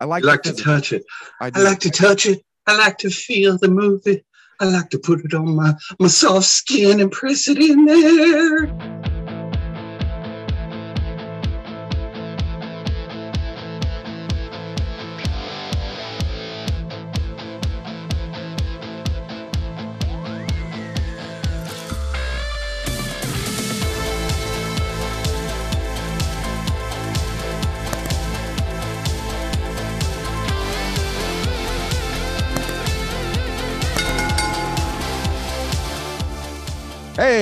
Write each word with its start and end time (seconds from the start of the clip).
I 0.00 0.06
like 0.06 0.24
like 0.24 0.42
to 0.42 0.54
touch 0.54 0.92
it. 0.92 1.04
I, 1.40 1.50
I 1.54 1.62
like 1.62 1.80
to 1.80 1.90
touch 1.90 2.26
it. 2.26 2.42
I 2.66 2.76
like 2.76 2.98
to 2.98 3.10
feel 3.10 3.58
the 3.58 3.68
movie. 3.68 4.24
I 4.60 4.64
like 4.66 4.90
to 4.90 4.98
put 4.98 5.24
it 5.24 5.34
on 5.34 5.54
my, 5.54 5.74
my 5.98 6.08
soft 6.08 6.46
skin 6.46 7.00
and 7.00 7.10
press 7.10 7.48
it 7.48 7.58
in 7.58 7.84
there. 7.86 9.19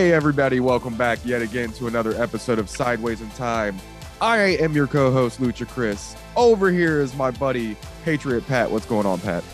Hey, 0.08 0.14
everybody, 0.14 0.58
welcome 0.58 0.96
back 0.96 1.18
yet 1.22 1.42
again 1.42 1.70
to 1.72 1.86
another 1.86 2.14
episode 2.14 2.58
of 2.58 2.70
Sideways 2.70 3.20
in 3.20 3.28
Time. 3.32 3.76
I 4.22 4.56
am 4.56 4.72
your 4.72 4.86
co 4.86 5.12
host, 5.12 5.38
Lucha 5.38 5.68
Chris. 5.68 6.16
Over 6.34 6.70
here 6.70 7.02
is 7.02 7.14
my 7.14 7.30
buddy, 7.30 7.76
Patriot 8.06 8.46
Pat. 8.46 8.70
What's 8.70 8.86
going 8.86 9.04
on, 9.04 9.20
Pat? 9.20 9.44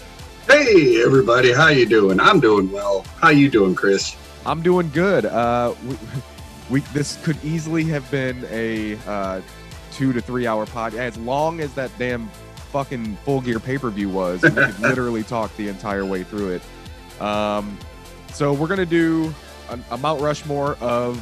Hey 0.47 1.03
everybody, 1.03 1.51
how 1.53 1.71
you 1.71 1.87
doing? 1.87 2.21
I'm 2.21 2.39
doing 2.39 2.71
well. 2.71 3.05
How 3.21 3.31
you 3.31 3.51
doing, 3.51 3.75
Chris? 3.75 4.17
I'm 4.47 4.63
doing 4.63 4.91
good. 4.91 5.25
Uh, 5.25 5.75
we, 5.89 5.97
we 6.71 6.81
this 6.93 7.21
could 7.25 7.45
easily 7.45 7.83
have 7.87 8.09
been 8.13 8.47
a 8.49 8.97
uh, 9.09 9.41
two 9.91 10.13
to 10.13 10.21
three 10.21 10.47
hour 10.47 10.67
pod. 10.67 10.95
As 10.95 11.17
long 11.17 11.59
as 11.59 11.75
that 11.75 11.91
damn 11.99 12.29
fucking 12.71 13.17
full 13.25 13.41
gear 13.41 13.59
pay 13.59 13.77
per 13.77 13.91
view 13.91 14.09
was, 14.09 14.41
we 14.43 14.51
could 14.51 14.79
literally 14.79 15.25
talk 15.25 15.55
the 15.57 15.67
entire 15.67 16.05
way 16.05 16.23
through 16.23 16.51
it. 16.61 17.21
Um, 17.21 17.77
so 18.33 18.53
we're 18.53 18.69
gonna 18.69 18.87
do 18.87 19.35
a, 19.91 19.99
Mount 19.99 20.21
Rushmore 20.21 20.77
of 20.81 21.21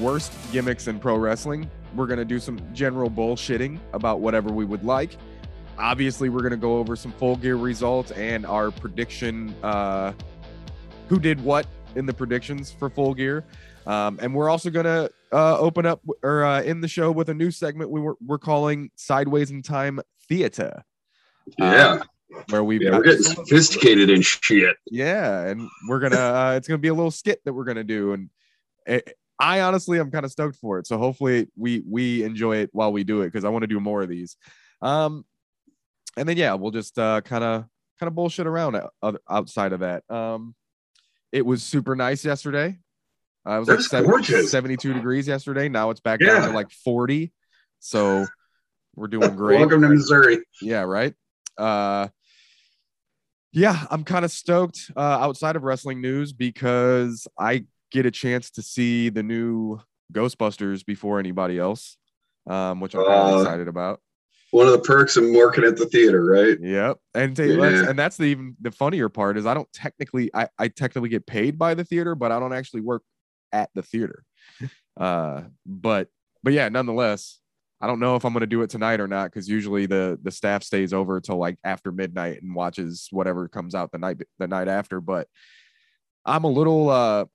worst 0.00 0.32
gimmicks 0.52 0.88
in 0.88 0.98
pro 0.98 1.16
wrestling. 1.16 1.70
We're 1.94 2.06
gonna 2.06 2.24
do 2.24 2.38
some 2.38 2.60
general 2.74 3.10
bullshitting 3.10 3.78
about 3.92 4.20
whatever 4.20 4.50
we 4.50 4.64
would 4.64 4.84
like. 4.84 5.16
Obviously, 5.78 6.28
we're 6.28 6.42
gonna 6.42 6.56
go 6.56 6.78
over 6.78 6.96
some 6.96 7.12
full 7.12 7.36
gear 7.36 7.56
results 7.56 8.10
and 8.12 8.46
our 8.46 8.70
prediction. 8.70 9.54
Uh, 9.62 10.12
who 11.08 11.18
did 11.18 11.40
what 11.42 11.66
in 11.94 12.06
the 12.06 12.14
predictions 12.14 12.72
for 12.72 12.88
full 12.90 13.14
gear? 13.14 13.44
Um, 13.86 14.18
and 14.22 14.34
we're 14.34 14.48
also 14.48 14.70
gonna 14.70 15.10
uh, 15.32 15.58
open 15.58 15.84
up 15.84 16.00
or 16.22 16.44
uh, 16.44 16.62
in 16.62 16.80
the 16.80 16.88
show 16.88 17.10
with 17.10 17.28
a 17.28 17.34
new 17.34 17.50
segment 17.50 17.90
we 17.90 18.00
were 18.00 18.16
we're 18.24 18.38
calling 18.38 18.90
Sideways 18.96 19.50
in 19.50 19.62
Time 19.62 20.00
Theater, 20.28 20.84
Yeah, 21.58 22.02
where 22.50 22.64
we've 22.64 22.82
yeah, 22.82 22.90
got 22.90 22.98
we're 22.98 23.04
getting 23.04 23.22
sophisticated 23.22 24.10
and 24.10 24.24
shit. 24.24 24.76
yeah, 24.90 25.42
and 25.46 25.68
we're 25.88 26.00
gonna 26.00 26.16
uh, 26.16 26.54
it's 26.56 26.68
gonna 26.68 26.78
be 26.78 26.88
a 26.88 26.94
little 26.94 27.10
skit 27.10 27.40
that 27.44 27.52
we're 27.52 27.64
gonna 27.64 27.84
do, 27.84 28.12
and 28.12 28.30
it, 28.86 29.16
I 29.38 29.60
honestly 29.60 29.98
I'm 29.98 30.10
kind 30.10 30.24
of 30.24 30.30
stoked 30.30 30.56
for 30.56 30.78
it. 30.78 30.86
So 30.86 30.98
hopefully 30.98 31.48
we 31.56 31.82
we 31.88 32.22
enjoy 32.22 32.56
it 32.58 32.70
while 32.72 32.92
we 32.92 33.04
do 33.04 33.22
it 33.22 33.26
because 33.26 33.44
I 33.44 33.48
want 33.48 33.62
to 33.62 33.66
do 33.68 33.80
more 33.80 34.02
of 34.02 34.08
these. 34.08 34.36
Um, 34.82 35.24
and 36.16 36.28
then 36.28 36.36
yeah, 36.36 36.54
we'll 36.54 36.70
just 36.70 36.98
uh 36.98 37.20
kind 37.22 37.42
of 37.44 37.64
kind 37.98 38.08
of 38.08 38.14
bullshit 38.14 38.46
around 38.46 38.80
outside 39.28 39.72
of 39.72 39.80
that. 39.80 40.08
Um, 40.10 40.54
it 41.32 41.44
was 41.44 41.62
super 41.62 41.96
nice 41.96 42.24
yesterday. 42.24 42.78
Uh, 43.46 43.56
it 43.56 43.58
was 43.60 43.68
It 43.68 43.72
like 43.72 43.76
was 43.78 43.90
seven- 43.90 44.10
gorgeous. 44.10 44.50
72 44.50 44.92
degrees 44.94 45.28
yesterday. 45.28 45.68
Now 45.68 45.90
it's 45.90 46.00
back 46.00 46.20
down 46.20 46.48
to 46.48 46.54
like 46.54 46.70
40. 46.70 47.32
So 47.80 48.26
we're 48.94 49.08
doing 49.08 49.34
great. 49.36 49.58
Welcome 49.60 49.82
to 49.82 49.88
Missouri. 49.88 50.38
Yeah, 50.62 50.82
right. 50.82 51.14
Uh 51.58 52.08
yeah, 53.54 53.86
I'm 53.90 54.04
kind 54.04 54.24
of 54.24 54.30
stoked 54.30 54.90
uh 54.96 55.00
outside 55.00 55.56
of 55.56 55.62
wrestling 55.62 56.00
news 56.00 56.32
because 56.32 57.26
I 57.38 57.64
get 57.90 58.06
a 58.06 58.10
chance 58.10 58.50
to 58.52 58.62
see 58.62 59.08
the 59.08 59.22
new 59.22 59.80
Ghostbusters 60.12 60.84
before 60.84 61.18
anybody 61.18 61.58
else. 61.58 61.96
Um, 62.46 62.80
which 62.80 62.94
I'm 62.94 63.04
kind 63.04 63.20
of 63.20 63.38
Uh, 63.38 63.40
excited 63.40 63.68
about. 63.68 64.00
One 64.50 64.66
of 64.66 64.72
the 64.72 64.80
perks 64.80 65.16
of 65.16 65.24
working 65.30 65.64
at 65.64 65.76
the 65.78 65.86
theater, 65.86 66.24
right? 66.24 66.58
Yep. 66.60 66.98
And 67.14 67.38
Yeah. 67.38 67.88
and 67.88 67.98
that's 67.98 68.18
the 68.18 68.24
even 68.26 68.54
the 68.60 68.70
funnier 68.70 69.08
part 69.08 69.38
is 69.38 69.46
I 69.46 69.54
don't 69.54 69.72
technically 69.72 70.30
I, 70.34 70.48
I 70.58 70.68
technically 70.68 71.08
get 71.08 71.26
paid 71.26 71.58
by 71.58 71.74
the 71.74 71.84
theater, 71.84 72.14
but 72.14 72.32
I 72.32 72.38
don't 72.38 72.52
actually 72.52 72.82
work 72.82 73.02
at 73.52 73.70
the 73.74 73.82
theater. 73.82 74.24
Uh 74.96 75.42
but 75.66 76.06
but 76.44 76.52
yeah, 76.52 76.68
nonetheless, 76.68 77.40
I 77.80 77.86
don't 77.86 78.00
know 78.00 78.16
if 78.16 78.24
I'm 78.24 78.32
gonna 78.32 78.46
do 78.46 78.62
it 78.62 78.70
tonight 78.70 79.00
or 79.00 79.08
not 79.08 79.30
because 79.30 79.48
usually 79.48 79.86
the 79.86 80.18
the 80.22 80.30
staff 80.30 80.62
stays 80.62 80.92
over 80.92 81.20
till 81.20 81.36
like 81.36 81.58
after 81.64 81.92
midnight 81.92 82.42
and 82.42 82.54
watches 82.54 83.08
whatever 83.10 83.48
comes 83.48 83.74
out 83.74 83.92
the 83.92 83.98
night 83.98 84.22
the 84.38 84.48
night 84.48 84.68
after. 84.68 85.00
But 85.00 85.28
I'm 86.24 86.44
a 86.44 86.50
little 86.50 86.88
uh 86.88 87.26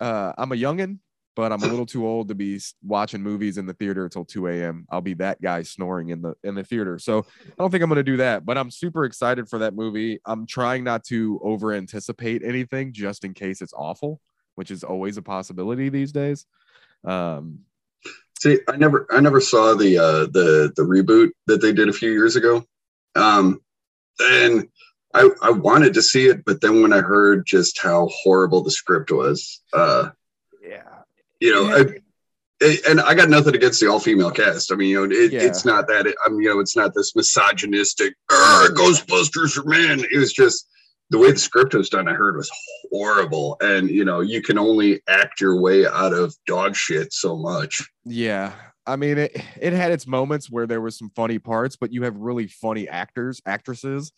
uh 0.00 0.32
I'm 0.38 0.52
a 0.52 0.56
youngin, 0.56 0.98
but 1.38 1.52
I'm 1.52 1.62
a 1.62 1.66
little 1.68 1.86
too 1.86 2.04
old 2.04 2.26
to 2.28 2.34
be 2.34 2.60
watching 2.82 3.22
movies 3.22 3.58
in 3.58 3.66
the 3.66 3.72
theater 3.74 4.02
until 4.02 4.24
2 4.24 4.48
a.m. 4.48 4.86
I'll 4.90 5.00
be 5.00 5.14
that 5.14 5.40
guy 5.40 5.62
snoring 5.62 6.08
in 6.08 6.20
the 6.20 6.34
in 6.42 6.56
the 6.56 6.64
theater. 6.64 6.98
So 6.98 7.26
I 7.46 7.52
don't 7.56 7.70
think 7.70 7.82
I'm 7.82 7.88
going 7.88 7.96
to 7.96 8.02
do 8.02 8.16
that, 8.16 8.44
but 8.44 8.58
I'm 8.58 8.72
super 8.72 9.04
excited 9.04 9.48
for 9.48 9.60
that 9.60 9.72
movie. 9.72 10.18
I'm 10.26 10.46
trying 10.46 10.82
not 10.82 11.04
to 11.04 11.40
over 11.42 11.72
anticipate 11.72 12.42
anything 12.42 12.92
just 12.92 13.24
in 13.24 13.34
case 13.34 13.62
it's 13.62 13.72
awful, 13.72 14.20
which 14.56 14.72
is 14.72 14.82
always 14.82 15.16
a 15.16 15.22
possibility 15.22 15.88
these 15.88 16.10
days. 16.10 16.44
Um, 17.04 17.60
See, 18.40 18.58
I 18.68 18.76
never, 18.76 19.06
I 19.10 19.20
never 19.20 19.40
saw 19.40 19.74
the 19.74 19.98
uh, 19.98 20.26
the 20.26 20.72
the 20.76 20.82
reboot 20.82 21.30
that 21.46 21.60
they 21.60 21.72
did 21.72 21.88
a 21.88 21.92
few 21.92 22.12
years 22.12 22.36
ago, 22.36 22.64
um, 23.16 23.60
and 24.20 24.68
I 25.12 25.28
I 25.42 25.50
wanted 25.50 25.94
to 25.94 26.02
see 26.02 26.26
it, 26.28 26.44
but 26.44 26.60
then 26.60 26.80
when 26.82 26.92
I 26.92 27.00
heard 27.00 27.46
just 27.46 27.80
how 27.82 28.08
horrible 28.12 28.62
the 28.62 28.70
script 28.70 29.10
was, 29.10 29.60
uh, 29.72 30.10
yeah. 30.62 30.82
you 31.40 31.52
know, 31.52 31.66
I, 31.66 31.80
I- 31.80 32.78
and 32.88 33.00
I 33.00 33.14
got 33.14 33.28
nothing 33.28 33.54
against 33.56 33.80
the 33.80 33.86
all 33.88 34.00
female 34.00 34.30
cast. 34.32 34.72
I 34.72 34.76
mean, 34.76 34.88
you 34.90 35.06
know, 35.08 35.14
it, 35.16 35.32
Yeah. 35.32 35.42
it's 35.42 35.64
not 35.64 35.86
that. 35.88 36.12
I 36.24 36.28
mean, 36.28 36.42
you 36.42 36.48
know, 36.50 36.60
it's 36.60 36.76
not 36.76 36.92
this 36.94 37.14
misogynistic 37.16 38.14
"Arr, 38.30 38.68
Ghostbusters 38.70 39.52
for 39.54 39.64
men. 39.68 40.04
It 40.12 40.18
was 40.18 40.32
just 40.32 40.68
the 41.10 41.18
way 41.18 41.32
the 41.32 41.38
script 41.38 41.74
was 41.74 41.88
done. 41.88 42.08
I 42.08 42.12
heard 42.14 42.36
was 42.36 42.50
horrible, 42.92 43.56
and 43.60 43.90
you 43.90 44.04
know, 44.04 44.20
you 44.20 44.42
can 44.42 44.58
only 44.58 45.00
act 45.08 45.40
your 45.40 45.60
way 45.60 45.86
out 45.86 46.12
of 46.12 46.34
dog 46.46 46.74
shit 46.76 47.12
so 47.12 47.36
much. 47.36 47.82
Yeah. 48.04 48.52
I 48.86 48.96
mean, 48.96 49.18
it, 49.18 49.36
it 49.60 49.74
had 49.74 49.92
its 49.92 50.06
moments 50.06 50.50
where 50.50 50.66
there 50.66 50.80
was 50.80 50.96
some 50.96 51.10
funny 51.14 51.38
parts, 51.38 51.76
but 51.76 51.92
you 51.92 52.04
have 52.04 52.16
really 52.16 52.46
funny 52.46 52.88
actors, 52.88 53.38
actresses 53.44 54.12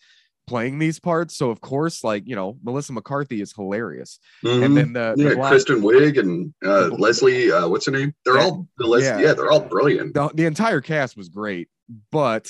playing 0.46 0.78
these 0.78 1.00
parts. 1.00 1.36
So, 1.36 1.50
of 1.50 1.60
course, 1.60 2.04
like, 2.04 2.22
you 2.26 2.36
know, 2.36 2.56
Melissa 2.62 2.92
McCarthy 2.92 3.40
is 3.40 3.52
hilarious. 3.52 4.20
Mhm. 4.44 4.64
And 4.64 4.76
then 4.76 4.92
the, 4.92 5.14
the 5.16 5.22
yeah, 5.30 5.34
blonde- 5.34 5.50
Kristen 5.50 5.80
Wiig 5.82 6.18
and 6.20 6.54
uh, 6.64 6.88
The 6.90 6.94
Leslie. 6.96 7.50
Uh, 7.50 7.66
what's 7.68 7.86
her 7.86 7.92
name? 7.92 8.14
They're 8.24 8.38
all 8.38 8.68
the 8.78 8.86
Les- 8.86 9.02
Yeah. 9.02 9.18
yeah. 9.18 9.32
they're 9.34 9.50
all 9.50 9.60
brilliant. 9.60 10.14
the, 10.14 10.30
the 10.34 10.46
entire 10.46 10.80
cast 10.80 11.16
was 11.16 11.28
great 11.28 11.68
but 12.12 12.48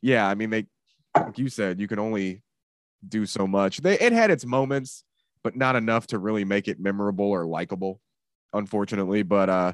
yeah 0.00 0.26
i 0.26 0.34
mean 0.34 0.48
they 0.48 0.64
like 1.14 1.36
you 1.38 1.50
said 1.50 1.78
you 1.78 1.86
can 1.86 1.98
only 1.98 2.42
do 3.08 3.26
so 3.26 3.46
much 3.46 3.78
they 3.78 3.98
it 3.98 4.12
had 4.12 4.30
its 4.30 4.44
moments 4.46 5.04
but 5.44 5.56
not 5.56 5.74
enough 5.76 6.06
to 6.06 6.18
really 6.18 6.44
make 6.44 6.68
it 6.68 6.78
memorable 6.78 7.26
or 7.30 7.44
likable 7.46 8.00
unfortunately 8.52 9.22
but 9.22 9.48
uh 9.48 9.72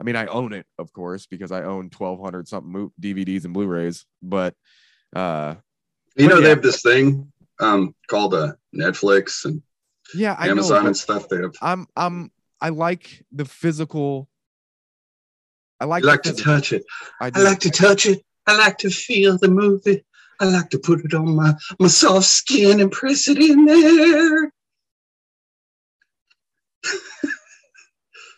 i 0.00 0.04
mean 0.04 0.16
i 0.16 0.26
own 0.26 0.52
it 0.52 0.66
of 0.78 0.92
course 0.92 1.26
because 1.26 1.52
i 1.52 1.62
own 1.62 1.90
1200 1.96 2.48
something 2.48 2.90
dvds 3.00 3.44
and 3.44 3.54
blu-rays 3.54 4.06
but 4.22 4.54
uh 5.14 5.54
You 6.16 6.26
know, 6.28 6.36
yeah. 6.36 6.40
they 6.42 6.48
have 6.50 6.62
this 6.62 6.82
thing 6.82 7.30
um, 7.60 7.94
called 8.08 8.34
uh, 8.34 8.52
Netflix 8.74 9.44
and 9.44 9.62
yeah 10.14 10.34
i 10.38 10.48
Amazon 10.48 10.82
know 10.82 10.86
and 10.88 10.96
stuff. 10.96 11.28
They 11.28 11.36
have. 11.36 11.52
i'm 11.60 11.86
i'm 11.96 12.30
i 12.60 12.70
like 12.70 13.24
the 13.32 13.44
physical 13.44 14.28
i 15.80 15.84
like 15.84 16.02
like 16.04 16.22
to 16.22 16.30
physical- 16.30 16.54
touch 16.54 16.72
it. 16.72 16.84
I 17.20 17.30
I 17.34 17.40
like 17.42 17.60
to 17.60 17.70
touch 17.70 18.06
it. 18.06 18.20
I 18.46 18.56
like 18.56 18.78
to 18.78 18.90
feel 18.90 19.38
the 19.38 19.48
movie. 19.48 20.04
I 20.40 20.44
like 20.46 20.70
to 20.70 20.78
put 20.78 21.04
it 21.04 21.14
on 21.14 21.34
my, 21.34 21.54
my 21.78 21.88
soft 21.88 22.26
skin 22.26 22.80
and 22.80 22.92
press 22.92 23.28
it 23.28 23.38
in 23.38 23.64
there. 23.64 24.52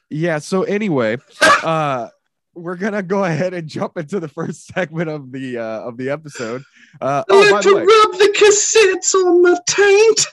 yeah 0.08 0.38
so 0.38 0.62
anyway 0.64 1.16
uh 1.62 2.08
we're 2.54 2.76
gonna 2.76 3.02
go 3.02 3.24
ahead 3.24 3.54
and 3.54 3.68
jump 3.68 3.96
into 3.96 4.18
the 4.18 4.28
first 4.28 4.66
segment 4.74 5.08
of 5.08 5.30
the 5.30 5.58
uh 5.58 5.80
of 5.82 5.96
the 5.98 6.10
episode 6.10 6.62
uh 7.00 7.22
I 7.28 7.32
oh 7.32 7.42
by 7.50 7.56
like 7.56 7.64
the 7.64 7.68
to 7.70 7.76
way 7.76 7.82
rub 7.82 8.12
the 8.12 8.34
cassettes 8.36 9.14
on 9.14 9.42
my 9.42 9.58
taint. 9.66 10.26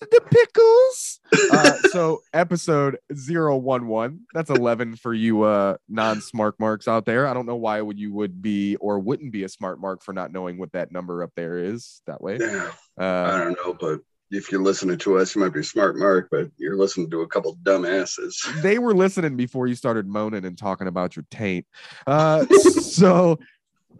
The 0.00 0.20
pickles 0.30 1.20
uh 1.52 1.72
so 1.90 2.20
episode 2.32 2.98
011 3.10 4.26
that's 4.34 4.50
11 4.50 4.96
for 4.96 5.12
you 5.14 5.42
uh 5.42 5.76
non-smart 5.88 6.58
marks 6.60 6.86
out 6.88 7.04
there 7.04 7.26
i 7.26 7.34
don't 7.34 7.46
know 7.46 7.56
why 7.56 7.80
would 7.80 7.98
you 7.98 8.12
would 8.12 8.40
be 8.42 8.76
or 8.76 8.98
wouldn't 8.98 9.32
be 9.32 9.44
a 9.44 9.48
smart 9.48 9.80
mark 9.80 10.02
for 10.02 10.12
not 10.12 10.32
knowing 10.32 10.58
what 10.58 10.72
that 10.72 10.92
number 10.92 11.22
up 11.22 11.30
there 11.36 11.58
is 11.58 12.02
that 12.06 12.20
way 12.22 12.38
Yeah, 12.40 12.70
I 12.98 13.04
uh 13.04 13.38
don't 13.44 13.58
know, 13.64 13.74
but 13.74 14.00
if 14.30 14.50
you're 14.50 14.62
listening 14.62 14.96
to 14.96 15.18
us, 15.18 15.34
you 15.34 15.42
might 15.42 15.52
be 15.52 15.60
a 15.60 15.64
smart, 15.64 15.94
Mark, 15.98 16.28
but 16.30 16.48
you're 16.56 16.78
listening 16.78 17.10
to 17.10 17.20
a 17.20 17.28
couple 17.28 17.54
dumbasses. 17.62 18.34
they 18.62 18.78
were 18.78 18.94
listening 18.94 19.36
before 19.36 19.66
you 19.66 19.74
started 19.74 20.06
moaning 20.06 20.46
and 20.46 20.56
talking 20.56 20.86
about 20.86 21.14
your 21.16 21.26
taint. 21.30 21.66
Uh, 22.06 22.46
so 22.80 23.38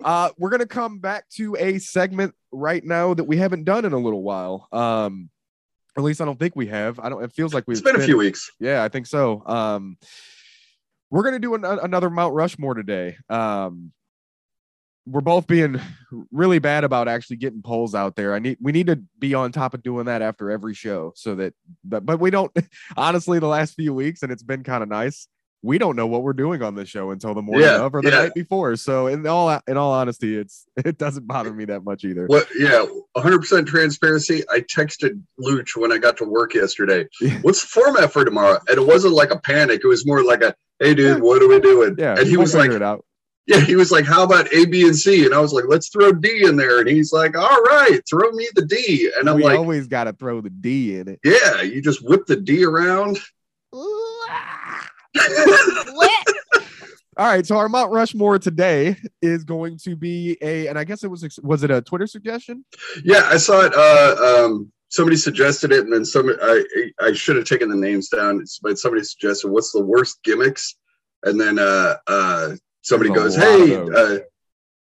Uh, 0.03 0.31
we're 0.39 0.49
gonna 0.49 0.65
come 0.67 0.99
back 1.01 1.29
to 1.29 1.55
a 1.57 1.79
segment 1.79 2.35
right 2.51 2.83
now 2.83 3.13
that 3.13 3.25
we 3.25 3.37
haven't 3.37 3.65
done 3.65 3.85
in 3.85 3.93
a 3.93 3.99
little 3.99 4.23
while. 4.23 4.67
Um, 4.73 5.29
at 5.97 6.03
least 6.03 6.21
I 6.21 6.25
don't 6.25 6.39
think 6.39 6.57
we 6.57 6.67
have. 6.69 6.99
I 6.99 7.09
don't. 7.09 7.23
It 7.23 7.33
feels 7.33 7.53
like 7.53 7.65
we've. 7.67 7.77
It's 7.77 7.85
been 7.85 7.97
a 7.97 8.05
few 8.05 8.17
weeks. 8.17 8.51
Yeah, 8.59 8.83
I 8.83 8.89
think 8.89 9.07
so. 9.07 9.43
Um, 9.47 9.97
we're 11.11 11.23
gonna 11.23 11.39
do 11.39 11.55
an, 11.55 11.65
another 11.65 12.09
Mount 12.11 12.35
Rushmore 12.35 12.75
today. 12.75 13.17
Um, 13.29 13.93
we're 15.07 15.21
both 15.21 15.47
being 15.47 15.81
really 16.31 16.59
bad 16.59 16.85
about 16.85 17.09
actually 17.09 17.37
getting 17.37 17.63
polls 17.63 17.95
out 17.95 18.17
there. 18.17 18.35
I 18.35 18.39
need 18.39 18.59
we 18.61 18.73
need 18.73 18.87
to 18.87 19.03
be 19.19 19.35
on 19.35 19.53
top 19.53 19.75
of 19.75 19.83
doing 19.83 20.07
that 20.07 20.23
after 20.23 20.51
every 20.51 20.75
show 20.75 21.13
so 21.17 21.35
that 21.37 21.55
but 21.85 22.07
but 22.07 22.21
we 22.21 22.31
don't 22.31 22.53
honestly 22.97 23.39
the 23.39 23.49
last 23.49 23.75
few 23.75 23.93
weeks 23.93 24.23
and 24.23 24.31
it's 24.31 24.43
been 24.43 24.63
kind 24.63 24.83
of 24.83 24.89
nice. 24.89 25.27
We 25.65 25.79
don't 25.79 25.95
know 25.95 26.09
what 26.09 26.23
we're 26.25 26.33
doing 26.33 26.61
on 26.63 26.75
the 26.75 26.85
show 26.85 27.13
until 27.13 27.35
the 27.35 27.43
morning 27.43 27.67
Yeah, 27.69 27.85
of 27.85 27.95
or 27.95 28.03
the 28.03 28.11
yeah. 28.11 28.19
night 28.19 28.35
before. 28.35 28.75
So 28.77 29.07
in 29.07 29.25
all 29.27 29.61
in 29.69 29.77
all 29.77 29.93
honesty, 29.93 30.37
it's 30.37 30.67
it 30.77 30.99
doesn't 30.99 31.27
bother 31.27 31.53
me 31.53 31.65
that 31.67 31.85
much 31.85 32.05
either. 32.05 32.27
Yeah, 32.59 32.85
100% 33.17 33.67
transparency. 33.67 34.43
I 34.51 34.61
texted 34.61 35.21
Luch 35.41 35.77
when 35.77 35.93
I 35.93 35.99
got 35.99 36.17
to 36.19 36.25
work 36.25 36.55
yesterday. 36.55 37.07
What's 37.43 37.63
the 37.63 37.69
format 37.69 38.13
for 38.13 38.25
tomorrow? 38.25 38.59
And 38.69 38.79
it 38.79 38.87
wasn't 38.87 39.15
like 39.15 39.31
a 39.31 39.39
panic. 39.39 39.83
It 39.85 39.87
was 39.87 40.05
more 40.07 40.25
like 40.25 40.43
a, 40.43 40.55
"Hey, 40.81 40.95
dude, 40.95 41.23
what 41.23 41.41
are 41.43 41.49
we 41.49 41.61
doing?" 41.61 41.95
Yeah, 41.99 42.19
And 42.19 42.27
he 42.27 42.37
was 42.37 42.55
like, 42.57 42.73
it 42.73 42.83
out. 42.83 43.05
"Yeah." 43.47 43.61
He 43.61 43.77
was 43.77 43.93
like, 43.93 44.05
"How 44.05 44.25
about 44.25 44.53
A, 44.53 44.67
B, 44.67 44.83
and 44.87 44.97
C?" 44.97 45.25
And 45.25 45.33
I 45.35 45.39
was 45.41 45.53
like, 45.53 45.65
"Let's 45.69 45.89
throw 45.91 46.11
D 46.13 46.45
in 46.45 46.57
there." 46.57 46.81
And 46.81 46.89
he's 46.89 47.13
like, 47.13 47.37
"All 47.37 47.63
right, 47.63 48.01
throw 48.11 48.31
me 48.33 48.49
the 48.57 48.67
D." 48.67 49.13
And 49.17 49.29
I'm 49.31 49.37
we 49.37 49.45
like, 49.45 49.59
always 49.59 49.87
got 49.87 50.05
to 50.05 50.13
throw 50.13 50.41
the 50.41 50.51
D 50.51 50.97
in 50.99 51.07
it. 51.09 51.21
"Yeah." 51.25 51.63
You 51.63 51.81
just 51.83 52.05
whip 52.05 52.27
the 52.27 52.37
D 52.37 52.65
around. 52.65 53.21
All 57.19 57.27
right, 57.27 57.47
so 57.47 57.57
our 57.57 57.69
Mount 57.69 57.93
Rushmore 57.93 58.39
today 58.39 58.97
is 59.21 59.45
going 59.45 59.77
to 59.79 59.95
be 59.95 60.39
a, 60.41 60.67
and 60.69 60.79
I 60.79 60.85
guess 60.85 61.05
it 61.05 61.09
was 61.09 61.39
was 61.43 61.63
it 61.63 61.71
a 61.71 61.83
Twitter 61.83 62.07
suggestion? 62.07 62.65
Yeah, 63.05 63.23
I 63.25 63.37
saw 63.37 63.61
it. 63.67 63.75
Uh, 63.75 64.45
um, 64.47 64.73
somebody 64.89 65.17
suggested 65.17 65.73
it, 65.73 65.85
and 65.85 65.93
then 65.93 66.05
some. 66.05 66.31
I 66.43 66.65
I 67.01 67.13
should 67.13 67.37
have 67.37 67.45
taken 67.45 67.69
the 67.69 67.77
names 67.77 68.09
down, 68.09 68.43
but 68.63 68.79
somebody 68.79 69.05
suggested 69.05 69.49
what's 69.49 69.73
the 69.73 69.83
worst 69.83 70.23
gimmicks, 70.25 70.77
and 71.25 71.39
then 71.39 71.59
uh, 71.59 71.97
uh, 72.07 72.57
somebody 72.81 73.11
goes, 73.11 73.37
a 73.37 73.41
of 73.41 73.69
"Hey." 73.69 73.77
Uh, 73.77 74.19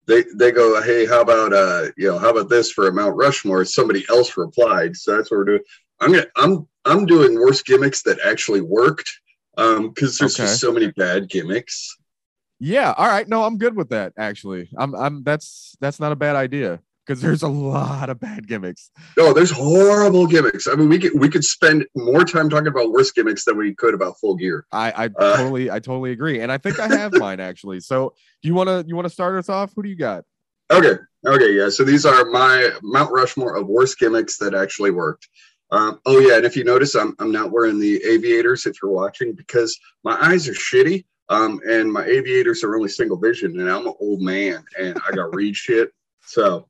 they, 0.07 0.23
they 0.35 0.51
go, 0.51 0.81
hey, 0.81 1.05
how 1.05 1.21
about 1.21 1.53
uh, 1.53 1.91
you 1.97 2.07
know, 2.07 2.17
how 2.17 2.29
about 2.29 2.49
this 2.49 2.71
for 2.71 2.87
a 2.87 2.93
Mount 2.93 3.15
Rushmore? 3.15 3.65
Somebody 3.65 4.05
else 4.09 4.37
replied, 4.37 4.95
so 4.95 5.15
that's 5.15 5.29
what 5.29 5.37
we're 5.37 5.43
doing. 5.43 5.63
I'm 5.99 6.13
gonna, 6.13 6.27
I'm, 6.37 6.67
I'm 6.85 7.05
doing 7.05 7.35
worst 7.35 7.65
gimmicks 7.65 8.01
that 8.03 8.19
actually 8.23 8.61
worked, 8.61 9.11
um, 9.57 9.89
because 9.89 10.17
there's 10.17 10.39
Okay. 10.39 10.47
just 10.47 10.59
so 10.61 10.71
many 10.71 10.91
bad 10.91 11.29
gimmicks. 11.29 11.95
Yeah. 12.59 12.93
All 12.97 13.07
right. 13.07 13.27
No, 13.27 13.43
I'm 13.43 13.57
good 13.57 13.75
with 13.75 13.89
that. 13.89 14.13
Actually, 14.17 14.69
I'm. 14.77 14.95
I'm. 14.95 15.23
That's 15.23 15.75
that's 15.79 15.99
not 15.99 16.11
a 16.11 16.15
bad 16.15 16.35
idea 16.35 16.79
because 17.05 17.21
there's 17.21 17.43
a 17.43 17.47
lot 17.47 18.09
of 18.09 18.19
bad 18.19 18.47
gimmicks. 18.47 18.89
No, 19.15 19.31
there's 19.31 19.51
horrible 19.51 20.25
gimmicks. 20.27 20.67
I 20.67 20.73
mean, 20.75 20.89
we 20.89 20.97
could, 20.99 21.17
we 21.19 21.29
could 21.29 21.43
spend 21.43 21.85
more 21.95 22.23
time 22.25 22.49
talking 22.49 22.67
about 22.67 22.91
worse 22.91 23.11
gimmicks 23.11 23.45
than 23.45 23.57
we 23.57 23.75
could 23.75 23.93
about 23.93 24.19
full 24.19 24.35
gear. 24.35 24.65
I. 24.71 24.91
I 24.91 25.05
Uh. 25.05 25.09
totally. 25.37 25.69
I 25.69 25.79
totally 25.79 26.11
agree, 26.11 26.39
and 26.39 26.51
I 26.51 26.57
think 26.57 26.79
I 26.79 26.87
have 26.87 27.13
mine 27.17 27.39
actually. 27.39 27.79
So, 27.79 28.13
do 28.41 28.47
you 28.47 28.55
want 28.55 28.69
to? 28.69 28.83
You 28.87 28.95
want 28.95 29.05
to 29.07 29.13
start 29.13 29.37
us 29.37 29.49
off? 29.49 29.71
Who 29.75 29.83
do 29.83 29.89
you 29.89 29.95
got? 29.95 30.23
Okay. 30.71 30.95
Okay. 31.25 31.53
Yeah. 31.53 31.69
So 31.69 31.83
these 31.83 32.05
are 32.05 32.25
my 32.25 32.71
Mount 32.81 33.11
Rushmore 33.11 33.55
of 33.55 33.67
worst 33.67 33.99
gimmicks 33.99 34.37
that 34.39 34.53
actually 34.55 34.91
worked. 34.91 35.27
Um, 35.69 35.99
oh 36.05 36.19
yeah, 36.19 36.37
and 36.37 36.45
if 36.45 36.55
you 36.55 36.63
notice, 36.63 36.95
I'm 36.95 37.15
I'm 37.19 37.31
not 37.31 37.51
wearing 37.51 37.79
the 37.79 38.01
aviators 38.03 38.65
if 38.65 38.77
you're 38.81 38.91
watching 38.91 39.33
because 39.33 39.77
my 40.03 40.17
eyes 40.21 40.47
are 40.47 40.53
shitty. 40.53 41.05
Um, 41.29 41.59
and 41.67 41.91
my 41.91 42.05
aviators 42.05 42.63
are 42.63 42.73
only 42.73 42.87
single 42.87 43.17
vision, 43.17 43.59
and 43.59 43.69
I'm 43.69 43.85
an 43.85 43.93
old 43.99 44.21
man 44.21 44.63
and 44.79 44.97
I 45.05 45.13
got 45.13 45.35
read 45.35 45.55
shit. 45.57 45.91
So 46.25 46.67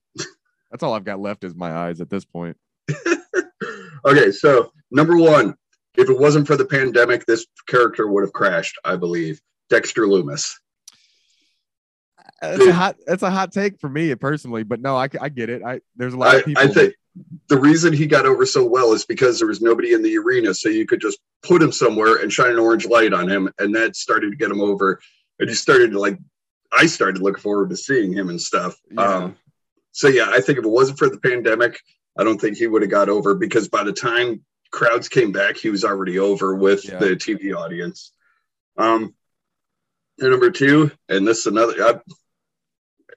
That's 0.72 0.84
all 0.84 0.94
I've 0.94 1.06
got 1.06 1.20
left 1.20 1.44
is 1.44 1.56
my 1.56 1.72
eyes 1.72 2.02
at 2.02 2.10
this 2.10 2.26
point. 2.26 2.58
okay, 4.06 4.32
so 4.32 4.72
number 4.92 5.18
one, 5.18 5.56
if 5.96 6.10
it 6.10 6.20
wasn't 6.20 6.48
for 6.48 6.56
the 6.56 6.66
pandemic, 6.66 7.26
this 7.26 7.46
character 7.68 8.08
would 8.08 8.24
have 8.24 8.34
crashed, 8.34 8.78
I 8.84 8.96
believe. 8.96 9.42
Dexter 9.70 10.04
Lumis. 10.04 10.56
It's 12.42 12.66
a 12.66 12.74
hot. 12.74 12.96
It's 13.08 13.24
a 13.24 13.32
hot 13.32 13.52
take 13.52 13.80
for 13.80 13.90
me 13.90 14.14
personally, 14.16 14.64
but 14.64 14.80
no, 14.80 14.96
I, 14.96 15.10
I 15.20 15.30
get 15.30 15.50
it. 15.50 15.64
I 15.64 15.82
there's 15.96 16.14
a 16.14 16.18
lot 16.18 16.36
I, 16.36 16.38
of 16.38 16.46
people. 16.46 16.64
I 16.64 16.68
think 16.68 16.94
the 17.50 17.58
reason 17.58 17.94
he 17.94 18.06
got 18.06 18.25
over 18.25 18.46
so 18.46 18.66
well 18.66 18.94
is 18.94 19.06
because 19.06 19.40
there 19.40 19.48
was 19.48 19.62
nobody 19.62 19.94
in 19.94 20.02
the 20.02 20.18
arena, 20.18 20.54
so 20.54 20.69
you 20.69 20.86
could 20.86 21.02
just 21.02 21.19
put 21.44 21.62
him 21.62 21.72
somewhere 21.72 22.18
and 22.18 22.31
shine 22.31 22.52
an 22.52 22.60
orange 22.60 22.86
light 22.86 23.14
on 23.14 23.30
him, 23.30 23.50
and 23.60 23.75
that 23.75 23.96
started 23.96 24.31
to 24.31 24.38
get 24.38 24.52
him 24.52 24.62
over. 24.62 25.00
And 25.40 25.50
he 25.50 25.56
started 25.56 25.92
to 25.92 26.00
like, 26.00 26.18
I 26.72 26.88
started 26.88 27.22
looking 27.22 27.42
forward 27.42 27.69
to 27.69 27.78
seeing 27.78 28.12
him 28.14 28.30
and 28.30 28.42
stuff. 28.42 28.75
Yeah. 28.92 29.02
Um, 29.02 29.38
so 29.92 30.08
yeah, 30.08 30.28
I 30.30 30.42
think 30.42 30.60
if 30.60 30.66
it 30.66 30.69
wasn't 30.69 31.00
for 31.00 31.10
the 31.10 31.19
pandemic, 31.19 31.80
I 32.18 32.24
don't 32.24 32.40
think 32.40 32.58
he 32.58 32.68
would 32.68 32.81
have 32.81 32.92
got 32.92 33.10
over 33.10 33.36
because 33.36 33.69
by 33.69 33.84
the 33.84 33.94
time 33.94 34.44
crowds 34.72 35.08
came 35.10 35.31
back, 35.31 35.58
he 35.58 35.69
was 35.69 35.86
already 35.86 36.19
over 36.19 36.56
with 36.56 36.86
Yeah. 36.86 37.00
the 37.00 37.16
TV 37.16 37.56
audience. 37.56 38.12
Um, 38.78 39.16
and 40.19 40.31
number 40.31 40.52
two, 40.52 40.92
and 41.10 41.28
this 41.28 41.40
is 41.40 41.46
another. 41.48 41.74
I, 41.84 42.00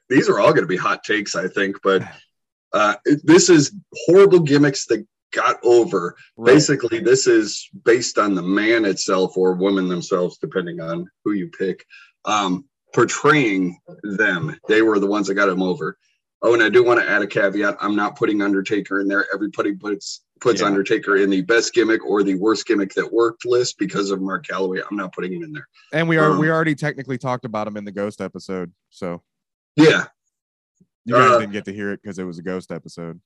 these 0.08 0.28
are 0.28 0.38
all 0.38 0.52
going 0.52 0.62
to 0.62 0.66
be 0.66 0.76
hot 0.76 1.02
takes, 1.04 1.34
I 1.34 1.48
think, 1.48 1.76
but 1.82 2.02
uh, 2.72 2.94
this 3.24 3.48
is 3.48 3.72
horrible 4.06 4.40
gimmicks 4.40 4.86
that 4.86 5.06
got 5.32 5.58
over. 5.64 6.16
Right. 6.36 6.54
Basically, 6.54 6.98
this 7.00 7.26
is 7.26 7.68
based 7.84 8.18
on 8.18 8.34
the 8.34 8.42
man 8.42 8.84
itself 8.84 9.36
or 9.36 9.54
woman 9.54 9.88
themselves, 9.88 10.38
depending 10.38 10.80
on 10.80 11.08
who 11.24 11.32
you 11.32 11.48
pick, 11.48 11.84
um, 12.24 12.64
portraying 12.94 13.78
them. 14.02 14.56
They 14.68 14.82
were 14.82 14.98
the 14.98 15.06
ones 15.06 15.28
that 15.28 15.34
got 15.34 15.48
him 15.48 15.62
over. 15.62 15.96
Oh, 16.42 16.54
and 16.54 16.62
I 16.62 16.68
do 16.70 16.82
want 16.82 17.00
to 17.00 17.08
add 17.08 17.22
a 17.22 17.26
caveat. 17.26 17.76
I'm 17.80 17.94
not 17.94 18.16
putting 18.16 18.40
Undertaker 18.40 19.00
in 19.00 19.08
there. 19.08 19.26
Everybody 19.32 19.74
puts 19.74 20.22
puts 20.40 20.62
Yeah. 20.62 20.68
Undertaker 20.68 21.16
in 21.16 21.28
the 21.28 21.42
best 21.42 21.74
gimmick 21.74 22.02
or 22.04 22.22
the 22.22 22.34
worst 22.34 22.66
gimmick 22.66 22.94
that 22.94 23.12
worked 23.12 23.44
list 23.44 23.76
because 23.78 24.10
of 24.10 24.22
Mark 24.22 24.46
Calaway. 24.46 24.80
I'm 24.90 24.96
not 24.96 25.12
putting 25.12 25.34
him 25.34 25.42
in 25.42 25.52
there. 25.52 25.68
and 25.92 26.08
we 26.08 26.16
are 26.16 26.30
um, 26.32 26.38
we 26.38 26.50
already 26.50 26.74
technically 26.74 27.18
talked 27.18 27.44
about 27.44 27.66
him 27.66 27.76
in 27.76 27.84
the 27.84 27.92
ghost 27.92 28.22
episode, 28.22 28.72
so 28.88 29.22
Yeah. 29.76 30.06
You 31.10 31.16
guys 31.16 31.30
Uh, 31.32 31.38
didn't 31.40 31.52
get 31.52 31.64
to 31.66 31.72
hear 31.72 31.92
it 31.92 32.00
because 32.02 32.18
it 32.18 32.24
was 32.24 32.38
a 32.38 32.42
ghost 32.42 32.70
episode. 32.72 33.20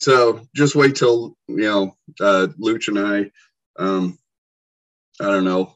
So 0.00 0.46
just 0.54 0.74
wait 0.76 0.94
till 0.96 1.36
you 1.48 1.56
know 1.62 1.96
uh, 2.20 2.48
Luch 2.60 2.88
and 2.88 2.98
I. 2.98 3.30
Um, 3.82 4.18
I 5.20 5.24
don't 5.24 5.44
know 5.44 5.74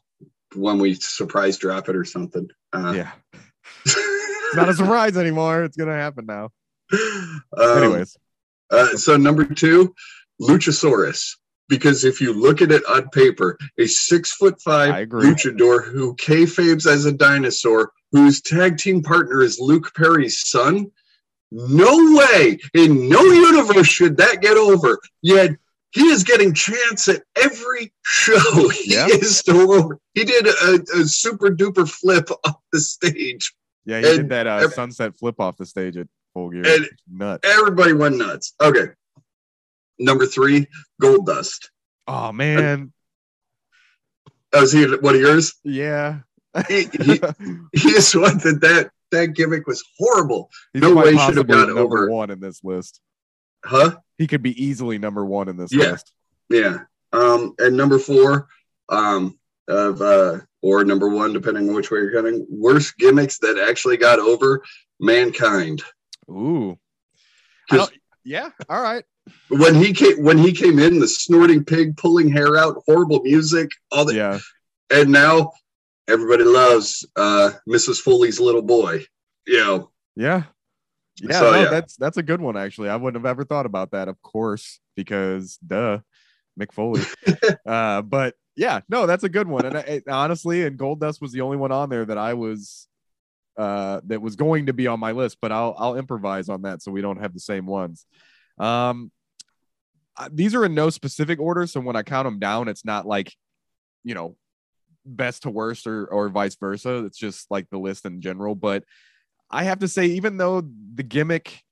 when 0.54 0.78
we 0.78 0.94
surprise 0.94 1.58
drop 1.58 1.88
it 1.88 1.96
or 1.96 2.04
something. 2.04 2.48
Uh, 2.72 2.92
yeah, 2.96 3.10
it's 3.84 4.54
not 4.56 4.68
a 4.68 4.74
surprise 4.74 5.16
anymore. 5.16 5.64
It's 5.64 5.76
gonna 5.76 5.96
happen 5.96 6.26
now. 6.26 6.50
um, 6.92 7.38
Anyways, 7.78 8.16
Uh, 8.70 8.96
so 8.96 9.16
number 9.16 9.44
two, 9.44 9.94
Luchasaurus. 10.40 11.36
Because 11.68 12.04
if 12.04 12.20
you 12.20 12.34
look 12.34 12.60
at 12.60 12.70
it 12.70 12.82
on 12.86 13.08
paper, 13.10 13.56
a 13.78 13.86
six 13.86 14.32
foot 14.34 14.60
five 14.60 14.92
luchador 15.08 15.82
who 15.82 16.14
kayfabes 16.16 16.86
as 16.86 17.06
a 17.06 17.12
dinosaur, 17.12 17.92
whose 18.10 18.42
tag 18.42 18.76
team 18.76 19.02
partner 19.02 19.40
is 19.42 19.58
Luke 19.58 19.90
Perry's 19.96 20.46
son. 20.46 20.90
No 21.54 22.16
way 22.16 22.58
in 22.74 23.08
no 23.08 23.20
universe 23.22 23.86
should 23.86 24.16
that 24.16 24.40
get 24.40 24.56
over. 24.56 24.98
Yet 25.20 25.50
he 25.90 26.06
is 26.08 26.24
getting 26.24 26.54
chance 26.54 27.08
at 27.08 27.22
every 27.36 27.92
show. 28.02 28.68
He 28.70 28.94
Yeah. 28.94 29.06
is 29.08 29.36
still 29.38 29.70
over. 29.72 29.98
He 30.14 30.24
did 30.24 30.46
a, 30.46 30.82
a 31.00 31.04
super 31.04 31.50
duper 31.50 31.86
flip 31.88 32.30
off 32.46 32.56
the 32.72 32.80
stage. 32.80 33.52
yeah, 33.84 33.98
he 33.98 34.02
did 34.04 34.28
that 34.30 34.46
uh, 34.46 34.68
sunset 34.70 35.16
flip 35.18 35.38
off 35.40 35.58
the 35.58 35.66
stage 35.66 35.96
at 35.98 36.06
Full 36.32 36.48
Gear. 36.50 36.62
and- 36.66 36.88
Nuts. 37.12 37.46
Everybody 37.46 37.92
went 37.92 38.16
nuts. 38.16 38.54
Okay. 38.60 38.86
Number 39.98 40.24
three, 40.26 40.66
Goldust. 41.02 41.68
Oh 42.08 42.32
man, 42.32 42.92
Oh, 44.54 44.62
is 44.62 44.72
he 44.72 44.84
one 44.96 45.14
of 45.14 45.20
yours? 45.20 45.54
yeah. 45.64 46.20
He, 46.68 46.82
he, 46.84 47.20
he 47.72 47.88
is 47.90 48.14
one 48.14 48.36
that, 48.38 48.58
that 48.60 48.90
that 49.12 49.28
gimmick 49.34 49.66
was 49.66 49.82
horrible. 49.98 50.50
He's 50.72 50.82
No 50.82 50.94
way 50.94 51.16
should 51.16 51.36
have 51.36 51.46
got 51.46 51.70
over. 51.70 52.10
one 52.10 52.30
in 52.30 52.40
this 52.40 52.62
list. 52.64 53.00
Huh? 53.64 53.96
He 54.18 54.26
could 54.26 54.42
be 54.42 54.60
easily 54.62 54.98
number 54.98 55.24
one 55.24 55.48
in 55.48 55.56
this 55.56 55.72
Yeah. 55.72 55.92
list. 55.92 56.12
Yeah. 56.50 56.78
Um, 57.12 57.54
and 57.58 57.76
number 57.76 57.98
four, 57.98 58.48
um, 58.88 59.38
of 59.68 60.02
uh, 60.02 60.40
or 60.60 60.84
number 60.84 61.08
one, 61.08 61.32
depending 61.32 61.68
on 61.68 61.74
which 61.74 61.90
way 61.90 62.00
you're 62.00 62.12
cutting, 62.12 62.46
worst 62.50 62.96
gimmicks 62.98 63.38
that 63.38 63.58
actually 63.58 63.96
got 63.96 64.18
over 64.18 64.62
mankind. 65.00 65.82
Ooh. 66.28 66.72
I 67.70 67.76
'Cause 67.76 67.88
don't- 67.90 68.00
yeah. 68.24 68.50
All 68.68 68.82
right. 68.82 69.04
when 69.48 69.74
he 69.74 69.92
came 69.92 70.22
when 70.22 70.36
he 70.38 70.52
came 70.52 70.78
in, 70.80 70.98
the 70.98 71.06
snorting 71.08 71.64
pig 71.64 71.96
pulling 71.96 72.28
hair 72.28 72.56
out, 72.56 72.82
horrible 72.86 73.22
music, 73.22 73.70
all 73.92 74.04
that 74.06 74.14
Yeah. 74.14 74.38
and 74.90 75.10
now 75.12 75.52
everybody 76.12 76.44
loves 76.44 77.06
uh 77.16 77.50
Mrs. 77.68 77.98
Foley's 77.98 78.40
little 78.40 78.62
boy. 78.62 79.04
You 79.46 79.58
know, 79.58 79.90
Yeah. 80.16 80.44
Yeah, 81.20 81.38
So, 81.40 81.50
no, 81.50 81.62
yeah. 81.62 81.70
that's 81.70 81.96
that's 81.96 82.16
a 82.16 82.22
good 82.22 82.40
one 82.40 82.56
actually. 82.56 82.88
I 82.88 82.96
wouldn't 82.96 83.22
have 83.22 83.30
ever 83.30 83.44
thought 83.44 83.66
about 83.66 83.90
that, 83.90 84.08
of 84.08 84.20
course, 84.22 84.80
because 84.96 85.58
duh, 85.58 85.98
Mick 86.58 86.72
Foley. 86.72 87.02
uh, 87.66 88.02
but 88.02 88.34
yeah, 88.56 88.80
no, 88.88 89.06
that's 89.06 89.24
a 89.24 89.28
good 89.28 89.46
one. 89.46 89.66
And 89.66 89.76
I, 89.76 90.02
honestly, 90.08 90.64
and 90.64 90.78
Goldust 90.78 91.20
was 91.20 91.32
the 91.32 91.42
only 91.42 91.56
one 91.56 91.72
on 91.72 91.88
there 91.90 92.04
that 92.04 92.18
I 92.18 92.34
was 92.34 92.88
uh, 93.56 94.00
that 94.06 94.22
was 94.22 94.36
going 94.36 94.66
to 94.66 94.72
be 94.72 94.86
on 94.86 95.00
my 95.00 95.12
list, 95.12 95.38
but 95.40 95.52
I'll 95.52 95.74
I'll 95.78 95.96
improvise 95.96 96.48
on 96.48 96.62
that 96.62 96.82
so 96.82 96.90
we 96.90 97.02
don't 97.02 97.20
have 97.20 97.34
the 97.34 97.40
same 97.40 97.66
ones. 97.66 98.06
Um, 98.58 99.10
these 100.30 100.54
are 100.54 100.64
in 100.64 100.74
no 100.74 100.90
specific 100.90 101.40
order, 101.40 101.66
so 101.66 101.80
when 101.80 101.96
I 101.96 102.02
count 102.02 102.26
them 102.26 102.38
down, 102.38 102.68
it's 102.68 102.84
not 102.84 103.06
like, 103.06 103.34
you 104.04 104.14
know, 104.14 104.36
best 105.04 105.42
to 105.42 105.50
worst 105.50 105.86
or 105.86 106.06
or 106.06 106.28
vice 106.28 106.56
versa. 106.56 107.04
It's 107.04 107.18
just 107.18 107.50
like 107.50 107.68
the 107.70 107.78
list 107.78 108.04
in 108.04 108.20
general. 108.20 108.54
But 108.54 108.84
I 109.50 109.64
have 109.64 109.80
to 109.80 109.88
say, 109.88 110.06
even 110.06 110.36
though 110.36 110.62
the 110.94 111.02
gimmick, 111.02 111.62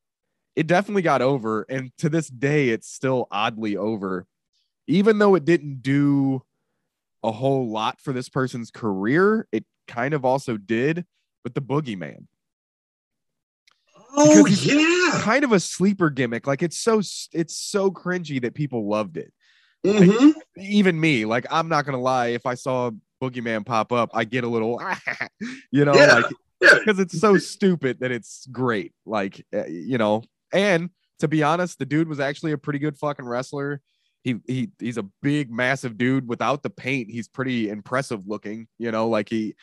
it 0.57 0.67
definitely 0.67 1.03
got 1.03 1.23
over, 1.23 1.67
and 1.69 1.93
to 1.99 2.09
this 2.09 2.29
day, 2.29 2.71
it's 2.71 2.89
still 2.89 3.27
oddly 3.31 3.77
over, 3.77 4.27
even 4.87 5.19
though 5.19 5.35
it 5.35 5.45
didn't 5.45 5.83
do 5.83 6.43
a 7.23 7.31
whole 7.33 7.69
lot 7.69 8.01
for 8.01 8.13
this 8.13 8.29
person's 8.29 8.71
career. 8.71 9.47
It 9.53 9.65
kind 9.87 10.15
of 10.15 10.25
also 10.25 10.57
did, 10.57 11.07
with 11.45 11.55
the 11.55 11.63
boogeyman. 11.63 12.27
Oh 14.17 14.47
yeah. 14.47 15.21
Kind 15.23 15.45
of 15.45 15.53
a 15.53 15.61
sleeper 15.61 16.11
gimmick. 16.11 16.47
Like 16.47 16.63
it's 16.63 16.79
so 16.79 16.99
it's 17.33 17.57
so 17.57 17.91
cringy 17.91 18.43
that 18.43 18.55
people 18.55 18.89
loved 18.89 19.17
it. 19.17 19.33
Mhm. 19.87 20.35
Even 20.59 20.99
me, 21.01 21.25
like 21.25 21.47
I'm 21.51 21.69
not 21.69 21.85
gonna 21.87 22.01
lie, 22.01 22.29
if 22.29 22.45
I 22.45 22.55
saw 22.55 22.91
boogeyman 23.21 23.65
pop 23.67 23.93
up, 23.93 24.11
I 24.15 24.25
get 24.25 24.45
a 24.45 24.49
little, 24.49 24.81
you 25.71 25.85
know, 25.85 25.95
Yeah. 25.95 26.15
like 26.15 26.25
Yeah. 26.61 26.75
because 26.79 26.99
it's 26.99 27.19
so 27.19 27.37
stupid 27.39 28.01
that 28.01 28.11
it's 28.11 28.47
great. 28.51 28.93
Like, 29.07 29.45
uh, 29.55 29.67
you 29.67 29.99
know, 29.99 30.23
and 30.53 30.91
to 31.21 31.29
be 31.29 31.43
honest, 31.43 31.79
the 31.79 31.87
dude 31.87 32.09
was 32.09 32.21
actually 32.21 32.53
a 32.53 32.59
pretty 32.59 32.79
good 32.79 32.97
fucking 32.97 33.25
wrestler. 33.27 33.81
He 34.23 34.37
he 34.47 34.71
he's 34.79 34.99
a 34.99 35.07
big, 35.23 35.51
massive 35.51 35.97
dude. 35.97 36.29
Without 36.29 36.63
the 36.63 36.69
paint, 36.71 37.11
he's 37.11 37.29
pretty 37.29 37.71
impressive 37.71 38.27
looking. 38.27 38.69
You 38.79 38.91
know, 38.91 39.09
like 39.09 39.29
he 39.31 39.55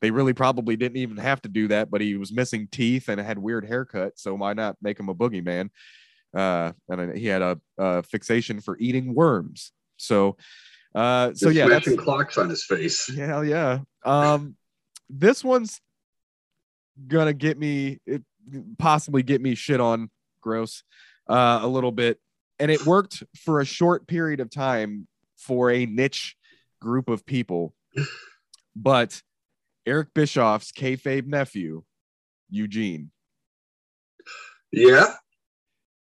they 0.00 0.10
really 0.10 0.32
probably 0.32 0.76
didn't 0.76 0.96
even 0.98 1.16
have 1.18 1.40
to 1.42 1.48
do 1.48 1.68
that, 1.68 1.90
but 1.90 2.00
he 2.00 2.16
was 2.16 2.32
missing 2.32 2.68
teeth 2.70 3.08
and 3.08 3.20
had 3.20 3.38
weird 3.38 3.66
haircut. 3.66 4.18
So 4.18 4.34
why 4.34 4.52
not 4.54 4.76
make 4.80 4.98
him 5.00 5.08
a 5.08 5.14
boogeyman? 5.14 5.68
Uh, 6.36 6.72
and 6.90 7.16
he 7.16 7.26
had 7.26 7.40
a, 7.40 7.58
a 7.78 8.02
fixation 8.02 8.60
for 8.60 8.76
eating 8.78 9.14
worms. 9.14 9.72
So, 9.96 10.36
uh, 10.96 11.34
so 11.34 11.52
Just 11.52 11.56
yeah, 11.56 11.68
that's 11.68 11.94
clocks 11.96 12.38
on 12.38 12.48
his 12.48 12.64
face. 12.64 13.14
Hell 13.14 13.44
yeah. 13.44 13.80
Um, 14.04 14.56
this 15.10 15.44
one's 15.44 15.80
gonna 17.06 17.34
get 17.34 17.58
me 17.58 18.00
it 18.06 18.22
possibly 18.78 19.22
get 19.22 19.42
me 19.42 19.54
shit 19.54 19.80
on 19.80 20.08
gross 20.40 20.82
uh 21.28 21.58
a 21.62 21.68
little 21.68 21.92
bit. 21.92 22.18
And 22.58 22.70
it 22.70 22.86
worked 22.86 23.22
for 23.36 23.60
a 23.60 23.66
short 23.66 24.06
period 24.06 24.40
of 24.40 24.48
time 24.50 25.06
for 25.36 25.70
a 25.70 25.84
niche 25.84 26.34
group 26.80 27.10
of 27.10 27.26
people. 27.26 27.74
But 28.74 29.20
Eric 29.84 30.14
Bischoff's 30.14 30.72
kayfabe 30.72 31.26
nephew, 31.26 31.82
Eugene, 32.48 33.10
Yeah. 34.72 35.12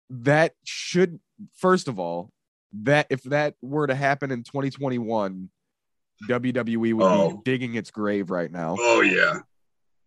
that 0.09 0.53
should 0.63 1.19
first 1.55 1.87
of 1.87 1.99
all, 1.99 2.31
that 2.81 3.07
if 3.09 3.23
that 3.23 3.55
were 3.61 3.87
to 3.87 3.95
happen 3.95 4.31
in 4.31 4.43
2021, 4.43 5.49
WWE 6.29 6.93
would 6.93 7.03
Oh. 7.05 7.29
be 7.31 7.37
digging 7.43 7.75
its 7.75 7.91
grave 7.91 8.29
right 8.29 8.51
now. 8.51 8.75
Oh 8.79 9.01
yeah. 9.01 9.39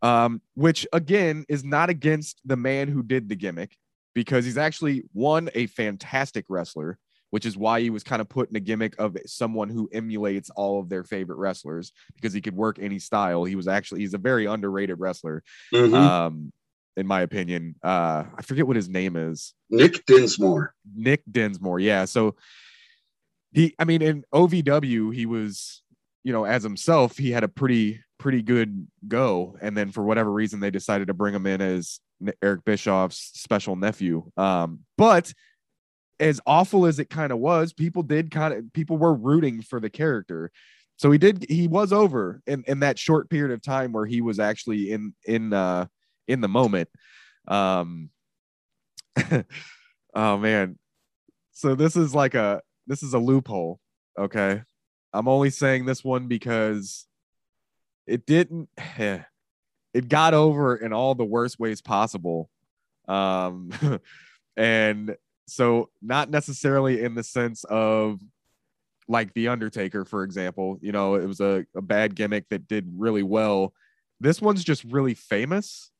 um, 0.03 0.41
which 0.55 0.87
again 0.93 1.45
is 1.49 1.65
not 1.65 1.89
against 1.91 2.41
the 2.45 2.57
man 2.57 2.89
who 2.89 3.03
did 3.03 3.29
the 3.29 3.35
gimmick 3.35 3.77
because 4.15 4.45
he's 4.45 4.59
actually 4.59 5.03
one 5.13 5.49
a 5.55 5.67
fantastic 5.67 6.45
wrestler, 6.49 6.99
which 7.31 7.45
is 7.47 7.57
why 7.57 7.81
he 7.81 7.91
was 7.91 8.03
kind 8.05 8.21
of 8.21 8.29
put 8.29 8.49
in 8.51 8.57
a 8.57 8.61
gimmick 8.61 8.95
of 8.99 9.17
someone 9.27 9.69
who 9.69 9.89
emulates 9.93 10.51
all 10.51 10.81
of 10.81 10.89
their 10.89 11.03
favorite 11.03 11.37
wrestlers 11.39 11.93
because 12.15 12.33
he 12.35 12.41
could 12.43 12.55
work 12.55 12.79
any 12.79 12.99
style. 12.99 13.45
He 13.45 13.57
was 13.57 13.67
actually 13.69 14.01
he's 14.01 14.15
a 14.15 14.19
very 14.19 14.45
underrated 14.47 15.01
wrestler, 15.01 15.43
Mhm. 15.73 15.95
um, 15.95 16.53
in 16.97 17.07
my 17.07 17.21
opinion. 17.21 17.75
Uh, 17.83 18.25
I 18.37 18.43
forget 18.43 18.67
what 18.67 18.77
his 18.77 18.89
name 18.89 19.17
is. 19.17 19.55
Nick 19.71 20.05
Dinsmore. 20.07 20.75
Nick 20.95 21.23
Dinsmore. 21.31 21.79
Yeah. 21.79 22.07
So 22.07 22.37
he, 23.53 23.75
I 23.79 23.85
mean, 23.85 24.03
in 24.03 24.25
OVW, 24.35 25.15
he 25.15 25.27
was, 25.27 25.83
you 26.25 26.33
know, 26.33 26.45
as 26.45 26.63
himself, 26.63 27.17
he 27.17 27.31
had 27.31 27.45
a 27.45 27.49
pretty, 27.49 28.01
pretty 28.19 28.43
good 28.43 28.87
go. 29.07 29.57
And 29.61 29.77
then 29.77 29.93
for 29.93 30.03
whatever 30.03 30.33
reason, 30.33 30.61
they 30.61 30.71
decided 30.71 31.09
to 31.09 31.15
bring 31.15 31.35
him 31.35 31.47
in 31.47 31.61
as 31.61 32.01
Eric 32.43 32.65
Bischoff's 32.65 33.31
special 33.35 33.77
nephew. 33.77 34.31
Um, 34.37 34.81
but 34.97 35.33
as 36.19 36.41
awful 36.47 36.87
as 36.87 36.99
it 36.99 37.11
kind 37.11 37.31
of 37.31 37.39
was, 37.39 37.75
people 37.75 38.03
did 38.03 38.31
kind 38.31 38.55
of, 38.55 38.73
people 38.73 38.97
were 38.97 39.15
rooting 39.15 39.61
for 39.61 39.81
the 39.81 39.91
character. 39.91 40.51
So 40.97 41.11
he 41.11 41.19
did, 41.19 41.45
he 41.51 41.69
was 41.69 41.93
over 41.93 42.41
in, 42.47 42.65
in 42.67 42.81
that 42.81 42.99
short 42.99 43.29
period 43.29 43.53
of 43.53 43.61
time 43.61 43.93
where 43.93 44.07
he 44.07 44.23
was 44.23 44.39
actually 44.39 44.93
in, 44.93 45.15
in, 45.27 45.53
uh, 45.53 45.87
in 46.29 46.41
the 46.41 46.49
moment. 46.49 46.89
Um, 47.49 48.11
oh 50.15 50.37
man. 50.37 50.79
So 51.53 51.75
this 51.75 51.97
is 51.97 52.15
like 52.15 52.35
a 52.35 52.63
this 52.87 53.03
is 53.03 53.15
a 53.15 53.19
loophole. 53.19 53.81
Okay. 54.19 54.63
I'm 55.13 55.29
only 55.29 55.51
saying 55.51 55.87
this 55.87 56.05
one 56.05 56.29
because 56.29 57.07
it 58.07 58.27
didn't 58.27 58.69
it 58.99 60.09
got 60.09 60.35
over 60.35 60.77
in 60.77 60.93
all 60.93 61.15
the 61.15 61.25
worst 61.25 61.59
ways 61.59 61.81
possible. 61.81 62.51
Um 63.09 63.71
and 64.57 65.17
so 65.49 65.91
not 66.03 66.31
necessarily 66.31 67.03
in 67.03 67.15
the 67.15 67.23
sense 67.23 67.65
of 67.65 68.21
like 69.09 69.33
the 69.35 69.49
Undertaker, 69.49 70.05
for 70.05 70.25
example, 70.25 70.79
you 70.83 70.93
know, 70.93 71.15
it 71.15 71.27
was 71.27 71.41
a, 71.41 71.65
a 71.77 71.83
bad 71.83 72.15
gimmick 72.15 72.49
that 72.51 72.67
did 72.67 72.93
really 72.97 73.23
well. 73.23 73.73
This 74.21 74.43
one's 74.43 74.65
just 74.65 74.83
really 74.85 75.15
famous, 75.15 75.93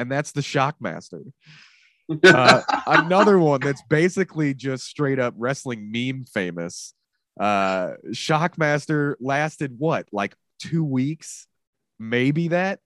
and 0.00 0.10
that's 0.10 0.32
the 0.32 0.40
Shockmaster 0.40 1.32
uh, 2.24 2.62
another 2.86 3.38
one 3.38 3.60
that's 3.60 3.82
basically 3.82 4.54
just 4.54 4.84
straight 4.84 5.18
up 5.18 5.34
wrestling 5.36 5.92
meme 5.92 6.24
famous. 6.24 6.94
Uh, 7.38 7.92
Shockmaster 8.08 9.14
lasted 9.20 9.76
what, 9.78 10.08
like 10.12 10.34
two 10.58 10.84
weeks, 10.84 11.46
maybe 11.98 12.48
that. 12.48 12.80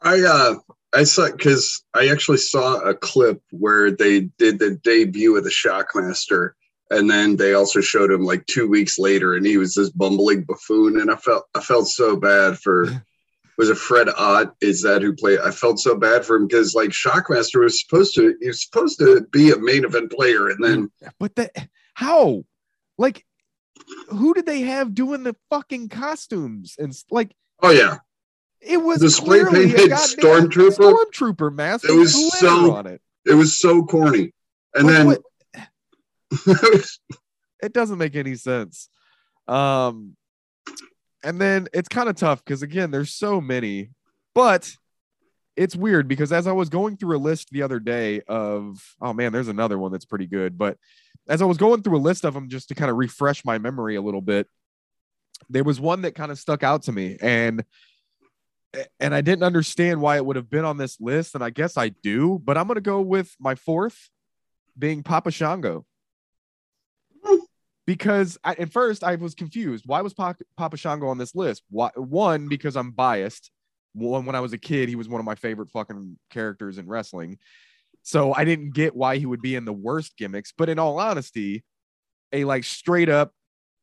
I 0.00 0.20
uh 0.20 0.54
I 0.94 1.04
saw 1.04 1.30
because 1.30 1.84
I 1.92 2.08
actually 2.08 2.38
saw 2.38 2.78
a 2.80 2.94
clip 2.94 3.42
where 3.50 3.90
they 3.90 4.30
did 4.38 4.58
the 4.58 4.78
debut 4.82 5.36
of 5.36 5.44
the 5.44 5.50
Shockmaster, 5.50 6.52
and 6.90 7.10
then 7.10 7.36
they 7.36 7.54
also 7.54 7.80
showed 7.80 8.10
him 8.10 8.24
like 8.24 8.46
two 8.46 8.68
weeks 8.68 8.98
later, 8.98 9.34
and 9.34 9.44
he 9.44 9.58
was 9.58 9.74
this 9.74 9.90
bumbling 9.90 10.44
buffoon, 10.44 11.00
and 11.00 11.10
I 11.10 11.16
felt 11.16 11.44
I 11.54 11.60
felt 11.60 11.88
so 11.88 12.16
bad 12.16 12.58
for. 12.58 12.86
Was 13.58 13.68
it 13.70 13.76
Fred 13.76 14.08
Ott? 14.16 14.54
Is 14.60 14.82
that 14.82 15.02
who 15.02 15.12
played? 15.14 15.40
I 15.40 15.50
felt 15.50 15.80
so 15.80 15.96
bad 15.96 16.24
for 16.24 16.36
him 16.36 16.46
because 16.46 16.74
like 16.74 16.90
Shockmaster 16.90 17.60
was 17.60 17.82
supposed 17.82 18.14
to 18.14 18.34
he 18.40 18.46
was 18.46 18.62
supposed 18.64 18.98
to 19.00 19.22
be 19.32 19.50
a 19.50 19.58
main 19.58 19.84
event 19.84 20.10
player, 20.12 20.48
and 20.48 20.62
then 20.64 20.90
But 21.18 21.34
the 21.34 21.50
how, 21.94 22.44
like, 22.96 23.26
who 24.10 24.32
did 24.32 24.46
they 24.46 24.60
have 24.60 24.94
doing 24.94 25.24
the 25.24 25.34
fucking 25.50 25.88
costumes 25.88 26.76
and 26.78 26.96
like 27.10 27.32
oh 27.62 27.70
yeah, 27.70 27.98
it 28.60 28.76
was 28.76 29.00
The 29.00 29.10
spray 29.10 29.42
painted 29.44 29.90
stormtrooper? 29.90 30.94
stormtrooper 31.12 31.52
mask. 31.52 31.84
It 31.88 31.92
was 31.98 32.38
so- 32.38 32.74
on 32.76 32.86
it. 32.86 33.02
it 33.26 33.34
was 33.34 33.58
so 33.58 33.84
corny, 33.84 34.32
and 34.74 34.86
Like, 34.86 35.18
then 35.52 35.66
it 37.62 37.72
doesn't 37.72 37.98
make 37.98 38.14
any 38.14 38.36
sense. 38.36 38.88
Um, 39.48 40.16
and 41.22 41.40
then 41.40 41.68
it's 41.72 41.88
kind 41.88 42.08
of 42.08 42.16
tough 42.16 42.44
because 42.44 42.62
again, 42.62 42.90
there's 42.90 43.12
so 43.12 43.40
many, 43.40 43.90
but 44.34 44.70
it's 45.56 45.74
weird 45.74 46.06
because 46.06 46.32
as 46.32 46.46
I 46.46 46.52
was 46.52 46.68
going 46.68 46.96
through 46.96 47.16
a 47.16 47.18
list 47.18 47.48
the 47.50 47.62
other 47.62 47.80
day 47.80 48.20
of 48.28 48.80
oh 49.00 49.12
man, 49.12 49.32
there's 49.32 49.48
another 49.48 49.78
one 49.78 49.92
that's 49.92 50.04
pretty 50.04 50.26
good, 50.26 50.56
but 50.56 50.78
as 51.28 51.42
I 51.42 51.46
was 51.46 51.58
going 51.58 51.82
through 51.82 51.98
a 51.98 52.00
list 52.00 52.24
of 52.24 52.34
them 52.34 52.48
just 52.48 52.68
to 52.68 52.74
kind 52.74 52.90
of 52.90 52.96
refresh 52.96 53.44
my 53.44 53.58
memory 53.58 53.96
a 53.96 54.02
little 54.02 54.20
bit, 54.20 54.46
there 55.50 55.64
was 55.64 55.80
one 55.80 56.02
that 56.02 56.14
kind 56.14 56.30
of 56.30 56.38
stuck 56.38 56.62
out 56.62 56.82
to 56.84 56.92
me 56.92 57.16
and 57.20 57.64
and 59.00 59.14
I 59.14 59.22
didn't 59.22 59.44
understand 59.44 60.00
why 60.00 60.16
it 60.16 60.26
would 60.26 60.36
have 60.36 60.50
been 60.50 60.66
on 60.66 60.76
this 60.76 61.00
list, 61.00 61.34
and 61.34 61.42
I 61.42 61.48
guess 61.50 61.78
I 61.78 61.88
do, 61.88 62.40
but 62.44 62.58
I'm 62.58 62.68
gonna 62.68 62.80
go 62.80 63.00
with 63.00 63.34
my 63.40 63.54
fourth 63.54 64.10
being 64.78 65.02
Papa 65.02 65.30
Shango 65.30 65.84
because 67.88 68.36
I, 68.44 68.52
at 68.52 68.70
first 68.70 69.02
I 69.02 69.14
was 69.14 69.34
confused. 69.34 69.84
Why 69.86 70.02
was 70.02 70.12
Pa- 70.12 70.34
Papa 70.58 70.76
Shango 70.76 71.08
on 71.08 71.16
this 71.16 71.34
list? 71.34 71.62
Why, 71.70 71.88
one, 71.96 72.46
because 72.46 72.76
I'm 72.76 72.90
biased. 72.90 73.50
One, 73.94 74.26
when 74.26 74.36
I 74.36 74.40
was 74.40 74.52
a 74.52 74.58
kid, 74.58 74.90
he 74.90 74.94
was 74.94 75.08
one 75.08 75.20
of 75.20 75.24
my 75.24 75.36
favorite 75.36 75.70
fucking 75.70 76.18
characters 76.28 76.76
in 76.76 76.86
wrestling. 76.86 77.38
So 78.02 78.34
I 78.34 78.44
didn't 78.44 78.74
get 78.74 78.94
why 78.94 79.16
he 79.16 79.24
would 79.24 79.40
be 79.40 79.56
in 79.56 79.64
the 79.64 79.72
worst 79.72 80.18
gimmicks. 80.18 80.52
But 80.52 80.68
in 80.68 80.78
all 80.78 81.00
honesty, 81.00 81.64
a 82.30 82.44
like 82.44 82.64
straight 82.64 83.08
up 83.08 83.32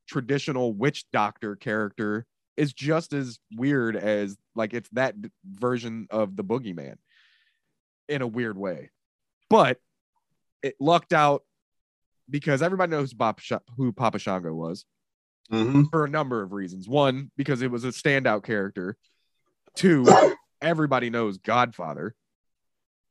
traditional 0.07 0.71
witch 0.71 1.05
doctor 1.12 1.55
character 1.55 2.27
is 2.57 2.74
just 2.74 3.12
as 3.12 3.39
weird 3.55 3.95
as 3.95 4.38
like 4.53 4.75
it's 4.75 4.89
that 4.89 5.15
version 5.43 6.05
of 6.12 6.35
the 6.35 6.43
boogeyman 6.43 6.97
in 8.07 8.21
a 8.21 8.27
weird 8.27 8.55
way. 8.55 8.91
But 9.50 9.79
it 10.62 10.75
lucked 10.79 11.12
out 11.12 11.41
because 12.29 12.62
everybody 12.62 12.91
knows 12.91 13.13
Bob 13.13 13.39
Sh- 13.39 13.53
who 13.77 13.91
Papa 13.91 14.20
Shango 14.20 14.53
was 14.53 14.86
Mhm. 15.51 15.89
for 15.91 16.05
a 16.05 16.10
number 16.10 16.41
of 16.41 16.51
reasons. 16.53 16.88
One, 16.88 17.32
because 17.38 17.62
it 17.62 17.70
was 17.72 17.84
a 17.84 17.89
standout 17.89 18.44
character. 18.44 18.98
Two, 19.75 20.05
everybody 20.62 21.10
knows 21.10 21.38
Godfather. 21.38 22.15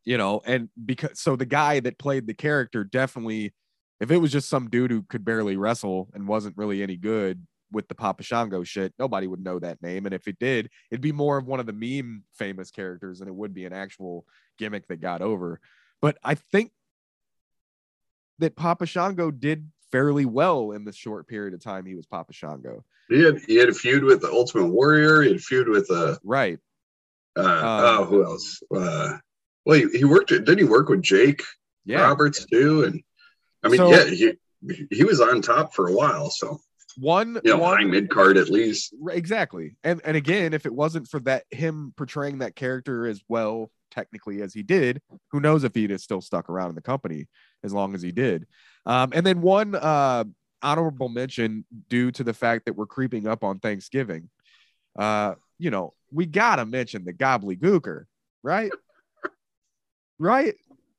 You 0.04 0.18
know, 0.18 0.42
and 0.44 0.68
because 0.84 1.18
so 1.18 1.34
the 1.34 1.46
guy 1.46 1.80
that 1.80 1.98
played 1.98 2.26
the 2.26 2.34
character 2.34 2.84
definitely, 2.84 3.54
if 4.00 4.10
it 4.10 4.18
was 4.18 4.32
just 4.32 4.50
some 4.50 4.68
dude 4.68 4.90
who 4.90 5.02
could 5.02 5.24
barely 5.24 5.56
wrestle 5.56 6.10
and 6.12 6.28
wasn't 6.28 6.58
really 6.58 6.82
any 6.82 6.96
good 6.96 7.46
with 7.72 7.88
the 7.88 7.94
Papa 7.94 8.22
Shango 8.22 8.62
shit, 8.64 8.92
nobody 8.98 9.26
would 9.26 9.42
know 9.42 9.58
that 9.58 9.80
name. 9.80 10.04
And 10.04 10.14
if 10.14 10.28
it 10.28 10.38
did, 10.38 10.68
it'd 10.90 11.00
be 11.00 11.10
more 11.12 11.38
of 11.38 11.46
one 11.46 11.58
of 11.58 11.64
the 11.64 11.72
meme 11.72 12.24
famous 12.34 12.70
characters 12.70 13.20
than 13.20 13.28
it 13.28 13.34
would 13.34 13.54
be 13.54 13.64
an 13.64 13.72
actual 13.72 14.26
gimmick 14.58 14.86
that 14.88 15.00
got 15.00 15.22
over. 15.22 15.58
But 16.02 16.18
I 16.22 16.34
think 16.34 16.72
that 18.38 18.56
Papa 18.56 18.86
Shango 18.86 19.30
did 19.30 19.70
fairly 19.92 20.24
well 20.26 20.72
in 20.72 20.84
the 20.84 20.92
short 20.92 21.28
period 21.28 21.54
of 21.54 21.62
time 21.62 21.86
he 21.86 21.94
was 21.94 22.06
Papa 22.06 22.32
Shango. 22.32 22.84
He 23.08 23.22
had 23.22 23.38
he 23.46 23.56
had 23.56 23.68
a 23.68 23.74
feud 23.74 24.02
with 24.04 24.22
the 24.22 24.30
Ultimate 24.30 24.68
Warrior. 24.68 25.22
He 25.22 25.28
had 25.28 25.36
a 25.36 25.40
feud 25.40 25.68
with 25.68 25.90
uh 25.90 26.16
Right. 26.24 26.58
uh, 27.36 27.40
Um, 27.42 27.48
oh 28.00 28.04
who 28.06 28.24
else? 28.24 28.62
Uh, 28.74 29.18
well, 29.64 29.78
he, 29.78 29.98
he 29.98 30.04
worked. 30.04 30.28
Didn't 30.30 30.58
he 30.58 30.64
work 30.64 30.88
with 30.88 31.02
Jake 31.02 31.42
Yeah. 31.84 32.02
Roberts 32.02 32.44
too? 32.46 32.84
And 32.84 33.02
I 33.62 33.68
mean, 33.68 33.78
So- 33.78 33.90
yeah, 33.90 34.04
he 34.04 34.32
he 34.90 35.04
was 35.04 35.20
on 35.20 35.42
top 35.42 35.74
for 35.74 35.88
a 35.88 35.92
while. 35.92 36.30
So 36.30 36.58
One, 36.96 37.38
you 37.44 37.50
know, 37.52 37.58
one 37.58 37.76
high 37.78 37.84
mid 37.84 38.08
card 38.08 38.36
at 38.38 38.48
least. 38.48 38.94
Exactly 39.10 39.76
and 39.84 40.00
and 40.04 40.16
again 40.16 40.54
if 40.54 40.64
it 40.66 40.74
wasn't 40.74 41.06
for 41.08 41.20
that 41.20 41.44
him 41.50 41.92
portraying 41.96 42.38
that 42.38 42.56
character 42.56 43.06
as 43.06 43.20
well 43.28 43.70
technically 43.94 44.42
as 44.42 44.52
he 44.52 44.62
did 44.62 45.00
who 45.30 45.40
knows 45.40 45.64
if 45.64 45.74
he'd 45.74 45.90
have 45.90 46.00
still 46.00 46.20
stuck 46.20 46.48
around 46.48 46.70
in 46.70 46.74
the 46.74 46.82
company 46.82 47.26
as 47.62 47.72
long 47.72 47.94
as 47.94 48.02
he 48.02 48.12
did 48.12 48.46
um 48.86 49.10
and 49.14 49.24
then 49.24 49.40
one 49.40 49.74
uh 49.74 50.24
honorable 50.62 51.08
mention 51.08 51.64
due 51.88 52.10
to 52.10 52.24
the 52.24 52.34
fact 52.34 52.64
that 52.64 52.74
we're 52.74 52.86
creeping 52.86 53.26
up 53.26 53.44
on 53.44 53.58
thanksgiving 53.58 54.28
uh 54.98 55.34
you 55.58 55.70
know 55.70 55.92
we 56.10 56.26
gotta 56.26 56.64
mention 56.64 57.04
the 57.04 57.12
gobbledygooker 57.12 58.04
right 58.42 58.72
right 60.18 60.54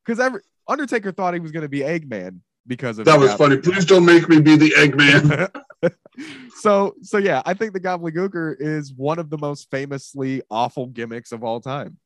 because 0.06 0.20
every 0.20 0.42
undertaker 0.68 1.12
thought 1.12 1.34
he 1.34 1.40
was 1.40 1.52
going 1.52 1.64
to 1.64 1.70
be 1.70 1.80
eggman 1.80 2.40
because 2.68 3.00
of 3.00 3.06
That 3.06 3.20
was 3.20 3.34
funny. 3.34 3.58
Please 3.58 3.86
don't 3.86 4.06
make 4.06 4.28
me 4.28 4.42
be 4.42 4.56
the 4.56 4.72
Eggman. 4.72 5.50
so 6.56 6.96
so 7.02 7.18
yeah, 7.18 7.42
I 7.46 7.54
think 7.54 7.74
the 7.74 7.80
gobbledygooker 7.80 8.56
is 8.60 8.94
one 8.94 9.20
of 9.20 9.30
the 9.30 9.38
most 9.38 9.70
famously 9.70 10.42
awful 10.50 10.88
gimmicks 10.88 11.32
of 11.32 11.44
all 11.44 11.62
time. 11.62 11.98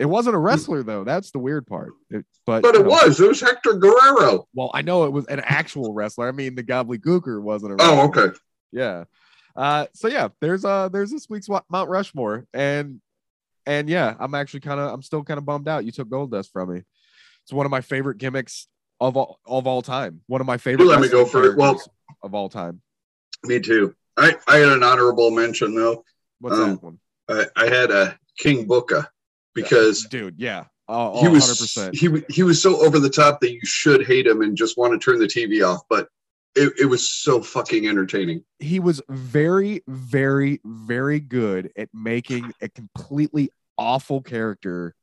It 0.00 0.06
wasn't 0.06 0.34
a 0.34 0.38
wrestler 0.38 0.82
though. 0.82 1.04
That's 1.04 1.30
the 1.30 1.38
weird 1.38 1.66
part. 1.66 1.92
It- 2.10 2.24
but 2.46 2.62
but 2.62 2.74
you 2.74 2.80
it 2.80 2.84
know, 2.84 2.88
was. 2.90 3.20
It 3.20 3.28
was 3.28 3.40
Hector 3.40 3.74
Guerrero. 3.74 4.48
Well, 4.54 4.70
I 4.74 4.82
know 4.82 5.04
it 5.04 5.12
was 5.12 5.26
an 5.26 5.40
actual 5.44 5.92
wrestler. 5.92 6.26
I 6.26 6.32
mean, 6.32 6.54
the 6.54 6.64
gobbledygooker 6.64 7.40
wasn't 7.40 7.72
a 7.72 7.84
Oh, 7.84 8.06
wrestler. 8.08 8.24
okay. 8.30 8.38
Yeah. 8.72 9.04
Uh, 9.54 9.86
so 9.94 10.08
yeah, 10.08 10.28
there's 10.40 10.64
uh 10.64 10.88
there's 10.88 11.10
this 11.10 11.28
week's 11.28 11.48
Mount 11.48 11.88
Rushmore, 11.90 12.46
and 12.54 13.00
and 13.66 13.88
yeah, 13.88 14.14
I'm 14.18 14.34
actually 14.34 14.60
kind 14.60 14.80
of 14.80 14.92
I'm 14.92 15.02
still 15.02 15.22
kind 15.22 15.38
of 15.38 15.44
bummed 15.44 15.68
out. 15.68 15.84
You 15.84 15.92
took 15.92 16.08
Goldust 16.08 16.50
from 16.50 16.72
me. 16.72 16.82
It's 17.44 17.52
one 17.52 17.66
of 17.66 17.70
my 17.70 17.80
favorite 17.82 18.18
gimmicks 18.18 18.68
of 19.00 19.16
all 19.16 19.38
of 19.46 19.66
all 19.66 19.82
time. 19.82 20.22
One 20.28 20.40
of 20.40 20.46
my 20.46 20.56
favorite. 20.56 20.86
let 20.86 21.00
me 21.00 21.08
go 21.08 21.24
for 21.26 21.44
it. 21.44 21.56
Well- 21.58 21.80
of 22.22 22.34
all 22.34 22.48
time. 22.48 22.80
Me 23.44 23.58
too. 23.60 23.94
I, 24.16 24.34
I 24.46 24.56
had 24.58 24.68
an 24.70 24.82
honorable 24.82 25.30
mention 25.30 25.74
though. 25.74 26.04
What's 26.40 26.56
Um, 26.56 26.70
that 26.70 26.82
one? 26.82 26.98
I, 27.28 27.46
I 27.56 27.66
had 27.68 27.90
a 27.90 28.18
King 28.38 28.66
Booker 28.66 29.06
because 29.54 30.04
dude, 30.06 30.34
yeah, 30.38 30.64
uh, 30.88 31.20
he 31.20 31.28
was 31.28 31.44
100%. 31.44 31.94
he 31.94 32.22
he 32.32 32.42
was 32.42 32.60
so 32.62 32.84
over 32.84 32.98
the 32.98 33.10
top 33.10 33.40
that 33.40 33.52
you 33.52 33.60
should 33.64 34.06
hate 34.06 34.26
him 34.26 34.42
and 34.42 34.56
just 34.56 34.76
want 34.78 34.92
to 34.92 34.98
turn 34.98 35.18
the 35.18 35.26
TV 35.26 35.66
off. 35.66 35.82
But 35.88 36.08
it, 36.56 36.72
it 36.80 36.86
was 36.86 37.08
so 37.10 37.40
fucking 37.40 37.86
entertaining. 37.86 38.42
he 38.58 38.80
was 38.80 39.00
very, 39.08 39.82
very, 39.86 40.60
very 40.64 41.20
good 41.20 41.70
at 41.76 41.88
making 41.94 42.52
a 42.60 42.68
completely 42.68 43.50
awful 43.78 44.20
character 44.20 44.94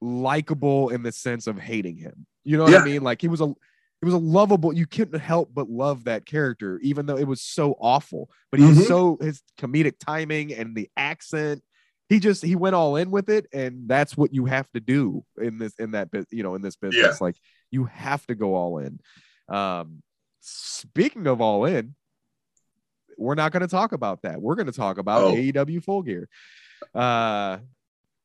likable 0.00 0.88
in 0.90 1.02
the 1.02 1.12
sense 1.12 1.46
of 1.46 1.58
hating 1.58 1.96
him. 1.96 2.26
You 2.44 2.56
know 2.56 2.64
what 2.64 2.72
Yeah. 2.72 2.80
I 2.80 2.84
mean? 2.84 3.02
Like 3.02 3.20
he 3.20 3.28
was 3.28 3.40
a 3.40 3.46
it 4.02 4.04
was 4.04 4.14
a 4.14 4.18
lovable, 4.18 4.74
you 4.74 4.86
couldn't 4.86 5.18
help 5.18 5.50
but 5.54 5.70
love 5.70 6.04
that 6.04 6.26
character, 6.26 6.78
even 6.82 7.06
though 7.06 7.16
it 7.16 7.26
was 7.26 7.40
so 7.40 7.74
awful. 7.80 8.28
But 8.50 8.60
he 8.60 8.66
was 8.66 8.78
Mhm. 8.80 8.86
so 8.88 9.18
his 9.20 9.40
comedic 9.58 9.94
timing 9.98 10.52
and 10.52 10.76
the 10.76 10.90
accent, 10.94 11.62
he 12.08 12.20
just 12.20 12.44
he 12.44 12.54
went 12.56 12.74
all 12.74 12.96
in 12.96 13.10
with 13.10 13.28
it, 13.30 13.46
and 13.52 13.88
that's 13.88 14.16
what 14.16 14.32
you 14.34 14.44
have 14.46 14.70
to 14.72 14.80
do 14.80 15.24
in 15.40 15.58
this 15.58 15.74
in 15.78 15.92
that 15.92 16.08
you 16.30 16.42
know, 16.42 16.54
in 16.54 16.62
this 16.62 16.76
business. 16.76 17.20
Like 17.20 17.36
you 17.70 17.84
have 17.86 18.26
to 18.26 18.34
go 18.34 18.54
all 18.54 18.78
in. 18.78 19.00
Um 19.48 20.02
speaking 20.40 21.26
of 21.26 21.40
all 21.40 21.64
in, 21.64 21.94
we're 23.16 23.34
not 23.34 23.52
going 23.52 23.62
to 23.62 23.68
talk 23.68 23.92
about 23.92 24.22
that. 24.22 24.40
We're 24.42 24.56
going 24.56 24.66
to 24.66 24.72
talk 24.72 24.98
about 24.98 25.22
Oh. 25.22 25.32
AEW 25.32 25.82
Full 25.82 26.02
Gear. 26.02 26.28
Uh, 26.94 27.58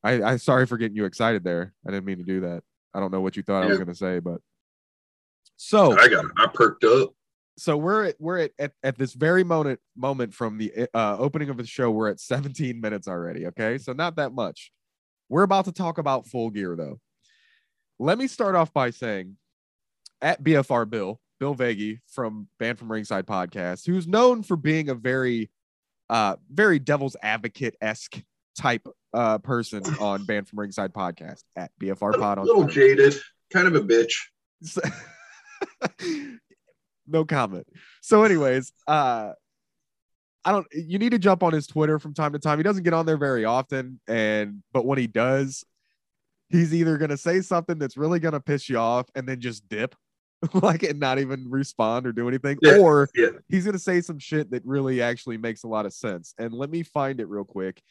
I, 0.03 0.23
I 0.23 0.35
sorry 0.37 0.65
for 0.65 0.77
getting 0.77 0.97
you 0.97 1.05
excited 1.05 1.43
there. 1.43 1.73
I 1.87 1.91
didn't 1.91 2.05
mean 2.05 2.17
to 2.17 2.23
do 2.23 2.41
that. 2.41 2.63
I 2.93 2.99
don't 2.99 3.11
know 3.11 3.21
what 3.21 3.37
you 3.37 3.43
thought 3.43 3.63
I 3.63 3.67
was 3.67 3.77
going 3.77 3.87
to 3.87 3.95
say, 3.95 4.19
but 4.19 4.41
so 5.55 5.97
I 5.97 6.07
got 6.07 6.25
I 6.37 6.47
perked 6.53 6.83
up. 6.83 7.11
So 7.59 7.75
we're 7.77 8.05
at 8.05 8.15
we're 8.19 8.37
at, 8.39 8.51
at, 8.57 8.71
at 8.83 8.97
this 8.97 9.13
very 9.13 9.43
moment 9.43 9.79
moment 9.95 10.33
from 10.33 10.57
the 10.57 10.87
uh, 10.93 11.17
opening 11.17 11.49
of 11.49 11.57
the 11.57 11.65
show. 11.65 11.91
We're 11.91 12.09
at 12.09 12.19
17 12.19 12.79
minutes 12.79 13.07
already. 13.07 13.47
Okay, 13.47 13.77
so 13.77 13.93
not 13.93 14.15
that 14.15 14.33
much. 14.33 14.71
We're 15.27 15.43
about 15.43 15.65
to 15.65 15.71
talk 15.71 15.97
about 15.97 16.25
Full 16.25 16.49
Gear 16.49 16.75
though. 16.75 16.99
Let 17.99 18.17
me 18.17 18.27
start 18.27 18.55
off 18.55 18.71
by 18.73 18.91
saying, 18.91 19.35
at 20.21 20.41
BFR 20.43 20.89
Bill 20.89 21.19
Bill 21.39 21.53
Veggie 21.53 21.99
from 22.07 22.47
Banned 22.59 22.79
from 22.79 22.91
Ringside 22.91 23.25
podcast, 23.25 23.85
who's 23.85 24.07
known 24.07 24.41
for 24.43 24.55
being 24.55 24.89
a 24.89 24.95
very 24.95 25.49
uh 26.09 26.37
very 26.51 26.79
devil's 26.79 27.15
advocate 27.21 27.75
esque 27.81 28.21
type 28.57 28.87
uh 29.13 29.37
person 29.37 29.83
on 29.99 30.23
Banned 30.25 30.47
from 30.47 30.59
Ringside 30.59 30.93
podcast 30.93 31.43
at 31.57 31.71
BFR 31.81 32.17
Pod 32.19 32.37
A 32.37 32.41
little 32.43 32.63
Twitter. 32.63 32.95
jaded, 32.95 33.15
kind 33.51 33.67
of 33.67 33.75
a 33.75 33.81
bitch. 33.81 34.13
So- 34.63 34.81
no 37.09 37.25
comment. 37.25 37.67
So, 38.01 38.23
anyways, 38.23 38.71
uh, 38.87 39.31
I 40.45 40.51
don't. 40.51 40.67
You 40.71 40.99
need 40.99 41.11
to 41.11 41.19
jump 41.19 41.43
on 41.43 41.53
his 41.53 41.67
Twitter 41.67 41.99
from 41.99 42.13
time 42.13 42.33
to 42.33 42.39
time. 42.39 42.57
He 42.59 42.63
doesn't 42.63 42.83
get 42.83 42.93
on 42.93 43.05
there 43.05 43.17
very 43.17 43.45
often, 43.45 43.99
and 44.07 44.63
but 44.71 44.85
when 44.85 44.97
he 44.97 45.07
does, 45.07 45.63
he's 46.49 46.73
either 46.73 46.97
gonna 46.97 47.17
say 47.17 47.41
something 47.41 47.77
that's 47.77 47.97
really 47.97 48.19
gonna 48.19 48.39
piss 48.39 48.69
you 48.69 48.77
off 48.77 49.07
and 49.15 49.27
then 49.27 49.41
just 49.41 49.67
dip, 49.67 49.95
like 50.53 50.83
and 50.83 50.99
not 50.99 51.19
even 51.19 51.45
respond 51.49 52.07
or 52.07 52.13
do 52.13 52.27
anything, 52.27 52.57
Yeah, 52.61 52.77
or 52.77 53.09
yeah. 53.15 53.29
he's 53.49 53.65
gonna 53.65 53.77
say 53.79 53.99
some 54.01 54.17
shit 54.19 54.49
that 54.51 54.65
really 54.65 55.01
actually 55.01 55.37
makes 55.37 55.63
a 55.63 55.67
lot 55.67 55.85
of 55.85 55.93
sense. 55.93 56.33
And 56.37 56.53
let 56.53 56.69
me 56.69 56.83
find 56.83 57.19
it 57.19 57.27
real 57.27 57.43
quick 57.43 57.81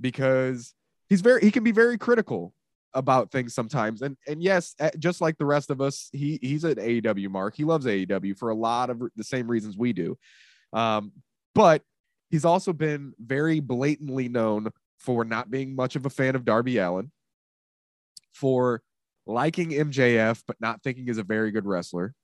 because 0.00 0.74
he's 1.08 1.20
very 1.22 1.40
he 1.40 1.50
can 1.50 1.64
be 1.64 1.72
very 1.72 1.96
critical 1.98 2.52
about 2.94 3.30
things 3.30 3.54
sometimes. 3.54 4.02
And 4.02 4.16
and 4.26 4.42
yes, 4.42 4.74
eh, 4.78 4.90
just 4.98 5.20
like 5.20 5.38
the 5.38 5.46
rest 5.46 5.70
of 5.70 5.80
us, 5.80 6.08
he 6.12 6.38
he's 6.42 6.64
an 6.64 6.76
AEW 6.76 7.30
mark. 7.30 7.56
He 7.56 7.64
loves 7.64 7.86
AEW 7.86 8.36
for 8.36 8.50
a 8.50 8.54
lot 8.54 8.90
of 8.90 9.02
the 9.16 9.24
same 9.24 9.48
reasons 9.48 9.76
we 9.76 9.92
do. 9.92 10.18
Um, 10.72 11.12
but 11.54 11.82
he's 12.30 12.44
also 12.44 12.72
been 12.72 13.12
very 13.18 13.60
blatantly 13.60 14.28
known 14.28 14.68
for 14.98 15.24
not 15.24 15.50
being 15.50 15.74
much 15.74 15.96
of 15.96 16.06
a 16.06 16.10
fan 16.10 16.36
of 16.36 16.44
Darby 16.44 16.78
Allin, 16.78 17.10
for 18.32 18.82
liking 19.26 19.70
MJF 19.70 20.42
but 20.46 20.56
not 20.60 20.82
thinking 20.82 21.06
he's 21.06 21.18
a 21.18 21.22
very 21.22 21.50
good 21.50 21.66
wrestler. 21.66 22.14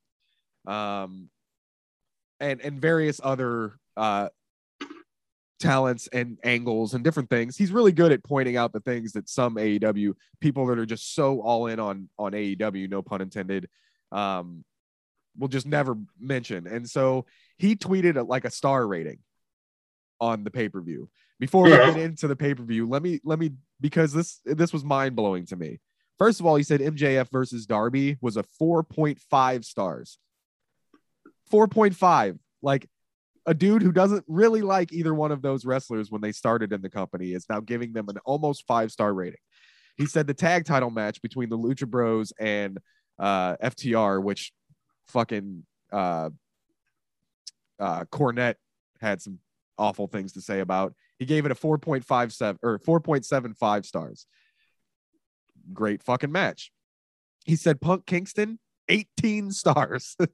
Um, 0.66 1.30
and 2.40 2.60
and 2.60 2.80
various 2.80 3.20
other 3.22 3.78
uh 3.96 4.28
talents 5.58 6.08
and 6.12 6.38
angles 6.44 6.94
and 6.94 7.02
different 7.02 7.30
things. 7.30 7.56
He's 7.56 7.72
really 7.72 7.92
good 7.92 8.12
at 8.12 8.22
pointing 8.24 8.56
out 8.56 8.72
the 8.72 8.80
things 8.80 9.12
that 9.12 9.28
some 9.28 9.56
AEW 9.56 10.14
people 10.40 10.66
that 10.66 10.78
are 10.78 10.86
just 10.86 11.14
so 11.14 11.40
all 11.40 11.66
in 11.66 11.80
on 11.80 12.08
on 12.18 12.32
AEW, 12.32 12.90
no 12.90 13.02
pun 13.02 13.20
intended, 13.20 13.68
um, 14.12 14.64
will 15.38 15.48
just 15.48 15.66
never 15.66 15.96
mention. 16.18 16.66
And 16.66 16.88
so 16.88 17.26
he 17.58 17.76
tweeted 17.76 18.16
a, 18.16 18.22
like 18.22 18.44
a 18.44 18.50
star 18.50 18.86
rating 18.86 19.18
on 20.20 20.44
the 20.44 20.50
pay 20.50 20.68
per 20.68 20.80
view. 20.80 21.08
Before 21.38 21.68
Yeah. 21.68 21.88
we 21.88 21.94
get 21.94 22.02
into 22.02 22.28
the 22.28 22.36
pay 22.36 22.54
per 22.54 22.62
view, 22.62 22.88
let 22.88 23.02
me 23.02 23.20
let 23.24 23.38
me 23.38 23.52
because 23.80 24.12
this 24.12 24.40
this 24.44 24.72
was 24.72 24.84
mind 24.84 25.16
blowing 25.16 25.46
to 25.46 25.56
me. 25.56 25.80
First 26.18 26.40
of 26.40 26.46
all, 26.46 26.56
he 26.56 26.62
said 26.62 26.80
MJF 26.80 27.30
versus 27.30 27.66
Darby 27.66 28.16
was 28.22 28.38
a 28.38 28.44
4.5 28.60 29.64
stars. 29.66 30.18
4.5. 31.52 32.38
Like 32.62 32.88
a 33.46 33.54
dude 33.54 33.82
who 33.82 33.92
doesn't 33.92 34.24
really 34.26 34.62
like 34.62 34.92
either 34.92 35.14
one 35.14 35.30
of 35.30 35.40
those 35.40 35.64
wrestlers 35.64 36.10
when 36.10 36.20
they 36.20 36.32
started 36.32 36.72
in 36.72 36.82
the 36.82 36.90
company 36.90 37.32
is 37.32 37.46
now 37.48 37.60
giving 37.60 37.92
them 37.92 38.08
an 38.08 38.18
almost 38.24 38.66
five 38.66 38.90
star 38.90 39.14
rating. 39.14 39.38
He 39.96 40.06
said 40.06 40.26
the 40.26 40.34
tag 40.34 40.64
title 40.64 40.90
match 40.90 41.22
between 41.22 41.48
the 41.48 41.56
Lucha 41.56 41.88
Bros 41.88 42.32
and 42.38 42.78
uh, 43.18 43.56
FTR, 43.56 44.22
which 44.22 44.52
fucking 45.06 45.64
uh, 45.92 46.30
uh, 47.78 48.04
Cornette 48.06 48.56
had 49.00 49.22
some 49.22 49.38
awful 49.78 50.06
things 50.06 50.32
to 50.32 50.40
say 50.40 50.60
about. 50.60 50.94
He 51.18 51.24
gave 51.24 51.46
it 51.46 51.52
a 51.52 51.54
4.57 51.54 52.58
or 52.62 52.78
4.75 52.80 53.86
stars. 53.86 54.26
Great 55.72 56.02
fucking 56.02 56.32
match. 56.32 56.70
He 57.44 57.56
said 57.56 57.80
Punk 57.80 58.06
Kingston, 58.06 58.58
18 58.88 59.50
stars. 59.50 60.16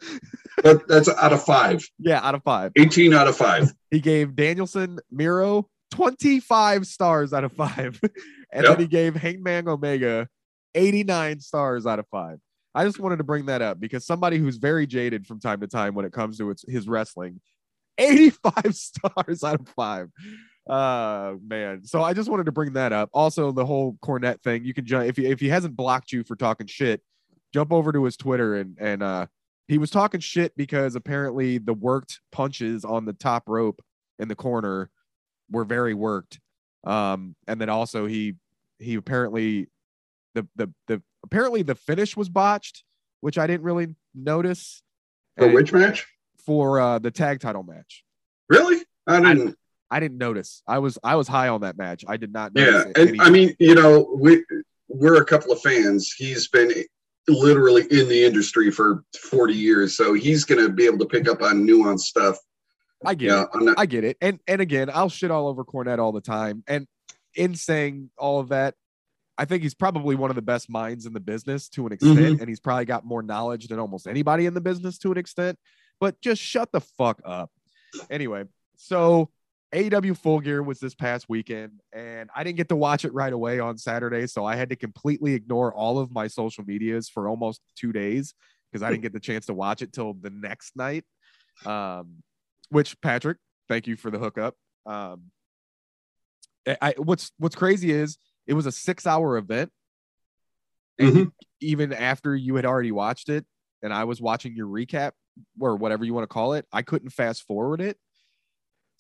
That, 0.63 0.87
that's 0.87 1.09
out 1.09 1.33
of 1.33 1.43
five. 1.43 1.83
yeah, 1.99 2.21
out 2.23 2.35
of 2.35 2.43
five. 2.45 2.73
18 2.77 3.13
out 3.15 3.27
of 3.27 3.37
five. 3.37 3.73
He 3.91 4.01
gave 4.01 4.37
Danielson 4.37 5.01
Miro 5.11 5.67
25 5.93 6.87
stars 6.87 7.33
out 7.33 7.43
of 7.45 7.53
five. 7.53 7.99
and 8.53 8.65
Yep. 8.65 8.65
then 8.65 8.79
he 8.79 8.87
gave 8.87 9.15
Hangman 9.17 9.67
Omega 9.69 10.29
89 10.75 11.41
stars 11.41 11.87
out 11.87 11.99
of 11.99 12.07
five. 12.09 12.39
I 12.75 12.85
just 12.85 12.99
wanted 13.01 13.17
to 13.17 13.25
bring 13.25 13.47
that 13.47 13.61
up 13.63 13.81
because 13.81 14.07
somebody 14.07 14.39
who's 14.39 14.57
very 14.59 14.87
jaded 14.87 15.27
from 15.27 15.41
time 15.41 15.61
to 15.61 15.67
time 15.67 15.95
when 15.95 16.05
it 16.05 16.13
comes 16.13 16.39
to 16.39 16.51
its, 16.51 16.65
his 16.69 16.87
wrestling, 16.87 17.41
85 17.99 18.75
stars 18.75 19.43
out 19.45 19.61
of 19.61 19.69
five. 19.71 20.09
Uh 20.69 21.35
man. 21.45 21.85
So 21.85 22.03
I 22.03 22.13
just 22.15 22.29
wanted 22.31 22.47
to 22.47 22.53
bring 22.53 22.75
that 22.75 22.93
up. 22.93 23.11
Also, 23.13 23.51
the 23.53 23.67
whole 23.67 23.97
Cornette 24.05 24.43
thing. 24.43 24.65
You 24.65 24.73
can 24.75 24.87
jump 24.87 25.07
if 25.07 25.17
he 25.17 25.27
if 25.27 25.41
he 25.41 25.49
hasn't 25.49 25.75
blocked 25.77 26.13
you 26.13 26.23
for 26.25 26.37
talking 26.37 26.67
shit, 26.69 27.03
jump 27.53 27.73
over 27.73 27.93
to 27.93 28.05
his 28.05 28.17
Twitter 28.17 28.57
and 28.57 28.77
and 28.81 29.03
uh 29.03 29.27
he 29.69 29.79
was 29.79 29.91
talking 29.91 30.21
shit 30.21 30.57
because 30.57 30.97
apparently 30.97 31.59
the 31.59 31.73
worked 31.73 32.21
punches 32.31 32.85
on 32.85 33.05
the 33.05 33.13
top 33.13 33.45
rope 33.47 33.81
in 34.19 34.29
the 34.29 34.35
corner 34.35 34.91
were 35.51 35.65
very 35.65 35.95
worked. 35.95 36.41
Um, 36.85 37.37
and 37.47 37.61
then 37.61 37.69
also 37.69 38.07
he 38.07 38.35
he 38.79 38.97
apparently 38.97 39.69
the 40.35 40.47
the 40.57 40.73
the 40.89 41.03
apparently 41.25 41.63
the 41.63 41.75
finish 41.75 42.17
was 42.17 42.29
botched, 42.29 42.85
which 43.21 43.39
I 43.39 43.47
didn't 43.47 43.63
really 43.63 43.95
notice. 44.15 44.83
For 45.39 45.45
And 45.47 45.55
which 45.55 45.73
match? 45.73 46.07
for 46.45 46.81
uh 46.81 46.99
the 46.99 47.11
tag 47.11 47.41
title 47.41 47.63
match. 47.63 48.05
Really? 48.49 48.85
I 49.07 49.21
didn't. 49.21 49.57
I 49.91 50.01
didn't 50.01 50.19
notice. 50.19 50.63
I 50.67 50.79
was 50.79 50.99
I 51.05 51.17
was 51.17 51.29
high 51.29 51.49
on 51.49 51.61
that 51.61 51.77
match. 51.79 52.05
I 52.09 52.17
did 52.17 52.33
not 52.33 52.53
yeah, 52.55 52.85
and 52.97 53.21
I 53.23 53.31
mean, 53.31 53.55
you 53.59 53.75
know, 53.75 54.09
we 54.19 54.45
we're 54.89 55.23
a 55.23 55.25
couple 55.25 55.53
of 55.53 55.61
fans. 55.61 56.13
He's 56.13 56.49
been 56.49 56.73
literally 57.29 57.83
in 57.91 58.09
the 58.09 58.25
industry 58.25 58.71
for 58.71 59.05
40 59.31 59.55
years, 59.55 59.97
so 59.97 60.15
he's 60.15 60.45
going 60.45 60.65
to 60.65 60.73
be 60.73 60.87
able 60.87 60.99
to 60.99 61.07
pick 61.07 61.29
up 61.29 61.43
on 61.43 61.67
nuanced 61.67 62.01
stuff. 62.01 62.37
I 63.05 63.15
get 63.15 63.27
Yeah, 63.29 63.43
it. 63.55 63.63
Not. 63.63 63.79
I 63.79 63.87
get 63.87 64.05
it. 64.05 64.17
And 64.21 64.39
and 64.47 64.61
again, 64.61 64.89
I'll 64.93 65.09
shit 65.09 65.31
all 65.31 65.49
over 65.49 65.65
Cornette 65.65 65.99
all 65.99 66.13
the 66.13 66.21
time. 66.21 66.63
And 66.69 66.87
in 67.35 67.55
saying 67.55 68.11
all 68.17 68.39
of 68.39 68.51
that, 68.51 68.75
I 69.39 69.45
think 69.45 69.63
he's 69.63 69.75
probably 69.75 70.15
one 70.15 70.31
of 70.31 70.37
the 70.37 70.43
best 70.43 70.71
minds 70.71 71.07
in 71.07 71.13
the 71.13 71.21
business 71.21 71.69
to 71.71 71.87
an 71.87 71.93
extent, 71.93 72.17
Mhm. 72.19 72.41
and 72.41 72.49
he's 72.49 72.61
probably 72.61 72.85
got 72.85 73.05
more 73.05 73.23
knowledge 73.23 73.67
than 73.69 73.79
almost 73.81 74.07
anybody 74.07 74.47
in 74.47 74.55
the 74.55 74.61
business 74.61 74.99
to 74.99 75.11
an 75.11 75.19
extent. 75.19 75.59
But 76.01 76.21
just 76.21 76.41
shut 76.43 76.71
the 76.71 76.81
fuck 76.81 77.21
up. 77.25 77.51
Anyway, 78.11 78.45
so 78.77 79.31
AEW 79.75 80.17
Full 80.19 80.41
Gear 80.41 80.63
was 80.63 80.81
this 80.81 80.95
past 80.95 81.27
weekend, 81.29 81.81
and 81.95 82.29
I 82.37 82.45
didn't 82.45 82.59
get 82.59 82.69
to 82.69 82.77
watch 82.77 83.05
it 83.07 83.15
right 83.15 83.33
away 83.33 83.59
on 83.59 83.79
Saturday, 83.79 84.27
so 84.27 84.45
I 84.45 84.55
had 84.57 84.69
to 84.71 84.77
completely 84.77 85.33
ignore 85.35 85.73
all 85.73 85.99
of 85.99 86.11
my 86.13 86.27
social 86.27 86.63
medias 86.65 87.09
for 87.09 87.27
almost 87.29 87.63
two 87.75 87.91
days 87.93 88.35
because 88.71 88.83
I 88.83 88.91
didn't 88.91 89.03
get 89.03 89.13
the 89.15 89.21
chance 89.21 89.47
to 89.47 89.55
watch 89.55 89.81
it 89.81 89.93
till 89.93 90.13
the 90.15 90.29
next 90.31 90.77
night. 90.77 91.05
Um, 91.65 92.23
which 92.69 93.01
Patrick, 93.01 93.39
thank 93.69 93.87
you 93.87 93.97
for 93.97 94.11
the 94.11 94.19
hookup. 94.19 94.55
Um, 94.85 95.31
I, 96.81 96.95
what's 96.99 97.33
what's 97.39 97.57
crazy 97.57 97.91
is 97.93 98.19
it 98.47 98.55
was 98.55 98.67
a 98.67 98.73
six 98.73 99.07
hour 99.07 99.37
event, 99.37 99.71
and 100.99 101.17
you- 101.17 101.33
even 101.61 101.93
after 101.93 102.35
you 102.37 102.57
had 102.57 102.67
already 102.67 102.93
watched 102.93 103.29
it, 103.31 103.47
and 103.83 103.93
I 103.93 104.05
was 104.05 104.21
watching 104.21 104.55
your 104.55 104.67
recap 104.67 105.13
or 105.61 105.77
whatever 105.77 106.05
you 106.05 106.13
want 106.13 106.25
to 106.25 106.33
call 106.33 106.53
it, 106.55 106.67
I 106.73 106.83
couldn't 106.83 107.11
fast 107.11 107.45
forward 107.45 107.81
it, 107.81 107.97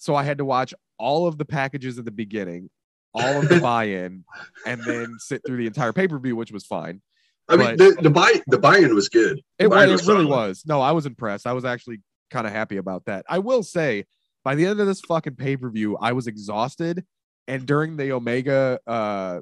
so 0.03 0.17
I 0.17 0.25
had 0.25 0.39
to 0.39 0.45
watch 0.45 0.75
all 0.99 1.29
of 1.29 1.39
the 1.39 1.45
packages 1.45 1.97
at 1.97 2.05
the 2.05 2.11
beginning, 2.11 2.71
all 3.15 3.39
of 3.41 3.49
the 3.49 3.61
buy-in, 3.71 4.25
and 4.67 4.83
then 4.83 5.15
sit 5.21 5.43
through 5.47 5.59
the 5.59 5.67
entire 5.69 5.93
pay 5.93 6.09
per 6.09 6.19
view, 6.19 6.35
which 6.35 6.51
was 6.51 6.67
fine. 6.67 7.01
I 7.49 7.55
mean, 7.57 7.77
the, 7.77 7.97
the 8.03 8.11
buy 8.11 8.41
the 8.49 8.59
buy-in 8.59 8.93
was 8.97 9.09
good. 9.09 9.41
The 9.59 9.65
It, 9.65 9.69
wa- 9.69 9.77
buy-in 9.77 9.91
it 9.91 9.93
really 9.93 10.25
solid. 10.25 10.29
was. 10.29 10.65
No, 10.67 10.81
I 10.81 10.91
was 10.91 11.07
impressed. 11.07 11.47
I 11.47 11.53
was 11.53 11.65
actually 11.65 12.01
kind 12.33 12.49
of 12.49 12.53
happy 12.53 12.79
about 12.79 13.05
that. 13.05 13.25
I 13.29 13.39
will 13.39 13.63
say, 13.63 14.07
by 14.43 14.57
the 14.57 14.67
end 14.67 14.81
of 14.81 14.89
this 14.89 15.01
fucking 15.03 15.37
pay 15.37 15.57
per 15.57 15.71
view, 15.71 15.97
I 15.99 16.13
was 16.15 16.27
exhausted. 16.27 17.05
And 17.47 17.65
during 17.65 17.97
the 17.97 18.11
Omega 18.11 18.81
uh, 18.85 19.41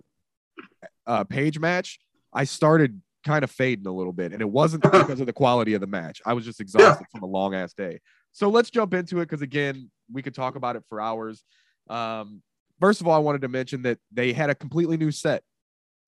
uh, 1.07 1.25
page 1.25 1.59
match, 1.59 2.01
I 2.35 2.44
started 2.44 3.01
kind 3.25 3.44
of 3.44 3.51
fading 3.51 3.87
a 3.87 3.92
little 3.92 4.12
bit. 4.12 4.33
And 4.33 4.42
it 4.42 4.51
wasn't 4.51 4.83
because 4.92 5.20
of 5.20 5.27
the 5.27 5.33
quality 5.33 5.73
of 5.73 5.81
the 5.81 5.87
match. 5.87 6.20
I 6.27 6.35
was 6.35 6.44
just 6.44 6.61
exhausted 6.61 7.07
from 7.11 7.23
a 7.23 7.27
long 7.27 7.55
ass 7.55 7.73
day. 7.73 8.01
So 8.33 8.51
let's 8.51 8.68
jump 8.70 8.92
into 8.92 9.20
it 9.20 9.29
because, 9.29 9.40
again, 9.42 9.90
we 10.12 10.23
could 10.23 10.35
talk 10.35 10.57
about 10.57 10.77
it 10.77 10.83
for 10.88 11.01
hours. 11.01 11.42
Um, 11.88 12.42
first 12.81 13.01
of 13.01 13.07
all, 13.09 13.14
I 13.14 13.18
wanted 13.18 13.42
to 13.42 13.49
mention 13.49 13.83
that 13.83 13.99
they 14.12 14.33
had 14.33 14.51
a 14.51 14.55
completely 14.55 14.96
new 14.96 15.11
set 15.11 15.42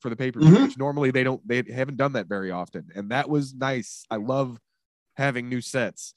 for 0.01 0.11
the 0.11 0.17
pay 0.17 0.33
per 0.33 0.41
view, 0.41 0.51
Mhm. 0.51 0.63
which 0.65 0.79
normally 0.79 1.11
they 1.11 1.23
don't, 1.25 1.47
they 1.47 1.63
haven't 1.73 1.97
done 1.97 2.13
that 2.15 2.27
very 2.27 2.51
often. 2.51 2.89
And 2.95 3.11
that 3.11 3.29
was 3.29 3.55
nice. 3.55 4.05
I 4.11 4.17
love 4.17 4.59
having 5.17 5.49
new 5.49 5.61
sets 5.61 6.15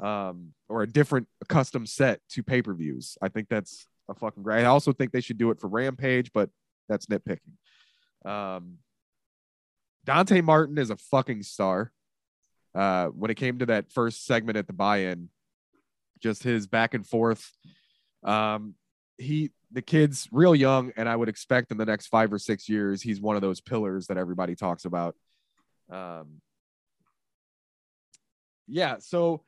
um, 0.00 0.54
or 0.68 0.82
a 0.82 0.86
different 0.86 1.28
custom 1.48 1.84
set 1.86 2.20
to 2.30 2.42
pay 2.42 2.62
per 2.62 2.74
views. 2.74 3.16
I 3.20 3.28
think 3.28 3.48
that's 3.48 3.86
a 4.08 4.14
fucking 4.14 4.42
great. 4.42 4.62
I 4.62 4.66
also 4.66 4.92
think 4.92 5.12
they 5.12 5.20
should 5.20 5.38
do 5.38 5.50
it 5.50 5.60
for 5.60 5.68
Rampage, 5.68 6.32
but 6.32 6.50
that's 6.88 7.06
nitpicking. 7.06 7.52
Um, 8.24 8.78
Dante 10.04 10.40
Martin 10.40 10.78
is 10.78 10.90
a 10.90 10.96
fucking 10.96 11.42
star. 11.42 11.92
Uh, 12.74 13.08
when 13.08 13.30
it 13.30 13.34
came 13.36 13.58
to 13.58 13.66
that 13.66 13.90
first 13.92 14.24
segment 14.24 14.56
at 14.56 14.66
the 14.66 14.72
buy-in, 14.72 15.30
just 16.20 16.42
his 16.42 16.66
back 16.66 16.94
and 16.94 17.06
forth. 17.06 17.50
Um, 18.22 18.74
he 19.16 19.50
the 19.72 19.82
kid's 19.82 20.28
real 20.32 20.54
young, 20.54 20.92
and 20.96 21.08
I 21.08 21.14
would 21.14 21.28
expect 21.28 21.70
in 21.70 21.76
the 21.76 21.84
next 21.84 22.06
five 22.06 22.32
or 22.32 22.38
six 22.38 22.68
years, 22.68 23.02
he's 23.02 23.20
one 23.20 23.36
of 23.36 23.42
those 23.42 23.60
pillars 23.60 24.06
that 24.06 24.16
everybody 24.16 24.54
talks 24.54 24.84
about. 24.84 25.14
Um, 25.90 26.40
yeah, 28.66 28.96
so 29.00 29.42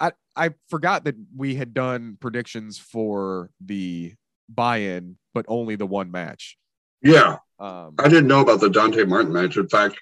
I 0.00 0.12
I 0.34 0.50
forgot 0.68 1.04
that 1.04 1.16
we 1.36 1.54
had 1.54 1.74
done 1.74 2.16
predictions 2.20 2.78
for 2.78 3.50
the 3.64 4.14
buy-in, 4.48 5.16
but 5.32 5.44
only 5.48 5.76
the 5.76 5.86
one 5.86 6.10
match. 6.10 6.56
Yeah, 7.02 7.38
Um, 7.58 7.94
I 7.98 8.08
didn't 8.08 8.28
know 8.28 8.40
about 8.40 8.60
the 8.60 8.70
Dante 8.70 9.04
Martin 9.04 9.32
match. 9.32 9.56
In 9.56 9.68
fact, 9.68 9.96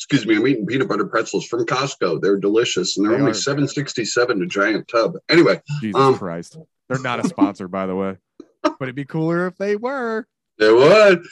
excuse 0.00 0.26
me, 0.26 0.36
I'm 0.36 0.46
eating 0.48 0.64
peanut 0.66 0.88
butter 0.88 1.04
pretzels 1.06 1.46
from 1.46 1.66
Costco. 1.66 2.22
They're 2.22 2.38
delicious, 2.38 2.96
and 2.96 3.04
they're 3.06 3.12
They 3.16 3.20
only 3.20 3.32
are. 3.32 3.34
767 3.34 4.42
a 4.42 4.46
giant 4.46 4.88
tub. 4.88 5.12
Anyway, 5.28 5.60
Jesus 5.82 6.00
Um, 6.00 6.16
Christ. 6.16 6.56
They're 6.88 6.98
not 6.98 7.22
a 7.24 7.28
sponsor, 7.28 7.68
by 7.68 7.84
the 7.86 7.94
way. 7.94 8.16
But 8.62 8.76
it'd 8.80 8.94
be 8.94 9.04
cooler 9.04 9.46
if 9.46 9.56
they 9.58 9.76
were. 9.76 10.26
they 10.58 10.72
would. 10.72 11.22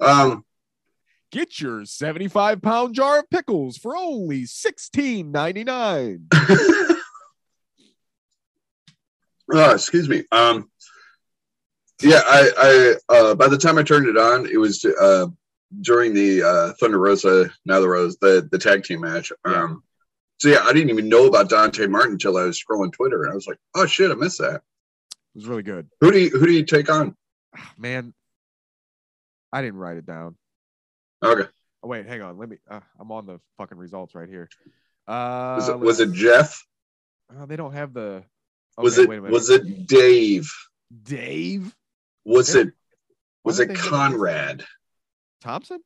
Um, 0.00 0.44
Get 1.30 1.60
your 1.60 1.84
75 1.84 2.60
pound 2.62 2.94
jar 2.94 3.18
of 3.20 3.30
pickles 3.30 3.76
for 3.76 3.96
only 3.96 4.42
$16.99. 4.44 6.22
uh, 9.54 9.70
excuse 9.74 10.08
me. 10.08 10.24
Um, 10.32 10.70
yeah, 12.00 12.20
I, 12.24 12.50
I 13.10 13.14
uh, 13.14 13.34
by 13.34 13.48
the 13.48 13.58
time 13.58 13.76
I 13.78 13.82
turned 13.82 14.06
it 14.08 14.16
on, 14.16 14.46
it 14.46 14.56
was 14.58 14.84
uh, 14.84 15.26
during 15.80 16.14
the 16.14 16.42
uh, 16.42 16.72
Thunder 16.80 16.98
Rosa, 16.98 17.50
now 17.64 17.80
the 17.80 17.88
Rose, 17.88 18.16
the 18.18 18.48
the 18.50 18.58
tag 18.58 18.84
team 18.84 19.00
match. 19.00 19.32
Yeah. 19.46 19.62
Um, 19.64 19.82
so 20.38 20.48
yeah, 20.48 20.60
I 20.62 20.72
didn't 20.72 20.90
even 20.90 21.08
know 21.08 21.26
about 21.26 21.48
Dante 21.48 21.86
Martin 21.86 22.12
until 22.12 22.36
I 22.36 22.44
was 22.44 22.62
scrolling 22.62 22.92
Twitter, 22.92 23.22
and 23.24 23.32
I 23.32 23.34
was 23.34 23.46
like, 23.46 23.58
"Oh 23.74 23.86
shit, 23.86 24.10
I 24.10 24.14
missed 24.14 24.38
that." 24.38 24.62
It 25.10 25.34
was 25.34 25.46
really 25.46 25.62
good. 25.62 25.88
Who 26.00 26.10
do 26.12 26.18
you 26.18 26.30
who 26.30 26.46
do 26.46 26.52
you 26.52 26.64
take 26.64 26.90
on? 26.90 27.16
Man, 27.76 28.14
I 29.52 29.62
didn't 29.62 29.78
write 29.78 29.96
it 29.96 30.06
down. 30.06 30.36
Okay, 31.24 31.48
Oh, 31.82 31.88
wait, 31.88 32.06
hang 32.06 32.22
on. 32.22 32.38
Let 32.38 32.48
me. 32.48 32.58
Uh, 32.70 32.80
I'm 33.00 33.10
on 33.10 33.26
the 33.26 33.40
fucking 33.56 33.78
results 33.78 34.14
right 34.14 34.28
here. 34.28 34.48
Uh, 35.06 35.56
was 35.58 35.68
it 35.68 35.78
was 35.78 36.00
it 36.00 36.12
Jeff? 36.12 36.64
Oh, 37.36 37.46
they 37.46 37.56
don't 37.56 37.72
have 37.72 37.92
the. 37.92 38.22
Was 38.76 38.96
it 38.98 39.08
wait 39.08 39.18
a 39.18 39.22
minute. 39.22 39.32
was 39.32 39.50
it 39.50 39.86
Dave? 39.86 40.50
Dave 41.02 41.74
Was 42.24 42.54
it 42.54 42.72
was 43.44 43.58
it 43.60 43.66
don't 43.66 43.74
they 43.76 43.80
have- 43.82 43.90
Conrad? 43.90 44.64
Thompson? 45.40 45.80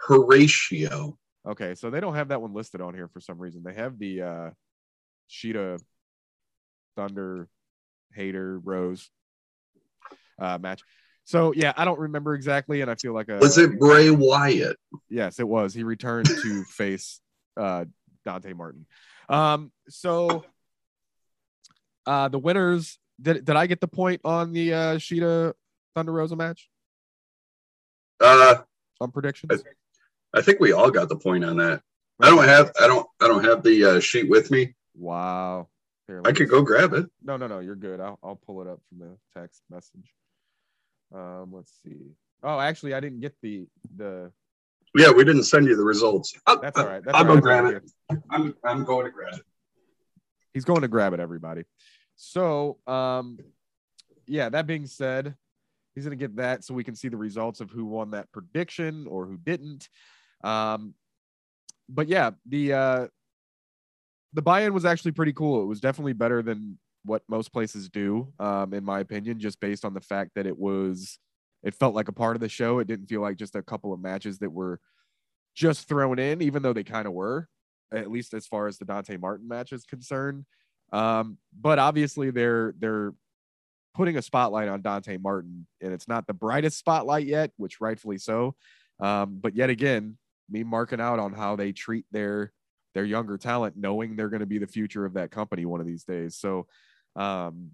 Horatio? 0.00 1.18
Okay, 1.46 1.74
so 1.74 1.90
they 1.90 2.00
don't 2.00 2.14
have 2.14 2.28
that 2.28 2.40
one 2.40 2.54
listed 2.54 2.80
on 2.80 2.94
here 2.94 3.08
for 3.08 3.20
some 3.20 3.38
reason. 3.38 3.62
They 3.62 3.74
have 3.74 3.98
the 3.98 4.22
uh 4.22 4.50
Shida 5.30 5.80
Thunder 6.96 7.48
Hayter 8.14 8.58
Rose 8.60 9.10
uh 10.38 10.58
match. 10.58 10.82
So 11.24 11.52
yeah, 11.54 11.72
I 11.76 11.84
don't 11.84 11.98
remember 11.98 12.34
exactly, 12.34 12.80
and 12.82 12.90
I 12.90 12.94
feel 12.96 13.14
like 13.14 13.28
a 13.28 13.36
Was 13.38 13.56
it 13.58 13.78
Bray 13.78 14.10
Wyatt? 14.10 14.76
yes, 15.08 15.38
it 15.38 15.48
was. 15.48 15.72
He 15.74 15.82
returned 15.84 16.26
to 16.42 16.64
face 16.70 17.20
uh 17.58 17.84
Dante 18.24 18.52
Martin. 18.52 18.86
Um 19.28 19.70
so 19.88 20.44
uh 22.06 22.28
the 22.28 22.38
winners 22.38 22.98
did 23.20 23.44
did 23.44 23.56
I 23.56 23.66
get 23.66 23.80
the 23.80 23.88
point 23.88 24.20
on 24.24 24.52
the 24.52 24.72
uh 24.74 24.94
Shida 24.96 25.52
Thunder 25.94 26.12
Rosa 26.12 26.36
match 26.36 26.68
Uh, 28.20 28.56
on 29.00 29.10
predictions? 29.10 29.62
I 30.34 30.42
think 30.42 30.60
we 30.60 30.72
all 30.72 30.90
got 30.90 31.08
the 31.08 31.16
point 31.16 31.44
on 31.44 31.56
that. 31.58 31.82
I 32.20 32.30
don't 32.30 32.44
have 32.44 32.72
I 32.80 32.86
don't 32.86 33.06
I 33.20 33.28
don't 33.28 33.44
have 33.44 33.62
the 33.62 33.84
uh, 33.84 34.00
sheet 34.00 34.28
with 34.28 34.50
me. 34.50 34.74
Wow. 34.94 35.68
Here, 36.06 36.18
I 36.18 36.20
let 36.20 36.34
me 36.34 36.38
could 36.38 36.50
go 36.50 36.62
grab 36.62 36.92
it. 36.92 37.06
No, 37.22 37.36
no, 37.36 37.46
no. 37.46 37.60
You're 37.60 37.76
good. 37.76 38.00
I'll, 38.00 38.18
I'll 38.22 38.36
pull 38.36 38.60
it 38.60 38.68
up 38.68 38.80
from 38.88 38.98
the 38.98 39.16
text 39.40 39.62
message. 39.70 40.12
Um, 41.14 41.50
let's 41.52 41.72
see. 41.82 42.12
Oh, 42.42 42.60
actually, 42.60 42.94
I 42.94 43.00
didn't 43.00 43.20
get 43.20 43.34
the 43.42 43.66
the. 43.96 44.30
Yeah, 44.96 45.10
we 45.10 45.24
didn't 45.24 45.44
send 45.44 45.66
you 45.66 45.76
the 45.76 45.82
results. 45.82 46.34
That's 46.46 46.78
all 46.78 46.86
right. 46.86 47.02
That's 47.02 47.16
I'll 47.16 47.28
all 47.28 47.36
go 47.36 47.40
grab 47.40 47.64
it. 47.66 47.90
I'm 48.30 48.54
I'm 48.64 48.84
going 48.84 49.06
to 49.06 49.10
grab 49.10 49.34
it. 49.34 49.42
He's 50.52 50.64
going 50.64 50.82
to 50.82 50.88
grab 50.88 51.14
it. 51.14 51.20
Everybody. 51.20 51.64
So, 52.16 52.78
um, 52.86 53.38
yeah, 54.26 54.50
that 54.50 54.66
being 54.66 54.86
said, 54.86 55.34
he's 55.94 56.04
gonna 56.04 56.16
get 56.16 56.36
that 56.36 56.64
so 56.64 56.74
we 56.74 56.84
can 56.84 56.94
see 56.94 57.08
the 57.08 57.16
results 57.16 57.60
of 57.60 57.70
who 57.70 57.84
won 57.84 58.10
that 58.12 58.30
prediction 58.32 59.06
or 59.08 59.26
who 59.26 59.36
didn't. 59.36 59.88
Um, 60.42 60.94
but 61.88 62.08
yeah, 62.08 62.30
the 62.46 62.72
uh, 62.72 63.06
the 64.32 64.42
buy-in 64.42 64.74
was 64.74 64.84
actually 64.84 65.12
pretty 65.12 65.32
cool. 65.32 65.62
It 65.62 65.66
was 65.66 65.80
definitely 65.80 66.12
better 66.12 66.42
than 66.42 66.78
what 67.04 67.22
most 67.28 67.52
places 67.52 67.88
do, 67.88 68.32
um, 68.38 68.72
in 68.72 68.84
my 68.84 69.00
opinion, 69.00 69.38
just 69.38 69.60
based 69.60 69.84
on 69.84 69.94
the 69.94 70.00
fact 70.00 70.32
that 70.34 70.46
it 70.46 70.58
was 70.58 71.18
it 71.62 71.74
felt 71.74 71.94
like 71.94 72.08
a 72.08 72.12
part 72.12 72.36
of 72.36 72.40
the 72.40 72.48
show. 72.48 72.78
It 72.78 72.86
didn't 72.86 73.06
feel 73.06 73.20
like 73.20 73.36
just 73.36 73.56
a 73.56 73.62
couple 73.62 73.92
of 73.92 74.00
matches 74.00 74.38
that 74.38 74.50
were 74.50 74.80
just 75.54 75.88
thrown 75.88 76.18
in, 76.18 76.42
even 76.42 76.62
though 76.62 76.72
they 76.72 76.84
kind 76.84 77.06
of 77.06 77.12
were, 77.12 77.48
at 77.92 78.10
least 78.10 78.34
as 78.34 78.46
far 78.46 78.66
as 78.66 78.76
the 78.76 78.84
Dante 78.84 79.16
Martin 79.16 79.48
match 79.48 79.72
is 79.72 79.84
concerned. 79.84 80.44
Um, 80.92 81.38
but 81.58 81.78
obviously 81.78 82.30
they're 82.30 82.74
they're 82.78 83.12
putting 83.94 84.16
a 84.16 84.22
spotlight 84.22 84.68
on 84.68 84.82
Dante 84.82 85.16
Martin, 85.16 85.66
and 85.80 85.92
it's 85.92 86.08
not 86.08 86.26
the 86.26 86.34
brightest 86.34 86.78
spotlight 86.78 87.26
yet, 87.26 87.52
which 87.56 87.80
rightfully 87.80 88.18
so. 88.18 88.54
Um, 89.00 89.38
but 89.40 89.56
yet 89.56 89.70
again, 89.70 90.18
me 90.50 90.64
marking 90.64 91.00
out 91.00 91.18
on 91.18 91.32
how 91.32 91.56
they 91.56 91.72
treat 91.72 92.04
their 92.10 92.52
their 92.94 93.04
younger 93.04 93.38
talent, 93.38 93.76
knowing 93.76 94.14
they're 94.14 94.28
going 94.28 94.40
to 94.40 94.46
be 94.46 94.58
the 94.58 94.66
future 94.66 95.04
of 95.04 95.14
that 95.14 95.30
company 95.30 95.64
one 95.64 95.80
of 95.80 95.86
these 95.86 96.04
days. 96.04 96.36
So 96.36 96.66
um, 97.16 97.70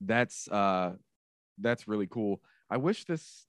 that's 0.00 0.48
uh, 0.48 0.92
that's 1.58 1.88
really 1.88 2.06
cool. 2.06 2.40
I 2.70 2.76
wish 2.76 3.04
this 3.04 3.46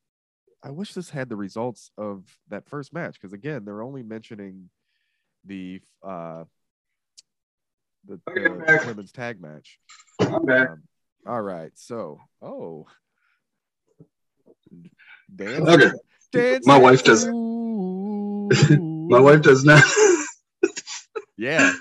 I 0.64 0.72
wish 0.72 0.94
this 0.94 1.10
had 1.10 1.30
the 1.30 1.36
results 1.36 1.92
of 1.98 2.24
that 2.50 2.68
first 2.68 2.94
match 2.94 3.14
because 3.20 3.34
again, 3.34 3.66
they're 3.66 3.82
only 3.82 4.04
mentioning 4.04 4.70
the 5.46 5.82
uh 6.04 6.44
the, 8.08 8.20
the 8.26 8.84
women's 8.88 9.12
tag 9.12 9.42
match. 9.42 9.80
Um, 10.22 10.84
all 11.28 11.42
right, 11.42 11.72
so 11.76 12.20
oh, 12.42 12.88
dance, 15.36 15.68
Okay. 15.68 15.92
dance, 16.32 16.66
My 16.66 16.78
wife 16.78 17.04
does- 17.04 17.26
My 19.10 19.20
wife 19.20 19.42
does 19.42 19.64
not. 19.64 19.84
Yeah, 21.40 21.72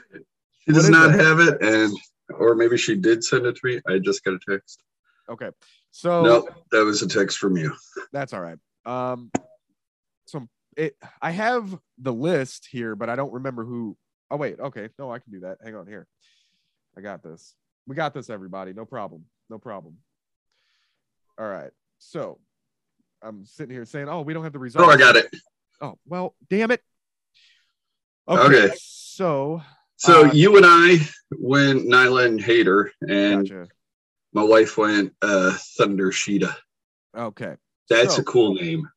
she 0.67 0.73
does 0.73 0.91
not 0.91 1.15
it? 1.15 1.19
have 1.21 1.41
it, 1.41 1.63
and 1.63 1.97
or 2.39 2.55
maybe 2.55 2.77
she 2.77 2.95
did 2.95 3.25
send 3.25 3.47
it 3.47 3.57
to 3.57 3.61
me. 3.67 3.81
I 3.89 3.99
just 3.99 4.23
got 4.23 4.35
a 4.35 4.39
text. 4.47 4.83
okay. 5.31 5.49
So 5.93 6.23
no, 6.23 6.49
that 6.73 6.85
was 6.85 7.01
a 7.01 7.09
text 7.09 7.39
from 7.39 7.57
you. 7.57 7.75
that's 8.13 8.35
all 8.35 8.43
right. 8.43 8.59
Um, 8.85 9.31
so 10.27 10.47
it 10.77 10.95
I 11.23 11.31
have 11.31 11.75
the 11.97 12.13
list 12.13 12.69
here, 12.71 12.95
but 12.95 13.09
I 13.09 13.17
don't 13.17 13.33
remember 13.33 13.65
who. 13.65 13.97
Oh 14.31 14.37
wait, 14.37 14.61
okay, 14.61 14.91
no, 14.99 15.11
I 15.11 15.21
can 15.21 15.33
do 15.33 15.41
that. 15.41 15.57
Hang 15.65 15.75
on 15.75 15.87
here. 15.87 16.07
I 16.99 17.01
got 17.01 17.23
this. 17.23 17.55
We 17.87 17.97
got 17.97 18.13
this, 18.13 18.29
everybody. 18.29 18.75
No 18.75 18.85
problem. 18.85 19.25
No 19.51 19.59
problem. 19.59 19.97
All 21.39 21.47
right. 21.49 21.71
So 21.99 22.39
I'm 23.23 23.45
sitting 23.47 23.75
here 23.75 23.85
saying, 23.85 24.09
"Oh, 24.09 24.23
we 24.23 24.33
don't 24.35 24.45
have 24.45 24.53
the 24.53 24.59
results." 24.59 24.87
Oh, 24.87 24.91
I 24.91 24.97
got 24.97 25.17
it. 25.17 25.27
Oh 25.81 25.99
well, 26.07 26.35
damn 26.49 26.71
it. 26.71 26.81
Okay. 28.29 28.75
So 28.79 29.63
So 29.97 30.27
Uh, 30.29 30.33
you 30.33 30.57
and 30.57 30.67
I 30.67 30.99
went 31.39 31.87
Nyla 31.89 32.27
and 32.27 32.41
Hayter, 32.41 32.91
and 33.09 33.49
gotcha. 33.49 33.69
my 34.33 34.43
wife 34.43 34.77
went 34.77 35.15
uh, 35.23 35.57
Thunder 35.79 36.11
Shida. 36.11 36.55
Okay. 37.17 37.57
That's 37.89 38.17
So- 38.17 38.23
a 38.23 38.25
cool 38.25 38.55
name. 38.55 38.89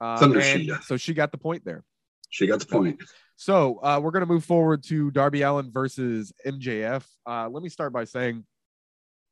Um, 0.00 0.18
Thunder 0.18 0.40
Shida. 0.40 0.82
So 0.84 0.96
she 0.96 1.12
got 1.12 1.32
the 1.32 1.38
point 1.38 1.64
there. 1.64 1.82
She 2.30 2.46
got 2.46 2.60
the 2.60 2.66
point. 2.66 3.02
So 3.36 3.78
uh, 3.82 4.00
we're 4.02 4.10
going 4.10 4.26
to 4.26 4.32
move 4.32 4.44
forward 4.44 4.82
to 4.84 5.10
Darby 5.10 5.42
Allin 5.42 5.70
versus 5.72 6.32
MJF. 6.46 7.04
Uh, 7.26 7.48
let 7.48 7.62
me 7.62 7.68
start 7.68 7.92
by 7.92 8.04
saying, 8.04 8.44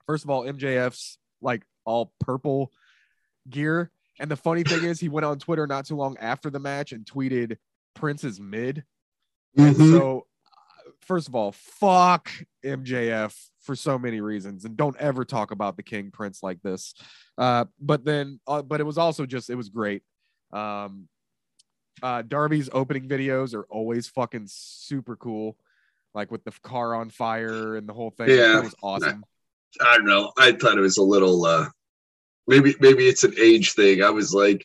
first 0.06 0.24
of 0.24 0.30
all, 0.30 0.44
MJF's 0.44 1.18
like 1.40 1.62
all 1.84 2.12
purple 2.20 2.72
gear. 3.48 3.90
And 4.18 4.30
the 4.30 4.36
funny 4.36 4.62
thing 4.62 4.84
is, 4.84 4.98
he 4.98 5.08
went 5.08 5.26
on 5.26 5.38
Twitter 5.38 5.66
not 5.66 5.84
too 5.86 5.96
long 5.96 6.16
after 6.18 6.48
the 6.50 6.58
match 6.58 6.92
and 6.92 7.04
tweeted 7.04 7.58
Prince 7.94 8.24
is 8.24 8.40
mid. 8.40 8.84
And 9.56 9.76
Mhm. 9.76 9.90
so, 9.90 10.26
first 11.00 11.28
of 11.28 11.34
all, 11.34 11.52
fuck 11.52 12.30
MJF 12.64 13.50
for 13.60 13.74
so 13.76 13.98
many 13.98 14.20
reasons, 14.20 14.64
and 14.64 14.76
don't 14.76 14.96
ever 14.98 15.24
talk 15.24 15.50
about 15.50 15.76
the 15.76 15.82
King 15.82 16.10
Prince 16.10 16.42
like 16.42 16.62
this. 16.62 16.94
Uh, 17.36 17.64
but 17.80 18.04
then, 18.04 18.40
uh, 18.46 18.62
but 18.62 18.80
it 18.80 18.84
was 18.84 18.96
also 18.98 19.26
just 19.26 19.50
it 19.50 19.54
was 19.54 19.68
great. 19.68 20.02
Um, 20.52 21.08
uh, 22.02 22.22
Darby's 22.22 22.68
opening 22.72 23.08
videos 23.08 23.54
are 23.54 23.64
always 23.64 24.06
fucking 24.08 24.46
super 24.48 25.16
cool, 25.16 25.58
like 26.14 26.30
with 26.30 26.44
the 26.44 26.52
car 26.62 26.94
on 26.94 27.10
fire 27.10 27.76
and 27.76 27.88
the 27.88 27.92
whole 27.94 28.10
thing. 28.10 28.30
Yeah. 28.30 28.52
that 28.54 28.64
was 28.64 28.74
awesome. 28.82 29.24
I 29.80 29.96
don't 29.96 30.06
know. 30.06 30.32
I 30.38 30.52
thought 30.52 30.78
it 30.78 30.82
was 30.82 30.98
a 30.98 31.02
little. 31.02 31.44
uh 31.44 31.68
Maybe 32.48 32.74
maybe 32.80 33.08
it's 33.08 33.24
an 33.24 33.34
age 33.40 33.72
thing. 33.72 34.02
I 34.04 34.10
was 34.10 34.32
like, 34.32 34.64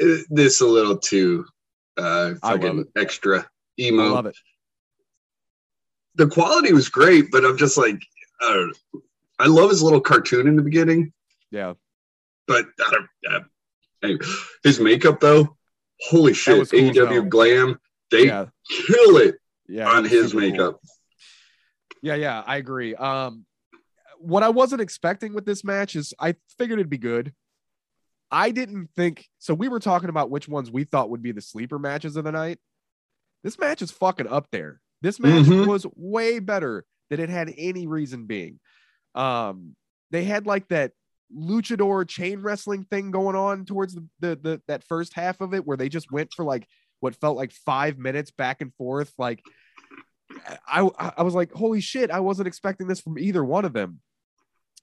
eh, 0.00 0.18
this 0.30 0.60
a 0.60 0.66
little 0.66 0.96
too 0.96 1.44
uh 1.96 2.34
I 2.42 2.52
love 2.52 2.60
fucking 2.62 2.78
it. 2.80 2.86
extra 3.00 3.40
I 3.40 3.46
emo. 3.82 4.12
love 4.14 4.26
it. 4.26 4.36
The 6.14 6.28
quality 6.28 6.72
was 6.72 6.88
great, 6.88 7.30
but 7.30 7.44
I'm 7.44 7.56
just 7.56 7.76
like, 7.76 8.00
I 8.40 8.52
don't 8.52 8.76
know. 8.94 9.00
I 9.40 9.46
love 9.46 9.70
his 9.70 9.82
little 9.82 10.00
cartoon 10.00 10.48
in 10.48 10.56
the 10.56 10.62
beginning, 10.62 11.12
Yeah, 11.50 11.74
but 12.48 12.66
I 12.80 12.90
don't. 13.30 13.44
Anyway, 14.02 14.20
his 14.64 14.78
makeup 14.80 15.18
though, 15.20 15.56
holy 16.08 16.34
shit! 16.34 16.70
cool 16.70 16.78
AEW 16.80 17.28
glam, 17.28 17.78
they 18.12 18.26
yeah, 18.26 18.46
kill 18.68 19.16
it 19.18 19.36
yeah. 19.68 19.88
on 19.88 20.04
his 20.04 20.30
super 20.30 20.40
cool. 20.40 20.50
makeup. 20.50 20.80
Yeah, 22.02 22.14
yeah, 22.14 22.42
I 22.46 22.56
agree. 22.58 22.94
Um, 22.94 23.44
what 24.20 24.42
I 24.42 24.48
wasn't 24.48 24.80
expecting 24.82 25.34
with 25.34 25.46
this 25.46 25.64
match 25.64 25.96
is 25.96 26.12
I 26.18 26.34
figured 26.58 26.78
it'd 26.78 26.90
be 26.90 26.98
good. 26.98 27.32
I 28.30 28.50
didn't 28.50 28.90
think 28.94 29.26
so. 29.38 29.54
We 29.54 29.68
were 29.68 29.80
talking 29.80 30.08
about 30.10 30.30
which 30.30 30.48
ones 30.48 30.70
we 30.70 30.84
thought 30.84 31.10
would 31.10 31.22
be 31.22 31.32
the 31.32 31.40
sleeper 31.40 31.78
matches 31.78 32.16
of 32.16 32.24
the 32.24 32.32
night. 32.32 32.58
This 33.42 33.58
match 33.58 33.80
is 33.80 33.90
fucking 33.90 34.26
up 34.28 34.48
there. 34.50 34.80
This 35.00 35.18
match 35.20 35.46
Mhm. 35.46 35.66
was 35.66 35.86
way 35.94 36.38
better 36.38 36.84
than 37.08 37.20
it 37.20 37.30
had 37.30 37.54
any 37.56 37.86
reason 37.86 38.26
being. 38.26 38.60
Um, 39.14 39.76
they 40.10 40.24
had 40.24 40.46
like 40.46 40.68
that 40.68 40.92
luchador 41.34 42.06
chain 42.08 42.40
wrestling 42.40 42.84
thing 42.84 43.10
going 43.10 43.36
on 43.36 43.64
towards 43.64 43.94
the, 43.94 44.04
the 44.20 44.36
the 44.36 44.62
that 44.66 44.82
first 44.84 45.12
half 45.14 45.40
of 45.40 45.54
it 45.54 45.66
where 45.66 45.76
they 45.76 45.88
just 45.88 46.10
went 46.10 46.32
for 46.34 46.44
like 46.44 46.66
what 47.00 47.14
felt 47.14 47.36
like 47.36 47.52
five 47.52 47.98
minutes 47.98 48.30
back 48.30 48.60
and 48.60 48.74
forth 48.74 49.12
like 49.18 49.42
I 50.66 50.88
I 51.16 51.22
was 51.22 51.34
like, 51.34 51.52
holy 51.52 51.80
shit, 51.80 52.10
I 52.10 52.20
wasn't 52.20 52.48
expecting 52.48 52.86
this 52.86 53.00
from 53.00 53.18
either 53.18 53.44
one 53.44 53.64
of 53.64 53.72
them. 53.72 54.00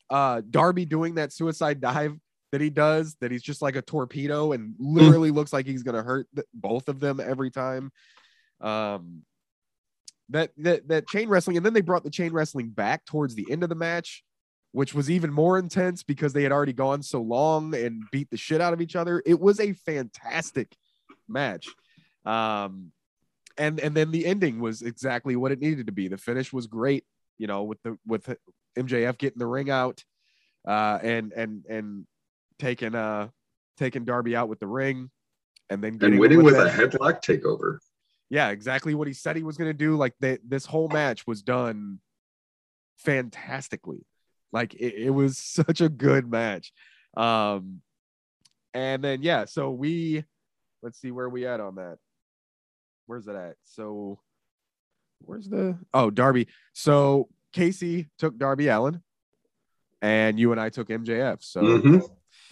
Uh 0.10 0.42
Darby 0.50 0.86
doing 0.86 1.16
that 1.16 1.34
suicide 1.34 1.82
dive 1.82 2.18
that 2.52 2.62
he 2.62 2.70
does, 2.70 3.16
that 3.22 3.32
he's 3.32 3.44
just 3.44 3.62
like 3.62 3.76
a 3.76 3.82
torpedo 3.82 4.54
and 4.54 4.76
literally 4.80 5.32
looks 5.32 5.52
like 5.52 5.66
he's 5.66 5.84
gonna 5.84 6.04
hurt 6.04 6.28
th- 6.36 6.48
both 6.54 6.88
of 6.88 7.00
them 7.00 7.20
every 7.20 7.52
time. 7.52 7.92
Um 8.62 9.24
that 10.30 10.52
that 10.58 10.88
that 10.88 11.08
chain 11.08 11.30
wrestling, 11.30 11.58
and 11.58 11.66
then 11.66 11.74
they 11.74 11.82
brought 11.82 12.04
the 12.04 12.10
chain 12.10 12.34
wrestling 12.34 12.70
back 12.70 13.06
towards 13.06 13.36
the 13.36 13.46
end 13.52 13.64
of 13.64 13.70
the 13.70 13.76
match, 13.76 14.24
which 14.72 14.94
was 14.94 15.10
even 15.10 15.32
more 15.32 15.58
intense 15.60 16.04
because 16.04 16.34
they 16.34 16.44
had 16.44 16.52
already 16.52 16.74
gone 16.74 17.04
so 17.04 17.22
long 17.22 17.76
and 17.76 18.04
beat 18.12 18.30
the 18.30 18.38
shit 18.38 18.62
out 18.62 18.74
of 18.74 18.82
each 18.82 18.96
other. 18.96 19.22
It 19.26 19.40
was 19.40 19.60
a 19.60 19.74
fantastic 19.74 20.76
match. 21.28 21.68
Um 22.26 22.92
and 23.58 23.80
and 23.80 23.96
then 23.96 24.12
the 24.12 24.26
ending 24.26 24.60
was 24.60 24.82
exactly 24.82 25.36
what 25.36 25.52
it 25.52 25.60
needed 25.60 25.88
to 25.88 25.94
be. 25.94 26.08
The 26.08 26.18
finish 26.18 26.52
was 26.52 26.68
great, 26.68 27.06
you 27.38 27.48
know, 27.48 27.64
with 27.64 27.82
the 27.84 27.98
with 28.06 28.36
MJF 28.78 29.18
getting 29.18 29.40
the 29.40 29.48
ring 29.48 29.70
out, 29.70 30.04
uh, 30.68 31.00
and 31.02 31.32
and 31.34 31.66
and 31.70 32.06
taking 32.60 32.96
uh 32.96 33.30
taking 33.78 34.06
Darby 34.06 34.36
out 34.36 34.50
with 34.50 34.60
the 34.60 34.68
ring, 34.68 35.10
and 35.70 35.84
then 35.84 35.94
getting 35.98 36.14
And 36.14 36.20
winning 36.20 36.44
with 36.44 36.56
a 36.56 36.70
headlock 36.70 37.22
takeover. 37.24 37.80
yeah, 38.30 38.50
exactly 38.50 38.96
what 38.96 39.08
he 39.08 39.14
said 39.14 39.36
he 39.36 39.44
was 39.44 39.58
going 39.58 39.70
to 39.70 39.78
do. 39.78 39.96
Like 39.96 40.14
they, 40.20 40.38
this 40.48 40.66
whole 40.66 40.88
match 40.90 41.28
was 41.28 41.42
done 41.42 42.00
fantastically. 42.98 44.06
Like 44.52 44.74
it, 44.74 44.94
it 44.96 45.10
was 45.10 45.38
such 45.68 45.82
a 45.82 45.90
good 45.90 46.30
match. 46.30 46.72
Um, 47.18 47.82
and 48.74 49.04
then 49.04 49.22
yeah, 49.22 49.46
so 49.46 49.72
we 49.72 50.24
let's 50.82 51.00
see 51.00 51.12
where 51.12 51.30
we 51.30 51.46
at 51.48 51.60
on 51.60 51.76
that. 51.76 51.98
Where's 53.08 53.28
it 53.28 53.36
at? 53.36 53.56
So 53.64 54.20
where's 55.20 55.48
the 55.48 55.78
oh 55.94 56.10
Darby? 56.10 56.48
So 56.74 57.30
Casey 57.66 58.10
took 58.20 58.38
Darby 58.38 58.68
Allin, 58.68 59.02
and 60.02 60.38
you 60.38 60.52
and 60.52 60.60
I 60.60 60.68
took 60.70 60.90
MJF. 60.90 61.42
So 61.42 61.62
Mhm. 61.62 62.02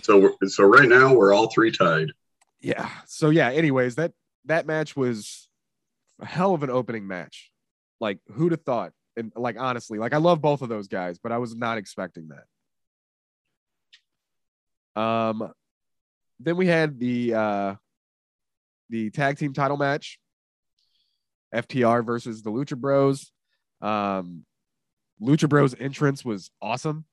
So 0.01 0.37
so 0.47 0.63
right 0.63 0.87
now 0.87 1.13
we're 1.13 1.33
all 1.33 1.49
three 1.51 1.71
tied. 1.71 2.11
yeah 2.61 2.89
so 3.05 3.29
yeah 3.29 3.49
anyways 3.51 3.95
that 3.95 4.13
that 4.45 4.65
match 4.65 4.95
was 4.95 5.49
a 6.21 6.25
hell 6.25 6.53
of 6.53 6.63
an 6.63 6.69
opening 6.69 7.05
match 7.05 7.51
like 7.99 8.19
who'd 8.33 8.53
have 8.53 8.61
thought 8.61 8.93
and 9.17 9.33
like 9.35 9.57
honestly 9.59 9.99
like 9.99 10.13
i 10.13 10.17
love 10.17 10.39
both 10.41 10.61
of 10.61 10.69
those 10.69 10.87
guys 10.87 11.19
but 11.21 11.33
i 11.33 11.37
was 11.37 11.53
not 11.55 11.77
expecting 11.77 12.29
that 14.95 15.01
um 15.01 15.51
then 16.39 16.55
we 16.55 16.67
had 16.67 16.97
the 16.99 17.33
uh 17.33 17.75
the 18.89 19.09
tag 19.09 19.37
team 19.37 19.51
title 19.51 19.75
match 19.77 20.17
ftr 21.53 22.05
versus 22.05 22.43
the 22.43 22.49
lucha 22.51 22.77
bros 22.77 23.31
um 23.81 24.45
lucha 25.23 25.47
bros 25.47 25.73
entrance 25.79 26.23
was 26.25 26.51
awesome 26.61 27.05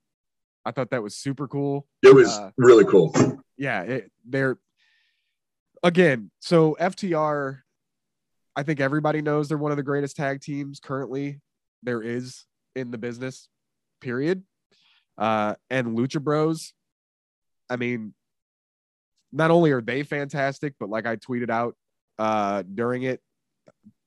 I 0.64 0.72
thought 0.72 0.90
that 0.90 1.02
was 1.02 1.16
super 1.16 1.48
cool. 1.48 1.86
It 2.02 2.14
was 2.14 2.28
Uh, 2.38 2.50
really 2.58 2.84
cool. 2.84 3.14
yeah, 3.56 3.80
it, 3.80 4.12
they're 4.28 4.58
again. 5.82 6.30
So 6.40 6.76
FTR, 6.78 7.60
I 8.54 8.62
think 8.62 8.78
everybody 8.78 9.22
knows 9.22 9.48
they're 9.48 9.56
one 9.56 9.70
of 9.70 9.78
the 9.78 9.82
greatest 9.82 10.16
tag 10.16 10.42
teams 10.42 10.78
currently 10.78 11.40
there 11.82 12.02
is 12.02 12.44
in 12.76 12.90
the 12.90 12.98
business. 12.98 13.48
Period. 14.02 14.42
Uh, 15.16 15.54
and 15.70 15.96
Lucha 15.96 16.20
Bros. 16.22 16.74
I 17.70 17.76
mean, 17.76 18.12
not 19.32 19.50
only 19.50 19.70
are 19.70 19.80
they 19.80 20.02
fantastic, 20.02 20.74
but 20.78 20.90
like 20.90 21.06
I 21.06 21.16
tweeted 21.16 21.48
out 21.48 21.74
uh, 22.18 22.64
during 22.64 23.04
it, 23.04 23.22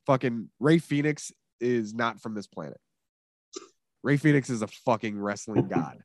fucking 0.05 0.49
Rey 0.59 0.77
Fenix 0.77 1.31
is 1.59 1.95
not 1.95 2.21
from 2.21 2.35
this 2.35 2.45
planet. 2.45 2.77
Rey 4.03 4.17
Fenix 4.17 4.49
is 4.49 4.61
a 4.61 4.67
fucking 4.67 5.19
wrestling 5.19 5.67
god. 5.67 5.99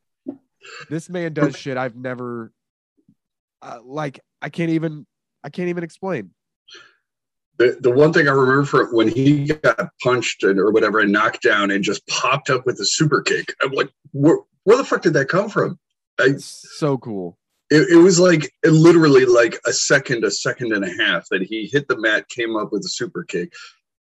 This 0.88 1.08
man 1.08 1.32
does 1.32 1.56
shit 1.56 1.76
I've 1.76 1.96
never 1.96 2.52
uh, 3.62 3.78
like 3.84 4.20
I 4.40 4.48
can't 4.48 4.70
even 4.70 5.06
I 5.44 5.50
can't 5.50 5.68
even 5.68 5.84
explain. 5.84 6.30
The, 7.58 7.76
the 7.80 7.90
one 7.90 8.12
thing 8.12 8.28
I 8.28 8.32
remember 8.32 8.64
from 8.64 8.94
when 8.94 9.08
he 9.08 9.46
got 9.46 9.88
punched 10.02 10.44
and, 10.44 10.60
or 10.60 10.70
whatever 10.70 11.00
and 11.00 11.10
knocked 11.10 11.42
down 11.42 11.72
and 11.72 11.82
just 11.82 12.06
popped 12.06 12.50
up 12.50 12.64
with 12.66 12.78
a 12.78 12.86
super 12.86 13.20
kick, 13.20 13.52
I'm 13.60 13.72
like, 13.72 13.90
where, 14.12 14.38
where 14.62 14.76
the 14.76 14.84
fuck 14.84 15.02
did 15.02 15.14
that 15.14 15.26
come 15.26 15.48
from? 15.48 15.76
I, 16.20 16.26
It's 16.26 16.78
so 16.78 16.98
cool. 16.98 17.36
it, 17.70 17.88
it 17.90 17.96
was 17.96 18.20
like 18.20 18.52
it 18.62 18.70
literally 18.70 19.24
like 19.24 19.58
a 19.66 19.72
second, 19.72 20.22
a 20.22 20.30
second 20.30 20.72
and 20.72 20.84
a 20.84 21.02
half 21.02 21.26
that 21.30 21.42
he 21.42 21.68
hit 21.72 21.88
the 21.88 21.98
mat, 21.98 22.28
came 22.28 22.54
up 22.56 22.70
with 22.70 22.84
a 22.84 22.88
super 22.88 23.24
kick. 23.24 23.52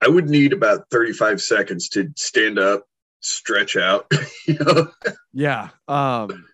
I 0.02 0.08
would 0.08 0.30
need 0.30 0.54
about 0.54 0.90
35 0.90 1.42
seconds 1.42 1.90
to 1.90 2.12
stand 2.16 2.60
up, 2.60 2.86
stretch 3.24 3.76
out. 3.76 4.12
you 4.48 4.56
know? 4.60 4.88
Yeah. 5.34 5.70
Um 5.88 6.46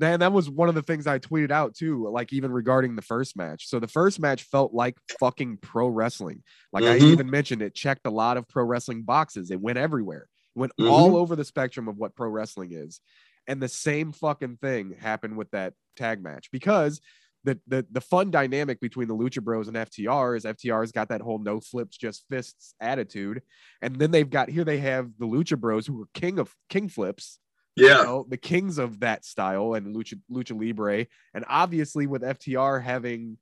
and 0.00 0.22
that 0.22 0.32
was 0.32 0.48
one 0.48 0.68
of 0.68 0.74
the 0.74 0.82
things 0.82 1.06
I 1.06 1.18
tweeted 1.18 1.50
out 1.50 1.74
too, 1.74 2.08
like 2.08 2.32
even 2.32 2.52
regarding 2.52 2.96
the 2.96 3.02
first 3.02 3.36
match. 3.36 3.68
So 3.68 3.80
the 3.80 3.88
first 3.88 4.18
match 4.20 4.44
felt 4.44 4.72
like 4.72 4.96
fucking 5.18 5.58
pro 5.58 5.88
wrestling. 5.88 6.42
Like 6.72 6.84
I 6.84 6.98
Mhm. 6.98 7.12
even 7.12 7.30
mentioned, 7.30 7.60
it 7.60 7.74
checked 7.74 8.06
a 8.06 8.10
lot 8.10 8.36
of 8.36 8.48
pro 8.48 8.64
wrestling 8.64 9.02
boxes. 9.02 9.50
It 9.50 9.60
went 9.60 9.78
everywhere. 9.78 10.28
It 10.56 10.58
went 10.58 10.72
Mhm. 10.78 10.90
all 10.90 11.16
over 11.16 11.36
the 11.36 11.44
spectrum 11.44 11.86
of 11.88 11.96
what 11.96 12.14
pro 12.14 12.28
wrestling 12.28 12.72
is. 12.72 13.00
And 13.46 13.60
the 13.60 13.68
same 13.68 14.12
fucking 14.12 14.58
thing 14.58 14.94
happened 14.98 15.36
with 15.36 15.50
that 15.50 15.74
tag 15.96 16.22
match 16.22 16.50
because 16.50 17.00
the 17.44 17.58
the 17.66 17.86
the 17.90 18.00
fun 18.00 18.30
dynamic 18.30 18.80
between 18.80 19.08
the 19.08 19.16
Lucha 19.16 19.42
Bros 19.42 19.68
and 19.68 19.76
FTR 19.76 20.36
is 20.36 20.44
FTR's 20.44 20.92
got 20.92 21.08
that 21.08 21.20
whole 21.22 21.38
no 21.38 21.60
flips 21.60 21.96
just 21.96 22.24
fists 22.28 22.74
attitude, 22.80 23.42
and 23.82 23.96
then 23.96 24.10
they've 24.10 24.28
got 24.28 24.48
here 24.50 24.64
they 24.64 24.78
have 24.78 25.10
the 25.18 25.26
Lucha 25.26 25.58
Bros 25.58 25.86
who 25.86 26.02
are 26.02 26.08
king 26.14 26.38
of 26.38 26.54
king 26.68 26.88
flips, 26.88 27.38
you 27.76 27.86
Yeah. 27.88 28.02
know, 28.02 28.26
the 28.28 28.36
kings 28.36 28.78
of 28.78 29.00
that 29.00 29.24
style 29.24 29.74
and 29.74 29.94
lucha 29.94 30.18
lucha 30.30 30.58
libre. 30.58 31.06
And 31.34 31.44
obviously 31.48 32.06
with 32.06 32.22
ftr 32.22 32.82
having 32.82 33.38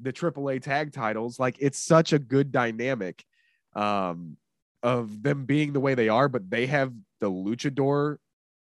the 0.00 0.12
aaa 0.12 0.60
tag 0.60 0.92
titles 0.92 1.38
like 1.38 1.56
it's 1.60 1.78
such 1.78 2.12
a 2.12 2.18
good 2.18 2.50
dynamic 2.50 3.24
um 3.74 4.36
of 4.82 5.22
them 5.22 5.44
being 5.44 5.72
the 5.72 5.80
way 5.80 5.94
they 5.94 6.08
are 6.08 6.28
but 6.28 6.50
they 6.50 6.66
have 6.66 6.92
the 7.20 7.30
luchador 7.30 8.16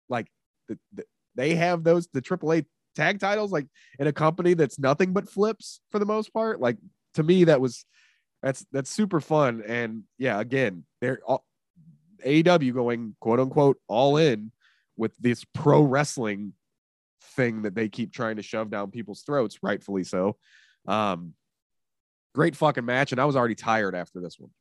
like 0.10 0.28
the, 0.68 0.78
the, 0.94 1.04
they 1.36 1.56
have 1.56 1.84
those 1.84 2.08
the 2.14 2.22
aaa 2.22 2.66
tag 3.00 3.20
titles 3.20 3.52
like 3.52 3.68
in 4.00 4.08
a 4.08 4.14
company 4.14 4.54
that's 4.54 4.80
nothing 4.80 5.14
but 5.14 5.30
flips 5.30 5.82
for 5.90 6.00
the 6.00 6.06
most 6.06 6.34
part 6.34 6.60
like 6.60 6.78
to 7.14 7.24
me 7.24 7.44
that 7.46 7.62
was 7.62 7.86
that's 8.44 8.66
that's 8.72 8.90
super 8.90 9.20
fun 9.20 9.64
and 9.66 10.04
yeah 10.18 10.40
again 10.40 10.84
they're 11.02 11.20
all 11.26 11.46
AEW 12.26 12.74
going 12.74 13.16
quote 13.20 13.40
unquote 13.40 13.78
all 13.88 14.18
in 14.18 14.52
with 14.98 15.14
this 15.20 15.46
pro 15.54 15.82
wrestling 15.82 16.54
thing 17.36 17.64
that 17.64 17.76
they 17.76 17.90
keep 17.90 18.14
trying 18.14 18.36
to 18.36 18.44
shove 18.44 18.70
down 18.70 18.92
people's 18.92 19.22
throats, 19.22 19.60
rightfully 19.64 20.04
so. 20.04 20.36
Um, 20.88 21.34
great 22.36 22.56
fucking 22.56 22.86
match, 22.86 23.12
and 23.12 23.22
I 23.22 23.26
was 23.26 23.36
already 23.36 23.56
tired 23.56 23.96
after 23.96 24.20
this 24.20 24.38
one. 24.38 24.52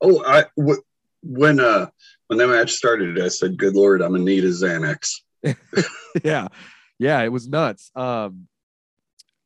Oh, 0.00 0.24
I 0.24 0.44
w- 0.56 0.82
when 1.22 1.60
uh 1.60 1.86
when 2.26 2.38
that 2.38 2.48
match 2.48 2.72
started, 2.72 3.20
I 3.20 3.28
said, 3.28 3.56
"Good 3.56 3.74
lord, 3.74 4.02
I'm 4.02 4.16
in 4.16 4.24
need 4.24 4.44
of 4.44 4.50
Xanax." 4.50 5.20
yeah, 6.24 6.48
yeah, 7.02 7.20
it 7.22 7.32
was 7.32 7.48
nuts. 7.48 7.90
Um, 7.96 8.46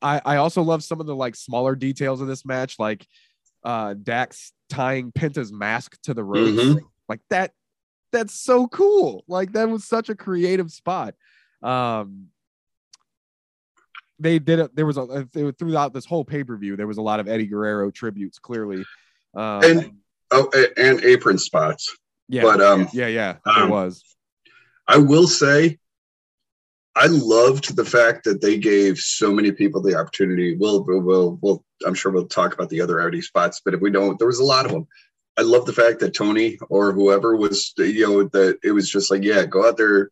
I 0.02 0.20
I 0.24 0.36
also 0.36 0.62
love 0.62 0.84
some 0.84 1.00
of 1.00 1.06
the 1.06 1.16
like 1.16 1.34
smaller 1.34 1.74
details 1.74 2.20
of 2.20 2.28
this 2.28 2.44
match, 2.44 2.78
like 2.78 3.06
uh 3.64 3.94
Dax 3.94 4.52
tying 4.68 5.10
Penta's 5.12 5.52
mask 5.52 5.96
to 6.02 6.12
the 6.14 6.22
ropes, 6.22 6.50
Mhm. 6.62 6.80
like 7.08 7.20
that. 7.30 7.52
That's 8.12 8.34
so 8.34 8.68
cool. 8.68 9.24
Like 9.26 9.52
that 9.52 9.68
was 9.68 9.84
such 9.84 10.08
a 10.10 10.14
creative 10.14 10.70
spot. 10.70 11.14
Um, 11.62 12.26
they 14.18 14.38
did 14.38 14.58
it. 14.60 14.76
There 14.76 14.86
was 14.86 14.96
a 14.98 15.26
they, 15.32 15.50
throughout 15.52 15.92
this 15.92 16.04
whole 16.06 16.24
pay 16.24 16.44
per 16.44 16.56
view. 16.56 16.76
There 16.76 16.86
was 16.86 16.98
a 16.98 17.02
lot 17.02 17.20
of 17.20 17.28
Eddie 17.28 17.46
Guerrero 17.46 17.90
tributes. 17.90 18.38
Clearly, 18.38 18.84
um, 19.34 19.62
And- 19.64 19.92
Oh, 20.32 20.50
and 20.76 21.00
apron 21.04 21.38
spots. 21.38 21.96
yeah, 22.28 22.42
but, 22.42 22.60
um, 22.60 22.88
yeah, 22.92 23.06
yeah, 23.06 23.36
it 23.46 23.62
um, 23.62 23.70
was. 23.70 24.02
I 24.88 24.98
will 24.98 25.28
say, 25.28 25.78
I 26.96 27.06
loved 27.08 27.76
the 27.76 27.84
fact 27.84 28.24
that 28.24 28.40
they 28.40 28.56
gave 28.56 28.98
so 28.98 29.30
many 29.30 29.52
people 29.52 29.82
the 29.82 29.98
opportunity. 29.98 30.56
We'll, 30.56 30.82
we'll, 30.82 31.38
we'll, 31.42 31.64
I'm 31.86 31.92
sure 31.92 32.10
we'll 32.10 32.26
talk 32.26 32.54
about 32.54 32.70
the 32.70 32.80
other 32.80 33.00
Eddie 33.00 33.20
spots, 33.20 33.60
but 33.62 33.74
if 33.74 33.80
we 33.82 33.90
don't, 33.90 34.18
there 34.18 34.26
was 34.26 34.38
a 34.38 34.44
lot 34.44 34.64
of 34.64 34.72
them. 34.72 34.86
I 35.36 35.42
love 35.42 35.66
the 35.66 35.74
fact 35.74 36.00
that 36.00 36.14
Tony 36.14 36.58
or 36.70 36.92
whoever 36.92 37.36
was, 37.36 37.74
you 37.76 38.06
know, 38.06 38.22
that 38.28 38.58
it 38.64 38.72
was 38.72 38.88
just 38.88 39.10
like, 39.10 39.22
yeah, 39.22 39.44
go 39.44 39.68
out 39.68 39.76
there. 39.76 40.10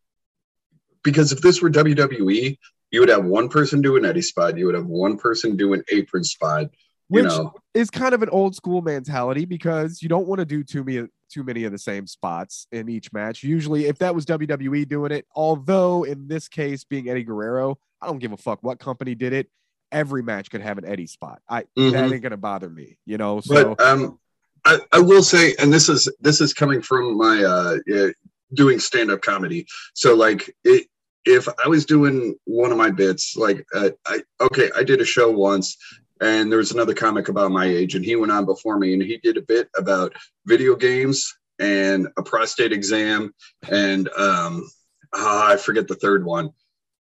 Because 1.03 1.31
if 1.31 1.41
this 1.41 1.59
were 1.59 1.71
WWE, 1.71 2.55
you 2.91 2.99
would 2.99 3.09
have 3.09 3.25
one 3.25 3.49
person 3.49 3.81
do 3.81 3.97
an 3.97 4.05
Eddie 4.05 4.21
spot, 4.21 4.55
you 4.55 4.67
would 4.67 4.75
have 4.75 4.85
one 4.85 5.17
person 5.17 5.57
do 5.57 5.73
an 5.73 5.83
apron 5.91 6.23
spot. 6.23 6.67
You 7.09 7.23
Which 7.23 7.25
know, 7.25 7.53
is 7.73 7.89
kind 7.89 8.13
of 8.13 8.21
an 8.21 8.29
old 8.29 8.55
school 8.55 8.83
mentality 8.83 9.45
because 9.45 10.03
you 10.03 10.09
don't 10.09 10.27
want 10.27 10.39
to 10.39 10.45
do 10.45 10.63
too 10.63 10.83
many 10.83 11.07
too 11.29 11.43
many 11.43 11.63
of 11.63 11.71
the 11.71 11.77
same 11.77 12.07
spots 12.07 12.67
in 12.71 12.89
each 12.89 13.11
match. 13.13 13.43
Usually, 13.43 13.85
if 13.85 13.97
that 13.99 14.13
was 14.15 14.25
WWE 14.25 14.87
doing 14.87 15.11
it, 15.11 15.25
although 15.35 16.03
in 16.03 16.27
this 16.27 16.47
case 16.47 16.83
being 16.83 17.09
Eddie 17.09 17.23
Guerrero, 17.23 17.77
I 18.01 18.07
don't 18.07 18.19
give 18.19 18.31
a 18.31 18.37
fuck 18.37 18.59
what 18.61 18.79
company 18.79 19.15
did 19.15 19.33
it. 19.33 19.49
Every 19.91 20.23
match 20.23 20.49
could 20.49 20.61
have 20.61 20.77
an 20.77 20.85
Eddie 20.85 21.07
spot. 21.07 21.41
I 21.49 21.61
that 21.61 21.65
Mhm. 21.77 22.13
ain't 22.13 22.23
gonna 22.23 22.37
bother 22.37 22.69
me, 22.69 22.97
you 23.05 23.17
know. 23.17 23.41
So 23.41 23.75
but 23.75 23.85
um, 23.85 24.19
I, 24.65 24.79
I 24.91 24.99
will 24.99 25.23
say, 25.23 25.55
and 25.59 25.71
this 25.71 25.89
is 25.89 26.11
this 26.19 26.41
is 26.41 26.53
coming 26.53 26.81
from 26.81 27.17
my 27.17 27.43
uh, 27.43 27.77
uh, 27.95 28.07
doing 28.53 28.79
stand 28.79 29.11
up 29.11 29.21
comedy. 29.21 29.65
So 29.93 30.15
like, 30.15 30.53
it, 30.63 30.87
if 31.25 31.47
I 31.63 31.67
was 31.67 31.85
doing 31.85 32.35
one 32.45 32.71
of 32.71 32.77
my 32.77 32.91
bits, 32.91 33.35
like 33.35 33.65
uh, 33.73 33.89
I 34.05 34.21
okay, 34.41 34.69
I 34.75 34.83
did 34.83 35.01
a 35.01 35.05
show 35.05 35.31
once. 35.31 35.77
And 36.21 36.51
there 36.51 36.59
was 36.59 36.71
another 36.71 36.93
comic 36.93 37.27
about 37.27 37.51
my 37.51 37.65
age, 37.65 37.95
and 37.95 38.05
he 38.05 38.15
went 38.15 38.31
on 38.31 38.45
before 38.45 38.77
me, 38.77 38.93
and 38.93 39.01
he 39.01 39.17
did 39.17 39.37
a 39.37 39.41
bit 39.41 39.69
about 39.77 40.13
video 40.45 40.75
games 40.75 41.35
and 41.59 42.07
a 42.17 42.23
prostate 42.23 42.71
exam, 42.71 43.33
and 43.69 44.09
um, 44.17 44.67
ah, 45.13 45.51
I 45.51 45.57
forget 45.57 45.87
the 45.87 45.95
third 45.95 46.25
one 46.25 46.51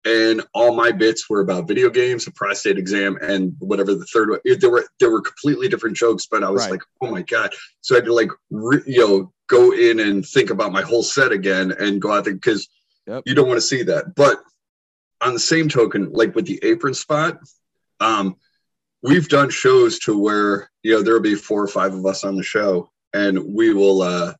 and 0.04 0.42
all 0.54 0.74
my 0.74 0.92
bits 0.92 1.28
were 1.28 1.40
about 1.40 1.66
video 1.68 1.90
games, 1.90 2.26
a 2.26 2.30
prostate 2.30 2.78
exam, 2.78 3.18
and 3.20 3.54
whatever 3.58 3.94
the 3.94 4.06
third 4.06 4.30
one. 4.30 4.38
There 4.44 4.70
were 4.70 4.86
there 5.00 5.10
were 5.10 5.20
completely 5.20 5.68
different 5.68 5.96
jokes, 5.96 6.26
but 6.26 6.44
I 6.44 6.50
was 6.50 6.62
Right. 6.62 6.72
like, 6.72 6.82
oh 7.02 7.10
my 7.10 7.22
god! 7.22 7.52
So 7.80 7.94
I 7.94 7.98
had 7.98 8.04
to 8.06 8.14
like 8.14 8.30
re, 8.50 8.80
you 8.86 9.06
know 9.06 9.32
go 9.48 9.72
in 9.72 9.98
and 10.00 10.26
think 10.26 10.50
about 10.50 10.72
my 10.72 10.82
whole 10.82 11.02
set 11.02 11.32
again 11.32 11.72
and 11.72 12.00
go 12.00 12.12
out 12.12 12.24
there 12.24 12.34
because 12.34 12.68
Yep. 13.06 13.22
you 13.26 13.34
don't 13.34 13.48
want 13.48 13.56
to 13.58 13.66
see 13.66 13.82
that. 13.84 14.14
But 14.14 14.42
on 15.22 15.32
the 15.32 15.40
same 15.40 15.68
token, 15.68 16.12
like 16.12 16.34
with 16.34 16.46
the 16.46 16.60
apron 16.62 16.94
spot, 16.94 17.40
um, 18.00 18.36
we've 19.02 19.28
done 19.28 19.50
shows 19.50 19.98
to 20.00 20.18
where 20.18 20.70
you 20.82 20.92
know 20.94 21.02
there'll 21.02 21.20
be 21.20 21.34
four 21.34 21.62
or 21.62 21.68
five 21.68 21.94
of 21.94 22.04
us 22.06 22.24
on 22.24 22.36
the 22.36 22.42
show, 22.42 22.90
and 23.12 23.38
we 23.54 23.72
will 23.72 24.02
uh, 24.02 24.34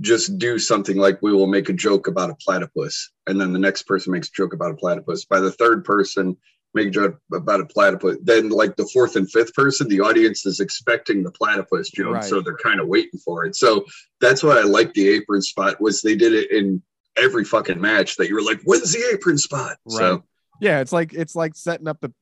just 0.00 0.38
do 0.38 0.58
something 0.58 0.96
like 0.96 1.20
we 1.22 1.32
will 1.32 1.46
make 1.46 1.68
a 1.68 1.72
joke 1.74 2.08
about 2.08 2.30
a 2.30 2.34
platypus, 2.36 3.10
and 3.26 3.40
then 3.40 3.52
the 3.52 3.58
next 3.58 3.82
person 3.84 4.12
makes 4.12 4.28
a 4.28 4.32
joke 4.32 4.54
about 4.54 4.72
a 4.72 4.76
platypus. 4.76 5.24
By 5.24 5.40
the 5.40 5.52
third 5.52 5.84
person, 5.84 6.36
make 6.74 6.88
a 6.88 6.90
joke 6.90 7.18
about 7.32 7.60
a 7.60 7.66
platypus. 7.66 8.16
Then, 8.22 8.48
like 8.48 8.76
the 8.76 8.88
fourth 8.92 9.16
and 9.16 9.30
fifth 9.30 9.54
person, 9.54 9.88
the 9.88 10.00
audience 10.00 10.46
is 10.46 10.60
expecting 10.60 11.22
the 11.22 11.32
platypus 11.32 11.90
joke, 11.90 12.14
Right. 12.14 12.24
so 12.24 12.40
they're 12.40 12.56
kind 12.56 12.80
of 12.80 12.88
waiting 12.88 13.20
for 13.24 13.44
it. 13.44 13.56
So 13.56 13.84
that's 14.20 14.42
why 14.42 14.58
I 14.58 14.62
like 14.62 14.94
the 14.94 15.08
apron 15.08 15.42
spot 15.42 15.80
was 15.80 16.02
they 16.02 16.16
did 16.16 16.32
it 16.32 16.50
in 16.50 16.82
every 17.16 17.44
fucking 17.44 17.78
match 17.80 18.16
that 18.16 18.28
you 18.28 18.34
were 18.34 18.42
like, 18.42 18.62
when's 18.62 18.92
the 18.92 19.10
apron 19.12 19.36
spot? 19.38 19.76
So 19.88 20.12
Right. 20.12 20.22
yeah, 20.60 20.80
it's 20.80 20.92
like 20.92 21.12
it's 21.12 21.36
like 21.36 21.54
setting 21.54 21.88
up 21.88 22.00
the 22.00 22.12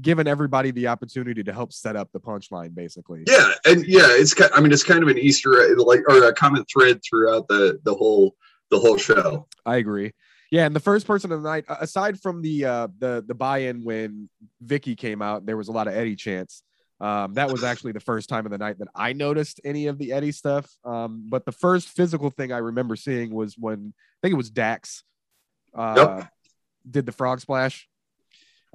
giving 0.00 0.26
everybody 0.26 0.70
the 0.70 0.86
opportunity 0.88 1.42
to 1.42 1.52
help 1.52 1.72
set 1.72 1.96
up 1.96 2.10
the 2.12 2.20
punchline, 2.20 2.74
basically. 2.74 3.24
yeah, 3.26 3.52
and 3.64 3.86
yeah, 3.86 4.06
it's 4.08 4.34
I 4.54 4.60
mean 4.60 4.72
it's 4.72 4.84
kind 4.84 5.02
of 5.02 5.08
an 5.08 5.18
Easter 5.18 5.76
like 5.78 6.00
or 6.08 6.24
a 6.24 6.32
common 6.32 6.64
thread 6.64 7.00
throughout 7.08 7.48
the 7.48 7.78
the 7.84 7.94
whole 7.94 8.36
the 8.70 8.78
whole 8.78 8.96
show. 8.98 9.46
I 9.66 9.76
agree. 9.76 10.12
Yeah, 10.50 10.64
and 10.66 10.74
the 10.74 10.80
first 10.80 11.06
person 11.06 11.30
of 11.32 11.42
the 11.42 11.48
night, 11.48 11.64
aside 11.68 12.20
from 12.20 12.40
the 12.42 12.64
uh 12.64 12.88
the 12.98 13.24
the 13.26 13.34
buy-in 13.34 13.84
when 13.84 14.28
Vickie 14.64 14.96
came 14.96 15.20
out, 15.22 15.44
there 15.46 15.56
was 15.56 15.68
a 15.68 15.72
lot 15.72 15.88
of 15.88 15.94
Eddie 15.94 16.16
chants. 16.16 16.62
Um, 17.00 17.34
that 17.34 17.48
was 17.52 17.62
actually 17.62 17.92
the 17.92 18.00
first 18.00 18.28
time 18.28 18.44
of 18.44 18.50
the 18.50 18.58
night 18.58 18.80
that 18.80 18.88
I 18.94 19.12
noticed 19.12 19.60
any 19.64 19.86
of 19.86 19.98
the 19.98 20.12
Eddie 20.12 20.32
stuff. 20.32 20.68
Um, 20.84 21.26
but 21.28 21.44
the 21.44 21.52
first 21.52 21.88
physical 21.90 22.30
thing 22.30 22.50
I 22.52 22.58
remember 22.58 22.96
seeing 22.96 23.32
was 23.32 23.54
when 23.56 23.92
I 23.96 24.18
think 24.22 24.32
it 24.32 24.36
was 24.36 24.50
Dax 24.50 25.04
uh, 25.76 25.94
Yep. 26.18 26.28
did 26.90 27.06
the 27.06 27.12
frog 27.12 27.40
splash. 27.40 27.86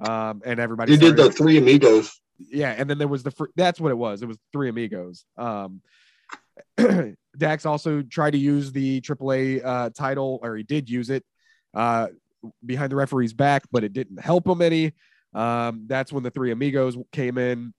Um, 0.00 0.42
and 0.44 0.58
everybody 0.58 0.92
He 0.92 0.98
did 0.98 1.16
the 1.16 1.30
three 1.30 1.58
amigos. 1.58 2.20
yeah, 2.38 2.74
and 2.76 2.88
then 2.90 2.98
there 2.98 3.08
was 3.08 3.22
the 3.22 3.30
fr- 3.30 3.46
that's 3.56 3.80
what 3.80 3.90
it 3.90 3.98
was. 3.98 4.22
It 4.22 4.26
was 4.26 4.38
three 4.52 4.68
amigos. 4.68 5.24
Um, 5.36 5.80
Dax 7.36 7.66
also 7.66 8.02
tried 8.02 8.30
to 8.32 8.38
use 8.38 8.72
the 8.72 9.00
AAA 9.00 9.64
uh, 9.64 9.90
title, 9.90 10.40
or 10.42 10.56
he 10.56 10.62
did 10.62 10.88
use 10.88 11.10
it 11.10 11.24
uh, 11.74 12.08
behind 12.64 12.92
the 12.92 12.96
referee's 12.96 13.32
back, 13.32 13.64
but 13.72 13.84
it 13.84 13.92
didn't 13.92 14.20
help 14.20 14.46
him 14.46 14.62
any. 14.62 14.92
Um, 15.34 15.84
that's 15.88 16.12
when 16.12 16.22
the 16.22 16.30
three 16.30 16.52
amigos 16.52 16.96
came 17.12 17.38
in. 17.38 17.74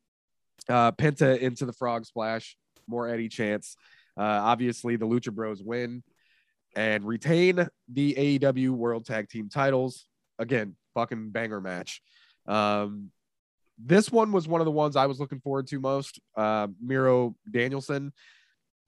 Uh, 0.68 0.91
Penta 0.91 1.38
into 1.38 1.66
the 1.66 1.74
frog 1.74 2.05
splash, 2.05 2.57
more 2.88 3.07
Eddie 3.07 3.30
chance. 3.30 3.76
Uh, 4.18 4.24
obviously, 4.24 4.95
the 4.95 5.05
Lucha 5.05 5.32
Bros 5.34 5.61
win 5.61 6.03
and 6.76 7.05
retain 7.05 7.68
the 7.91 8.39
AEW 8.39 8.70
World 8.72 9.05
Tag 9.05 9.30
Team 9.30 9.49
titles. 9.49 10.07
Again, 10.39 10.76
fucking 10.96 11.30
banger 11.30 11.62
match. 11.62 12.02
Um, 12.48 13.12
this 13.78 14.12
one 14.12 14.32
was 14.32 14.48
one 14.48 14.62
of 14.62 14.66
the 14.66 14.72
ones 14.72 14.96
I 14.96 15.06
was 15.06 15.20
looking 15.20 15.39
forward 15.41 15.68
to 15.68 15.80
most. 15.80 16.20
Uh, 16.36 16.68
Miro 16.82 17.36
Danielson, 17.50 18.14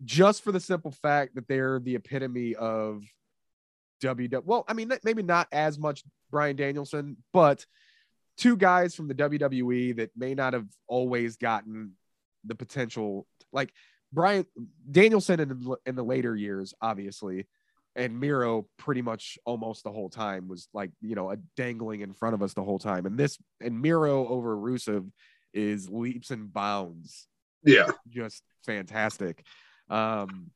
just 0.03 0.43
for 0.43 0.51
the 0.51 0.59
simple 0.59 0.91
fact 0.91 1.35
that 1.35 1.47
they're 1.47 1.79
the 1.79 1.95
epitome 1.95 2.55
of 2.55 3.03
WW. 4.01 4.43
Well, 4.45 4.63
I 4.67 4.73
mean, 4.73 4.91
maybe 5.03 5.23
not 5.23 5.47
as 5.51 5.77
much 5.77 6.03
Bryan 6.31 6.55
Danielson, 6.55 7.17
but 7.33 7.65
two 8.37 8.55
guys 8.55 8.95
from 8.95 9.07
the 9.07 9.15
WWE 9.15 9.97
that 9.97 10.11
may 10.15 10.33
not 10.33 10.53
have 10.53 10.67
always 10.87 11.37
gotten 11.37 11.93
the 12.45 12.55
potential. 12.55 13.27
Like 13.51 13.73
Bryan 14.13 14.45
Danielson 14.89 15.39
in 15.39 15.75
in 15.85 15.95
the 15.95 16.03
later 16.03 16.35
years, 16.35 16.73
obviously, 16.81 17.47
and 17.97 18.17
Miro 18.19 18.67
pretty 18.77 19.01
much 19.01 19.37
almost 19.45 19.83
the 19.83 19.91
whole 19.91 20.09
time 20.09 20.47
was 20.47 20.69
like 20.73 20.91
you 21.01 21.15
know 21.15 21.31
a 21.31 21.37
dangling 21.57 22.01
in 22.01 22.13
front 22.13 22.35
of 22.35 22.41
us 22.41 22.53
the 22.53 22.63
whole 22.63 22.79
time. 22.79 23.05
And 23.05 23.17
this 23.17 23.37
and 23.59 23.81
Miro 23.81 24.27
over 24.27 24.55
Rusev 24.55 25.09
is 25.53 25.89
leaps 25.89 26.29
and 26.31 26.53
bounds, 26.53 27.27
Yeah. 27.65 27.89
just 28.07 28.43
fantastic. 28.65 29.43
Um, 29.89 30.51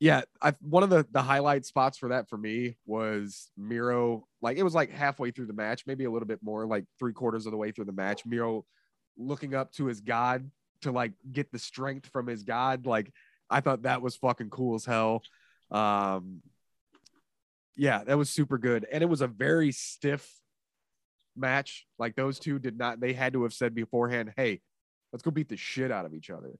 yeah, 0.00 0.22
I 0.40 0.54
one 0.60 0.82
of 0.82 0.90
the 0.90 1.06
the 1.12 1.22
highlight 1.22 1.64
spots 1.64 1.98
for 1.98 2.08
that 2.08 2.28
for 2.28 2.36
me 2.36 2.76
was 2.86 3.50
Miro. 3.56 4.26
Like 4.40 4.56
it 4.56 4.64
was 4.64 4.74
like 4.74 4.90
halfway 4.90 5.30
through 5.30 5.46
the 5.46 5.52
match, 5.52 5.84
maybe 5.86 6.04
a 6.04 6.10
little 6.10 6.26
bit 6.26 6.40
more, 6.42 6.66
like 6.66 6.84
three 6.98 7.12
quarters 7.12 7.46
of 7.46 7.52
the 7.52 7.58
way 7.58 7.70
through 7.70 7.84
the 7.84 7.92
match. 7.92 8.26
Miro 8.26 8.64
looking 9.16 9.54
up 9.54 9.70
to 9.74 9.86
his 9.86 10.00
god 10.00 10.50
to 10.80 10.90
like 10.90 11.12
get 11.30 11.52
the 11.52 11.58
strength 11.58 12.08
from 12.08 12.26
his 12.26 12.42
god. 12.42 12.84
Like 12.86 13.12
I 13.52 13.60
thought 13.60 13.82
that 13.82 14.02
was 14.02 14.16
fucking 14.16 14.50
cool 14.50 14.74
as 14.74 14.84
hell. 14.84 15.22
Um, 15.70 16.42
yeah, 17.76 18.04
that 18.04 18.18
was 18.18 18.30
super 18.30 18.58
good, 18.58 18.86
and 18.90 19.02
it 19.02 19.06
was 19.06 19.20
a 19.20 19.26
very 19.26 19.72
stiff 19.72 20.28
match. 21.36 21.86
Like 21.98 22.16
those 22.16 22.38
two 22.38 22.58
did 22.58 22.76
not. 22.76 23.00
They 23.00 23.12
had 23.12 23.32
to 23.34 23.42
have 23.44 23.52
said 23.52 23.74
beforehand, 23.74 24.32
"Hey, 24.36 24.60
let's 25.12 25.22
go 25.22 25.30
beat 25.30 25.48
the 25.48 25.56
shit 25.56 25.90
out 25.90 26.04
of 26.04 26.14
each 26.14 26.30
other." 26.30 26.52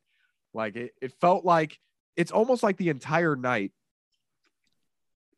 Like 0.54 0.76
it, 0.76 0.92
it 1.00 1.12
felt 1.20 1.44
like 1.44 1.78
it's 2.16 2.32
almost 2.32 2.62
like 2.62 2.76
the 2.76 2.88
entire 2.88 3.36
night 3.36 3.72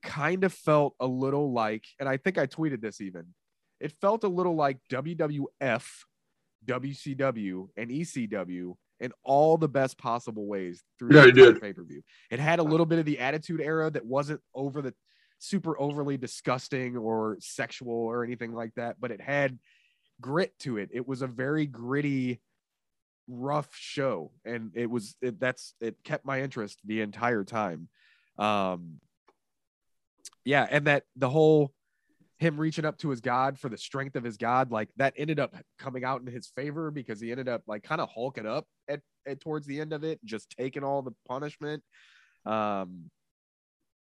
kind 0.02 0.44
of 0.44 0.52
felt 0.52 0.94
a 1.00 1.06
little 1.06 1.52
like, 1.52 1.84
and 1.98 2.08
I 2.08 2.16
think 2.16 2.38
I 2.38 2.46
tweeted 2.46 2.80
this 2.80 3.00
even. 3.00 3.26
It 3.80 3.92
felt 4.00 4.24
a 4.24 4.28
little 4.28 4.54
like 4.54 4.78
WWF, 4.90 5.84
WCW, 6.66 7.68
and 7.76 7.90
ECW 7.90 8.74
in 9.00 9.12
all 9.22 9.56
the 9.56 9.68
best 9.68 9.98
possible 9.98 10.46
ways 10.46 10.82
through 10.98 11.14
Yeah, 11.14 11.30
the 11.30 11.58
pay 11.60 11.72
per 11.72 11.84
view. 11.84 12.02
It 12.30 12.38
had 12.38 12.58
a 12.58 12.62
little 12.62 12.86
bit 12.86 12.98
of 12.98 13.04
the 13.04 13.18
Attitude 13.18 13.60
Era 13.60 13.90
that 13.90 14.04
wasn't 14.04 14.40
over 14.54 14.82
the 14.82 14.94
super 15.38 15.78
overly 15.78 16.16
disgusting 16.16 16.96
or 16.96 17.36
sexual 17.40 17.92
or 17.92 18.24
anything 18.24 18.52
like 18.52 18.74
that, 18.76 18.96
but 19.00 19.10
it 19.10 19.20
had 19.20 19.58
grit 20.20 20.58
to 20.60 20.78
it. 20.78 20.90
It 20.92 21.06
was 21.06 21.22
a 21.22 21.26
very 21.26 21.66
gritty, 21.66 22.40
rough 23.28 23.68
show, 23.74 24.30
and 24.44 24.70
it 24.74 24.88
was 24.88 25.16
it, 25.20 25.40
that's 25.40 25.74
it 25.80 25.96
kept 26.04 26.24
my 26.24 26.42
interest 26.42 26.80
the 26.84 27.00
entire 27.00 27.44
time. 27.44 27.88
Um, 28.38 29.00
yeah, 30.44 30.66
and 30.70 30.86
that 30.86 31.04
the 31.16 31.28
whole 31.28 31.72
him 32.44 32.60
reaching 32.60 32.84
up 32.84 32.98
to 32.98 33.10
his 33.10 33.20
god 33.20 33.58
for 33.58 33.68
the 33.68 33.78
strength 33.78 34.16
of 34.16 34.22
his 34.22 34.36
god, 34.36 34.70
like 34.70 34.90
that 34.96 35.14
ended 35.16 35.40
up 35.40 35.56
coming 35.78 36.04
out 36.04 36.20
in 36.20 36.26
his 36.26 36.46
favor 36.54 36.90
because 36.90 37.20
he 37.20 37.30
ended 37.30 37.48
up 37.48 37.62
like 37.66 37.82
kind 37.82 38.00
of 38.00 38.10
hulking 38.10 38.46
up 38.46 38.66
at, 38.88 39.00
at 39.26 39.40
towards 39.40 39.66
the 39.66 39.80
end 39.80 39.92
of 39.92 40.04
it, 40.04 40.20
just 40.24 40.50
taking 40.50 40.84
all 40.84 41.02
the 41.02 41.14
punishment. 41.26 41.82
Um, 42.44 43.10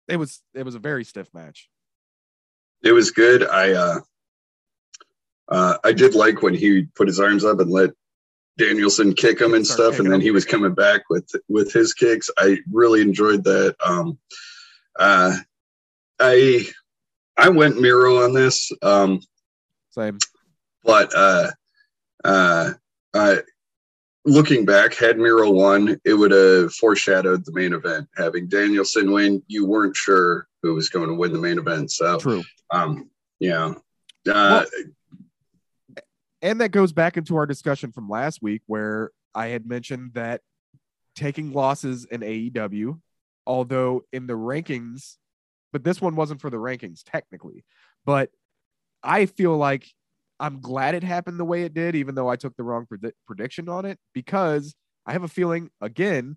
it 0.08 0.16
was 0.16 0.42
it 0.54 0.64
was 0.64 0.74
a 0.74 0.78
very 0.78 1.04
stiff 1.04 1.28
match. 1.32 1.68
It 2.82 2.92
was 2.92 3.10
good. 3.10 3.42
I 3.42 3.72
uh, 3.72 4.00
uh, 5.48 5.78
I 5.82 5.92
did 5.92 6.14
like 6.14 6.42
when 6.42 6.54
he 6.54 6.82
put 6.94 7.08
his 7.08 7.20
arms 7.20 7.44
up 7.44 7.60
and 7.60 7.70
let 7.70 7.90
Danielson 8.58 9.14
kick 9.14 9.40
him 9.40 9.54
and 9.54 9.66
stuff, 9.66 9.98
and 9.98 10.10
then 10.10 10.20
he 10.20 10.30
was 10.30 10.44
coming 10.44 10.74
back 10.74 11.02
with 11.08 11.28
with 11.48 11.72
his 11.72 11.94
kicks. 11.94 12.30
I 12.38 12.58
really 12.70 13.00
enjoyed 13.00 13.42
that. 13.44 13.74
Um, 13.84 14.18
uh, 14.98 15.36
I 16.20 16.66
I 17.36 17.48
went 17.48 17.80
Miro 17.80 18.22
on 18.24 18.32
this, 18.32 18.70
um, 18.82 19.20
Same. 19.90 20.18
but 20.84 21.12
uh, 21.14 21.50
uh, 22.24 22.70
uh, 23.12 23.36
looking 24.24 24.64
back, 24.64 24.94
had 24.94 25.18
Miro 25.18 25.50
won, 25.50 26.00
it 26.04 26.14
would 26.14 26.30
have 26.30 26.72
foreshadowed 26.74 27.44
the 27.44 27.52
main 27.52 27.72
event. 27.72 28.08
Having 28.16 28.48
Danielson 28.48 29.10
win, 29.10 29.42
you 29.48 29.66
weren't 29.66 29.96
sure 29.96 30.46
who 30.62 30.74
was 30.74 30.88
going 30.88 31.08
to 31.08 31.14
win 31.14 31.32
the 31.32 31.38
main 31.38 31.58
event. 31.58 31.90
So, 31.90 32.18
True. 32.18 32.44
um, 32.70 33.10
yeah. 33.40 33.74
Uh, 34.26 34.64
Well, 34.64 34.66
and 36.40 36.60
that 36.60 36.70
goes 36.70 36.92
back 36.92 37.16
into 37.16 37.36
our 37.36 37.46
discussion 37.46 37.90
from 37.90 38.08
last 38.08 38.42
week 38.42 38.62
where 38.66 39.10
I 39.34 39.48
had 39.48 39.66
mentioned 39.66 40.12
that 40.12 40.42
taking 41.16 41.52
losses 41.52 42.04
in 42.04 42.20
AEW, 42.20 43.00
although 43.46 44.04
in 44.12 44.26
the 44.26 44.34
rankings, 44.34 45.16
but 45.74 45.82
this 45.82 46.00
one 46.00 46.14
wasn't 46.14 46.40
for 46.40 46.50
the 46.50 46.56
rankings 46.56 47.02
technically, 47.04 47.64
but 48.06 48.30
I 49.02 49.26
feel 49.26 49.56
like 49.56 49.86
I'm 50.40 50.60
glad 50.60 50.94
it 50.94 51.02
happened 51.02 51.38
the 51.38 51.44
way 51.44 51.64
it 51.64 51.74
did, 51.74 51.96
even 51.96 52.14
though 52.14 52.28
I 52.28 52.36
took 52.36 52.56
the 52.56 52.62
wrong 52.62 52.86
predi- 52.86 53.12
prediction 53.26 53.68
on 53.68 53.84
it, 53.84 53.98
because 54.14 54.74
I 55.04 55.12
have 55.12 55.24
a 55.24 55.28
feeling 55.28 55.70
again, 55.80 56.36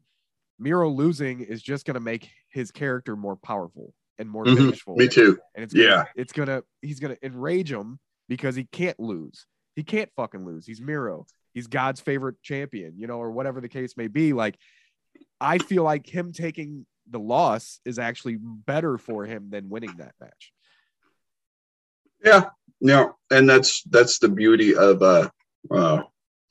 Miro 0.60 0.90
losing 0.90 1.42
is 1.42 1.62
just 1.62 1.86
going 1.86 1.94
to 1.94 2.00
make 2.00 2.32
his 2.50 2.72
character 2.72 3.16
more 3.16 3.36
powerful 3.36 3.94
and 4.18 4.28
more 4.28 4.44
Mhm. 4.44 4.58
vengeful 4.58 4.96
me 4.96 5.08
too. 5.08 5.38
and 5.54 5.64
it's 5.64 5.74
gonna, 5.74 5.86
Yeah. 5.88 6.06
it's 6.16 6.34
gonna 6.34 6.64
he's 6.82 7.00
gonna 7.00 7.18
enrage 7.22 7.72
him 7.72 8.00
because 8.28 8.56
he 8.56 8.64
can't 8.66 9.00
lose. 9.00 9.46
He 9.76 9.84
can't 9.84 10.10
fucking 10.16 10.44
lose. 10.44 10.66
He's 10.66 10.82
Miro. 10.82 11.28
He's 11.54 11.68
God's 11.68 12.02
favorite 12.02 12.42
champion, 12.42 12.98
you 12.98 13.06
know, 13.06 13.20
or 13.20 13.30
whatever 13.32 13.62
the 13.62 13.70
case 13.70 13.96
may 13.96 14.08
be. 14.08 14.34
Like, 14.34 14.58
I 15.40 15.60
feel 15.60 15.84
like 15.84 16.08
him 16.08 16.34
taking 16.34 16.88
the 17.10 17.20
loss 17.20 17.80
is 17.86 18.00
actually 18.00 18.38
better 18.40 18.98
for 18.98 19.26
him 19.26 19.50
than 19.50 19.70
winning 19.70 19.96
that 19.98 20.14
match. 20.20 20.52
Yeah, 22.24 22.46
no, 22.82 23.16
and 23.32 23.50
that's 23.50 23.84
that's 23.84 24.20
the 24.20 24.30
beauty 24.30 24.76
of 24.76 25.02
uh, 25.02 25.30
uh, 25.72 26.04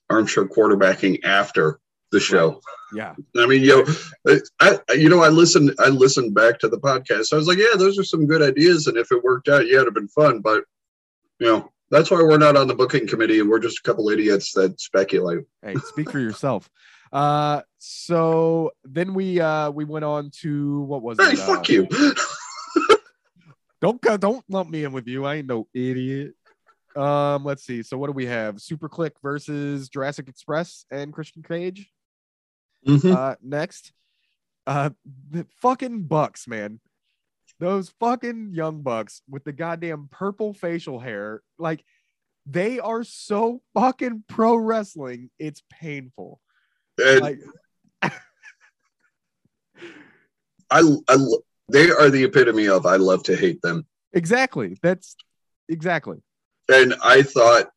armchair 0.08 0.46
quarterbacking 0.46 1.24
after 1.24 1.80
the 2.12 2.20
show. 2.20 2.60
Yeah, 2.94 3.14
I 3.36 3.46
mean, 3.46 3.62
you 3.62 3.84
know, 4.26 4.40
I, 4.60 4.78
I 4.88 4.92
you 4.94 5.08
know 5.08 5.22
I 5.22 5.28
listened 5.28 5.74
I 5.78 5.88
listened 5.88 6.34
back 6.34 6.58
to 6.60 6.68
the 6.68 6.78
podcast. 6.78 7.32
I 7.32 7.36
was 7.36 7.48
like, 7.48 7.58
yeah, 7.58 7.76
those 7.76 7.98
are 7.98 8.04
some 8.04 8.26
good 8.26 8.42
ideas, 8.42 8.86
and 8.86 8.96
if 8.96 9.10
it 9.10 9.24
worked 9.24 9.48
out, 9.48 9.66
yeah, 9.66 9.76
it'd 9.76 9.86
have 9.86 9.94
been 9.94 10.08
fun. 10.08 10.40
But 10.40 10.64
you 11.40 11.48
know, 11.48 11.72
that's 11.90 12.10
why 12.10 12.18
we're 12.18 12.38
not 12.38 12.56
on 12.56 12.68
the 12.68 12.74
booking 12.74 13.06
committee, 13.06 13.40
and 13.40 13.48
we're 13.48 13.58
just 13.58 13.80
a 13.80 13.82
couple 13.82 14.08
idiots 14.08 14.52
that 14.52 14.80
speculate. 14.80 15.44
hey, 15.62 15.74
speak 15.86 16.10
for 16.10 16.20
yourself. 16.20 16.70
Uh, 17.12 17.62
so 17.78 18.72
then 18.84 19.14
we 19.14 19.40
uh 19.40 19.70
we 19.70 19.84
went 19.84 20.04
on 20.04 20.30
to 20.42 20.80
what 20.82 21.02
was 21.02 21.18
Hey, 21.20 21.32
it? 21.32 21.40
Uh, 21.40 21.46
fuck 21.46 21.68
you. 21.68 21.88
Don't 23.82 24.00
don't 24.00 24.42
lump 24.48 24.70
me 24.70 24.84
in 24.84 24.92
with 24.92 25.06
you. 25.06 25.26
I 25.26 25.36
ain't 25.36 25.46
no 25.46 25.68
idiot. 25.74 26.32
Um, 26.96 27.44
let's 27.44 27.62
see. 27.64 27.82
So 27.82 27.98
what 27.98 28.06
do 28.06 28.12
we 28.14 28.24
have? 28.24 28.58
Super 28.60 28.88
Kliq 28.88 29.10
versus 29.22 29.90
Jurassic 29.90 30.28
Express 30.28 30.86
and 30.90 31.12
Christian 31.12 31.42
Cage. 31.42 31.90
Mhm. 32.86 33.14
Uh, 33.14 33.36
next, 33.42 33.92
uh, 34.66 34.90
the 35.30 35.46
fucking 35.60 36.04
Bucks, 36.04 36.48
man. 36.48 36.80
Those 37.60 37.90
fucking 38.00 38.52
young 38.54 38.82
Bucks 38.82 39.20
with 39.28 39.44
the 39.44 39.52
goddamn 39.52 40.08
purple 40.10 40.54
facial 40.54 40.98
hair, 40.98 41.42
like 41.58 41.84
they 42.46 42.78
are 42.80 43.04
so 43.04 43.60
fucking 43.74 44.24
pro 44.26 44.56
wrestling. 44.56 45.30
It's 45.38 45.62
painful. 45.70 46.40
And 46.98 47.20
Like, 47.20 47.38
I, 50.70 50.82
I, 51.08 51.16
they 51.68 51.90
are 51.90 52.10
the 52.10 52.24
epitome 52.24 52.68
of 52.68 52.86
I 52.86 52.96
love 52.96 53.22
to 53.24 53.36
hate 53.36 53.62
them. 53.62 53.86
exactly. 54.12 54.78
That's 54.82 55.14
exactly. 55.68 56.18
and 56.68 56.94
I 57.02 57.22
thought 57.22 57.70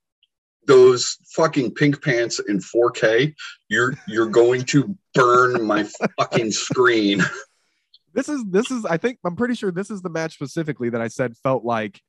those 0.66 1.18
fucking 1.36 1.74
pink 1.74 2.04
pants 2.04 2.40
in 2.40 2.60
4K, 2.60 3.34
you're 3.70 3.96
you're 4.08 4.28
going 4.28 4.64
to 4.66 4.96
burn 5.14 5.64
my 5.66 5.88
fucking 6.20 6.52
screen. 6.52 7.22
this 8.14 8.30
is 8.30 8.44
this 8.48 8.72
is 8.72 8.86
I 8.86 8.98
think 8.98 9.20
I'm 9.26 9.36
pretty 9.36 9.56
sure 9.56 9.72
this 9.72 9.92
is 9.92 10.02
the 10.02 10.10
match 10.10 10.34
specifically 10.34 10.90
that 10.90 11.02
I 11.02 11.08
said 11.08 11.36
felt 11.38 11.64
like 11.64 12.02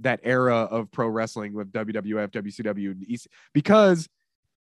that 0.00 0.20
era 0.22 0.56
of 0.56 0.90
pro 0.90 1.08
wrestling 1.08 1.54
with 1.54 1.72
WWF, 1.72 2.30
WCW, 2.30 2.92
and 2.92 3.04
EC 3.10 3.22
because 3.52 4.08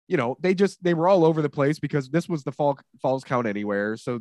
you 0.09 0.17
know 0.17 0.37
they 0.41 0.55
just 0.55 0.83
they 0.83 0.95
were 0.95 1.09
all 1.09 1.25
over 1.25 1.43
the 1.43 1.49
place 1.49 1.79
because 1.79 2.11
this 2.11 2.29
was 2.29 2.45
the 2.45 2.53
fall 2.53 2.79
falls 3.01 3.25
count 3.25 3.47
anywhere. 3.47 3.97
So 3.97 4.21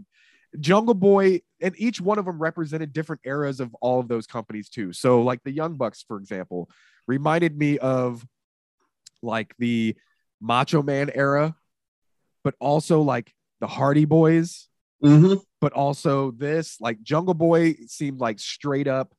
Jungle 0.60 0.94
Boy 0.94 1.42
and 1.62 1.74
each 1.78 2.00
one 2.00 2.20
of 2.20 2.26
them 2.26 2.40
represented 2.40 2.94
different 2.94 3.22
eras 3.26 3.60
of 3.60 3.74
all 3.82 4.00
of 4.00 4.08
those 4.08 4.28
companies 4.28 4.70
too. 4.70 4.94
So 4.94 5.22
like 5.22 5.42
the 5.44 5.52
Young 5.52 5.76
Bucks, 5.76 6.04
for 6.08 6.18
example, 6.18 6.70
reminded 7.08 7.58
me 7.58 7.78
of 7.80 8.26
like 9.22 9.54
the 9.58 9.96
Macho 10.42 10.84
Man 10.84 11.10
era, 11.14 11.56
but 12.44 12.56
also 12.60 13.02
like 13.02 13.34
the 13.60 13.68
Hardy 13.68 14.06
Boys 14.06 14.68
hmm 15.02 15.34
but 15.60 15.72
also 15.72 16.32
this 16.32 16.82
like 16.82 17.02
Jungle 17.02 17.34
Boy 17.34 17.76
seemed 17.88 18.20
like 18.20 18.38
straight 18.38 18.86
up 18.86 19.14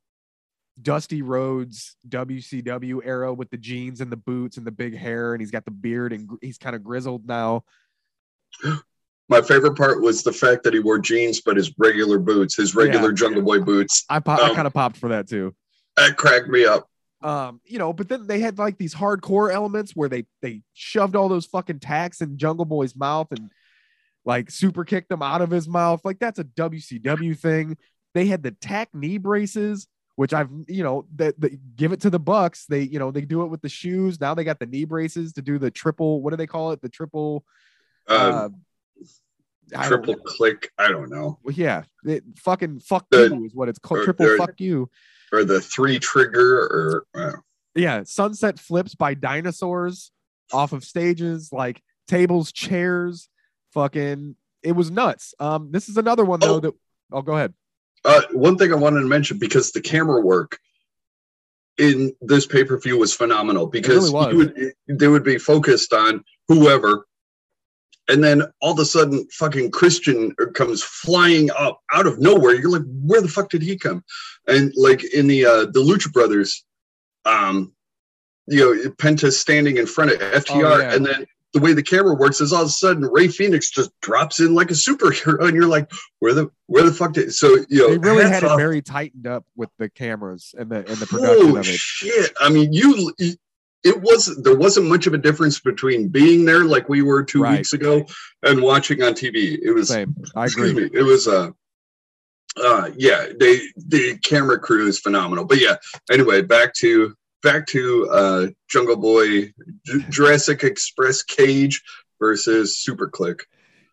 Dusty 0.81 1.23
Rhodes 1.23 1.97
WCW 2.09 3.01
era 3.05 3.33
with 3.33 3.51
the 3.51 3.57
jeans 3.57 4.01
and 4.01 4.11
the 4.11 4.17
boots 4.17 4.57
and 4.57 4.67
the 4.67 4.73
big 4.73 4.97
hair 4.97 5.33
and 5.33 5.41
he's 5.41 5.51
got 5.53 5.65
the 5.65 5.71
beard 5.71 6.13
and 6.13 6.27
gr- 6.27 6.37
he's 6.41 6.59
kind 6.59 6.75
of 6.75 6.83
grizzled 6.83 7.27
now. 7.27 7.65
My 9.31 9.41
favorite 9.41 9.75
part 9.77 10.03
was 10.03 10.23
the 10.23 10.33
fact 10.33 10.65
that 10.65 10.75
he 10.75 10.81
wore 10.81 10.99
jeans, 10.99 11.41
but 11.41 11.57
his 11.57 11.73
regular 11.79 12.19
boots, 12.19 12.57
his 12.57 12.75
regular 12.75 13.09
Yeah. 13.09 13.15
Jungle 13.15 13.43
Boy 13.43 13.61
boots, 13.61 14.05
I 14.11 14.21
pop, 14.21 14.39
I 14.41 14.51
Um, 14.51 14.55
kind 14.55 14.67
of 14.67 14.75
popped 14.75 14.99
for 14.99 15.09
that 15.11 15.29
too. 15.29 15.55
that 15.97 16.17
cracked 16.17 16.49
me 16.49 16.67
up. 16.67 16.89
Um, 17.23 17.61
you 17.65 17.79
know, 17.79 17.95
but 17.95 18.09
then 18.11 18.27
they 18.27 18.41
had 18.41 18.59
like 18.59 18.77
these 18.77 18.95
hardcore 18.95 19.51
elements 19.51 19.93
where 19.97 20.11
they 20.11 20.27
they 20.43 20.61
shoved 20.75 21.17
all 21.17 21.31
those 21.31 21.47
fucking 21.47 21.79
tacks 21.81 22.21
in 22.21 22.37
Jungle 22.37 22.67
Boy's 22.67 22.95
mouth 22.95 23.29
and 23.31 23.51
like 24.27 24.51
super 24.51 24.85
kicked 24.85 25.09
them 25.09 25.23
out 25.23 25.41
of 25.41 25.51
his 25.51 25.67
mouth. 25.67 26.03
Like 26.05 26.19
that's 26.19 26.39
a 26.39 26.45
WCW 26.45 27.39
thing. 27.39 27.79
They 28.13 28.27
had 28.27 28.43
the 28.43 28.51
tack 28.51 28.91
knee 28.95 29.17
braces, 29.17 29.87
which 30.17 30.33
I've 30.33 30.51
you 30.69 30.83
know 30.83 31.07
that 31.17 31.41
the, 31.41 31.59
give 31.77 31.93
it 31.93 32.01
to 32.03 32.11
the 32.11 32.19
Bucks. 32.19 32.67
They 32.67 32.83
you 32.83 32.99
know 32.99 33.11
they 33.11 33.23
do 33.23 33.43
it 33.43 33.47
with 33.49 33.63
the 33.63 33.69
shoes. 33.69 34.21
Now 34.21 34.35
they 34.35 34.45
got 34.45 34.59
the 34.59 34.67
knee 34.67 34.85
braces 34.85 35.33
to 35.35 35.43
do 35.43 35.59
the 35.59 35.71
triple. 35.71 36.23
What 36.23 36.31
do 36.31 36.37
they 36.37 36.47
call 36.47 36.73
it? 36.73 36.81
The 36.83 36.89
triple. 36.89 37.45
Uh, 38.09 38.51
Uh, 39.75 39.89
triple 39.89 40.15
click, 40.17 40.71
I 40.79 40.89
don't 40.89 41.09
know, 41.09 41.39
Well, 41.43 41.55
yeah, 41.55 41.85
it, 42.05 42.23
fucking 42.37 42.81
fuck 42.81 43.07
The- 43.11 43.29
you 43.35 43.47
is 43.47 43.55
what 43.55 43.71
it's 43.71 43.79
called. 43.79 44.05
Triple 44.05 44.37
fuck 44.37 44.61
you. 44.61 44.91
or 45.33 45.43
the 45.43 45.59
three 45.59 45.99
trigger, 45.99 46.59
or 46.67 47.07
uh, 47.15 47.33
Yeah, 47.75 48.03
sunset 48.05 48.59
flips 48.61 48.95
by 48.95 49.15
dinosaurs 49.15 50.13
off 50.53 50.75
of 50.75 50.85
stages, 50.85 51.49
like 51.51 51.81
tables, 52.07 52.53
chairs, 52.53 53.31
fucking. 53.73 54.37
It 54.63 54.73
was 54.73 54.91
nuts. 54.91 55.35
Um, 55.41 55.73
this 55.73 55.89
is 55.89 55.97
another 55.97 56.27
one 56.27 56.41
though 56.41 56.57
Oh. 56.57 56.61
that. 56.61 56.75
Oh, 57.11 57.23
go 57.23 57.33
ahead. 57.35 57.55
Uh, 58.05 58.23
one 58.33 58.57
thing 58.59 58.73
I 58.73 58.77
wanted 58.77 59.01
to 59.01 59.07
mention 59.07 59.39
because 59.39 59.73
the 59.73 59.81
camera 59.81 60.21
work 60.21 60.59
in 61.79 62.15
this 62.21 62.47
pay 62.47 62.65
per 62.65 62.79
view 62.79 62.99
was 62.99 63.15
phenomenal 63.15 63.67
because 63.67 64.13
really 64.13 64.13
was. 64.13 64.33
you 64.33 64.39
would, 64.89 64.99
they 65.01 65.09
would 65.09 65.25
be 65.25 65.39
focused 65.39 65.93
on 65.93 66.23
whoever, 66.49 67.07
and 68.09 68.23
then 68.23 68.43
all 68.61 68.73
of 68.73 68.79
a 68.79 68.85
sudden, 68.85 69.27
fucking 69.33 69.71
Christian 69.71 70.35
comes 70.55 70.83
flying 70.83 71.51
up 71.59 71.81
out 71.93 72.07
of 72.07 72.21
nowhere. 72.21 72.55
You're 72.55 72.71
like, 72.71 72.83
where 73.03 73.23
the 73.23 73.29
fuck 73.29 73.49
did 73.49 73.63
he 73.63 73.79
come? 73.79 74.05
And 74.47 74.73
like 74.77 75.03
in 75.15 75.27
the 75.27 75.47
uh, 75.47 75.65
the 75.67 75.81
Lucha 75.81 76.13
Brothers, 76.13 76.65
um, 77.25 77.73
you 78.47 78.61
know, 78.61 78.91
Penta 78.93 79.33
standing 79.33 79.79
in 79.79 79.87
front 79.87 80.13
of 80.13 80.19
FTR, 80.19 80.51
Oh, 80.65 80.79
yeah. 80.79 80.95
and 80.95 81.07
then. 81.07 81.27
The 81.55 81.61
way 81.61 81.73
the 81.73 81.83
camera 81.85 82.15
works 82.15 82.41
is 82.41 82.53
all 82.53 82.63
of 82.63 82.67
a 82.69 82.71
sudden 82.71 83.05
Rey 83.05 83.29
Fenix 83.29 83.71
just 83.71 83.91
drops 84.03 84.41
in 84.41 84.55
like 84.55 84.71
a 84.71 84.75
superhero, 84.75 85.47
and 85.47 85.55
you're 85.55 85.69
like, 85.69 85.91
"Where 86.19 86.35
the 86.35 86.51
where 86.67 86.83
the 86.83 86.93
fuck 86.93 87.13
did?" 87.13 87.33
So 87.33 87.65
you 87.69 87.79
know, 87.79 87.91
They 87.91 87.99
really 87.99 88.25
had 88.25 88.43
it 88.43 88.57
very 88.57 88.83
tightened 88.83 89.27
up 89.29 89.45
with 89.57 89.71
the 89.79 89.89
cameras 89.89 90.53
and 90.59 90.69
the 90.69 90.79
and 90.79 90.97
the 90.99 91.07
production 91.07 91.47
Oh 91.53 91.57
of 91.57 91.61
it. 91.61 91.65
shit! 91.67 92.33
I 92.41 92.49
mean, 92.51 92.73
you. 92.73 93.13
It 93.85 94.01
was 94.01 94.35
there 94.43 94.57
wasn't 94.57 94.87
much 94.87 95.07
of 95.07 95.13
a 95.13 95.19
difference 95.19 95.61
between 95.61 96.09
being 96.09 96.47
there 96.47 96.65
like 96.65 96.89
we 96.89 97.03
were 97.03 97.23
two 97.23 97.43
Right. 97.43 97.59
weeks 97.59 97.75
ago 97.75 98.05
and 98.43 98.63
watching 98.63 99.03
on 99.03 99.13
TV. 99.13 99.59
It 99.63 99.73
was 99.73 99.89
Same. 99.89 100.15
I 100.35 100.47
agree. 100.47 100.73
me. 100.73 100.89
It 100.93 101.03
was 101.03 101.29
uh 101.29 101.51
uh 102.57 102.91
yeah. 102.97 103.27
They 103.39 103.61
the 103.77 104.19
camera 104.25 104.59
crew 104.59 104.87
is 104.89 104.99
phenomenal. 104.99 105.45
But 105.45 105.61
yeah. 105.61 105.77
Anyway, 106.11 106.41
back 106.43 106.73
to 106.77 107.15
back 107.45 107.67
to 107.69 108.09
uh 108.11 108.47
Jungle 108.69 108.97
Boy, 108.97 109.53
Jurassic 110.11 110.65
Express 110.65 111.23
Cage 111.23 111.81
versus 112.19 112.79
Super 112.79 113.09
Kliq. 113.09 113.41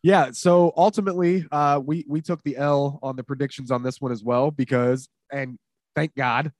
Yeah. 0.01 0.31
So 0.31 0.73
ultimately, 0.75 1.45
uh, 1.51 1.79
we 1.85 2.03
we 2.07 2.21
took 2.21 2.41
the 2.41 2.57
L 2.57 2.97
on 3.03 3.15
the 3.15 3.23
predictions 3.23 3.69
on 3.69 3.83
this 3.83 4.01
one 4.01 4.11
as 4.11 4.23
well 4.23 4.49
because, 4.49 5.07
and 5.31 5.59
thank 5.95 6.15
God, 6.15 6.51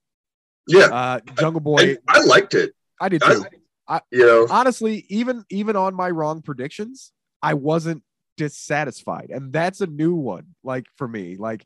Yeah, 0.67 0.85
uh, 0.85 1.19
Jungle 1.39 1.61
Boy. 1.61 1.77
and 1.81 1.97
I 2.07 2.23
liked 2.23 2.53
it. 2.53 2.73
I 2.99 3.09
did 3.09 3.23
I- 3.23 3.33
too. 3.33 3.45
I- 3.87 4.01
You 4.11 4.25
know, 4.25 4.47
honestly, 4.49 5.05
even 5.09 5.43
even 5.49 5.75
on 5.75 5.95
my 5.95 6.11
wrong 6.11 6.43
predictions, 6.43 7.11
I 7.41 7.55
wasn't 7.55 8.03
dissatisfied, 8.37 9.31
and 9.31 9.51
that's 9.51 9.81
a 9.81 9.87
new 9.87 10.13
one. 10.13 10.53
Like 10.63 10.85
for 10.97 11.07
me, 11.07 11.35
like 11.37 11.65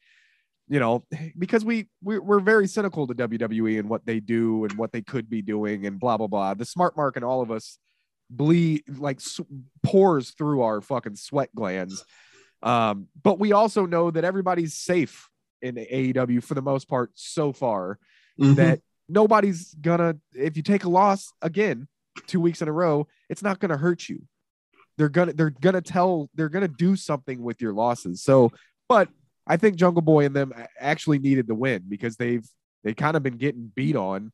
you 0.67 0.79
know, 0.79 1.03
because 1.37 1.63
we 1.63 1.87
we're, 2.01 2.21
we're 2.21 2.39
very 2.39 2.67
cynical 2.67 3.07
to 3.07 3.13
WWE 3.13 3.79
and 3.79 3.89
what 3.89 4.05
they 4.05 4.19
do 4.19 4.65
and 4.65 4.73
what 4.77 4.91
they 4.91 5.01
could 5.01 5.29
be 5.29 5.41
doing 5.41 5.85
and 5.85 5.99
blah 5.99 6.17
blah 6.17 6.27
blah. 6.27 6.53
The 6.53 6.65
smart 6.65 6.97
mark 6.97 7.15
and 7.15 7.25
all 7.25 7.41
of 7.41 7.51
us 7.51 7.77
bleed 8.29 8.83
like 8.97 9.17
s- 9.17 9.39
pours 9.83 10.31
through 10.31 10.61
our 10.61 10.81
fucking 10.81 11.15
sweat 11.15 11.49
glands. 11.55 12.03
Um, 12.63 13.07
but 13.21 13.39
we 13.39 13.51
also 13.51 13.85
know 13.85 14.09
that 14.09 14.23
everybody's 14.23 14.75
safe 14.75 15.29
in 15.61 15.75
AEW 15.75 16.43
for 16.43 16.55
the 16.55 16.61
most 16.61 16.87
part 16.87 17.11
so 17.15 17.53
far 17.53 17.99
mhm. 18.39 18.55
that 18.55 18.79
nobody's 19.07 19.73
gonna 19.75 20.15
if 20.33 20.57
you 20.57 20.63
take 20.63 20.83
a 20.83 20.89
loss 20.89 21.31
again 21.41 21.87
two 22.27 22.39
weeks 22.39 22.61
in 22.61 22.67
a 22.67 22.71
row 22.71 23.07
it's 23.29 23.43
not 23.43 23.59
gonna 23.59 23.77
hurt 23.77 24.07
you 24.09 24.21
they're 24.97 25.09
gonna 25.09 25.33
they're 25.33 25.49
gonna 25.49 25.81
tell 25.81 26.29
they're 26.33 26.49
gonna 26.49 26.67
do 26.67 26.95
something 26.95 27.41
with 27.41 27.61
your 27.61 27.73
losses 27.73 28.23
so 28.23 28.51
but 28.89 29.09
i 29.47 29.57
think 29.57 29.75
jungle 29.75 30.01
boy 30.01 30.25
and 30.25 30.35
them 30.35 30.53
actually 30.79 31.19
needed 31.19 31.47
the 31.47 31.55
win 31.55 31.83
because 31.87 32.15
they've 32.17 32.47
they 32.83 32.93
kind 32.93 33.17
of 33.17 33.23
been 33.23 33.37
getting 33.37 33.71
beat 33.75 33.95
on 33.95 34.31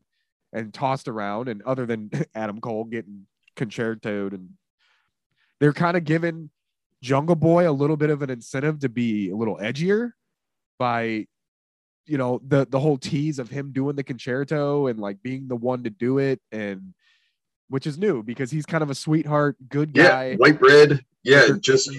and 0.54 0.74
tossed 0.74 1.08
around 1.08 1.48
and 1.48 1.62
other 1.64 1.86
than 1.86 2.10
adam 2.36 2.60
cole 2.60 2.84
getting 2.84 3.26
concertoed 3.56 4.34
and 4.34 4.50
they're 5.60 5.74
kind 5.74 5.98
of 5.98 6.04
giving 6.04 6.50
jungle 7.02 7.36
boy 7.36 7.70
a 7.70 7.72
little 7.72 7.98
bit 7.98 8.10
of 8.10 8.22
an 8.22 8.30
incentive 8.30 8.80
to 8.80 8.90
be 8.90 9.30
a 9.30 9.36
little 9.36 9.58
edgier 9.58 10.12
by 10.78 11.26
you 12.06 12.18
know 12.18 12.42
the 12.48 12.68
the 12.70 12.80
whole 12.80 12.98
tease 12.98 13.40
of 13.40 13.50
him 13.50 13.72
doing 13.72 13.96
the 13.96 14.04
Con-Chair-To 14.04 14.88
and 14.88 15.00
like 15.00 15.22
being 15.22 15.48
the 15.48 15.56
one 15.56 15.84
to 15.84 15.90
do 15.90 16.18
it 16.18 16.42
and 16.52 16.94
which 17.72 17.88
is 17.88 17.98
new 17.98 18.22
because 18.22 18.52
he's 18.52 18.66
kind 18.66 18.84
of 18.84 18.90
a 18.90 18.96
sweetheart 18.96 19.56
good 19.70 19.94
guy. 19.94 20.32
yeah, 20.32 20.36
white 20.36 20.60
bread. 20.60 21.04
Yeah, 21.24 21.46
They're- 21.48 21.58
just 21.58 21.90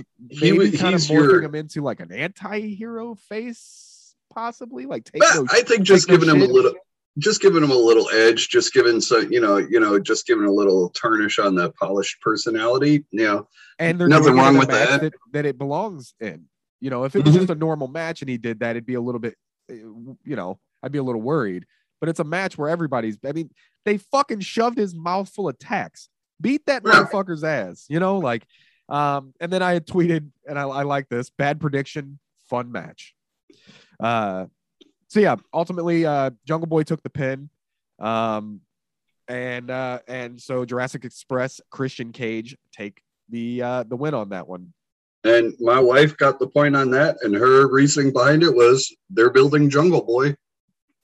maybe 0.41 0.59
wa- 0.59 0.79
kind 0.79 0.95
of 0.95 1.01
he's 1.01 1.09
morphing 1.11 1.31
your- 1.31 1.43
him 1.43 1.55
into 1.55 1.81
like 1.81 2.01
an 2.01 2.13
anti-hero 2.13 3.15
face 3.15 4.15
possibly 4.33 4.87
like 4.87 5.05
take 5.05 5.23
no 5.35 5.47
I 5.51 5.63
think 5.63 5.83
just 5.83 6.09
take 6.09 6.21
no 6.21 6.27
giving 6.27 6.35
him 6.43 6.51
a 6.51 6.53
little, 6.53 6.73
just 7.19 7.41
giving 7.41 7.63
him 7.63 7.71
a 7.71 7.75
little 7.77 8.09
edge, 8.11 8.49
just 8.49 8.73
giving 8.75 9.01
so 9.01 9.19
you 9.19 9.41
know, 9.41 9.57
you 9.57 9.81
know, 9.81 9.99
just 9.99 10.27
giving 10.27 10.45
a 10.45 10.53
little 10.53 10.91
tarnish 10.91 11.39
on 11.39 11.55
the 11.55 11.71
polished 11.73 12.21
personality. 12.21 13.05
You 13.11 13.25
know, 13.25 13.49
and 13.79 13.99
they're 13.99 14.09
nothing 14.09 14.35
wrong 14.37 14.59
with 14.59 14.69
that. 14.71 15.01
that, 15.03 15.13
that 15.33 15.47
it 15.47 15.57
belongs 15.59 16.15
in 16.21 16.47
you 16.81 16.91
know 16.91 17.05
if 17.05 17.15
it 17.17 17.25
was 17.25 17.35
Mhm. 17.35 17.39
just 17.39 17.51
a 17.51 17.55
normal 17.55 17.87
match 17.89 18.21
and 18.23 18.29
he 18.29 18.37
did 18.39 18.61
that 18.61 18.71
it'd 18.71 18.85
be 18.87 18.95
a 18.95 19.01
little 19.01 19.21
bit 19.21 19.37
uh, 19.71 19.75
you 19.75 20.37
know 20.37 20.59
i'd 20.83 20.91
be 20.91 20.99
a 20.99 21.03
little 21.03 21.23
worried 21.23 21.65
but 22.01 22.09
it's 22.09 22.19
a 22.19 22.25
match 22.25 22.59
where 22.59 22.69
everybody's 22.69 23.17
i 23.25 23.31
mean 23.31 23.49
they 23.85 23.99
fucking 23.99 24.41
shoved 24.41 24.79
his 24.79 24.95
mouth 24.95 25.29
full 25.29 25.49
of 25.49 25.59
tacks 25.59 26.09
beat 26.41 26.65
that 26.67 26.83
motherfucker's 26.83 27.45
ass 27.45 27.87
you 27.89 28.01
know 28.01 28.19
like 28.19 28.45
um 28.89 29.33
and 29.41 29.53
then 29.53 29.63
i 29.63 29.73
had 29.73 29.87
tweeted 29.87 30.31
and 30.49 30.59
i, 30.59 30.63
I 30.63 30.83
like 30.83 31.09
this 31.09 31.31
bad 31.31 31.61
prediction 31.61 32.19
fun 32.51 32.71
match. 32.71 33.15
Uh 33.99 34.47
so 35.09 35.21
yeah 35.21 35.37
ultimately 35.55 36.05
uh 36.05 36.31
jungle 36.45 36.67
boy 36.67 36.83
took 36.83 37.03
the 37.03 37.11
pin 37.11 37.49
um 37.99 38.61
and 39.29 39.71
uh 39.71 40.01
and 40.09 40.41
so 40.41 40.65
jurassic 40.65 41.05
express 41.05 41.61
christian 41.71 42.13
cage 42.13 42.57
take 42.73 43.01
the 43.29 43.63
uh 43.63 43.83
the 43.85 43.97
win 43.97 44.15
on 44.15 44.31
that 44.31 44.47
one. 44.47 44.73
And 45.25 45.55
my 45.61 45.79
wife 45.79 46.17
got 46.17 46.41
the 46.41 46.49
point 46.49 46.75
on 46.75 46.91
that, 46.91 47.19
and 47.23 47.33
her 47.33 47.69
reasoning 47.69 48.13
behind 48.13 48.43
it 48.43 48.53
was 48.53 48.93
they're 49.09 49.31
building 49.31 49.71
Jungle 49.71 50.03
Boy. 50.03 50.35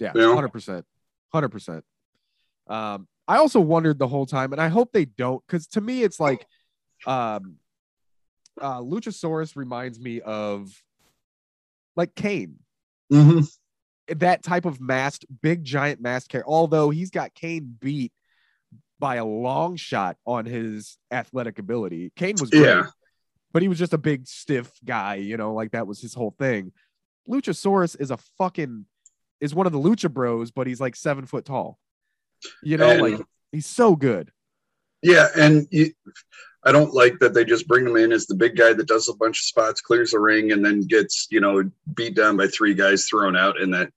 yeah 0.00 0.12
100% 0.12 0.82
100% 1.32 1.82
um 2.68 3.06
i 3.26 3.36
also 3.36 3.60
wondered 3.60 3.98
the 3.98 4.08
whole 4.08 4.26
time 4.26 4.52
and 4.52 4.60
i 4.60 4.68
hope 4.68 4.92
they 4.92 5.04
don't 5.04 5.42
because 5.46 5.66
to 5.66 5.80
me 5.80 6.02
it's 6.02 6.18
like 6.20 6.46
um 7.06 7.56
uh 8.60 8.80
luchasaurus 8.80 9.56
reminds 9.56 9.98
me 10.00 10.20
of 10.20 10.70
like 11.96 12.14
kane 12.14 12.56
Mm-hmm. 13.10 13.40
that 14.18 14.42
type 14.42 14.66
of 14.66 14.82
masked, 14.82 15.24
big 15.40 15.64
giant 15.64 15.98
masked 15.98 16.28
character. 16.30 16.50
Although 16.50 16.90
he's 16.90 17.10
got 17.10 17.32
Kane 17.34 17.74
beat 17.80 18.12
by 18.98 19.16
a 19.16 19.24
long 19.24 19.76
shot 19.76 20.18
on 20.26 20.44
his 20.44 20.98
athletic 21.10 21.58
ability. 21.58 22.12
Kane 22.16 22.36
was 22.38 22.50
great, 22.50 22.64
Yeah, 22.64 22.82
but 23.52 23.62
he 23.62 23.68
was 23.68 23.78
just 23.78 23.94
a 23.94 23.98
big 23.98 24.26
stiff 24.26 24.70
guy, 24.84 25.14
you 25.14 25.38
know, 25.38 25.54
like 25.54 25.70
that 25.70 25.86
was 25.86 26.02
his 26.02 26.12
whole 26.12 26.34
thing. 26.38 26.72
Luchasaurus 27.26 27.98
is 27.98 28.10
a 28.10 28.18
fucking 28.36 28.84
is 29.40 29.54
one 29.54 29.66
of 29.66 29.72
the 29.72 29.78
Lucha 29.78 30.12
Bros, 30.12 30.50
but 30.50 30.66
he's 30.66 30.82
like 30.82 30.94
seven 30.94 31.24
foot 31.24 31.46
tall. 31.46 31.78
You 32.62 32.76
know, 32.76 32.88
And- 32.90 33.00
like 33.02 33.26
he's 33.52 33.66
so 33.66 33.96
good. 33.96 34.30
Yeah, 35.02 35.28
and 35.36 35.68
you, 35.70 35.92
I 36.64 36.72
don't 36.72 36.92
like 36.92 37.20
that 37.20 37.32
they 37.34 37.44
just 37.44 37.68
bring 37.68 37.86
him 37.86 37.96
in 37.96 38.10
as 38.12 38.26
the 38.26 38.34
big 38.34 38.56
guy 38.56 38.72
that 38.72 38.88
does 38.88 39.08
a 39.08 39.14
bunch 39.14 39.38
of 39.38 39.44
spots, 39.44 39.80
clears 39.80 40.10
the 40.10 40.18
ring, 40.18 40.50
and 40.52 40.64
then 40.64 40.80
gets 40.80 41.28
you 41.30 41.40
know 41.40 41.70
beat 41.94 42.16
down 42.16 42.36
by 42.36 42.48
three 42.48 42.74
guys 42.74 43.06
thrown 43.06 43.36
out. 43.36 43.60
And 43.60 43.72
that 43.74 43.92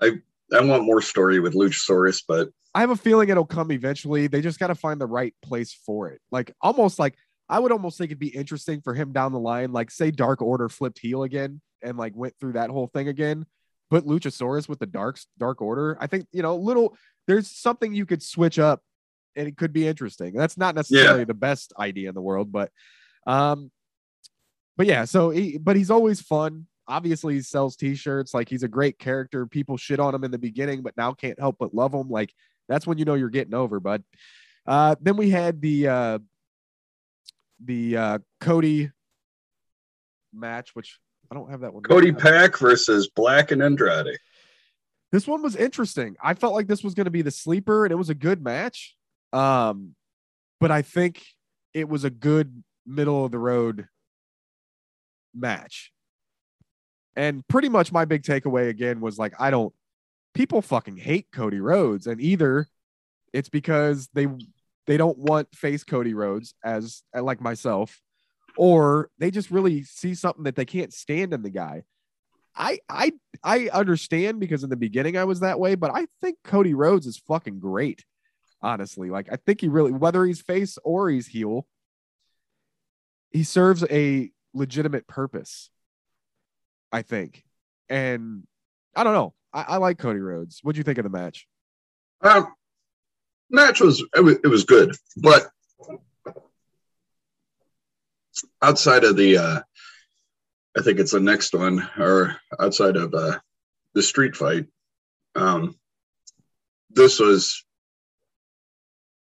I 0.00 0.12
I 0.52 0.60
want 0.62 0.84
more 0.84 1.02
story 1.02 1.38
with 1.38 1.54
Luchasaurus, 1.54 2.22
but 2.26 2.48
I 2.74 2.80
have 2.80 2.90
a 2.90 2.96
feeling 2.96 3.28
it'll 3.28 3.44
come 3.44 3.70
eventually. 3.72 4.26
They 4.26 4.40
just 4.40 4.58
got 4.58 4.68
to 4.68 4.74
find 4.74 5.00
the 5.00 5.06
right 5.06 5.34
place 5.42 5.72
for 5.84 6.08
it. 6.08 6.20
Like 6.30 6.52
almost 6.60 6.98
like 6.98 7.14
I 7.48 7.58
would 7.58 7.72
almost 7.72 7.98
think 7.98 8.10
it'd 8.10 8.18
be 8.18 8.28
interesting 8.28 8.80
for 8.80 8.94
him 8.94 9.12
down 9.12 9.32
the 9.32 9.38
line. 9.38 9.72
Like 9.72 9.90
say 9.90 10.10
Dark 10.10 10.40
Order 10.42 10.68
flipped 10.68 10.98
heel 10.98 11.22
again 11.24 11.60
and 11.82 11.98
like 11.98 12.14
went 12.16 12.34
through 12.40 12.52
that 12.52 12.70
whole 12.70 12.86
thing 12.86 13.08
again. 13.08 13.46
Put 13.90 14.06
Luchasaurus 14.06 14.68
with 14.68 14.78
the 14.78 14.86
Dark 14.86 15.18
Dark 15.38 15.60
Order. 15.60 15.98
I 16.00 16.06
think 16.06 16.26
you 16.32 16.42
know 16.42 16.56
little. 16.56 16.96
There's 17.28 17.48
something 17.48 17.94
you 17.94 18.06
could 18.06 18.22
switch 18.22 18.58
up, 18.58 18.82
and 19.36 19.46
it 19.46 19.56
could 19.56 19.72
be 19.72 19.86
interesting. 19.86 20.32
That's 20.32 20.56
not 20.56 20.74
necessarily 20.74 21.24
the 21.24 21.34
best 21.34 21.72
idea 21.78 22.08
in 22.08 22.14
the 22.14 22.22
world, 22.22 22.50
but 22.50 22.72
um, 23.26 23.70
but 24.76 24.86
yeah. 24.86 25.04
So 25.04 25.30
he, 25.30 25.58
but 25.58 25.76
he's 25.76 25.90
always 25.90 26.20
fun. 26.20 26.66
Obviously, 26.88 27.34
he 27.34 27.42
sells 27.42 27.76
T-shirts. 27.76 28.32
Like 28.32 28.48
he's 28.48 28.62
a 28.62 28.68
great 28.68 28.98
character. 28.98 29.46
People 29.46 29.76
shit 29.76 30.00
on 30.00 30.14
him 30.14 30.24
in 30.24 30.30
the 30.30 30.38
beginning, 30.38 30.80
but 30.82 30.96
now 30.96 31.12
can't 31.12 31.38
help 31.38 31.56
but 31.60 31.74
love 31.74 31.92
him. 31.92 32.08
Like 32.08 32.32
that's 32.66 32.86
when 32.86 32.96
you 32.96 33.04
know 33.04 33.14
you're 33.14 33.28
getting 33.28 33.54
over, 33.54 33.78
bud. 33.78 34.02
Uh, 34.66 34.96
then 35.00 35.18
we 35.18 35.28
had 35.28 35.60
the 35.60 35.88
uh, 35.88 36.18
the 37.62 37.96
uh, 37.96 38.18
Cody 38.40 38.90
match, 40.32 40.74
which 40.74 40.98
I 41.30 41.34
don't 41.34 41.50
have 41.50 41.60
that 41.60 41.74
one. 41.74 41.82
Cody 41.82 42.12
PAC 42.12 42.56
versus 42.56 43.08
Black 43.14 43.50
and 43.50 43.62
Andrade. 43.62 44.18
This 45.10 45.26
one 45.26 45.42
was 45.42 45.56
interesting. 45.56 46.16
I 46.22 46.34
felt 46.34 46.54
like 46.54 46.66
this 46.66 46.84
was 46.84 46.94
going 46.94 47.06
to 47.06 47.10
be 47.10 47.22
the 47.22 47.30
sleeper, 47.30 47.84
and 47.84 47.92
it 47.92 47.96
was 47.96 48.10
a 48.10 48.14
good 48.14 48.42
match. 48.42 48.94
Um, 49.32 49.94
but 50.60 50.70
I 50.70 50.82
think 50.82 51.24
it 51.72 51.88
was 51.88 52.04
a 52.04 52.10
good 52.10 52.62
middle 52.86 53.24
of 53.24 53.30
the 53.30 53.38
road 53.38 53.88
match. 55.34 55.92
And 57.16 57.46
pretty 57.48 57.68
much 57.68 57.92
my 57.92 58.04
big 58.04 58.22
takeaway 58.22 58.68
again 58.68 59.00
was 59.00 59.18
like, 59.18 59.34
I 59.40 59.50
don't. 59.50 59.74
People 60.34 60.62
fucking 60.62 60.98
hate 60.98 61.26
Cody 61.32 61.58
Rhodes, 61.58 62.06
and 62.06 62.20
either 62.20 62.68
it's 63.32 63.48
because 63.48 64.08
they 64.14 64.28
they 64.86 64.96
don't 64.96 65.18
want 65.18 65.54
face 65.54 65.84
Cody 65.84 66.14
Rhodes 66.14 66.54
as 66.64 67.02
like 67.14 67.40
myself, 67.40 68.00
or 68.56 69.10
they 69.18 69.30
just 69.30 69.50
really 69.50 69.82
see 69.82 70.14
something 70.14 70.44
that 70.44 70.54
they 70.54 70.64
can't 70.64 70.92
stand 70.92 71.34
in 71.34 71.42
the 71.42 71.50
guy. 71.50 71.82
I 72.58 72.80
I 72.88 73.12
I 73.42 73.68
understand 73.72 74.40
because 74.40 74.64
in 74.64 74.70
the 74.70 74.76
beginning 74.76 75.16
I 75.16 75.24
was 75.24 75.40
that 75.40 75.60
way, 75.60 75.76
but 75.76 75.92
I 75.94 76.06
think 76.20 76.38
Cody 76.42 76.74
Rhodes 76.74 77.06
is 77.06 77.16
fucking 77.16 77.60
great. 77.60 78.04
Honestly, 78.60 79.08
like 79.08 79.28
I 79.30 79.36
think 79.36 79.60
he 79.60 79.68
really 79.68 79.92
whether 79.92 80.24
he's 80.24 80.40
face 80.40 80.76
or 80.82 81.08
he's 81.08 81.28
heel, 81.28 81.66
he 83.30 83.44
serves 83.44 83.84
a 83.88 84.30
legitimate 84.52 85.06
purpose. 85.06 85.70
I 86.90 87.02
think, 87.02 87.44
and 87.88 88.46
I 88.96 89.04
don't 89.04 89.12
know. 89.12 89.34
I, 89.52 89.62
I 89.62 89.76
like 89.76 89.98
Cody 89.98 90.18
Rhodes. 90.18 90.60
What 90.62 90.74
do 90.74 90.78
you 90.78 90.84
think 90.84 90.98
of 90.98 91.04
the 91.04 91.10
match? 91.10 91.46
Um, 92.22 92.52
match 93.50 93.80
was 93.80 94.02
it, 94.16 94.20
was 94.20 94.36
it 94.42 94.48
was 94.48 94.64
good, 94.64 94.96
but 95.16 95.48
outside 98.62 99.04
of 99.04 99.16
the, 99.16 99.38
uh, 99.38 99.60
I 100.78 100.82
think 100.82 101.00
it's 101.00 101.10
the 101.12 101.20
next 101.20 101.54
one, 101.54 101.88
or 101.98 102.36
outside 102.60 102.96
of 102.96 103.12
uh, 103.12 103.38
the 103.94 104.02
street 104.02 104.36
fight, 104.36 104.66
um, 105.34 105.76
this 106.90 107.18
was. 107.18 107.64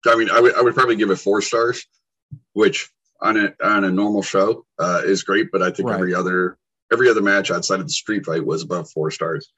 I 0.06 0.16
mean, 0.16 0.30
I 0.30 0.40
would 0.40 0.56
I 0.56 0.62
would 0.62 0.76
probably 0.76 0.96
give 0.96 1.10
it 1.10 1.16
four 1.18 1.42
stars, 1.42 1.86
which 2.54 2.90
on 3.20 3.36
a 3.38 3.54
on 3.64 3.84
a 3.84 3.92
normal 3.92 4.22
show 4.22 4.66
uh, 4.78 5.02
is 5.04 5.24
great, 5.24 5.52
but 5.52 5.62
I 5.64 5.72
think 5.72 5.90
Right. 5.90 5.96
every 5.96 6.14
other 6.14 6.58
every 6.92 7.10
other 7.10 7.22
match 7.22 7.52
outside 7.52 7.80
of 7.80 7.88
the 7.88 7.94
street 7.94 8.26
fight 8.26 8.46
was 8.46 8.64
above 8.64 8.90
four 8.92 9.10
stars. 9.12 9.52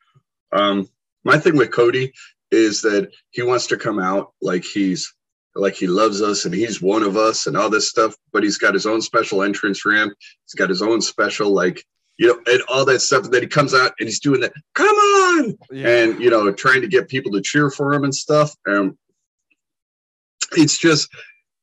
Um, 0.52 0.88
my 1.24 1.38
thing 1.38 1.58
with 1.58 1.72
Cody 1.72 2.14
is 2.50 2.82
that 2.82 3.12
he 3.30 3.42
wants 3.44 3.68
to 3.68 3.78
come 3.78 4.00
out 4.00 4.34
like 4.42 4.64
he's 4.64 5.14
like 5.56 5.76
he 5.76 5.88
loves 5.88 6.22
us 6.22 6.45
and 6.45 6.54
he's 6.54 6.82
one 6.82 7.04
of 7.04 7.18
us 7.18 7.47
and 7.47 7.58
all 7.58 7.70
this 7.70 7.89
stuff, 7.89 8.16
but 8.32 8.43
he's 8.43 8.58
got 8.58 8.74
his 8.74 8.86
own 8.86 9.02
special 9.02 9.43
entrance 9.43 9.86
ramp. 9.86 10.14
He's 10.45 10.56
got 10.56 10.70
his 10.70 10.82
own 10.82 11.02
special 11.02 11.54
like 11.54 11.86
you 12.18 12.28
know 12.28 12.39
and 12.45 12.62
all 12.68 12.86
that 12.86 13.02
stuff. 13.02 13.26
And 13.26 13.34
then 13.34 13.41
he 13.41 13.47
comes 13.47 13.74
out 13.74 13.93
and 13.99 14.08
he's 14.08 14.20
doing 14.20 14.41
that. 14.41 14.54
Come 14.76 14.95
on, 14.95 15.58
and 15.74 16.20
you 16.20 16.30
know 16.30 16.52
trying 16.52 16.82
to 16.82 16.88
get 16.88 17.10
people 17.10 17.32
to 17.34 17.41
cheer 17.41 17.70
for 17.70 17.93
him 17.93 18.04
and 18.04 18.16
stuff. 18.16 18.56
Um, 18.68 18.97
it's 20.54 20.78
just 20.78 21.10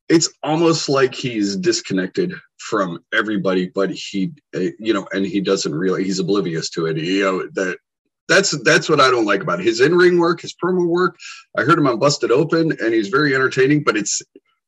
it's 0.08 0.30
almost 0.42 0.88
like 0.88 1.14
he's 1.14 1.56
disconnected 1.56 2.32
from 2.58 3.04
everybody, 3.12 3.68
but 3.68 3.90
he 3.90 4.32
uh, 4.54 4.70
you 4.78 4.92
know 4.92 5.06
and 5.12 5.24
he 5.24 5.40
doesn't 5.40 5.74
really 5.74 6.04
he's 6.04 6.18
oblivious 6.18 6.70
to 6.70 6.86
it. 6.86 6.96
You 6.96 7.24
know 7.24 7.48
that 7.54 7.78
that's 8.28 8.50
that's 8.62 8.88
what 8.88 9.00
I 9.00 9.10
don't 9.10 9.24
like 9.24 9.42
about 9.42 9.60
it. 9.60 9.64
his 9.66 9.80
in 9.80 9.94
ring 9.96 10.18
work, 10.18 10.42
his 10.42 10.54
promo 10.54 10.86
work. 10.86 11.16
I 11.56 11.62
heard 11.62 11.78
him 11.78 11.86
on 11.86 11.98
Busted 11.98 12.30
Open, 12.30 12.72
and 12.80 12.94
he's 12.94 13.08
very 13.08 13.34
entertaining. 13.34 13.82
But 13.82 13.96
it's 13.96 14.22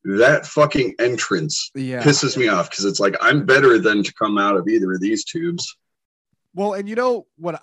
that 0.04 0.46
fucking 0.46 0.94
entrance 0.98 1.70
yeah. 1.74 2.02
pisses 2.02 2.36
me 2.36 2.48
off 2.48 2.70
because 2.70 2.86
it's 2.86 3.00
like 3.00 3.16
I'm 3.20 3.44
better 3.44 3.78
than 3.78 4.02
to 4.02 4.14
come 4.14 4.38
out 4.38 4.56
of 4.56 4.66
either 4.66 4.92
of 4.92 5.00
these 5.00 5.24
tubes. 5.24 5.76
Well, 6.54 6.72
and 6.72 6.88
you 6.88 6.96
know 6.96 7.26
what? 7.36 7.62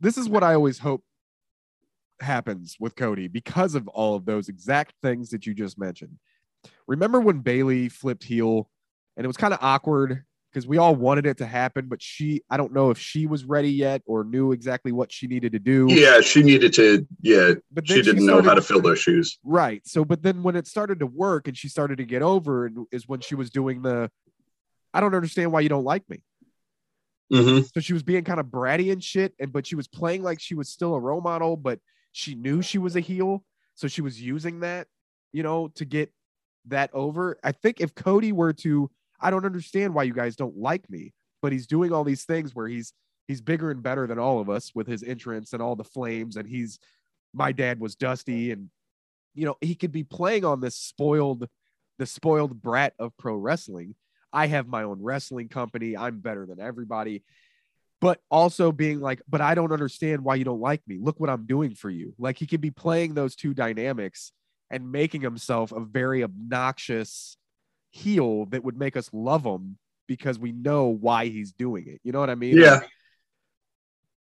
This 0.00 0.16
is 0.16 0.28
what 0.28 0.44
I 0.44 0.54
always 0.54 0.78
hope 0.78 1.02
happens 2.20 2.76
with 2.78 2.96
Cody 2.96 3.28
because 3.28 3.74
of 3.74 3.88
all 3.88 4.14
of 4.14 4.24
those 4.24 4.48
exact 4.48 4.94
things 5.02 5.30
that 5.30 5.46
you 5.46 5.54
just 5.54 5.78
mentioned. 5.78 6.18
Remember 6.86 7.20
when 7.20 7.40
Bayley 7.40 7.88
flipped 7.88 8.24
heel 8.24 8.70
and 9.16 9.24
it 9.24 9.28
was 9.28 9.36
kind 9.36 9.52
of 9.52 9.60
awkward 9.62 10.24
because 10.54 10.68
we 10.68 10.78
all 10.78 10.94
wanted 10.94 11.26
it 11.26 11.38
to 11.38 11.46
happen, 11.46 11.88
but 11.88 12.00
she, 12.00 12.40
I 12.48 12.56
don't 12.56 12.72
know 12.72 12.90
if 12.90 12.98
she 12.98 13.26
was 13.26 13.44
ready 13.44 13.70
yet 13.70 14.02
or 14.06 14.22
knew 14.22 14.52
exactly 14.52 14.92
what 14.92 15.10
she 15.10 15.26
needed 15.26 15.50
to 15.52 15.58
do. 15.58 15.88
Yeah, 15.90 16.20
she 16.20 16.44
needed 16.44 16.72
to. 16.74 17.04
Yeah, 17.22 17.54
but 17.72 17.88
she 17.88 18.02
didn't 18.02 18.24
know 18.24 18.40
how 18.40 18.54
to 18.54 18.62
fill 18.62 18.80
those 18.80 19.00
shoes. 19.00 19.36
Right. 19.42 19.82
So, 19.84 20.04
but 20.04 20.22
then 20.22 20.44
when 20.44 20.54
it 20.54 20.68
started 20.68 21.00
to 21.00 21.06
work 21.06 21.48
and 21.48 21.58
she 21.58 21.68
started 21.68 21.98
to 21.98 22.04
get 22.04 22.22
over, 22.22 22.66
and 22.66 22.86
is 22.92 23.08
when 23.08 23.18
she 23.18 23.34
was 23.34 23.50
doing 23.50 23.82
the, 23.82 24.08
I 24.94 25.00
don't 25.00 25.14
understand 25.14 25.50
why 25.50 25.60
you 25.60 25.68
don't 25.68 25.84
like 25.84 26.08
me. 26.08 26.22
hmm 27.32 27.62
So 27.74 27.80
she 27.80 27.92
was 27.92 28.04
being 28.04 28.22
kind 28.22 28.38
of 28.38 28.46
bratty 28.46 28.92
and 28.92 29.02
shit, 29.02 29.34
and 29.40 29.52
but 29.52 29.66
she 29.66 29.74
was 29.74 29.88
playing 29.88 30.22
like 30.22 30.38
she 30.40 30.54
was 30.54 30.68
still 30.68 30.94
a 30.94 31.00
role 31.00 31.20
model, 31.20 31.56
but 31.56 31.80
she 32.12 32.36
knew 32.36 32.62
she 32.62 32.78
was 32.78 32.94
a 32.94 33.00
heel, 33.00 33.44
so 33.74 33.88
she 33.88 34.02
was 34.02 34.22
using 34.22 34.60
that, 34.60 34.86
you 35.32 35.42
know, 35.42 35.66
to 35.74 35.84
get 35.84 36.12
that 36.66 36.90
over. 36.92 37.38
I 37.42 37.50
think 37.50 37.80
if 37.80 37.92
Cody 37.96 38.30
were 38.30 38.52
to, 38.52 38.88
I 39.24 39.30
don't 39.30 39.44
understand 39.44 39.94
why 39.94 40.04
you 40.04 40.12
guys 40.12 40.36
don't 40.36 40.56
like 40.56 40.88
me, 40.88 41.12
but 41.42 41.50
he's 41.50 41.66
doing 41.66 41.92
all 41.92 42.04
these 42.04 42.24
things 42.24 42.54
where 42.54 42.68
he's 42.68 42.92
he's 43.26 43.40
bigger 43.40 43.70
and 43.70 43.82
better 43.82 44.06
than 44.06 44.18
all 44.18 44.38
of 44.38 44.50
us 44.50 44.72
with 44.74 44.86
his 44.86 45.02
entrance 45.02 45.52
and 45.52 45.62
all 45.62 45.74
the 45.74 45.84
flames, 45.84 46.36
and 46.36 46.48
he's 46.48 46.78
my 47.32 47.50
dad 47.50 47.80
was 47.80 47.96
Dusty, 47.96 48.52
and 48.52 48.68
you 49.34 49.46
know 49.46 49.56
he 49.60 49.74
could 49.74 49.92
be 49.92 50.04
playing 50.04 50.44
on 50.44 50.60
this 50.60 50.76
spoiled, 50.76 51.48
the 51.98 52.06
spoiled 52.06 52.62
brat 52.62 52.92
of 52.98 53.16
pro 53.16 53.34
wrestling. 53.34 53.94
I 54.32 54.46
have 54.46 54.68
my 54.68 54.82
own 54.82 55.02
wrestling 55.02 55.48
company. 55.48 55.96
I'm 55.96 56.20
better 56.20 56.46
than 56.46 56.60
everybody 56.60 57.22
but 58.04 58.20
also 58.30 58.70
being 58.70 59.00
like, 59.00 59.22
but 59.26 59.40
I 59.40 59.54
don't 59.54 59.72
understand 59.72 60.22
why 60.22 60.34
you 60.34 60.44
don't 60.44 60.60
like 60.60 60.82
me. 60.86 60.98
Look 61.00 61.18
what 61.20 61.30
I'm 61.30 61.46
doing 61.46 61.74
for 61.74 61.88
you. 61.88 62.12
Like 62.18 62.36
he 62.38 62.46
could 62.46 62.60
be 62.60 62.70
playing 62.70 63.14
those 63.14 63.34
two 63.34 63.54
dynamics 63.54 64.30
and 64.70 64.92
making 64.92 65.22
himself 65.22 65.72
a 65.72 65.80
very 65.80 66.22
obnoxious 66.22 67.38
heel 67.94 68.46
that 68.46 68.64
would 68.64 68.76
make 68.76 68.96
us 68.96 69.08
love 69.12 69.44
him 69.44 69.78
because 70.08 70.38
we 70.38 70.50
know 70.52 70.86
why 70.88 71.26
he's 71.26 71.52
doing 71.52 71.86
it. 71.86 72.00
You 72.02 72.12
know 72.12 72.18
what 72.20 72.28
I 72.28 72.34
mean? 72.34 72.58
Yeah, 72.58 72.80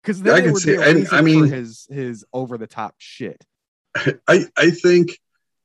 Because 0.03 0.21
I 0.21 0.25
then 0.25 0.35
there 0.35 0.53
can 0.53 1.07
see- 1.07 1.17
I 1.17 1.21
mean- 1.23 1.47
his 1.47 1.87
his 1.89 2.25
over 2.33 2.59
the 2.59 2.67
top 2.67 2.97
shit. 2.99 3.43
I 4.29 4.47
I 4.57 4.71
think 4.71 5.19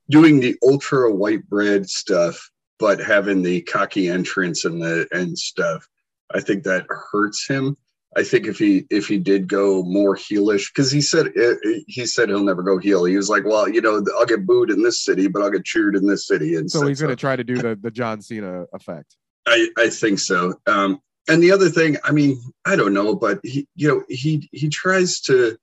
doing 0.09 0.39
the 0.39 0.55
ultra 0.63 1.11
white 1.11 1.49
bread 1.49 1.89
stuff, 1.89 2.49
but 2.79 2.99
having 2.99 3.41
the 3.41 3.61
cocky 3.61 4.07
entrance 4.09 4.63
and 4.63 4.81
the 4.81 5.07
and 5.11 5.37
stuff, 5.37 5.87
I 6.33 6.39
think 6.39 6.63
that 6.63 6.85
hurts 6.89 7.47
him. 7.47 7.75
I 8.17 8.23
think 8.23 8.47
if 8.47 8.57
he 8.57 8.87
if 8.89 9.07
he 9.07 9.19
did 9.19 9.47
go 9.47 9.83
more 9.83 10.15
heelish, 10.15 10.73
because 10.73 10.91
he 10.91 11.01
said 11.01 11.27
eh, 11.37 11.53
he 11.87 12.07
said 12.07 12.29
he'll 12.29 12.43
never 12.43 12.63
go 12.63 12.79
heel. 12.79 13.05
He 13.05 13.15
was 13.15 13.29
like, 13.29 13.45
well, 13.45 13.69
you 13.69 13.79
know, 13.79 14.03
I'll 14.17 14.25
get 14.25 14.47
booed 14.47 14.71
in 14.71 14.81
this 14.81 15.05
city, 15.05 15.27
but 15.27 15.43
I'll 15.43 15.51
get 15.51 15.65
cheered 15.65 15.95
in 15.95 16.07
this 16.07 16.27
city, 16.27 16.55
and 16.55 16.69
So 16.69 16.87
he's 16.87 16.99
gonna 16.99 17.15
try 17.15 17.35
to 17.35 17.43
do 17.43 17.57
the 17.57 17.77
the 17.79 17.91
John 17.91 18.21
Cena 18.21 18.65
effect. 18.73 19.15
I, 19.45 19.69
I 19.77 19.89
think 19.89 20.17
so. 20.17 20.59
Um, 20.65 20.99
and 21.29 21.43
the 21.43 21.51
other 21.51 21.69
thing, 21.69 21.97
I 22.03 22.11
mean, 22.11 22.41
I 22.65 22.75
don't 22.75 22.93
know, 22.93 23.15
but 23.15 23.39
he, 23.43 23.67
you 23.75 23.87
know, 23.87 24.03
he 24.09 24.49
he 24.51 24.69
tries 24.69 25.21
to 25.21 25.57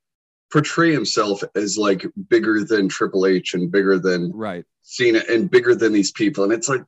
portray 0.53 0.93
himself 0.93 1.43
as 1.57 1.77
like 1.77 2.07
bigger 2.29 2.63
than 2.65 2.89
Triple 2.89 3.27
H 3.27 3.55
and 3.55 3.71
bigger 3.71 3.99
than 3.99 4.31
Right. 4.33 4.65
Cena 4.83 5.23
and 5.29 5.51
bigger 5.51 5.75
than 5.75 5.93
these 5.93 6.13
people, 6.13 6.45
and 6.45 6.53
it's 6.53 6.69
like, 6.69 6.85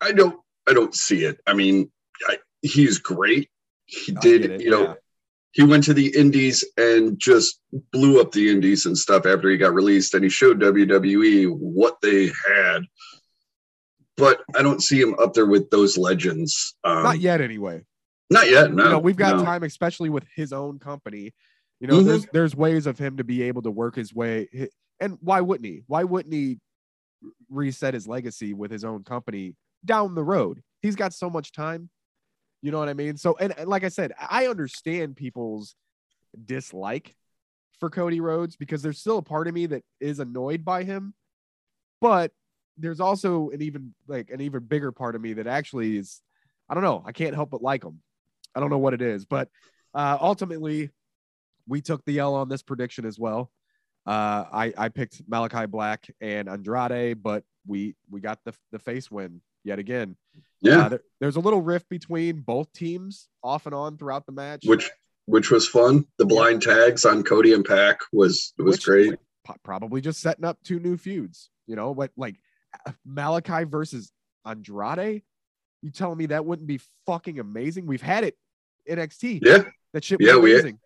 I 0.00 0.10
don't, 0.10 0.40
I 0.66 0.72
don't 0.72 0.94
see 0.94 1.24
it. 1.24 1.38
I 1.46 1.54
mean, 1.54 1.92
I, 2.26 2.38
he's 2.62 2.98
great. 2.98 3.48
He 3.86 4.12
did, 4.12 4.60
you 4.60 4.70
know, 4.70 4.82
yeah. 4.82 4.94
he 5.52 5.62
went 5.64 5.84
to 5.84 5.94
the 5.94 6.14
Indies 6.16 6.64
and 6.76 7.18
just 7.18 7.60
blew 7.92 8.20
up 8.20 8.32
the 8.32 8.50
Indies 8.50 8.86
and 8.86 8.96
stuff 8.96 9.26
after 9.26 9.48
he 9.50 9.56
got 9.56 9.74
released, 9.74 10.14
and 10.14 10.24
he 10.24 10.30
showed 10.30 10.60
WWE 10.60 11.54
what 11.56 12.00
they 12.00 12.26
had. 12.48 12.82
But 14.16 14.42
I 14.56 14.62
don't 14.62 14.82
see 14.82 15.00
him 15.00 15.14
up 15.18 15.32
there 15.34 15.46
with 15.46 15.70
those 15.70 15.96
legends. 15.96 16.74
Um, 16.84 17.02
Not 17.02 17.20
yet, 17.20 17.40
anyway. 17.40 17.84
Not 18.30 18.48
yet. 18.48 18.72
No, 18.72 18.84
you 18.84 18.90
know, 18.90 18.98
we've 18.98 19.16
got 19.16 19.38
no. 19.38 19.44
time, 19.44 19.62
especially 19.62 20.08
with 20.10 20.24
his 20.34 20.52
own 20.52 20.78
company. 20.78 21.32
You 21.80 21.88
know, 21.88 22.00
Mhm. 22.00 22.04
there's 22.06 22.26
there's 22.32 22.56
ways 22.56 22.86
of 22.86 22.98
him 22.98 23.16
to 23.16 23.24
be 23.24 23.42
able 23.42 23.62
to 23.62 23.70
work 23.70 23.96
his 23.96 24.14
way. 24.14 24.48
And 25.00 25.18
why 25.20 25.40
wouldn't 25.40 25.66
he? 25.66 25.82
Why 25.86 26.04
wouldn't 26.04 26.32
he 26.32 26.60
reset 27.50 27.94
his 27.94 28.06
legacy 28.06 28.54
with 28.54 28.70
his 28.70 28.84
own 28.84 29.02
company 29.02 29.56
down 29.84 30.14
the 30.14 30.22
road? 30.22 30.62
He's 30.80 30.96
got 30.96 31.12
so 31.12 31.28
much 31.28 31.52
time. 31.52 31.90
You 32.62 32.70
know 32.70 32.78
what 32.78 32.88
I 32.88 32.94
mean? 32.94 33.16
So, 33.16 33.36
and, 33.38 33.52
and 33.58 33.68
like 33.68 33.84
I 33.84 33.88
said, 33.88 34.12
I 34.18 34.46
understand 34.46 35.16
people's 35.16 35.74
dislike 36.44 37.14
for 37.80 37.90
Cody 37.90 38.20
Rhodes 38.20 38.56
because 38.56 38.82
there's 38.82 39.00
still 39.00 39.18
a 39.18 39.22
part 39.22 39.48
of 39.48 39.54
me 39.54 39.66
that 39.66 39.82
is 40.00 40.20
annoyed 40.20 40.64
by 40.64 40.84
him, 40.84 41.14
but 42.00 42.30
there's 42.78 43.00
also 43.00 43.50
an 43.50 43.60
even 43.60 43.94
like 44.06 44.30
an 44.30 44.40
even 44.40 44.62
bigger 44.62 44.92
part 44.92 45.16
of 45.16 45.20
me 45.20 45.34
that 45.34 45.46
actually 45.48 45.96
is 45.96 46.22
I 46.68 46.74
don't 46.74 46.84
know. 46.84 47.02
I 47.04 47.12
can't 47.12 47.34
help 47.34 47.50
but 47.50 47.62
like 47.62 47.84
him. 47.84 48.00
I 48.54 48.60
don't 48.60 48.70
know 48.70 48.78
what 48.78 48.94
it 48.94 49.02
is, 49.02 49.24
but 49.26 49.48
uh, 49.94 50.16
ultimately, 50.20 50.90
we 51.66 51.80
took 51.80 52.04
the 52.04 52.18
L 52.18 52.34
on 52.34 52.48
this 52.48 52.62
prediction 52.62 53.04
as 53.04 53.18
well. 53.18 53.50
Uh, 54.06 54.44
I 54.52 54.72
I 54.78 54.88
picked 54.88 55.22
Malachi 55.28 55.66
Black 55.66 56.06
and 56.20 56.48
Andrade, 56.48 57.22
but 57.22 57.44
we 57.66 57.96
we 58.08 58.20
got 58.20 58.38
the 58.44 58.54
the 58.70 58.78
face 58.78 59.10
win 59.10 59.40
yet 59.64 59.78
again. 59.78 60.16
Yeah, 60.60 60.86
Uh, 60.86 60.88
there- 60.90 61.02
there's 61.20 61.36
a 61.36 61.40
little 61.40 61.60
rift 61.62 61.88
between 61.88 62.40
both 62.40 62.72
teams 62.72 63.28
off 63.42 63.66
and 63.66 63.74
on 63.74 63.96
throughout 63.98 64.26
the 64.26 64.32
match, 64.32 64.64
which 64.66 64.90
which 65.26 65.50
was 65.52 65.68
fun. 65.68 66.04
The 66.18 66.26
blind 66.26 66.62
tags 66.62 67.04
on 67.04 67.22
Cody 67.22 67.52
and 67.52 67.64
PAC 67.64 68.00
was 68.12 68.52
was 68.58 68.76
Which- 68.76 68.84
great. 68.84 69.14
probably 69.64 70.00
just 70.00 70.20
setting 70.20 70.44
up 70.44 70.58
two 70.62 70.78
new 70.80 70.96
feuds. 70.96 71.50
You 71.66 71.76
know 71.76 71.90
what? 71.92 72.10
Like 72.16 72.36
uh, 72.86 72.92
Malachi 73.04 73.64
versus 73.64 74.12
Andrade. 74.44 75.22
You 75.82 75.90
telling 75.90 76.18
me 76.18 76.26
that 76.26 76.44
wouldn't 76.44 76.66
be 76.68 76.80
fucking 77.06 77.38
amazing? 77.40 77.86
We've 77.86 78.00
had 78.02 78.24
it 78.24 78.36
in 78.86 78.98
NXT. 78.98 79.40
Yeah, 79.44 79.64
That 79.92 80.04
shit 80.04 80.20
was 80.20 80.26
Yeah, 80.28 80.36
we- 80.36 80.52
amazing. 80.54 80.78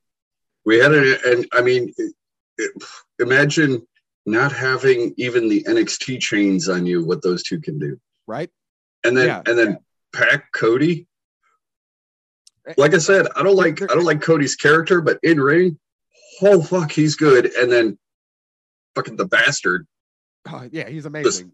we 0.65 0.79
had 0.79 0.93
it, 0.93 1.25
and 1.25 1.47
I 1.53 1.61
mean, 1.63 1.93
it, 1.97 2.15
it, 2.59 2.83
imagine 3.19 3.87
not 4.25 4.53
having 4.53 5.15
even 5.17 5.49
the 5.49 5.63
NXT 5.65 6.19
chains 6.21 6.69
on 6.69 6.87
you. 6.87 7.05
What 7.05 7.23
those 7.23 7.43
two 7.43 7.61
can 7.61 7.79
do, 7.79 8.01
right? 8.27 8.51
And 9.07 9.17
then 9.17 9.27
Yeah. 9.27 9.43
and 9.47 9.59
then 9.59 9.79
PAC 10.13 10.53
Cody. 10.53 11.07
Eh, 12.67 12.75
like 12.77 12.95
I 12.95 12.99
said, 12.99 13.27
I 13.37 13.43
don't 13.43 13.59
eh, 13.59 13.63
like 13.63 13.83
I 13.83 13.85
eh, 13.85 13.89
don't 13.89 14.05
like 14.05 14.21
Cody's 14.21 14.57
character, 14.57 15.01
but 15.01 15.19
in 15.23 15.41
ring, 15.41 15.79
oh 16.43 16.63
fuck, 16.63 16.91
he's 16.91 17.17
good. 17.17 17.47
And 17.55 17.71
then 17.71 17.99
fucking 18.95 19.17
the 19.17 19.27
bastard. 19.27 19.87
Oh, 20.49 20.69
yeah, 20.71 20.89
he's 20.89 21.07
amazing. 21.07 21.53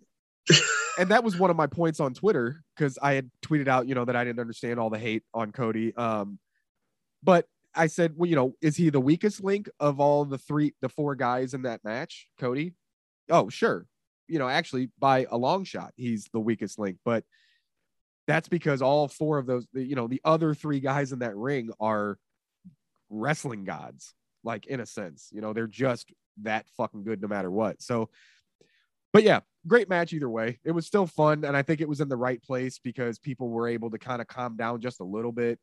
and 0.98 1.10
that 1.10 1.24
was 1.24 1.38
one 1.38 1.50
of 1.50 1.56
my 1.56 1.66
points 1.66 2.00
on 2.00 2.14
Twitter 2.14 2.62
because 2.76 2.98
I 3.00 3.14
had 3.14 3.30
tweeted 3.44 3.68
out, 3.68 3.86
you 3.86 3.94
know, 3.94 4.04
that 4.04 4.16
I 4.16 4.24
didn't 4.24 4.40
understand 4.40 4.78
all 4.78 4.90
the 4.90 4.98
hate 4.98 5.22
on 5.32 5.52
Cody. 5.52 5.94
Um, 5.96 6.38
but 7.22 7.46
I 7.74 7.86
said, 7.86 8.14
well, 8.16 8.28
you 8.28 8.36
know, 8.36 8.54
is 8.60 8.76
he 8.76 8.90
the 8.90 9.00
weakest 9.00 9.42
link 9.42 9.68
of 9.80 10.00
all 10.00 10.24
the 10.24 10.38
three, 10.38 10.74
the 10.82 10.88
four 10.88 11.14
guys 11.14 11.54
in 11.54 11.62
that 11.62 11.82
match? 11.84 12.28
Cody? 12.38 12.74
Oh, 13.30 13.48
sure. 13.48 13.86
You 14.28 14.38
know, 14.38 14.48
actually, 14.48 14.90
by 14.98 15.26
a 15.30 15.36
long 15.36 15.64
shot, 15.64 15.92
he's 15.96 16.28
the 16.32 16.40
weakest 16.40 16.78
link. 16.78 16.98
But 17.04 17.24
that's 18.26 18.48
because 18.48 18.82
all 18.82 19.08
four 19.08 19.38
of 19.38 19.46
those, 19.46 19.66
you 19.72 19.96
know, 19.96 20.06
the 20.06 20.20
other 20.24 20.54
three 20.54 20.80
guys 20.80 21.12
in 21.12 21.20
that 21.20 21.36
ring 21.36 21.70
are 21.80 22.18
wrestling 23.10 23.64
gods, 23.64 24.14
like 24.44 24.66
in 24.66 24.80
a 24.80 24.86
sense. 24.86 25.28
You 25.32 25.40
know, 25.40 25.52
they're 25.52 25.66
just 25.66 26.12
that 26.42 26.66
fucking 26.76 27.04
good 27.04 27.20
no 27.20 27.28
matter 27.28 27.50
what. 27.50 27.82
So, 27.82 28.10
but 29.12 29.22
yeah, 29.22 29.40
great 29.66 29.88
match 29.88 30.12
either 30.12 30.28
way. 30.28 30.58
It 30.64 30.72
was 30.72 30.86
still 30.86 31.06
fun, 31.06 31.44
and 31.44 31.56
I 31.56 31.62
think 31.62 31.80
it 31.80 31.88
was 31.88 32.00
in 32.00 32.08
the 32.08 32.16
right 32.16 32.42
place 32.42 32.78
because 32.78 33.18
people 33.18 33.48
were 33.48 33.68
able 33.68 33.90
to 33.90 33.98
kind 33.98 34.20
of 34.20 34.28
calm 34.28 34.56
down 34.56 34.80
just 34.80 35.00
a 35.00 35.04
little 35.04 35.32
bit, 35.32 35.58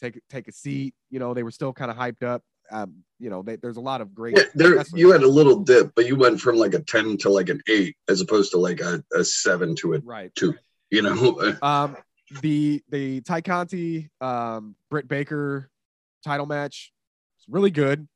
take 0.00 0.20
take 0.28 0.48
a 0.48 0.52
seat. 0.52 0.94
You 1.10 1.18
know, 1.18 1.34
they 1.34 1.42
were 1.42 1.50
still 1.50 1.72
kind 1.72 1.90
of 1.90 1.96
hyped 1.96 2.22
up. 2.22 2.42
Um, 2.70 3.04
you 3.18 3.28
know, 3.28 3.42
they, 3.42 3.56
there's 3.56 3.76
a 3.76 3.80
lot 3.80 4.00
of 4.00 4.14
great. 4.14 4.36
Yeah, 4.36 4.44
there 4.54 4.82
you 4.94 5.12
had 5.12 5.22
a 5.22 5.28
little 5.28 5.60
dip, 5.60 5.92
but 5.94 6.06
you 6.06 6.16
went 6.16 6.40
from 6.40 6.56
like 6.56 6.74
a 6.74 6.80
ten 6.80 7.16
to 7.18 7.28
like 7.28 7.48
an 7.48 7.60
eight, 7.68 7.96
as 8.08 8.20
opposed 8.20 8.52
to 8.52 8.58
like 8.58 8.80
a, 8.80 9.02
a 9.14 9.24
seven 9.24 9.74
to 9.76 9.94
a 9.94 10.00
right. 10.00 10.34
two. 10.34 10.54
You 10.94 11.02
know, 11.02 11.56
Um, 11.62 11.96
the 12.40 12.82
the 12.88 13.20
Ty 13.22 13.40
Conti, 13.40 14.10
um, 14.20 14.76
Britt 14.90 15.08
Baker 15.08 15.70
title 16.24 16.46
match 16.46 16.92
was 17.36 17.52
really 17.52 17.70
good. 17.70 18.06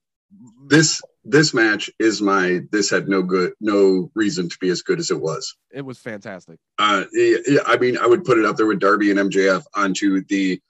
this 0.69 1.03
this 1.25 1.53
match 1.53 1.91
is 1.99 2.23
my. 2.23 2.61
This 2.71 2.89
had 2.89 3.09
no 3.09 3.23
good, 3.23 3.53
no 3.61 4.11
reason 4.15 4.49
to 4.49 4.59
be 4.61 4.69
as 4.71 4.83
good 4.83 5.01
as 5.01 5.11
it 5.11 5.21
was. 5.21 5.57
it 5.73 5.83
was 5.83 5.99
fantastic. 5.99 6.59
Uh, 6.79 7.05
yeah, 7.13 7.39
yeah, 7.47 7.61
I 7.67 7.77
mean, 7.77 7.99
I 7.99 8.07
would 8.07 8.25
put 8.25 8.39
it 8.39 8.45
up 8.45 8.57
there 8.57 8.67
with 8.67 8.79
Darby 8.79 9.11
and 9.11 9.19
MJF 9.19 9.65
onto 9.75 10.23
the 10.27 10.61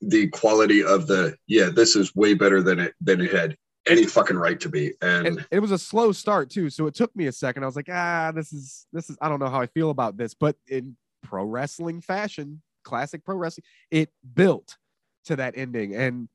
the 0.00 0.28
quality 0.28 0.82
of 0.82 1.06
the. 1.06 1.36
Yeah, 1.46 1.70
this 1.70 1.94
is 1.94 2.14
way 2.16 2.34
better 2.34 2.62
than 2.62 2.80
it 2.80 2.94
than 3.00 3.20
it 3.20 3.32
had 3.32 3.56
any 3.86 4.06
fucking 4.06 4.36
right 4.36 4.58
to 4.60 4.68
be. 4.68 4.94
And, 5.02 5.26
and 5.26 5.46
it 5.50 5.60
was 5.60 5.70
a 5.70 5.78
slow 5.78 6.12
start 6.12 6.50
too 6.50 6.70
so 6.70 6.86
it 6.86 6.94
took 6.94 7.14
me 7.14 7.26
a 7.26 7.32
second 7.32 7.62
i 7.62 7.66
was 7.66 7.76
like 7.76 7.88
ah 7.92 8.32
this 8.34 8.50
is 8.50 8.86
this 8.94 9.10
is 9.10 9.18
i 9.20 9.28
don't 9.28 9.40
know 9.40 9.50
how 9.50 9.60
i 9.60 9.66
feel 9.66 9.90
about 9.90 10.16
this 10.16 10.32
but 10.32 10.56
in 10.68 10.96
pro 11.24 11.44
wrestling 11.44 12.00
fashion 12.00 12.62
classic 12.84 13.24
pro 13.24 13.36
wrestling 13.36 13.64
it 13.90 14.10
built 14.34 14.76
to 15.24 15.36
that 15.36 15.54
ending. 15.56 15.94
And 15.94 16.28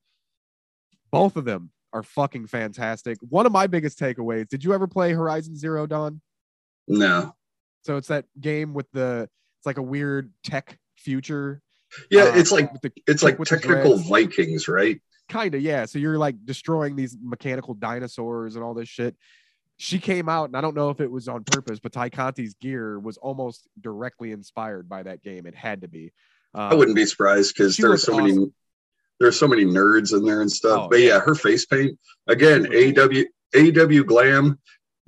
both 1.10 1.36
of 1.36 1.44
them 1.44 1.70
are 1.92 2.02
fucking 2.02 2.46
fantastic. 2.46 3.18
One 3.28 3.46
of 3.46 3.52
my 3.52 3.66
biggest 3.66 3.98
takeaways 3.98 4.48
did 4.48 4.64
you 4.64 4.74
ever 4.74 4.86
play 4.86 5.12
horizon 5.12 5.56
zero 5.56 5.86
dawn? 5.86 6.20
No, 6.86 7.34
so 7.82 7.96
it's 7.96 8.08
that 8.08 8.26
game 8.38 8.74
with 8.74 8.90
the 8.92 9.28
it's 9.58 9.66
like 9.66 9.78
a 9.78 9.82
weird 9.82 10.32
tech 10.44 10.78
future. 10.96 11.62
Yeah, 12.10 12.24
uh, 12.24 12.32
it's 12.34 12.52
like 12.52 12.80
the 12.82 12.92
it's 13.06 13.22
like 13.22 13.38
technical. 13.42 13.96
Vikings, 13.98 14.68
right? 14.68 15.00
kind 15.30 15.54
of 15.54 15.62
yeah. 15.62 15.86
So 15.86 15.98
you're 15.98 16.18
like 16.18 16.36
destroying 16.44 16.96
these 16.96 17.16
mechanical 17.22 17.72
dinosaurs 17.72 18.56
and 18.56 18.64
all 18.64 18.74
this 18.74 18.88
shit 18.88 19.16
she 19.80 19.98
came 19.98 20.28
out 20.28 20.44
and 20.44 20.56
i 20.56 20.60
don't 20.60 20.74
know 20.74 20.90
if 20.90 21.00
it 21.00 21.10
was 21.10 21.26
on 21.26 21.42
purpose 21.44 21.80
but 21.80 21.92
Ty 21.92 22.10
Conti's 22.10 22.54
gear 22.54 22.98
was 22.98 23.16
almost 23.16 23.66
directly 23.80 24.32
inspired 24.32 24.88
by 24.88 25.02
that 25.02 25.22
game 25.22 25.46
it 25.46 25.54
had 25.54 25.80
to 25.80 25.88
be 25.88 26.12
I 26.54 26.70
um, 26.70 26.78
wouldn't 26.78 26.96
be 26.96 27.06
surprised 27.06 27.54
because 27.54 27.76
there's 27.76 27.90
looked 27.90 28.02
so 28.02 28.16
many 28.16 28.32
awesome. 28.32 28.54
there's 29.18 29.38
so 29.38 29.48
many 29.48 29.64
nerds 29.64 30.16
in 30.16 30.24
there 30.24 30.40
and 30.40 30.50
stuff. 30.50 30.80
Oh, 30.84 30.88
but 30.88 31.00
yeah. 31.00 31.08
yeah, 31.08 31.20
her 31.20 31.34
face 31.34 31.66
paint 31.66 31.98
again. 32.26 32.66
AW 32.66 33.24
AEW 33.54 34.06
Glam 34.06 34.58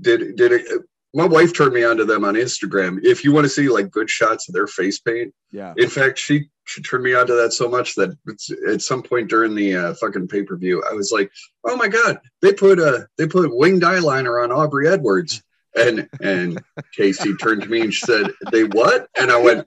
did 0.01 0.37
did 0.37 0.53
it. 0.53 0.83
My 1.15 1.27
wife 1.27 1.55
turned 1.55 1.75
me 1.75 1.85
onto 1.85 2.05
them 2.05 2.25
on 2.25 2.35
Instagram. 2.35 2.99
If 3.03 3.25
you 3.25 3.33
want 3.33 3.45
to 3.45 3.51
see 3.51 3.69
like 3.69 3.91
good 3.91 4.09
shots 4.09 4.49
of 4.49 4.55
their 4.55 4.67
face 4.67 4.99
paint, 5.01 5.35
yeah 5.51 5.75
in 5.77 5.89
fact, 5.89 6.19
she 6.19 6.49
she 6.65 6.83
turned 6.83 7.05
me 7.05 7.15
on 7.15 7.27
to 7.27 7.35
that 7.35 7.53
so 7.53 7.69
much 7.69 7.95
that 7.97 8.17
it's, 8.27 8.51
at 8.69 8.83
some 8.83 9.03
point 9.03 9.29
during 9.29 9.55
the 9.55 9.77
uh, 9.77 9.95
fucking 9.95 10.29
pay 10.29 10.43
per 10.43 10.57
view, 10.57 10.83
I 10.89 10.95
was 10.95 11.13
like, 11.13 11.31
"Oh 11.65 11.77
my 11.77 11.89
god, 11.89 12.21
they 12.41 12.53
put 12.53 12.79
a 12.79 13.07
they 13.19 13.27
put 13.27 13.55
winged 13.55 13.83
eyeliner 13.83 14.43
on 14.43 14.53
Aubrey 14.53 14.89
Edwards." 14.89 15.43
And 15.75 16.09
and 16.21 16.63
Casey 16.97 17.35
turned 17.35 17.63
to 17.63 17.69
me 17.69 17.81
and 17.83 17.95
she 17.95 18.05
said, 18.05 18.31
"They 18.51 18.65
what?" 18.65 19.09
And 19.17 19.31
I 19.31 19.39
went, 19.39 19.67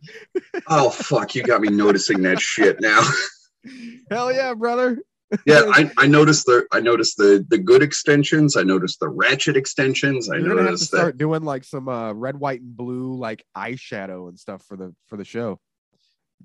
"Oh 0.68 0.90
fuck, 0.90 1.36
you 1.36 1.44
got 1.44 1.62
me 1.62 1.70
noticing 1.70 2.22
that 2.24 2.40
shit 2.40 2.80
now." 2.80 3.02
hell 4.12 4.32
yeah 4.32 4.54
brother 4.54 5.00
yeah, 5.46 5.64
I, 5.72 5.92
I 5.98 6.08
noticed 6.08 6.46
the 6.46 6.66
I 6.72 6.80
noticed 6.80 7.18
the 7.18 7.46
the 7.50 7.58
good 7.58 7.82
extensions. 7.82 8.56
I 8.56 8.64
noticed 8.64 9.00
the 9.00 9.10
ratchet 9.10 9.58
extensions. 9.58 10.30
I 10.30 10.36
you're 10.36 10.50
gonna 10.50 10.56
have 10.56 10.60
to 10.60 10.66
noticed 10.66 10.92
that. 10.92 10.98
start 10.98 11.18
doing 11.18 11.44
like 11.44 11.64
some 11.64 11.90
uh 11.90 12.14
red 12.14 12.38
white 12.38 12.62
and 12.62 12.78
blue 12.78 13.16
like 13.16 13.44
eyeshadow 13.58 14.30
and 14.30 14.38
stuff 14.38 14.64
for 14.64 14.78
the 14.78 14.94
for 15.08 15.18
the 15.18 15.26
show 15.26 15.60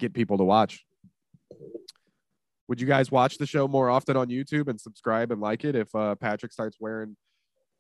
get 0.00 0.12
people 0.12 0.38
to 0.38 0.44
watch 0.44 0.84
would 2.68 2.80
you 2.80 2.86
guys 2.86 3.10
watch 3.10 3.38
the 3.38 3.46
show 3.46 3.68
more 3.68 3.90
often 3.90 4.16
on 4.16 4.28
youtube 4.28 4.68
and 4.68 4.80
subscribe 4.80 5.30
and 5.30 5.40
like 5.40 5.64
it 5.64 5.76
if 5.76 5.94
uh 5.94 6.14
patrick 6.16 6.52
starts 6.52 6.76
wearing 6.80 7.16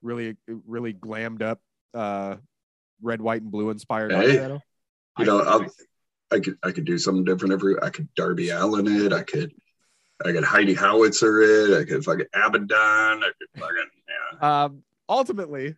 really 0.02 0.36
really 0.66 0.92
glammed 0.92 1.42
up 1.42 1.60
uh 1.94 2.36
red 3.02 3.20
white 3.20 3.42
and 3.42 3.50
blue 3.50 3.70
inspired 3.70 4.12
Hey, 4.12 4.34
You 5.18 5.24
know, 5.24 5.40
I'll, 5.40 5.66
I 6.30 6.40
could 6.40 6.56
I 6.62 6.70
could 6.70 6.84
do 6.84 6.98
something 6.98 7.24
different 7.24 7.52
every. 7.52 7.76
I 7.82 7.90
could 7.90 8.08
Darby 8.14 8.50
Allin 8.50 8.86
it. 8.86 9.12
I 9.12 9.22
could 9.22 9.52
I 10.24 10.32
could 10.32 10.44
Heidi 10.44 10.74
Howitzer 10.74 11.40
it. 11.40 11.80
I 11.80 11.84
could 11.84 12.04
fucking 12.04 12.26
Abadon. 12.34 13.22
I 13.22 13.30
could 13.38 13.60
fucking 13.60 13.90
yeah. 14.40 14.64
um 14.64 14.82
ultimately 15.08 15.74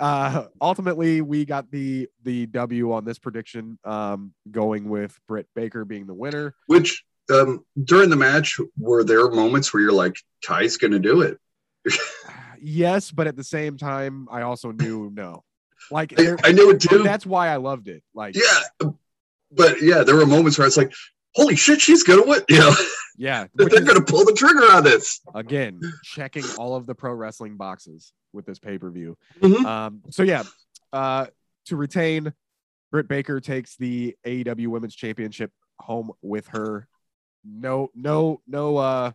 uh 0.00 0.46
ultimately 0.60 1.20
we 1.20 1.44
got 1.44 1.70
the 1.70 2.08
the 2.24 2.46
w 2.46 2.92
on 2.92 3.04
this 3.04 3.18
prediction 3.18 3.78
um 3.84 4.32
going 4.50 4.88
with 4.88 5.18
britt 5.28 5.46
baker 5.54 5.84
being 5.84 6.06
the 6.06 6.14
winner 6.14 6.54
Which 6.66 7.04
um 7.32 7.64
during 7.84 8.10
the 8.10 8.16
match 8.16 8.58
were 8.78 9.04
there 9.04 9.30
moments 9.30 9.72
where 9.72 9.82
you're 9.82 9.92
like, 9.92 10.16
Ty's 10.44 10.76
gonna 10.76 10.98
do 10.98 11.20
it. 11.20 11.38
yes 12.60 13.10
but 13.10 13.26
at 13.26 13.36
the 13.36 13.44
same 13.44 13.76
time 13.76 14.26
i 14.30 14.42
also 14.42 14.72
knew 14.72 15.10
no 15.14 15.44
like 15.90 16.12
I, 16.18 16.36
I 16.44 16.52
knew 16.52 16.70
it 16.70 16.80
too. 16.80 17.02
that's 17.02 17.24
why 17.24 17.48
i 17.48 17.56
loved 17.56 17.88
it 17.88 18.02
like 18.14 18.34
Yeah, 18.36 18.90
but 19.50 19.82
yeah, 19.82 20.02
there 20.04 20.16
were 20.16 20.26
moments 20.26 20.58
where 20.58 20.66
it's 20.66 20.76
like, 20.76 20.92
holy 21.34 21.56
shit, 21.56 21.80
she's 21.80 22.02
gonna 22.02 22.24
win. 22.24 22.40
You 22.48 22.58
know, 22.58 22.74
Yeah, 23.16 23.46
they're 23.54 23.68
is, 23.68 23.80
gonna 23.88 24.02
pull 24.04 24.24
the 24.24 24.32
trigger 24.32 24.64
on 24.72 24.84
this. 24.84 25.20
again 25.34 25.80
checking 26.04 26.44
all 26.58 26.74
of 26.74 26.86
the 26.86 26.94
pro 26.94 27.12
wrestling 27.12 27.56
boxes 27.56 28.12
with 28.32 28.46
this 28.46 28.58
pay 28.58 28.78
per 28.78 28.90
view. 28.90 29.16
Mhm. 29.40 29.64
Um, 29.64 30.02
so 30.10 30.22
yeah, 30.22 30.44
uh, 30.92 31.26
to 31.66 31.76
retain, 31.76 32.32
Britt 32.90 33.08
Baker 33.08 33.40
takes 33.40 33.76
the 33.76 34.16
AEW 34.26 34.68
Women's 34.68 34.94
Championship 34.94 35.52
home 35.78 36.10
with 36.22 36.48
her. 36.48 36.88
No, 37.44 37.88
no, 37.94 38.40
no, 38.46 38.76
uh, 38.76 39.12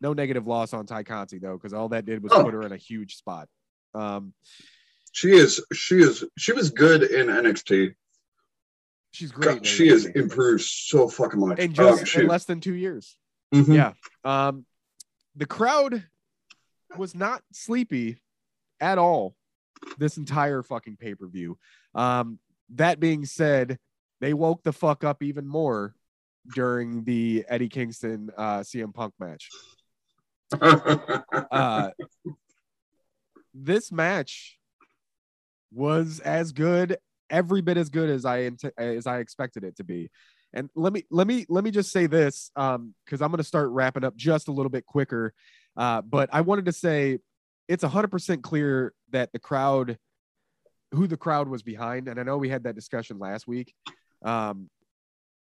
no 0.00 0.12
negative 0.12 0.46
loss 0.46 0.72
on 0.72 0.86
Ty 0.86 1.02
Conti 1.04 1.38
though, 1.38 1.54
because 1.56 1.72
all 1.72 1.88
that 1.90 2.04
did 2.06 2.22
was 2.22 2.32
Oh. 2.32 2.44
put 2.44 2.54
her 2.54 2.62
in 2.62 2.72
a 2.72 2.76
huge 2.76 3.16
spot. 3.16 3.48
Um, 3.94 4.32
She 5.12 5.30
is, 5.32 5.64
she 5.72 5.96
is, 5.96 6.24
she 6.36 6.52
was 6.52 6.70
good 6.70 7.02
in 7.02 7.26
NXT. 7.28 7.94
She's 9.18 9.32
great. 9.32 9.56
God, 9.56 9.66
she 9.66 9.88
has 9.88 10.06
improved 10.06 10.62
so 10.62 11.08
fucking 11.08 11.40
much. 11.40 11.58
in 11.58 11.72
Oh, 11.78 11.98
just 11.98 12.14
in 12.14 12.26
less 12.26 12.44
than 12.44 12.60
two 12.60 12.74
years. 12.74 13.16
Mhm. 13.52 13.74
Yeah. 13.74 13.92
Um, 14.24 14.64
the 15.34 15.46
crowd 15.46 16.04
was 16.96 17.14
not 17.14 17.42
sleepy 17.52 18.18
at 18.80 18.98
all 18.98 19.34
this 19.98 20.16
entire 20.16 20.62
fucking 20.62 20.96
pay 20.96 21.14
per 21.14 21.26
view. 21.26 21.58
Um, 21.94 22.38
that 22.70 23.00
being 23.00 23.24
said, 23.24 23.78
they 24.20 24.34
woke 24.34 24.62
the 24.62 24.72
fuck 24.72 25.04
up 25.04 25.22
even 25.22 25.46
more 25.46 25.94
during 26.54 27.04
the 27.04 27.44
Eddie 27.48 27.68
Kingston 27.68 28.30
uh, 28.36 28.60
CM 28.60 28.94
Punk 28.94 29.14
match. 29.18 29.48
Uh, 31.50 31.90
this 33.54 33.90
match 33.92 34.58
was 35.72 36.20
as 36.20 36.52
good, 36.52 36.96
every 37.30 37.60
bit 37.60 37.76
as 37.76 37.88
good 37.88 38.10
as 38.10 38.24
I 38.24 38.50
as 38.76 39.06
I 39.06 39.18
expected 39.18 39.64
it 39.64 39.76
to 39.76 39.84
be. 39.84 40.10
And 40.52 40.70
let 40.74 40.92
me 40.92 41.04
let 41.10 41.26
me 41.26 41.44
let 41.48 41.64
me 41.64 41.70
just 41.70 41.92
say 41.92 42.06
this, 42.06 42.50
um, 42.56 42.94
because 43.04 43.20
I'm 43.20 43.30
gonna 43.30 43.42
start 43.42 43.68
wrapping 43.70 44.04
up 44.04 44.16
just 44.16 44.48
a 44.48 44.52
little 44.52 44.70
bit 44.70 44.86
quicker. 44.86 45.34
Uh, 45.76 46.02
but 46.02 46.30
I 46.32 46.40
wanted 46.40 46.66
to 46.66 46.72
say 46.72 47.18
it's 47.68 47.84
hundred 47.84 48.10
percent 48.10 48.42
clear 48.42 48.94
that 49.10 49.32
the 49.32 49.38
crowd, 49.38 49.98
who 50.92 51.06
the 51.06 51.16
crowd 51.16 51.48
was 51.48 51.62
behind, 51.62 52.08
and 52.08 52.18
I 52.18 52.22
know 52.22 52.38
we 52.38 52.48
had 52.48 52.64
that 52.64 52.74
discussion 52.74 53.18
last 53.18 53.46
week. 53.46 53.74
Um, 54.24 54.70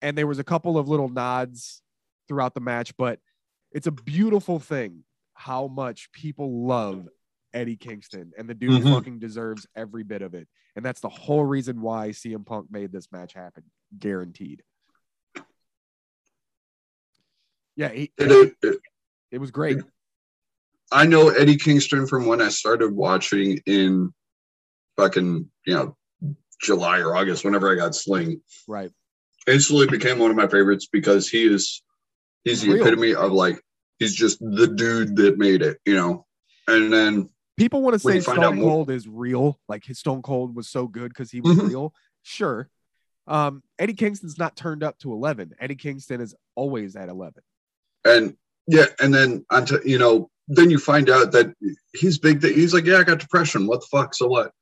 and 0.00 0.18
there 0.18 0.26
was 0.26 0.38
a 0.38 0.44
couple 0.44 0.76
of 0.78 0.88
little 0.88 1.08
nods 1.08 1.82
throughout 2.28 2.54
the 2.54 2.60
match, 2.60 2.96
but 2.96 3.18
it's 3.72 3.86
a 3.86 3.92
beautiful 3.92 4.58
thing 4.58 5.04
how 5.34 5.66
much 5.66 6.10
people 6.12 6.66
love 6.66 7.08
Eddie 7.54 7.76
Kingston, 7.76 8.32
and 8.36 8.48
the 8.48 8.54
dude 8.54 8.82
Mhm. 8.82 8.92
fucking 8.92 9.18
deserves 9.20 9.66
every 9.76 10.02
bit 10.02 10.20
of 10.22 10.34
it. 10.34 10.48
And 10.76 10.84
that's 10.84 11.00
the 11.00 11.08
whole 11.08 11.44
reason 11.44 11.80
why 11.80 12.10
CM 12.10 12.44
Punk 12.44 12.70
made 12.70 12.90
this 12.92 13.10
match 13.12 13.32
happen, 13.32 13.62
guaranteed. 13.98 14.62
Yeah, 17.76 17.88
he, 17.88 18.12
It- 18.18 18.56
it- 18.62 18.80
it 19.30 19.38
was 19.38 19.50
great. 19.50 19.78
I 20.92 21.06
know 21.06 21.28
Eddie 21.30 21.56
Kingston 21.56 22.06
from 22.06 22.26
when 22.26 22.40
I 22.40 22.48
started 22.50 22.92
watching 22.92 23.58
in 23.66 24.12
fucking, 24.96 25.50
you 25.66 25.74
know, 25.74 25.96
July 26.60 27.00
or 27.00 27.16
August, 27.16 27.44
whenever 27.44 27.70
I 27.72 27.74
got 27.76 27.94
Sling. 27.94 28.42
Right. 28.68 28.92
Instantly 29.46 29.86
became 29.88 30.18
one 30.18 30.30
of 30.30 30.36
my 30.36 30.46
favorites 30.46 30.86
because 30.90 31.28
he 31.28 31.44
is 31.52 31.82
he's 32.44 32.62
the 32.62 32.72
Real. 32.74 32.82
epitome 32.86 33.14
of 33.14 33.32
like 33.32 33.60
he's 33.98 34.14
just 34.14 34.38
the 34.40 34.66
dude 34.68 35.16
that 35.16 35.36
made 35.38 35.62
it, 35.62 35.80
you 35.84 35.94
know. 35.94 36.26
And 36.68 36.92
then 36.92 37.28
People 37.56 37.82
want 37.82 37.94
to 37.94 37.98
say 38.00 38.16
you 38.16 38.22
find 38.22 38.38
out 38.40 38.52
Stone 38.54 38.60
Cold 38.62 38.90
is 38.90 39.06
real, 39.06 39.60
like 39.68 39.84
his 39.84 39.98
Stone 39.98 40.22
Cold 40.22 40.56
was 40.56 40.68
so 40.68 40.88
good 40.88 41.08
because 41.10 41.30
he 41.30 41.40
was 41.40 41.56
Mhm. 41.56 41.68
real. 41.68 41.94
Sure. 42.22 42.68
Um, 43.26 43.62
Eddie 43.78 43.94
Kingston's 43.94 44.38
not 44.38 44.56
turned 44.56 44.82
up 44.82 44.98
to 44.98 45.12
11. 45.12 45.54
Eddie 45.60 45.76
Kingston 45.76 46.20
is 46.20 46.34
always 46.56 46.96
at 46.96 47.08
11. 47.08 47.42
and 48.06 48.36
yeah, 48.66 48.86
and 49.00 49.14
then 49.14 49.44
onto 49.50 49.78
you 49.84 49.98
know, 49.98 50.30
then 50.48 50.70
you 50.70 50.78
find 50.78 51.08
out 51.10 51.32
that 51.32 51.54
he's 51.94 52.18
big 52.18 52.40
that 52.40 52.54
he's 52.54 52.74
like, 52.74 52.84
Yeah, 52.84 52.96
I 52.98 53.02
got 53.04 53.18
depression. 53.18 53.66
What 53.66 53.80
the 53.82 53.86
fuck? 53.86 54.14
So 54.14 54.26
what? 54.26 54.52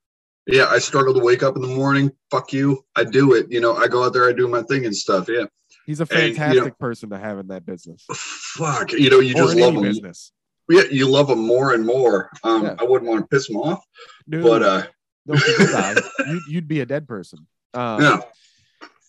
Yeah, 0.46 0.66
I 0.66 0.78
struggle 0.80 1.14
to 1.14 1.20
wake 1.20 1.42
up 1.42 1.54
in 1.56 1.62
the 1.62 1.68
morning. 1.68 2.10
Fuck 2.30 2.52
you. 2.52 2.84
I 2.96 3.04
do 3.04 3.34
it. 3.34 3.46
You 3.50 3.60
know, 3.60 3.74
I 3.76 3.86
go 3.88 4.04
out 4.04 4.12
there, 4.12 4.28
I 4.28 4.32
do 4.32 4.48
my 4.48 4.62
thing 4.62 4.84
and 4.84 4.94
stuff. 4.94 5.28
Yeah. 5.28 5.44
He's 5.86 6.00
a 6.00 6.02
And, 6.10 6.10
you 6.10 6.16
know- 6.28 6.34
fantastic 6.34 6.78
person 6.78 7.10
to 7.10 7.18
have 7.18 7.38
in 7.38 7.46
that 7.48 7.64
business. 7.64 8.04
Fuck. 8.12 8.92
You 8.92 9.08
know, 9.10 9.20
you 9.20 9.34
or 9.34 9.46
just 9.46 9.56
love 9.56 9.74
him. 9.74 9.82
business. 9.82 10.32
Yeah, 10.68 10.82
you 10.90 11.08
love 11.08 11.28
him 11.30 11.40
more 11.46 11.74
and 11.74 11.84
more. 11.84 12.30
Um, 12.44 12.64
Yeah. 12.64 12.74
I 12.78 12.84
wouldn't 12.84 13.08
want 13.10 13.20
to 13.22 13.26
piss 13.26 13.48
him 13.48 13.56
off, 13.56 13.84
No, 14.26 14.42
but 14.42 14.62
uh, 14.62 14.82
no, 15.26 15.34
if 15.34 15.58
you 15.58 15.66
die. 15.72 15.94
you'd, 16.30 16.42
you'd 16.48 16.68
be 16.68 16.80
a 16.80 16.86
dead 16.86 17.06
person. 17.08 17.46
Um, 17.74 18.00
yeah, 18.02 18.20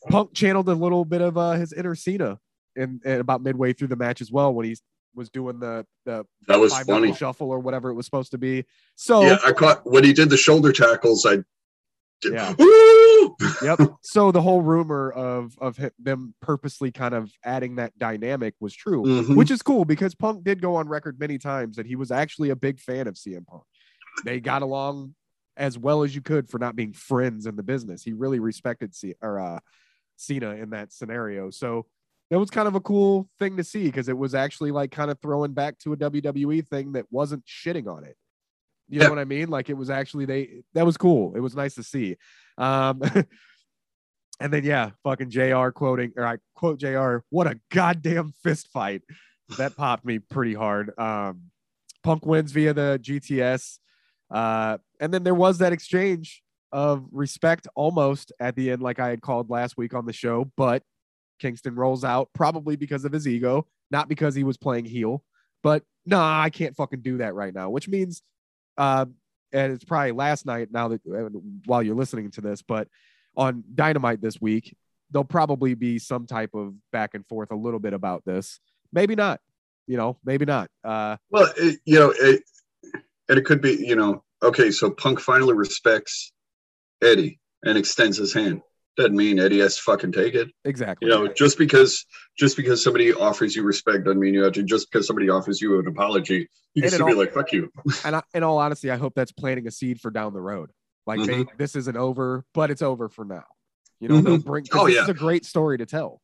Punk 0.10 0.34
channeled 0.34 0.68
a 0.70 0.74
little 0.74 1.06
bit 1.06 1.22
of 1.22 1.38
uh, 1.38 1.52
his 1.54 1.74
inner 1.74 1.96
Cena 1.96 2.40
in, 2.76 3.00
in 3.06 3.20
about 3.20 3.42
midway 3.44 3.74
through 3.74 3.90
the 3.90 3.96
match 3.96 4.22
as 4.22 4.32
well 4.32 4.54
when 4.54 4.66
he 4.66 4.76
was 5.16 5.30
doing 5.30 5.60
the 5.60 5.86
the 6.06 6.26
that 6.48 6.60
was 6.60 6.74
five 6.74 6.86
funny. 6.88 7.14
shuffle 7.14 7.50
or 7.52 7.60
whatever 7.60 7.90
it 7.90 7.94
was 7.94 8.06
supposed 8.06 8.32
to 8.32 8.38
be. 8.38 8.66
So 8.96 9.22
Yeah, 9.22 9.38
I 9.46 9.52
caught 9.52 9.86
when 9.86 10.04
he 10.04 10.12
did 10.14 10.30
the 10.30 10.38
shoulder 10.38 10.72
tackles. 10.72 11.26
I 11.26 11.36
did, 11.36 11.46
Yeah. 12.26 12.54
Yep. 13.64 13.80
So 14.02 14.32
the 14.32 14.42
whole 14.42 14.62
rumor 14.62 15.10
of 15.12 15.58
of 15.60 15.78
him, 15.78 15.92
them 15.98 16.34
purposely 16.42 16.92
kind 16.92 17.14
of 17.16 17.32
adding 17.44 17.76
that 17.78 17.98
dynamic 17.98 18.54
was 18.60 18.74
true, 18.76 19.04
Mhm. 19.04 19.36
which 19.36 19.50
is 19.52 19.62
cool 19.62 19.86
because 19.86 20.14
Punk 20.14 20.44
did 20.44 20.62
go 20.62 20.76
on 20.76 20.88
record 20.88 21.20
many 21.20 21.38
times 21.38 21.78
that 21.78 21.86
he 21.86 21.96
was 21.96 22.12
actually 22.12 22.50
a 22.50 22.56
big 22.56 22.80
fan 22.80 23.08
of 23.08 23.16
CM 23.16 23.46
Punk. 23.48 23.64
They 24.26 24.40
got 24.40 24.62
along 24.62 25.16
as 25.58 25.78
well 25.78 26.04
as 26.04 26.14
you 26.14 26.22
could 26.22 26.50
for 26.50 26.60
not 26.60 26.76
being 26.76 26.94
friends 26.94 27.46
in 27.46 27.56
the 27.56 27.64
business. 27.64 28.04
He 28.04 28.14
really 28.14 28.40
respected 28.40 28.94
C- 28.94 29.16
or 29.22 29.40
uh, 29.40 29.60
Cena 30.18 30.52
in 30.56 30.72
that 30.72 30.92
scenario. 30.92 31.50
So 31.50 31.86
that 32.30 32.40
was 32.40 32.50
kind 32.50 32.68
of 32.68 32.76
a 32.76 32.82
cool 32.82 33.30
thing 33.40 33.58
to 33.58 33.64
see 33.64 33.86
because 33.86 34.10
it 34.10 34.18
was 34.18 34.36
actually 34.36 34.72
like 34.72 34.92
kind 34.92 35.10
of 35.12 35.20
throwing 35.22 35.54
back 35.54 35.78
to 35.80 35.94
a 35.94 35.98
WWE 35.98 36.68
thing 36.68 36.92
that 36.94 37.06
wasn't 37.12 37.46
shitting 37.46 37.88
on 37.88 38.04
it. 38.04 38.18
You 38.94 39.00
know 39.00 39.06
Yeah. 39.06 39.10
what 39.10 39.18
I 39.20 39.26
mean? 39.26 39.48
Like 39.50 39.72
it 39.72 39.74
was 39.74 39.90
actually 39.90 40.26
they 40.26 40.62
that 40.76 40.86
was 40.86 40.98
cool. 40.98 41.36
It 41.36 41.40
was 41.40 41.56
nice 41.56 41.74
to 41.76 41.84
see. 41.84 42.16
Um 42.60 43.02
and 44.40 44.54
then 44.54 44.64
yeah, 44.64 44.92
fucking 45.04 45.32
JR 45.32 45.70
quoting 45.70 46.14
or 46.16 46.28
I 46.28 46.38
quote 46.56 46.80
JR, 46.80 47.18
what 47.32 47.48
a 47.48 47.60
goddamn 47.72 48.34
fist 48.44 48.68
fight. 48.72 49.02
That 49.58 49.76
popped 49.76 50.06
me 50.06 50.20
pretty 50.20 50.54
hard. 50.54 50.92
Um 51.00 51.46
Punk 52.04 52.24
wins 52.24 52.52
via 52.52 52.74
the 52.76 53.00
GTS. 53.02 53.80
Uh 54.30 54.78
and 55.00 55.12
then 55.12 55.24
there 55.24 55.34
was 55.34 55.58
that 55.58 55.74
exchange 55.74 56.44
of 56.72 57.08
respect 57.12 57.68
almost 57.76 58.32
at 58.40 58.56
the 58.56 58.70
end, 58.70 58.84
like 58.84 59.00
I 59.00 59.10
had 59.10 59.22
called 59.22 59.50
last 59.50 59.76
week 59.76 59.96
on 59.96 60.06
the 60.06 60.14
show, 60.14 60.52
but 60.56 60.84
Kingston 61.40 61.74
rolls 61.76 62.04
out 62.04 62.30
probably 62.36 62.76
because 62.76 63.06
of 63.06 63.12
his 63.12 63.28
ego, 63.28 63.66
not 63.90 64.08
because 64.08 64.36
he 64.36 64.44
was 64.44 64.58
playing 64.58 64.86
heel. 64.86 65.24
But 65.64 65.84
nah, 66.06 66.42
I 66.42 66.52
can't 66.52 66.76
fucking 66.76 67.02
do 67.02 67.18
that 67.18 67.34
right 67.34 67.54
now, 67.54 67.70
which 67.72 67.88
means, 67.88 68.22
uh, 68.78 69.06
and 69.52 69.74
it's 69.74 69.84
probably 69.84 70.12
last 70.12 70.46
night 70.46 70.70
now 70.72 70.90
that 70.90 71.02
uh, 71.06 71.30
while 71.66 71.84
you're 71.84 71.96
listening 71.96 72.32
to 72.32 72.42
this, 72.42 72.62
but 72.62 72.88
on 73.36 73.64
Dynamite 73.74 74.22
this 74.22 74.42
week, 74.42 74.76
there'll 75.12 75.24
probably 75.24 75.76
be 75.76 76.00
some 76.00 76.26
type 76.26 76.54
of 76.54 76.74
back 76.92 77.14
and 77.14 77.26
forth 77.28 77.52
a 77.52 77.56
little 77.56 77.80
bit 77.80 77.94
about 77.94 78.26
this. 78.26 78.60
Maybe 78.92 79.16
not, 79.16 79.40
you 79.88 79.98
know, 79.98 80.18
maybe 80.26 80.46
not. 80.46 80.70
Uh, 80.84 81.18
Well, 81.30 81.52
it, 81.58 81.80
you 81.86 82.00
know, 82.00 82.14
it, 82.18 82.44
and 83.30 83.38
it 83.38 83.46
could 83.46 83.62
be, 83.62 83.76
you 83.76 83.96
know, 83.96 84.24
okay, 84.42 84.72
so 84.72 84.90
Punk 84.90 85.20
finally 85.20 85.54
respects 85.54 86.32
Eddie 87.02 87.40
and 87.64 87.78
extends 87.78 88.18
his 88.18 88.34
hand. 88.34 88.62
Doesn't 88.96 89.16
mean 89.16 89.40
Eddie 89.40 89.60
has 89.60 89.76
to 89.78 89.82
fucking 89.82 90.12
take 90.12 90.36
it. 90.36 90.50
exactly. 90.66 91.08
You 91.10 91.16
know, 91.16 91.28
just 91.34 91.58
because 91.58 92.06
just 92.38 92.56
because 92.56 92.84
somebody 92.84 93.12
offers 93.14 93.56
you 93.56 93.64
respect 93.64 94.04
doesn't 94.06 94.20
mean 94.20 94.34
you 94.36 94.44
have 94.44 94.54
to. 94.54 94.64
Just 94.64 94.92
because 94.92 95.08
somebody 95.08 95.30
offers 95.30 95.60
you 95.62 95.80
an 95.80 95.88
apology, 95.88 96.48
you 96.76 96.82
can 96.82 96.86
And 96.86 96.94
still 96.94 97.08
be 97.08 97.14
like, 97.16 97.34
"Fuck 97.34 97.54
you." 97.54 97.72
and 98.06 98.16
I, 98.18 98.22
in 98.36 98.44
all 98.44 98.60
honesty, 98.60 98.92
I 98.92 98.98
hope 98.98 99.14
that's 99.16 99.32
planting 99.32 99.68
a 99.68 99.72
seed 99.72 100.00
for 100.00 100.12
down 100.12 100.34
the 100.34 100.42
road. 100.42 100.70
Like 101.08 101.20
Mm-hmm. 101.22 101.58
this 101.58 101.76
isn't 101.76 101.98
over, 101.98 102.46
but 102.54 102.70
it's 102.72 102.82
over 102.84 103.10
for 103.10 103.26
now. 103.26 103.46
You 104.00 104.10
know, 104.10 104.22
they'll 104.22 104.38
bring. 104.38 104.66
Oh, 104.74 104.86
yeah. 104.88 105.04
is 105.04 105.10
a 105.10 105.14
great 105.14 105.44
story 105.46 105.78
to 105.80 105.86
tell. 105.86 106.22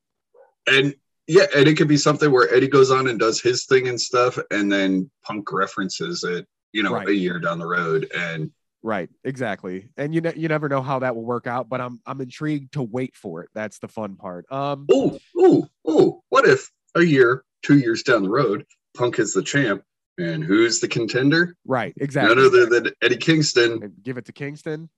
And 0.67 0.93
yeah, 1.27 1.45
and 1.55 1.67
it 1.67 1.75
could 1.75 1.87
be 1.87 1.97
something 1.97 2.31
where 2.31 2.53
Eddie 2.53 2.67
goes 2.67 2.91
on 2.91 3.07
and 3.07 3.17
does 3.19 3.41
his 3.41 3.65
thing 3.65 3.87
and 3.87 3.99
stuff, 3.99 4.37
and 4.51 4.71
then 4.71 5.09
Punk 5.23 5.51
references 5.51 6.23
it, 6.23 6.45
you 6.71 6.83
know, 6.83 6.93
Right. 6.93 7.07
a 7.07 7.13
year 7.15 7.39
down 7.39 7.57
the 7.59 7.67
road, 7.67 8.11
and 8.15 8.51
Right, 8.81 9.09
exactly. 9.23 9.89
And 9.97 10.15
you 10.15 10.21
ne- 10.21 10.35
you 10.37 10.47
never 10.47 10.69
know 10.69 10.81
how 10.81 10.99
that 10.99 11.15
will 11.15 11.25
work 11.25 11.47
out, 11.47 11.67
but 11.67 11.81
I'm 11.81 11.99
I'm 12.05 12.21
intrigued 12.21 12.73
to 12.73 12.81
wait 12.83 13.15
for 13.15 13.43
it. 13.43 13.49
That's 13.53 13.79
the 13.79 13.87
fun 13.89 14.15
part. 14.15 14.45
Um, 14.51 14.85
oh, 14.91 15.19
oh, 15.37 15.67
oh, 15.85 16.23
what 16.29 16.47
if 16.47 16.69
a 16.95 17.01
year, 17.01 17.43
two 17.61 17.77
years 17.77 18.03
down 18.03 18.23
the 18.23 18.29
road, 18.29 18.65
Punk 18.95 19.19
is 19.19 19.33
the 19.33 19.43
champ, 19.43 19.83
and 20.17 20.43
who's 20.43 20.79
the 20.79 20.87
contender? 20.87 21.55
right, 21.65 21.93
exactly. 21.97 22.35
None 22.35 22.45
other 22.45 22.65
than 22.67 22.93
Eddie 23.01 23.17
Kingston. 23.17 23.83
And 23.83 23.93
give 24.01 24.17
it 24.17 24.25
to 24.25 24.31
Kingston. 24.33 24.89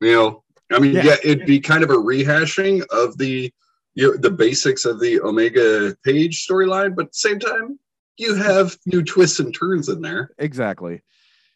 You 0.00 0.12
know, 0.12 0.44
I 0.72 0.78
mean, 0.78 0.94
Yeah. 0.94 1.04
yeah, 1.04 1.16
it'd 1.24 1.46
be 1.46 1.58
kind 1.60 1.82
of 1.82 1.90
a 1.90 1.94
rehashing 1.96 2.84
of 2.90 3.18
the 3.18 3.52
you 3.94 4.10
know, 4.12 4.16
the 4.18 4.30
basics 4.30 4.84
of 4.84 5.00
the 5.00 5.20
Omega 5.22 5.96
Page 6.04 6.46
storyline, 6.46 6.94
but 6.94 7.06
at 7.06 7.12
the 7.12 7.18
same 7.18 7.38
time, 7.38 7.78
you 8.18 8.34
have 8.34 8.76
new 8.84 9.02
twists 9.02 9.40
and 9.40 9.54
turns 9.54 9.88
in 9.88 10.02
there. 10.02 10.30
Exactly. 10.38 11.00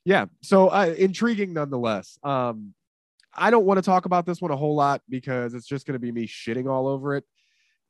Yeah. 0.05 0.27
So 0.43 0.69
uh, 0.69 0.95
intriguing 0.97 1.53
nonetheless. 1.53 2.19
Um, 2.23 2.75
I 3.35 3.51
don't 3.51 3.65
want 3.65 3.79
to 3.79 3.83
talk 3.83 4.07
about 4.07 4.27
this 4.27 4.41
one 4.41 4.51
a 4.51 4.57
whole 4.57 4.75
lot 4.75 5.03
because 5.09 5.55
it's 5.55 5.67
just 5.67 5.87
going 5.87 5.95
to 5.95 6.01
be 6.01 6.11
me 6.11 6.27
shitting 6.27 6.69
all 6.69 6.89
over 6.89 7.17
it. 7.17 7.25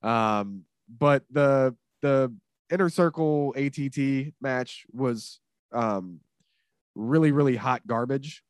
Um, 0.02 0.64
but 0.88 1.24
the 1.30 1.74
the 2.02 2.32
inner 2.70 2.88
circle 2.88 3.54
ATT 3.56 4.34
match 4.40 4.84
was 4.92 5.40
um, 5.72 6.20
really 6.94 7.32
really 7.32 7.56
hot 7.56 7.86
garbage. 7.86 8.42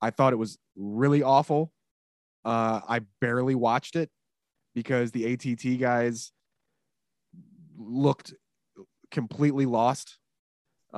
I 0.00 0.10
thought 0.10 0.32
it 0.32 0.36
was 0.36 0.58
really 0.76 1.22
awful. 1.22 1.72
Uh, 2.44 2.80
I 2.88 3.00
barely 3.20 3.54
watched 3.54 3.96
it 3.96 4.10
because 4.74 5.10
the 5.10 5.32
ATT 5.32 5.80
guys 5.80 6.32
looked 7.76 8.32
completely 9.10 9.66
lost. 9.66 10.18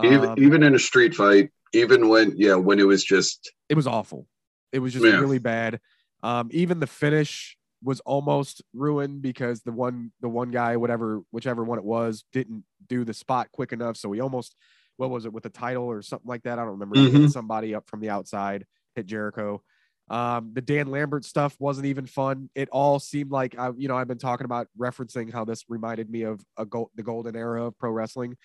even 0.03 0.25
Um, 0.31 0.35
even 0.39 0.63
in 0.63 0.75
a 0.75 0.79
street 0.79 1.15
fight, 1.15 1.51
even 1.73 2.09
when 2.09 2.35
yeah, 2.37 2.55
when 2.55 2.79
it 2.79 2.87
was 2.87 3.05
just 3.05 3.51
it 3.69 3.75
was 3.75 3.87
awful. 3.87 4.27
It 4.73 4.79
was 4.81 4.93
just 4.93 5.05
Yeah. 5.05 5.19
really 5.19 5.39
bad. 5.39 5.81
Um, 6.23 6.49
even 6.53 6.81
the 6.81 6.87
finish 6.87 7.57
was 7.83 8.01
almost 8.01 8.63
ruined 8.75 9.23
because 9.23 9.63
the 9.63 9.73
one 9.73 10.13
the 10.21 10.29
one 10.29 10.51
guy, 10.51 10.77
whatever 10.77 11.23
whichever 11.31 11.65
one 11.65 11.79
it 11.79 11.85
was, 11.85 12.25
didn't 12.33 12.65
do 12.89 13.05
the 13.05 13.15
spot 13.15 13.51
quick 13.53 13.73
enough. 13.73 13.97
So 13.97 14.13
he 14.13 14.21
almost 14.21 14.55
what 14.97 15.11
was 15.11 15.25
it 15.25 15.33
with 15.33 15.45
the 15.45 15.51
title 15.51 15.85
or 15.85 16.03
something 16.03 16.29
like 16.29 16.43
that? 16.43 16.59
I 16.59 16.63
don't 16.63 16.79
remember. 16.79 16.97
Mhm. 16.97 17.31
somebody 17.31 17.75
up 17.75 17.89
from 17.89 18.01
the 18.01 18.11
outside, 18.11 18.67
hit 18.95 19.07
Jericho. 19.07 19.63
Um, 20.11 20.51
the 20.53 20.61
Dan 20.61 20.89
Lambert 20.89 21.25
stuff 21.25 21.57
wasn't 21.61 21.87
even 21.87 22.05
fun. 22.05 22.51
It 22.57 22.69
all 22.71 22.99
seemed 22.99 23.31
like 23.31 23.57
I, 23.59 23.71
you 23.77 23.87
know, 23.89 23.97
I've 23.97 24.09
been 24.09 24.19
talking 24.19 24.45
about 24.45 24.67
referencing 24.79 25.33
how 25.33 25.45
this 25.45 25.65
reminded 25.69 26.11
me 26.11 26.23
of 26.23 26.41
a 26.59 26.67
gold, 26.67 26.91
the 26.97 27.05
golden 27.05 27.37
era 27.37 27.67
of 27.67 27.79
pro 27.79 27.91
wrestling 27.93 28.37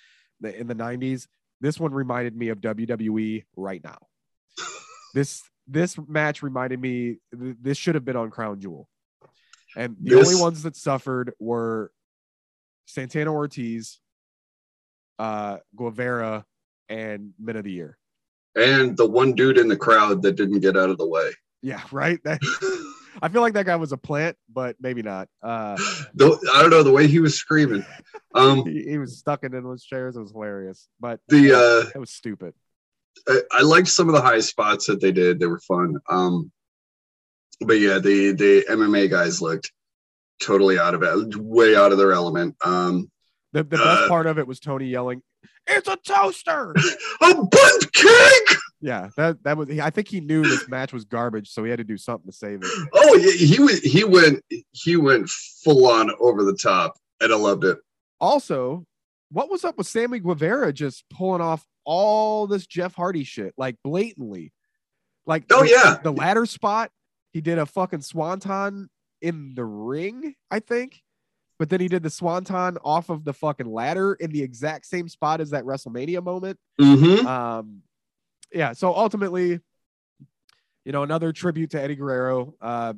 in 0.44 0.68
the 0.68 0.76
'90s. 0.76 1.28
This 1.62 1.80
one 1.80 1.93
reminded 1.93 2.36
me 2.36 2.49
of 2.49 2.60
WWE 2.60 3.45
right 3.56 3.84
now. 3.84 3.97
This 5.14 5.41
this 5.68 5.97
match 6.08 6.43
reminded 6.43 6.80
me 6.80 7.18
th- 7.38 7.56
this 7.62 7.78
should 7.78 7.95
have 7.95 8.06
been 8.06 8.16
on 8.18 8.30
Crown 8.30 8.60
Jewel, 8.60 8.88
and 9.76 9.95
the 9.99 10.16
This- 10.16 10.28
only 10.30 10.41
ones 10.41 10.64
that 10.64 10.76
suffered 10.76 11.34
were 11.39 11.91
Santana 12.86 13.34
Ortiz, 13.34 13.99
uh, 15.18 15.58
Guevara, 15.76 16.45
and 16.89 17.34
Men 17.39 17.56
of 17.56 17.64
the 17.64 17.72
Year. 17.72 17.97
and 18.56 18.95
the 18.95 19.06
one 19.08 19.34
dude 19.34 19.58
in 19.58 19.68
the 19.68 19.76
crowd 19.78 20.22
that 20.22 20.34
didn't 20.36 20.60
get 20.60 20.78
out 20.78 20.89
of 20.89 20.97
the 20.97 21.08
way. 21.08 21.32
Yeah, 21.62 21.82
right. 21.91 22.20
That, 22.24 22.39
I 23.22 23.30
feel 23.30 23.41
like 23.41 23.53
that 23.53 23.66
guy 23.66 23.76
was 23.76 23.91
a 23.91 23.97
plant, 23.97 24.38
but 24.51 24.76
maybe 24.80 25.01
not. 25.01 25.28
Uh, 25.41 25.78
Though 26.13 26.38
I 26.53 26.61
don't 26.61 26.70
know 26.70 26.84
the 26.84 26.91
way 26.91 27.07
he 27.07 27.20
was 27.20 27.36
screaming. 27.36 27.86
Um, 28.34 28.66
he, 28.70 28.84
he 28.84 28.97
was 28.97 29.18
stuck 29.18 29.43
in 29.43 29.51
those 29.51 29.84
chairs. 29.84 30.16
It 30.16 30.22
was 30.22 30.32
hilarious, 30.32 30.88
but 30.99 31.20
the 31.28 31.53
uh, 31.53 31.89
it 31.93 31.99
was 31.99 32.11
stupid. 32.11 32.53
I, 33.28 33.41
I 33.51 33.61
liked 33.61 33.88
some 33.88 34.09
of 34.09 34.16
the 34.16 34.22
high 34.22 34.41
spots 34.41 34.88
that 34.88 35.01
they 35.01 35.11
did. 35.11 35.39
They 35.39 35.47
were 35.47 35.59
fun. 35.59 35.95
Um, 36.09 36.51
but 37.61 37.80
yeah, 37.80 37.99
the 37.99 38.32
the 38.32 38.66
MMA 38.70 39.09
guys 39.09 39.41
looked 39.41 39.72
totally 40.41 40.78
out 40.78 40.93
of 40.93 41.03
it, 41.03 41.36
way 41.38 41.76
out 41.76 41.91
of 41.91 41.97
their 41.97 42.11
element. 42.11 42.55
Um, 42.63 43.09
The, 43.53 43.63
the 43.63 43.78
best 43.78 44.03
uh, 44.03 44.07
part 44.09 44.28
of 44.28 44.38
it 44.38 44.47
was 44.47 44.59
Tony 44.59 44.88
yelling, 44.88 45.22
"It's 45.68 45.88
a 45.88 45.97
toaster!" 45.97 46.74
a 47.22 47.34
bunt 47.36 47.93
cake. 47.93 48.57
yeah, 48.82 49.09
that 49.18 49.43
that 49.43 49.57
was. 49.57 49.70
I 49.80 49.89
think 49.89 50.07
he 50.07 50.22
knew 50.22 50.43
this 50.43 50.68
match 50.70 50.93
was 50.93 51.05
garbage, 51.05 51.49
so 51.49 51.63
he 51.63 51.70
had 51.70 51.78
to 51.78 51.84
do 51.84 51.97
something 51.97 52.30
to 52.32 52.36
save 52.36 52.59
it. 52.63 52.89
Oh, 52.93 53.16
yeah, 53.16 53.32
he 53.32 53.59
went 53.59 53.84
he 53.84 54.03
went 54.03 54.43
he 54.72 54.95
went 54.97 55.30
full 55.30 55.88
on 55.88 56.11
over 56.20 56.43
the 56.43 56.55
top, 56.55 56.95
and 57.22 57.32
I 57.34 57.36
loved 57.36 57.63
it. 57.63 57.78
Also, 58.20 58.86
what 59.32 59.49
was 59.49 59.63
up 59.66 59.78
with 59.78 59.88
Sammy 59.88 60.20
Guevara 60.20 60.72
just 60.72 61.03
pulling 61.09 61.41
off 61.41 61.66
all 61.84 62.47
this 62.47 62.66
Jeff 62.66 62.95
Hardy 62.95 63.24
shit, 63.24 63.53
like 63.57 63.76
blatantly? 63.84 64.51
Like, 65.28 65.45
Oh 65.51 65.63
the- 65.63 65.70
yeah, 65.70 65.97
the 66.03 66.11
ladder 66.13 66.45
spot, 66.45 66.91
he 67.34 67.41
did 67.41 67.57
a 67.57 67.66
fucking 67.66 68.01
swanton 68.01 68.89
in 69.22 69.53
the 69.55 69.66
ring, 69.66 70.36
I 70.51 70.59
think. 70.59 71.01
But 71.58 71.70
then 71.70 71.80
he 71.80 71.88
did 71.88 72.03
the 72.03 72.10
swanton 72.10 72.78
off 72.84 73.10
of 73.10 73.24
the 73.24 73.34
fucking 73.34 73.72
ladder 73.72 74.14
in 74.14 74.32
the 74.32 74.41
exact 74.41 74.86
same 74.86 75.08
spot 75.08 75.39
as 75.39 75.51
that 75.51 75.64
WrestleMania 75.64 76.24
moment. 76.24 76.60
mm-hmm. 76.80 77.26
Um, 77.26 77.82
yeah. 78.51 78.74
So 78.74 78.93
ultimately, 78.93 79.60
you 80.84 80.91
know, 80.91 81.03
another 81.03 81.32
tribute 81.32 81.72
to 81.72 81.82
Eddie 81.82 81.95
Guerrero. 81.95 82.56
Uh, 82.62 82.93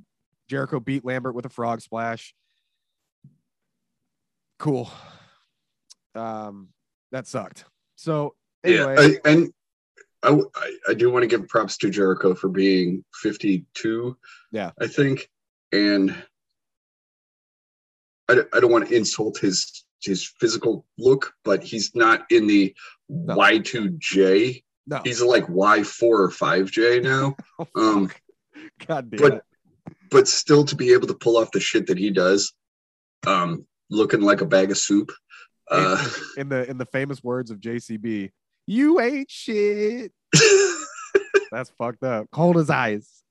Jericho 0.48 0.80
beat 0.80 1.06
Lambert 1.06 1.36
with 1.36 1.46
a 1.46 1.50
frog 1.50 1.82
splash. 1.82 2.34
Cool. 4.60 4.90
Um, 6.16 6.70
that 7.12 7.28
sucked. 7.28 7.66
So 7.96 8.36
anyway, 8.64 8.96
yeah, 8.98 9.18
I, 9.26 9.30
and 9.30 9.54
I, 10.24 10.40
I 10.56 10.78
I 10.90 10.94
do 10.94 11.12
want 11.12 11.24
to 11.24 11.28
give 11.28 11.48
props 11.48 11.78
to 11.78 11.90
Jericho 11.90 12.34
for 12.34 12.50
being 12.50 13.04
52. 13.22 14.18
Yeah. 14.52 14.72
I 14.80 14.88
think, 14.88 15.30
and 15.72 16.16
I, 18.30 18.36
don't- 18.36 18.48
I 18.54 18.60
don't 18.60 18.72
want 18.72 18.88
to 18.90 18.96
insult 18.96 19.38
his 19.40 19.84
his 20.02 20.26
physical 20.40 20.86
look, 21.00 21.34
but 21.44 21.64
he's 21.64 21.96
not 21.96 22.26
in 22.30 22.46
the 22.48 22.76
Y2J. 23.12 24.64
no. 24.86 25.02
He's 25.04 25.22
like 25.22 25.48
Y4 25.48 26.04
or 26.04 26.30
5J 26.30 27.04
now. 27.04 27.36
Um. 27.76 28.12
God 28.88 29.10
damn 29.10 29.20
but 29.20 29.34
it. 29.36 29.42
but 30.12 30.28
still 30.28 30.64
to 30.66 30.76
be 30.76 30.94
able 30.94 31.08
to 31.08 31.14
pull 31.16 31.38
off 31.38 31.52
the 31.52 31.60
shit 31.60 31.88
that 31.88 31.98
he 31.98 32.10
does, 32.12 32.54
um, 33.26 33.66
looking 33.90 34.22
like 34.22 34.42
a 34.42 34.46
bag 34.46 34.72
of 34.72 34.78
soup. 34.78 35.12
Uh, 35.70 36.08
in 36.38 36.48
the 36.50 36.70
in 36.70 36.78
the 36.78 36.86
famous 36.86 37.24
words 37.24 37.50
of 37.52 37.60
JCB, 37.60 38.32
you 38.68 39.00
ain't 39.02 39.30
shit. 39.32 40.12
That's 41.52 41.72
fucked 41.78 42.04
up. 42.04 42.28
Cold 42.32 42.58
as 42.58 42.70
ice. 42.70 43.24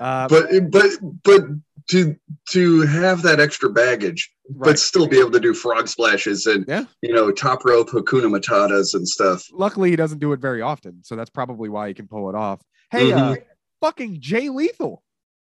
Uh, 0.00 0.28
but 0.28 0.48
but 0.70 0.90
but 1.24 1.42
to 1.90 2.16
to 2.50 2.82
have 2.82 3.22
that 3.22 3.40
extra 3.40 3.68
baggage, 3.70 4.30
right. 4.54 4.68
but 4.70 4.78
still 4.78 5.06
be 5.06 5.18
able 5.18 5.30
to 5.32 5.40
do 5.40 5.52
frog 5.52 5.88
splashes 5.88 6.46
and 6.46 6.64
Yeah. 6.68 6.84
you 7.02 7.12
know 7.12 7.30
top 7.30 7.64
rope 7.64 7.90
Hakuna 7.90 8.30
Matatas 8.34 8.94
and 8.94 9.06
stuff. 9.06 9.44
luckily 9.52 9.90
he 9.90 9.96
doesn't 9.96 10.18
do 10.20 10.32
it 10.32 10.40
very 10.40 10.62
often, 10.62 11.02
so 11.02 11.16
that's 11.16 11.30
probably 11.30 11.68
why 11.68 11.88
he 11.88 11.94
can 11.94 12.06
pull 12.08 12.28
it 12.30 12.34
off. 12.34 12.60
Hey, 12.90 13.12
uh, 13.12 13.18
Mm-hmm. 13.34 13.42
fucking 13.80 14.20
Jay 14.20 14.48
Lethal 14.48 15.02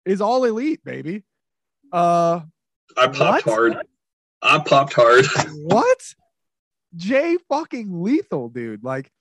is 0.05 0.21
all 0.21 0.43
elite, 0.45 0.83
baby. 0.83 1.23
Uh, 1.91 2.41
I 2.97 3.07
popped 3.07 3.45
What? 3.45 3.53
hard. 3.53 3.77
I 4.41 4.59
popped 4.59 4.93
hard. 4.93 5.25
what? 5.63 6.13
Jay 6.95 7.37
fucking 7.49 8.01
Lethal, 8.03 8.49
dude. 8.49 8.83
Like, 8.83 9.11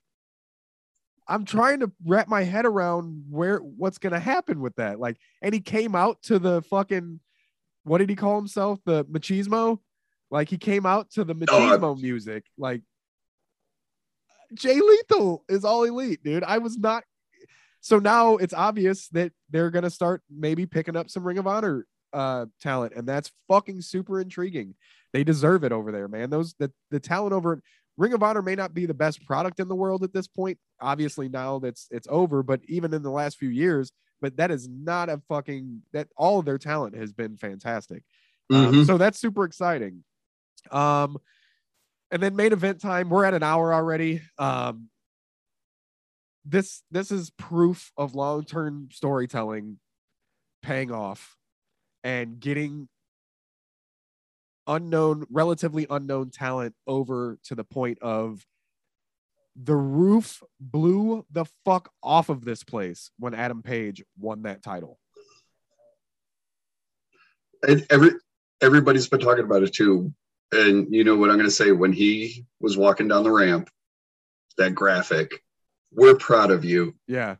I'm 1.27 1.45
trying 1.45 1.79
to 1.81 1.91
wrap 2.05 2.27
my 2.27 2.43
head 2.43 2.65
around 2.65 3.25
where 3.29 3.59
what's 3.59 3.97
gonna 3.97 4.19
happen 4.19 4.59
with 4.59 4.75
that. 4.75 4.99
Like, 4.99 5.17
and 5.41 5.53
he 5.53 5.61
came 5.61 5.95
out 5.95 6.21
to 6.23 6.39
the 6.39 6.61
fucking 6.63 7.19
what 7.83 7.97
did 7.97 8.09
he 8.09 8.15
call 8.15 8.37
himself? 8.37 8.79
The 8.85 9.05
machismo. 9.05 9.79
Like 10.31 10.49
he 10.49 10.57
came 10.57 10.85
out 10.85 11.11
to 11.11 11.23
the 11.23 11.33
Oh, 11.33 11.35
machismo 11.45 12.01
music. 12.01 12.45
Like 12.57 12.81
Jay 14.53 14.79
Lethal 14.79 15.43
is 15.49 15.65
all 15.65 15.83
elite, 15.83 16.23
dude. 16.23 16.43
I 16.43 16.59
was 16.59 16.77
not. 16.77 17.03
So 17.81 17.99
now 17.99 18.37
it's 18.37 18.53
obvious 18.53 19.09
that 19.09 19.31
they're 19.49 19.71
gonna 19.71 19.89
start 19.89 20.21
maybe 20.29 20.65
picking 20.65 20.95
up 20.95 21.09
some 21.09 21.23
Ring 21.23 21.37
of 21.37 21.47
Honor 21.47 21.85
uh 22.13 22.45
talent, 22.61 22.93
and 22.95 23.07
that's 23.07 23.31
fucking 23.47 23.81
super 23.81 24.19
intriguing. 24.19 24.75
They 25.11 25.23
deserve 25.23 25.63
it 25.63 25.71
over 25.71 25.91
there, 25.91 26.07
man. 26.07 26.29
Those 26.29 26.53
the 26.59 26.71
the 26.91 26.99
talent 26.99 27.33
over 27.33 27.61
Ring 27.97 28.13
of 28.13 28.23
Honor 28.23 28.41
may 28.41 28.55
not 28.55 28.73
be 28.73 28.85
the 28.85 28.93
best 28.93 29.25
product 29.25 29.59
in 29.59 29.67
the 29.67 29.75
world 29.75 30.03
at 30.03 30.13
this 30.13 30.27
point. 30.27 30.57
Obviously, 30.81 31.29
now 31.29 31.59
that's 31.59 31.87
it's 31.91 32.07
over, 32.09 32.41
but 32.43 32.61
even 32.67 32.93
in 32.93 33.03
the 33.03 33.11
last 33.11 33.37
few 33.37 33.49
years, 33.49 33.91
but 34.21 34.37
that 34.37 34.51
is 34.51 34.67
not 34.67 35.09
a 35.09 35.21
fucking 35.27 35.83
that 35.93 36.07
all 36.17 36.39
of 36.39 36.45
their 36.45 36.57
talent 36.57 36.95
has 36.95 37.13
been 37.13 37.37
fantastic. 37.37 38.03
Um, 38.51 38.73
Mhm. 38.73 38.85
so 38.85 38.97
that's 38.97 39.19
super 39.19 39.43
exciting. 39.45 40.03
Um, 40.71 41.17
and 42.11 42.21
then 42.21 42.35
main 42.35 42.53
event 42.53 42.79
time. 42.81 43.09
We're 43.09 43.25
at 43.25 43.33
an 43.33 43.43
hour 43.43 43.73
already. 43.73 44.21
Um, 44.37 44.89
this 46.45 46.83
this 46.91 47.11
is 47.11 47.29
proof 47.31 47.91
of 47.97 48.15
long 48.15 48.43
term 48.43 48.89
storytelling 48.91 49.79
paying 50.61 50.91
off 50.91 51.37
and 52.03 52.39
getting 52.39 52.89
unknown, 54.67 55.25
relatively 55.29 55.87
unknown 55.89 56.29
talent 56.29 56.75
over 56.87 57.37
to 57.45 57.55
the 57.55 57.63
point 57.63 57.99
of 58.01 58.45
the 59.55 59.75
roof 59.75 60.41
blew 60.59 61.25
the 61.31 61.45
fuck 61.63 61.91
off 62.01 62.29
of 62.29 62.43
this 62.43 62.63
place 62.63 63.11
when 63.19 63.33
Adam 63.33 63.61
Page 63.61 64.03
won 64.17 64.43
that 64.43 64.63
title. 64.63 64.99
And 67.67 67.85
every 67.89 68.11
everybody's 68.61 69.07
been 69.07 69.19
talking 69.19 69.43
about 69.43 69.63
it 69.63 69.73
too. 69.73 70.13
And 70.51 70.93
you 70.93 71.03
know 71.03 71.15
what 71.15 71.29
I'm 71.29 71.37
going 71.37 71.47
to 71.47 71.51
say 71.51 71.71
when 71.71 71.93
he 71.93 72.45
was 72.59 72.77
walking 72.77 73.07
down 73.07 73.23
the 73.23 73.31
ramp, 73.31 73.69
that 74.57 74.75
graphic. 74.75 75.31
We're 75.91 76.15
proud 76.15 76.49
of 76.49 76.65
you. 76.65 76.95
Yeah. 77.07 77.35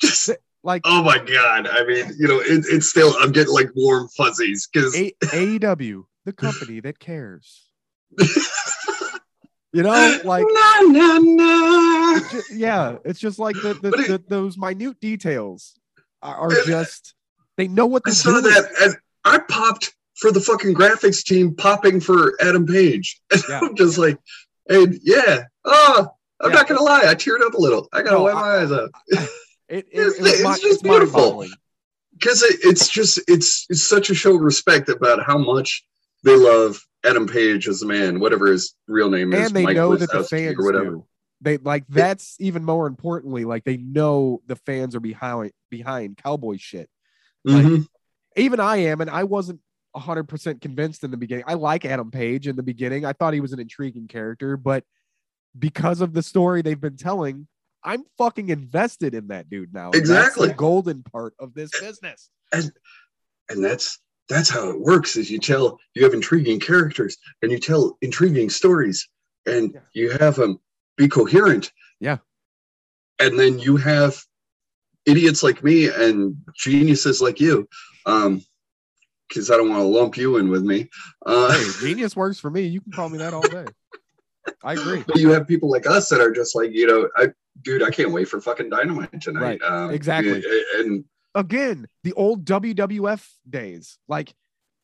Just 0.00 0.30
Like 0.66 0.82
oh 0.84 1.00
my 1.00 1.18
god! 1.18 1.68
I 1.68 1.84
mean, 1.84 2.12
you 2.18 2.26
know, 2.26 2.40
it, 2.40 2.64
it's 2.68 2.90
still 2.90 3.14
I'm 3.20 3.30
getting 3.30 3.52
like 3.54 3.70
warm 3.76 4.08
fuzzies 4.08 4.66
because 4.66 4.96
A- 4.96 5.14
AEW, 5.22 6.02
the 6.26 6.32
company 6.34 6.80
that 6.86 6.98
cares. 6.98 7.62
You 9.72 9.82
know, 9.82 10.18
like 10.24 10.44
na, 10.48 10.80
na, 10.88 11.18
na. 11.18 12.20
ju- 12.30 12.42
yeah, 12.54 12.96
it's 13.04 13.20
just 13.20 13.38
like 13.38 13.56
the, 13.56 13.74
the, 13.74 13.88
it- 13.88 14.08
the 14.08 14.22
those 14.28 14.56
minute 14.56 14.98
details 15.00 15.78
are, 16.22 16.34
are 16.34 16.64
just 16.64 17.14
they 17.58 17.68
know 17.68 17.84
what 17.86 18.02
I 18.06 18.10
they're 18.10 18.14
saw 18.14 18.40
doing. 18.40 18.54
that 18.54 18.64
and 18.80 18.96
I 19.24 19.38
popped 19.38 19.94
for 20.14 20.32
the 20.32 20.40
fucking 20.40 20.72
graphics 20.74 21.22
team 21.22 21.54
popping 21.54 22.00
for 22.00 22.32
Adam 22.40 22.64
Page. 22.66 23.20
And 23.32 23.42
Yeah. 23.50 23.60
I'm 23.62 23.76
just 23.76 23.98
like, 23.98 24.18
and 24.70 24.98
yeah, 25.02 25.42
oh, 25.66 26.08
I'm 26.40 26.50
Yeah. 26.50 26.56
not 26.56 26.68
gonna 26.68 26.82
lie, 26.82 27.02
I 27.06 27.14
teared 27.14 27.42
up 27.44 27.52
a 27.52 27.60
little. 27.60 27.86
I 27.92 28.00
gotta 28.02 28.16
No, 28.16 28.22
wipe 28.22 28.34
I- 28.36 28.40
my 28.40 28.56
eyes 28.62 28.72
out 28.72 28.90
It, 29.08 29.18
it, 29.68 29.86
It's- 29.92 30.14
it's 30.18 30.20
mi- 30.20 30.32
just 30.52 30.64
it's 30.64 30.82
beautiful. 30.82 31.44
because 32.18 32.42
it, 32.42 32.60
it's 32.62 32.88
just 32.88 33.20
it's 33.28 33.66
it's 33.68 33.82
such 33.82 34.08
a 34.08 34.14
show 34.14 34.36
of 34.36 34.40
respect 34.40 34.88
about 34.88 35.22
how 35.22 35.36
much 35.36 35.84
they 36.26 36.36
love 36.36 36.78
Adam 37.04 37.26
Page 37.26 37.68
as 37.68 37.80
a 37.82 37.86
man, 37.86 38.20
whatever 38.20 38.46
his 38.46 38.74
real 38.86 39.08
name 39.08 39.32
is, 39.32 39.46
and 39.46 39.56
they 39.56 39.62
Mike 39.62 39.76
know 39.76 39.96
that 39.96 40.10
the 40.12 40.24
fans 40.24 40.56
or 40.58 40.64
whatever. 40.64 40.90
do. 40.90 41.06
They 41.40 41.56
like 41.58 41.84
that's 41.88 42.36
even 42.40 42.64
more 42.64 42.86
importantly. 42.86 43.44
Like 43.44 43.64
they 43.64 43.76
know 43.78 44.42
the 44.46 44.56
fans 44.56 44.94
are 44.94 45.00
behind 45.00 45.52
behind 45.70 46.16
cowboy 46.18 46.56
shit. 46.58 46.88
Mhm. 47.46 47.86
Even 48.36 48.60
I 48.60 48.76
am, 48.78 49.00
and 49.00 49.08
I 49.08 49.24
wasn't 49.24 49.60
hundred 49.94 50.24
percent 50.24 50.60
convinced 50.60 51.04
in 51.04 51.10
the 51.10 51.16
beginning. 51.16 51.44
I 51.46 51.54
like 51.54 51.86
Adam 51.86 52.10
Page 52.10 52.48
in 52.48 52.56
the 52.56 52.62
beginning. 52.62 53.06
I 53.06 53.12
thought 53.14 53.32
he 53.32 53.40
was 53.40 53.52
an 53.54 53.60
intriguing 53.60 54.08
character, 54.08 54.56
but 54.58 54.84
because 55.58 56.02
of 56.02 56.12
the 56.12 56.22
story 56.22 56.60
they've 56.60 56.78
been 56.80 56.98
telling, 56.98 57.48
I'm 57.82 58.04
fucking 58.18 58.50
invested 58.50 59.14
in 59.14 59.28
that 59.28 59.48
dude 59.48 59.72
now. 59.72 59.86
And 59.92 59.94
that's 60.06 60.10
Exactly. 60.10 60.48
the 60.48 60.54
golden 60.54 61.02
part 61.02 61.32
of 61.38 61.54
this 61.54 61.70
business. 61.80 62.28
and 62.52 62.70
that's 63.64 63.98
that's 64.28 64.48
how 64.50 64.68
it 64.70 64.80
works 64.80 65.16
is 65.16 65.30
you 65.30 65.38
tell 65.38 65.78
you 65.94 66.02
have 66.04 66.14
intriguing 66.14 66.58
characters 66.60 67.16
and 67.42 67.52
you 67.52 67.58
tell 67.58 67.96
intriguing 68.02 68.50
stories 68.50 69.08
and 69.46 69.72
Yeah. 69.74 69.80
you 69.92 70.10
have 70.18 70.34
them 70.36 70.58
be 70.96 71.08
coherent 71.08 71.72
Yeah. 72.00 72.18
and 73.20 73.38
then 73.38 73.58
you 73.58 73.76
have 73.76 74.20
idiots 75.04 75.42
like 75.42 75.62
me 75.62 75.88
and 75.88 76.36
geniuses 76.56 77.20
like 77.22 77.38
you 77.40 77.68
um 78.06 78.42
because 79.28 79.50
i 79.50 79.56
don't 79.56 79.68
want 79.68 79.80
to 79.80 79.86
lump 79.86 80.16
you 80.16 80.36
in 80.38 80.48
with 80.48 80.62
me 80.64 80.88
uh 81.24 81.52
Hey, 81.80 81.88
genius 81.88 82.16
works 82.16 82.38
for 82.40 82.50
me. 82.50 82.62
You 82.62 82.80
can 82.80 82.92
call 82.92 83.08
me 83.08 83.18
that 83.18 83.32
all 83.34 83.42
day. 83.48 83.66
I 84.64 84.72
agree. 84.72 85.04
but 85.06 85.16
you 85.16 85.30
have 85.30 85.46
people 85.46 85.70
like 85.70 85.86
us 85.86 86.08
that 86.08 86.20
are 86.20 86.32
just 86.32 86.54
like 86.56 86.70
you 86.72 86.86
know 86.86 87.08
i 87.16 87.28
dude 87.62 87.82
i 87.82 87.90
can't 87.90 88.10
wait 88.10 88.26
for 88.28 88.40
fucking 88.40 88.70
dynamite 88.70 89.20
tonight 89.20 89.60
Right. 89.60 89.62
um, 89.62 89.90
Exactly. 89.92 90.42
and 90.78 91.04
again 91.36 91.86
the 92.02 92.12
old 92.14 92.44
WWF 92.44 93.24
days. 93.48 93.98
Like 94.08 94.34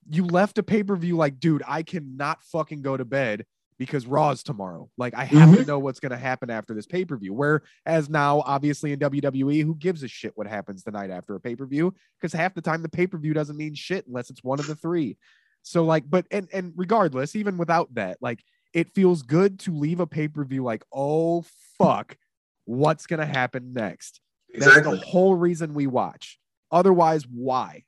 you 0.09 0.25
left 0.25 0.59
a 0.59 0.63
pay 0.63 0.85
per 0.85 0.95
view 0.95 1.17
like, 1.17 1.41
dude, 1.41 1.63
I 1.67 1.83
cannot 1.83 2.43
fucking 2.45 2.83
go 2.83 2.97
to 2.97 3.05
bed 3.05 3.45
because 3.79 4.07
Raw's 4.07 4.43
tomorrow. 4.45 4.89
Like 4.97 5.15
I 5.15 5.25
have 5.25 5.51
to 5.51 5.57
mm-hmm. 5.57 5.67
know 5.67 5.79
what's 5.79 5.99
gonna 5.99 6.17
happen 6.17 6.51
after 6.51 6.75
this 6.75 6.87
pay 6.87 7.05
per 7.05 7.17
view. 7.17 7.33
Whereas 7.35 8.09
now, 8.09 8.43
obviously 8.47 8.93
in 8.93 9.01
WWE, 9.01 9.65
who 9.65 9.75
gives 9.75 10.03
a 10.03 10.09
shit 10.09 10.33
what 10.37 10.47
happens 10.47 10.85
the 10.85 10.93
night 10.93 11.11
after 11.11 11.35
a 11.35 11.41
pay 11.41 11.57
per 11.57 11.67
view? 11.67 11.95
Because 12.21 12.33
half 12.33 12.55
the 12.55 12.61
time 12.61 12.83
the 12.83 12.89
pay 12.89 13.07
per 13.07 13.19
view 13.19 13.35
doesn't 13.35 13.57
mean 13.57 13.75
shit 13.75 14.07
unless 14.07 14.31
it's 14.31 14.45
one 14.45 14.61
of 14.61 14.67
the 14.67 14.77
three. 14.77 15.17
So 15.63 15.85
like, 15.85 16.09
but 16.09 16.27
and 16.31 16.49
and 16.53 16.73
regardless, 16.77 17.35
even 17.35 17.57
without 17.57 17.93
that, 17.95 18.19
like 18.21 18.45
it 18.73 18.95
feels 18.95 19.23
good 19.23 19.59
to 19.61 19.75
leave 19.75 20.01
a 20.01 20.07
pay 20.07 20.29
per 20.29 20.45
view 20.45 20.63
like, 20.63 20.85
oh 20.93 21.45
fuck, 21.79 22.17
what's 22.65 23.07
gonna 23.07 23.27
happen 23.27 23.73
next? 23.73 24.21
That's 24.55 24.83
the 24.83 24.97
whole 24.97 25.35
reason 25.35 25.73
we 25.73 25.87
watch. 25.87 26.39
Otherwise, 26.73 27.25
why? 27.29 27.85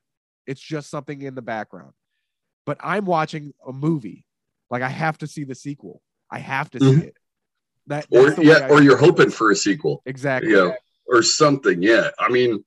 It's 0.47 0.61
just 0.61 0.91
something 0.91 1.23
in 1.23 1.35
the 1.35 1.43
background. 1.43 1.93
But 2.67 2.77
I'm 2.81 3.07
watching 3.07 3.53
a 3.67 3.73
movie. 3.73 4.25
Like 4.71 4.83
I 4.83 4.89
have 4.89 5.19
to 5.19 5.27
see 5.27 5.45
the 5.45 5.55
sequel. 5.55 6.03
I 6.31 6.39
have 6.39 6.71
to 6.71 6.81
see 6.81 6.87
Mhm. 6.87 7.03
it. 7.05 7.17
That 7.87 8.07
or 8.11 8.25
that's 8.25 8.37
the 8.37 8.43
way 8.43 8.49
yeah 8.49 8.69
or 8.69 8.83
you're 8.83 8.97
hoping 8.97 9.31
for 9.31 9.51
a 9.51 9.57
sequel 9.57 10.03
exactly. 10.07 10.51
you 10.51 10.57
know, 10.57 10.75
or 11.07 11.23
something. 11.23 11.83
Yeah, 11.83 12.11
I 12.19 12.31
mean, 12.31 12.65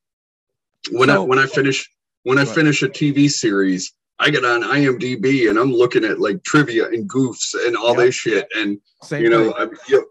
when 0.91 1.09
I 1.09 1.17
when 1.19 1.39
I 1.39 1.47
finish 1.47 1.89
when 2.23 2.37
I 2.37 2.45
finish 2.45 2.83
a 2.83 2.89
TV 2.89 3.27
series, 3.29 3.93
I 4.19 4.29
get 4.29 4.45
on 4.45 4.61
IMDb 4.63 5.49
and 5.49 5.57
I'm 5.57 5.73
looking 5.73 6.03
at 6.05 6.19
like 6.19 6.43
trivia 6.43 6.87
and 6.89 7.09
goofs 7.09 7.55
and 7.65 7.75
all 7.75 7.95
Yep. 7.95 7.97
this 7.97 8.15
shit, 8.15 8.47
and 8.55 8.79
Same 9.03 9.23
you 9.23 9.29
know. 9.31 9.53
I, 9.53 9.67
yep. 9.89 10.03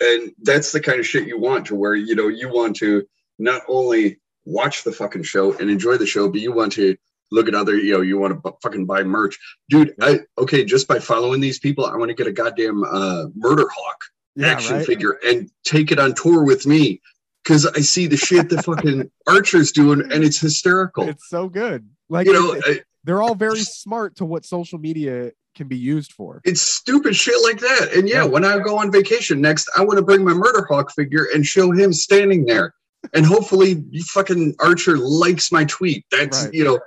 and 0.00 0.32
that's 0.42 0.70
the 0.70 0.80
kind 0.80 1.00
of 1.00 1.06
shit 1.06 1.26
you 1.26 1.38
want 1.38 1.66
to 1.66 1.74
where 1.74 1.94
you 1.96 2.14
know 2.14 2.28
you 2.28 2.48
want 2.48 2.76
to 2.76 3.04
not 3.40 3.62
only 3.66 4.20
watch 4.44 4.84
the 4.84 4.92
fucking 4.92 5.22
show 5.22 5.52
and 5.58 5.70
enjoy 5.70 5.96
the 5.96 6.06
show, 6.06 6.28
but 6.28 6.40
you 6.40 6.52
want 6.52 6.72
to 6.72 6.96
look 7.30 7.48
at 7.48 7.54
other, 7.54 7.76
you 7.76 7.92
know, 7.92 8.00
you 8.02 8.18
want 8.18 8.42
to 8.44 8.52
fucking 8.62 8.86
buy 8.86 9.02
merch, 9.02 9.38
dude. 9.70 9.94
I 10.00 10.20
okay, 10.38 10.64
just 10.64 10.86
by 10.86 10.98
following 10.98 11.40
these 11.40 11.58
people, 11.58 11.86
I 11.86 11.96
want 11.96 12.10
to 12.10 12.14
get 12.14 12.26
a 12.26 12.32
goddamn 12.32 12.84
uh, 12.84 13.24
Murder 13.34 13.66
Hawk 13.74 14.04
yeah, 14.36 14.48
action 14.48 14.76
right? 14.76 14.86
figure 14.86 15.18
and 15.26 15.50
take 15.64 15.90
it 15.90 15.98
on 15.98 16.14
tour 16.14 16.44
with 16.44 16.66
me 16.66 17.00
because 17.42 17.66
I 17.66 17.80
see 17.80 18.06
the 18.06 18.16
shit 18.16 18.48
that 18.50 18.64
fucking 18.64 19.10
Archer's 19.26 19.72
doing 19.72 20.00
and 20.12 20.22
it's 20.24 20.40
hysterical. 20.40 21.08
It's 21.08 21.28
so 21.28 21.48
good. 21.48 21.88
Like 22.08 22.26
you 22.26 22.32
know, 22.34 22.60
I- 22.66 22.80
they're 23.04 23.20
all 23.22 23.34
very 23.34 23.60
smart 23.60 24.16
to 24.16 24.24
what 24.24 24.44
social 24.46 24.78
media 24.78 25.32
can 25.54 25.68
be 25.68 25.76
used 25.76 26.12
for. 26.12 26.40
it's 26.44 26.60
stupid 26.62 27.14
shit 27.14 27.40
like 27.44 27.60
that. 27.60 27.92
And 27.94 28.08
Yeah. 28.08 28.24
when 28.24 28.44
I 28.44 28.58
go 28.58 28.76
on 28.78 28.90
vacation 28.90 29.40
next, 29.40 29.70
I 29.76 29.84
want 29.84 29.98
to 29.98 30.04
bring 30.04 30.24
my 30.24 30.32
Murder 30.34 30.66
Hawk 30.68 30.90
figure 30.90 31.26
and 31.34 31.46
show 31.46 31.70
him 31.70 31.92
standing 31.92 32.44
there. 32.44 32.74
And 33.12 33.26
hopefully, 33.26 33.84
you 33.90 34.02
fucking 34.04 34.54
Archer 34.60 34.96
likes 34.96 35.52
my 35.52 35.64
tweet. 35.64 36.04
That's 36.10 36.44
Right. 36.44 36.54
you 36.54 36.64
know, 36.64 36.80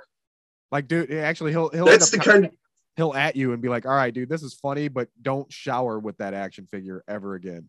Like, 0.70 0.88
dude, 0.88 1.12
actually, 1.12 1.52
he'll 1.52 1.68
he'll 1.70 1.86
that's 1.86 2.10
the 2.10 2.18
kind. 2.18 2.46
Of, 2.46 2.50
he'll 2.96 3.14
at 3.14 3.36
you 3.36 3.52
and 3.52 3.62
be 3.62 3.68
like, 3.68 3.86
"All 3.86 3.94
right, 3.94 4.12
dude, 4.12 4.28
this 4.28 4.42
is 4.42 4.54
funny, 4.54 4.88
but 4.88 5.08
don't 5.22 5.50
shower 5.52 5.98
with 5.98 6.18
that 6.18 6.34
action 6.34 6.66
figure 6.66 7.04
ever 7.08 7.34
again." 7.34 7.68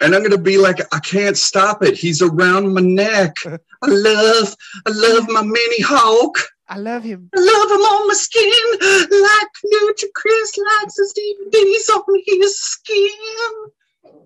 and 0.00 0.14
I'm 0.14 0.22
gonna 0.22 0.38
be 0.38 0.58
like, 0.58 0.78
I 0.92 0.98
can't 0.98 1.36
stop 1.36 1.82
it. 1.82 1.96
He's 1.96 2.22
around 2.22 2.74
my 2.74 2.80
neck. 2.80 3.36
I 3.46 3.58
love, 3.86 4.56
I 4.86 4.90
love 4.90 5.28
my 5.28 5.42
mini 5.42 5.80
Hawk. 5.82 6.36
I 6.68 6.78
love 6.78 7.04
him. 7.04 7.28
I 7.36 7.38
love 7.38 7.70
him 7.70 7.80
on 7.80 8.08
my 8.08 8.14
skin, 8.14 8.52
like 8.80 10.12
Chris 10.14 10.58
likes 10.58 10.96
his 10.96 11.14
DVDs 11.14 11.94
on 11.94 12.02
his 12.26 12.60
skin. 12.60 14.16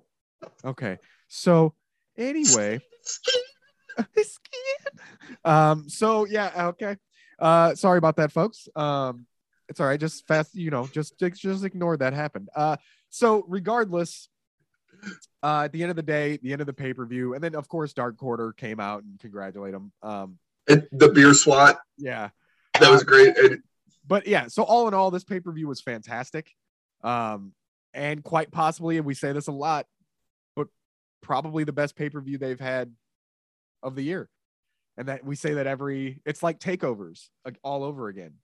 Okay. 0.65 0.99
So 1.29 1.75
anyway, 2.17 2.81
Um, 5.45 5.89
so 5.89 6.27
yeah, 6.27 6.69
okay. 6.69 6.97
Uh, 7.39 7.75
sorry 7.75 7.99
about 7.99 8.17
that, 8.17 8.33
folks. 8.33 8.69
Um, 8.75 9.27
it's 9.69 9.81
all 9.81 9.87
right. 9.87 9.99
Just 9.99 10.27
fast, 10.27 10.55
you 10.55 10.71
know, 10.71 10.87
just 10.87 11.19
just, 11.19 11.65
ignore 11.65 11.97
that 11.97 12.13
happened. 12.13 12.49
Uh, 12.55 12.77
so 13.11 13.45
regardless, 13.49 14.29
uh, 15.43 15.63
at 15.65 15.73
the 15.73 15.83
end 15.83 15.91
of 15.91 15.97
the 15.97 16.03
day, 16.03 16.39
the 16.43 16.53
end 16.53 16.61
of 16.61 16.67
the 16.67 16.73
pay 16.73 16.95
per 16.95 17.05
view, 17.07 17.35
and 17.35 17.43
then 17.43 17.55
of 17.55 17.69
course 17.69 17.93
Dark 17.93 18.23
Order 18.23 18.53
came 18.53 18.81
out 18.81 19.03
and 19.03 19.19
congratulate 19.21 19.75
him. 19.75 19.93
Um, 20.03 20.39
the 20.67 21.11
beer 21.15 21.35
swat 21.35 21.79
yeah. 21.97 22.31
that 22.81 22.91
was 22.91 23.05
great. 23.05 23.37
And 23.39 23.63
but 24.07 24.27
yeah, 24.27 24.49
so 24.49 24.63
all 24.63 24.89
in 24.89 24.95
all, 24.95 25.11
this 25.11 25.25
pay 25.25 25.41
per 25.41 25.53
view 25.53 25.69
was 25.69 25.81
fantastic, 25.81 26.51
um, 27.03 27.53
and 27.95 28.23
quite 28.23 28.51
possibly, 28.51 28.97
and 28.97 29.07
we 29.07 29.15
say 29.15 29.33
this 29.33 29.49
a 29.49 29.53
lot, 29.53 29.87
but 30.55 30.69
probably 31.23 31.65
the 31.65 31.73
best 31.73 31.97
pay 31.97 32.09
per 32.09 32.21
view 32.21 32.39
they've 32.39 32.61
had 32.61 32.93
of 33.87 33.95
the 33.95 34.03
year, 34.03 34.29
and 34.99 35.09
that 35.09 35.25
we 35.25 35.37
say 35.37 35.55
that 35.55 35.67
every 35.67 36.21
it's 36.27 36.43
like 36.43 36.59
takeovers 36.59 37.29
like 37.45 37.57
all 37.63 37.85
over 37.85 38.09
again, 38.09 38.35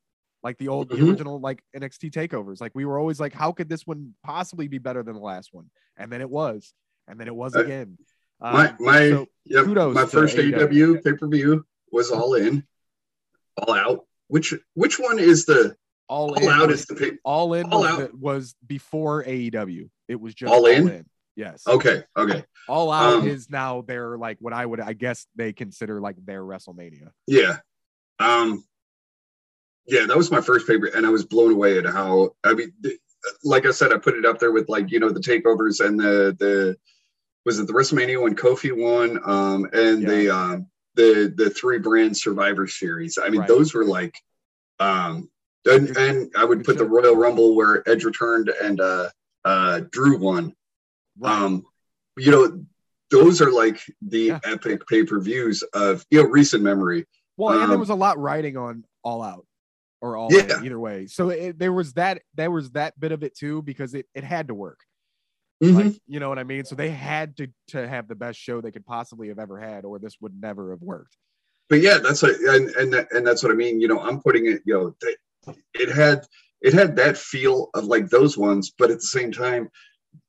like 0.43 0.57
the 0.59 0.69
old 0.69 0.89
the 0.89 0.95
Mhm. 0.97 1.09
original 1.11 1.41
like 1.41 1.63
NXT 1.77 2.11
takeovers. 2.13 2.61
Like 2.61 2.73
we 2.75 2.85
were 2.85 2.99
always 2.99 3.19
like, 3.21 3.33
how 3.35 3.51
could 3.53 3.69
this 3.69 3.87
one 3.87 4.15
possibly 4.23 4.69
be 4.69 4.79
better 4.79 5.03
than 5.03 5.15
the 5.15 5.21
last 5.21 5.53
one? 5.53 5.69
And 5.97 6.11
then 6.13 6.21
it 6.21 6.31
was, 6.31 6.73
and 7.09 7.19
then 7.21 7.27
it 7.27 7.35
was 7.35 7.55
Uh, 7.57 7.61
again. 7.65 7.99
my 8.41 8.69
Um, 8.71 8.77
my 8.81 9.11
so- 9.11 9.27
yep, 9.45 9.65
kudos 9.65 9.95
my 9.95 10.07
first 10.07 10.37
AEW. 10.37 10.55
AEW 10.97 11.03
pay 11.05 11.13
per 11.15 11.29
view 11.29 11.67
was 11.91 12.11
all 12.11 12.35
in, 12.35 12.65
all 13.59 13.75
out. 13.75 14.07
Which 14.29 14.55
which 14.75 14.99
one 14.99 15.19
is 15.19 15.45
the 15.45 15.77
all 16.09 16.31
all 16.31 16.35
in 16.39 16.49
out 16.49 16.69
was- 16.69 16.81
is 16.81 16.87
the 16.87 16.95
pay? 16.95 17.19
all 17.25 17.55
in 17.55 17.67
All 17.73 17.81
was, 17.81 17.91
Out. 17.91 18.11
the- 18.13 18.17
was 18.17 18.55
before 18.67 19.25
AEW. 19.25 19.91
It 20.09 20.21
was 20.21 20.35
just 20.35 20.53
All 20.53 20.67
In? 20.67 21.07
Yes. 21.37 21.67
Okay, 21.67 22.03
okay, 22.17 22.45
All 22.69 22.91
out 22.93 23.21
Um, 23.23 23.29
is 23.29 23.49
now 23.49 23.83
their 23.83 24.19
like 24.19 24.37
what 24.41 24.53
I 24.53 24.67
would 24.67 24.81
I 24.81 24.93
guess 24.93 25.27
they 25.35 25.53
consider 25.53 26.01
like 26.01 26.17
their 26.25 26.43
WrestleMania. 26.43 27.11
yeah, 27.27 27.59
um, 28.19 28.65
yeah, 29.87 30.07
that 30.07 30.17
was 30.17 30.31
my 30.31 30.41
first 30.41 30.67
favorite, 30.67 30.95
and 30.95 31.07
I 31.07 31.11
was 31.11 31.25
blown 31.25 31.53
away 31.53 31.79
at 31.79 31.87
how 31.87 32.37
I 32.45 32.55
mean, 32.55 32.73
th- 32.83 32.99
like 33.45 33.67
I 33.67 33.71
said, 33.71 33.93
I 33.93 33.99
put 33.99 34.15
it 34.17 34.27
up 34.27 34.39
there 34.39 34.53
with 34.53 34.69
like 34.69 34.91
you 34.91 35.01
know 35.01 35.11
the 35.11 35.21
takeovers 35.21 35.85
and 35.85 35.99
the 35.99 36.37
the 36.39 36.77
was 37.45 37.59
it 37.59 37.67
the 37.67 37.73
WrestleMania 37.73 38.23
when 38.23 38.37
Kofi 38.37 38.71
won, 38.71 39.19
um, 39.25 39.69
and 39.73 40.07
the 40.07 40.29
um 40.31 40.67
the 40.95 41.33
the 41.35 41.49
three 41.51 41.79
brand 41.79 42.17
Survivor 42.17 42.67
Series. 42.69 43.19
I 43.19 43.29
mean, 43.31 43.41
Right. 43.41 43.49
those 43.49 43.73
were 43.75 43.85
like, 43.85 44.15
um, 44.79 45.31
and, 45.65 45.97
and 45.97 46.31
I 46.37 46.45
would 46.45 46.63
put 46.65 46.77
the. 46.79 46.85
Royal 46.85 47.17
Rumble 47.17 47.57
where 47.57 47.89
Edge 47.89 48.05
returned 48.05 48.51
and 48.51 48.81
uh 48.81 49.09
uh 49.45 49.81
Drew 49.91 50.19
won. 50.19 50.55
Right. 51.19 51.33
Um, 51.43 51.65
you 52.17 52.31
know, 52.31 52.65
those 53.11 53.41
are 53.43 53.51
like 53.51 53.81
the 54.01 54.19
Yeah. 54.21 54.41
epic 54.45 54.87
pay 54.87 55.05
per 55.05 55.21
views 55.21 55.63
of 55.75 56.05
you 56.11 56.23
know 56.23 56.29
recent 56.29 56.63
memory. 56.63 57.07
well, 57.37 57.51
and 57.59 57.69
there 57.69 57.75
um, 57.75 57.81
was 57.81 57.91
a 57.91 57.95
lot 57.95 58.19
riding 58.19 58.57
on 58.57 58.85
all 59.03 59.23
out 59.23 59.47
or 60.01 60.17
all 60.17 60.29
Yeah. 60.33 60.59
in, 60.59 60.65
either 60.67 60.79
way. 60.81 61.07
So 61.07 61.31
it, 61.31 61.59
there 61.59 61.73
was 61.73 61.95
that 61.95 62.23
there 62.35 62.51
was 62.51 62.71
that 62.73 62.99
bit 62.99 63.13
of 63.13 63.23
it 63.23 63.35
too 63.37 63.63
because 63.63 63.95
it 63.95 64.07
it 64.15 64.25
had 64.25 64.49
to 64.49 64.55
work. 64.55 64.81
Mhm. 65.63 65.75
Like 65.93 66.01
you 66.07 66.21
know 66.21 66.29
what 66.29 66.39
I 66.39 66.45
mean. 66.45 66.65
So 66.65 66.75
they 66.75 66.91
had 66.91 67.37
to 67.37 67.49
to 67.69 67.87
have 67.89 68.09
the 68.09 68.15
best 68.15 68.39
show 68.39 68.61
they 68.61 68.73
could 68.73 68.87
possibly 68.87 69.29
have 69.29 69.39
ever 69.39 69.59
had, 69.61 69.85
or 69.85 69.99
this 69.99 70.21
would 70.21 70.35
never 70.41 70.71
have 70.71 70.83
worked. 70.83 71.17
but 71.69 71.81
yeah, 71.81 71.99
that's 71.99 72.23
what, 72.23 72.35
and 72.37 72.69
and 72.71 72.95
and 73.13 73.27
that's 73.27 73.43
what 73.43 73.53
I 73.53 73.55
mean. 73.55 73.81
You 73.81 73.89
know, 73.89 74.01
I'm 74.01 74.21
putting 74.21 74.47
it. 74.47 74.63
You 74.67 74.95
know, 75.47 75.55
it 75.75 75.89
had 75.91 76.27
it 76.61 76.75
had 76.75 76.97
that 76.97 77.17
feel 77.17 77.71
of 77.75 77.85
like 77.85 78.09
those 78.09 78.37
ones, 78.39 78.73
but 78.77 78.91
at 78.91 78.99
the 78.99 79.07
same 79.19 79.33
time, 79.33 79.69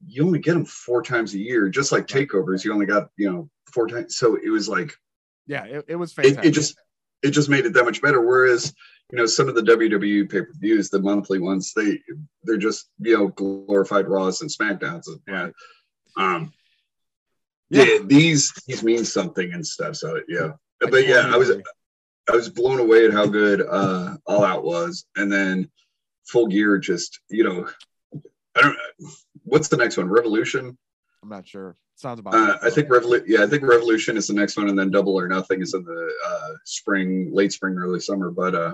you 0.05 0.25
only 0.25 0.39
get 0.39 0.53
them 0.53 0.65
four 0.65 1.01
times 1.01 1.33
a 1.33 1.39
year, 1.39 1.69
just 1.69 1.91
like 1.91 2.07
takeovers. 2.07 2.63
You 2.63 2.73
only 2.73 2.85
got 2.85 3.09
you 3.17 3.31
know 3.31 3.49
four 3.71 3.87
times, 3.87 4.17
so 4.17 4.35
it 4.35 4.49
was 4.49 4.67
like 4.69 4.93
Yeah, 5.47 5.65
it, 5.65 5.85
it 5.87 5.95
was 5.95 6.13
fantastic. 6.13 6.45
it 6.45 6.51
just 6.51 6.75
it 7.21 7.31
just 7.31 7.49
made 7.49 7.65
it 7.65 7.73
that 7.73 7.85
much 7.85 8.01
better. 8.01 8.21
Whereas 8.21 8.73
you 9.11 9.17
know 9.17 9.25
some 9.25 9.47
of 9.47 9.55
the 9.55 9.61
WWE 9.61 10.29
pay 10.29 10.41
per 10.41 10.51
views, 10.59 10.89
the 10.89 10.99
monthly 10.99 11.39
ones, 11.39 11.73
they 11.75 11.99
they're 12.43 12.57
just 12.57 12.89
you 12.99 13.17
know 13.17 13.27
glorified 13.29 14.07
Raws 14.07 14.41
and 14.41 14.49
Smackdowns. 14.51 15.03
Yeah. 15.27 15.49
Um. 16.17 16.51
Yeah. 17.69 17.83
Yeah. 17.83 17.97
these 18.05 18.53
these 18.67 18.83
mean 18.83 19.05
something 19.05 19.53
and 19.53 19.65
stuff. 19.65 19.95
So 19.95 20.19
yeah, 20.27 20.51
but 20.79 21.07
yeah, 21.07 21.31
I 21.33 21.37
was. 21.37 21.51
I 22.31 22.37
was 22.37 22.47
blown 22.47 22.79
away 22.79 23.05
at 23.05 23.11
how 23.11 23.25
good 23.25 23.61
uh 23.69 24.15
All 24.25 24.45
Out 24.45 24.63
was, 24.63 25.05
and 25.17 25.29
then 25.29 25.69
Full 26.27 26.47
Gear 26.47 26.77
just 26.77 27.19
you 27.29 27.43
know 27.43 27.67
I 28.55 28.61
don't 28.61 28.77
what's 29.43 29.67
the 29.67 29.77
next 29.77 29.97
one 29.97 30.07
Revolution. 30.09 30.77
I'm 31.21 31.29
not 31.29 31.47
sure. 31.47 31.75
Sounds 31.95 32.19
about. 32.19 32.33
Uh, 32.33 32.57
I 32.61 32.69
think 32.69 32.89
Revolu- 32.89 33.23
yeah, 33.27 33.43
I 33.43 33.47
think 33.47 33.63
Revolution 33.63 34.17
is 34.17 34.27
the 34.27 34.33
next 34.33 34.57
one, 34.57 34.67
and 34.67 34.77
then 34.77 34.91
Double 34.91 35.17
or 35.17 35.27
Nothing 35.27 35.61
is 35.61 35.73
in 35.73 35.83
the 35.83 36.11
uh, 36.25 36.49
spring, 36.65 37.29
late 37.31 37.51
spring, 37.53 37.77
early 37.77 37.99
summer. 37.99 38.29
But 38.31 38.55
uh, 38.55 38.73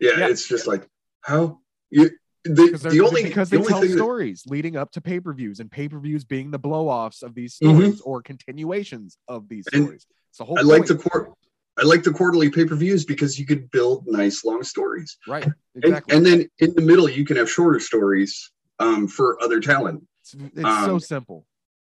yeah, 0.00 0.12
Yeah. 0.18 0.28
it's 0.28 0.46
just 0.48 0.66
like 0.66 0.88
how 1.20 1.60
you 1.90 2.10
the, 2.44 2.76
the 2.90 3.00
only 3.06 3.22
because 3.22 3.50
the 3.50 3.56
they 3.58 3.60
only 3.60 3.68
tell 3.72 3.80
thing 3.82 3.90
that, 3.92 3.96
stories 3.96 4.42
leading 4.46 4.76
up 4.76 4.90
to 4.92 5.00
pay 5.00 5.20
per 5.20 5.32
views 5.32 5.60
and 5.60 5.70
pay 5.70 5.88
per 5.88 5.98
views 6.00 6.24
being 6.24 6.50
the 6.50 6.58
blow 6.58 6.88
offs 6.88 7.22
of 7.22 7.34
these 7.34 7.58
Mhm. 7.62 7.76
stories 7.76 8.00
or 8.00 8.20
continuations 8.22 9.16
of 9.28 9.48
these 9.48 9.64
stories. 9.72 10.06
It's 10.30 10.38
the 10.38 10.44
whole. 10.44 10.58
I 10.58 10.62
like 10.62 10.86
the 10.86 10.96
point. 10.96 11.10
court. 11.12 11.32
I 11.78 11.84
like 11.84 12.02
the 12.02 12.12
quarterly 12.12 12.50
pay 12.50 12.64
per 12.64 12.74
views 12.74 13.04
because 13.04 13.38
you 13.38 13.46
could 13.46 13.70
build 13.70 14.06
nice 14.06 14.44
long 14.44 14.62
stories, 14.62 15.16
right. 15.28 15.48
and, 15.82 16.02
and 16.10 16.26
then 16.26 16.46
in 16.58 16.74
the 16.74 16.82
middle 16.82 17.08
you 17.08 17.24
can 17.24 17.36
have 17.36 17.48
shorter 17.50 17.80
stories 17.80 18.50
um, 18.82 19.08
for 19.08 19.42
other 19.42 19.60
talent. 19.60 20.06
it's 20.20 20.34
it's 20.34 20.62
so 20.62 20.94
um, 20.94 21.00
simple. 21.00 21.46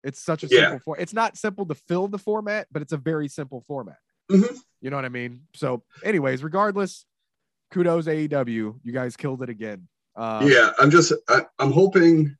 It's 0.04 0.22
such 0.22 0.42
a 0.42 0.48
yeah. 0.48 0.70
simple. 0.70 0.96
It's 0.98 1.14
not 1.14 1.36
simple 1.36 1.66
to 1.66 1.74
fill 1.74 2.08
the 2.08 2.18
format, 2.18 2.66
but 2.72 2.82
it's 2.82 2.92
a 2.92 2.96
very 2.96 3.28
simple 3.28 3.62
format. 3.66 3.98
Mhm. 4.30 4.58
You 4.80 4.90
know 4.90 4.96
what 4.96 5.04
I 5.04 5.10
mean? 5.10 5.42
So, 5.54 5.82
anyways, 6.04 6.42
regardless, 6.42 7.04
kudos 7.70 8.06
AEW. 8.06 8.80
You 8.82 8.92
guys 8.92 9.16
killed 9.16 9.42
it 9.42 9.48
again. 9.48 9.88
Um, 10.16 10.48
yeah, 10.48 10.72
I'm 10.78 10.90
just 10.90 11.12
I, 11.28 11.42
I'm 11.58 11.72
hoping 11.72 12.36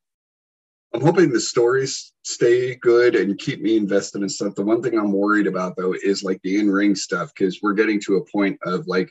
I'm 0.94 1.00
hoping 1.00 1.32
the 1.32 1.40
stories 1.40 2.12
stay 2.22 2.74
good 2.76 3.16
and 3.16 3.38
keep 3.38 3.60
me 3.62 3.76
invested 3.76 4.22
in 4.22 4.28
stuff. 4.28 4.54
The 4.54 4.62
one 4.62 4.82
thing 4.82 4.98
I'm 4.98 5.12
worried 5.12 5.46
about 5.46 5.74
though 5.76 5.94
is 5.94 6.22
like 6.22 6.40
the 6.42 6.58
in-ring 6.58 6.94
stuff 6.94 7.32
because 7.34 7.60
we're 7.62 7.72
getting 7.72 8.00
to 8.02 8.16
a 8.16 8.24
point 8.30 8.58
of 8.64 8.86
like 8.86 9.10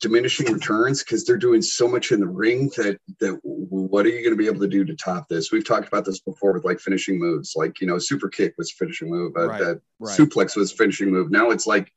diminishing 0.00 0.52
returns 0.52 1.02
because 1.02 1.24
they're 1.24 1.36
doing 1.36 1.62
so 1.62 1.88
much 1.88 2.12
in 2.12 2.20
the 2.20 2.26
ring 2.26 2.68
that 2.76 2.98
that 3.20 3.38
what 3.42 4.04
are 4.04 4.10
you 4.10 4.20
going 4.20 4.32
to 4.32 4.36
be 4.36 4.46
able 4.46 4.60
to 4.60 4.68
do 4.68 4.84
to 4.84 4.94
top 4.96 5.28
this? 5.28 5.50
We've 5.52 5.64
talked 5.66 5.88
about 5.88 6.04
this 6.04 6.20
before 6.20 6.52
with 6.52 6.64
like 6.64 6.80
finishing 6.80 7.18
moves, 7.18 7.54
like 7.56 7.80
you 7.80 7.86
know, 7.86 7.98
super 7.98 8.28
kick 8.28 8.54
was 8.58 8.70
finishing 8.72 9.08
move, 9.10 9.32
uh, 9.36 9.48
Right, 9.48 9.60
that 9.60 9.80
Right. 9.98 10.18
suplex 10.18 10.56
was 10.56 10.72
finishing 10.72 11.10
move. 11.10 11.30
Now 11.30 11.50
it's 11.50 11.66
like 11.66 11.92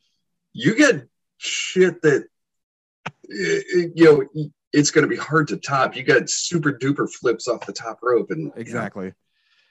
you 0.54 0.76
get 0.76 1.08
shit 1.38 2.02
that 2.04 2.26
eh, 3.32 3.60
eh, 3.76 3.88
you 3.96 4.06
know 4.34 4.50
it's 4.74 4.92
going 4.92 5.04
to 5.04 5.10
be 5.10 5.16
hard 5.18 5.48
to 5.50 5.58
top. 5.58 5.96
You 5.96 6.04
got 6.04 6.30
super 6.30 6.72
duper 6.74 7.10
flips 7.12 7.48
off 7.48 7.66
the 7.66 7.74
top 7.74 8.00
rope, 8.04 8.32
and 8.32 8.40
you 8.42 8.46
know, 8.48 8.54
Exactly. 8.58 9.14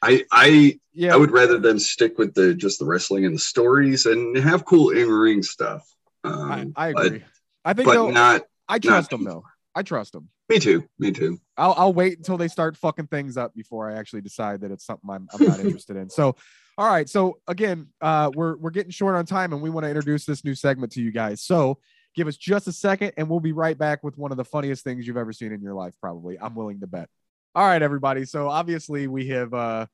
I 0.03 0.25
I 0.33 0.79
Yeah. 0.93 1.15
I 1.15 1.17
would 1.17 1.31
rather 1.31 1.59
them 1.59 1.79
stick 1.79 2.19
with 2.19 2.35
the 2.35 2.55
just 2.55 2.79
the 2.79 2.85
wrestling 2.87 3.25
and 3.25 3.35
the 3.37 3.41
stories 3.41 4.05
and 4.07 4.37
have 4.37 4.65
cool 4.65 4.91
in 4.91 5.09
ring 5.09 5.43
stuff. 5.43 5.89
I, 6.25 6.29
Um, 6.61 6.73
I 6.77 6.93
but- 6.93 7.07
agree. 7.07 7.25
I 7.67 7.73
think 7.75 7.89
though, 7.89 8.11
not 8.11 8.43
I 8.69 8.79
trust 8.79 9.11
not- 9.13 9.19
them 9.19 9.25
though. 9.25 9.45
I 9.75 9.83
trust 9.83 10.15
them. 10.15 10.31
me 10.49 10.59
too. 10.59 10.85
Me 10.99 11.11
too. 11.13 11.39
I'll, 11.59 11.75
I'll 11.77 11.93
wait 11.93 12.17
until 12.17 12.39
they 12.39 12.49
start 12.49 12.79
fucking 12.79 13.09
things 13.09 13.37
up 13.37 13.55
before 13.55 13.91
I 13.91 13.99
actually 13.99 14.23
decide 14.23 14.63
that 14.63 14.71
it's 14.71 14.87
something 14.87 15.11
I'm, 15.11 15.29
I'm 15.35 15.47
not 15.47 15.61
interested 15.65 15.99
in. 15.99 16.09
So, 16.09 16.35
all 16.79 16.89
right. 16.89 17.07
So 17.07 17.41
again, 17.47 17.89
uh, 18.01 18.31
we're 18.35 18.57
we're 18.57 18.71
getting 18.71 18.91
short 18.91 19.17
on 19.17 19.27
time, 19.27 19.53
and 19.53 19.61
we 19.61 19.69
want 19.69 19.85
to 19.85 19.89
introduce 19.91 20.25
this 20.25 20.45
new 20.47 20.55
segment 20.55 20.93
to 20.93 21.03
you 21.03 21.13
guys. 21.13 21.43
So 21.43 21.79
give 22.15 22.27
us 22.27 22.39
just 22.39 22.67
a 22.69 22.73
second, 22.73 23.13
and 23.19 23.29
we'll 23.29 23.41
be 23.41 23.53
right 23.53 23.77
back 23.77 24.03
with 24.03 24.17
one 24.17 24.31
of 24.31 24.39
the 24.39 24.47
funniest 24.47 24.83
things 24.83 25.07
you've 25.07 25.19
ever 25.19 25.35
seen 25.35 25.53
in 25.53 25.61
your 25.61 25.75
life. 25.75 25.93
Probably, 26.01 26.39
I'm 26.41 26.55
willing 26.55 26.81
to 26.81 26.87
bet. 26.87 27.11
All 27.55 27.67
right, 27.67 27.83
everybody. 27.83 28.25
So 28.25 28.49
obviously 28.49 29.09
we 29.09 29.29
have 29.29 29.53
uh, 29.53 29.87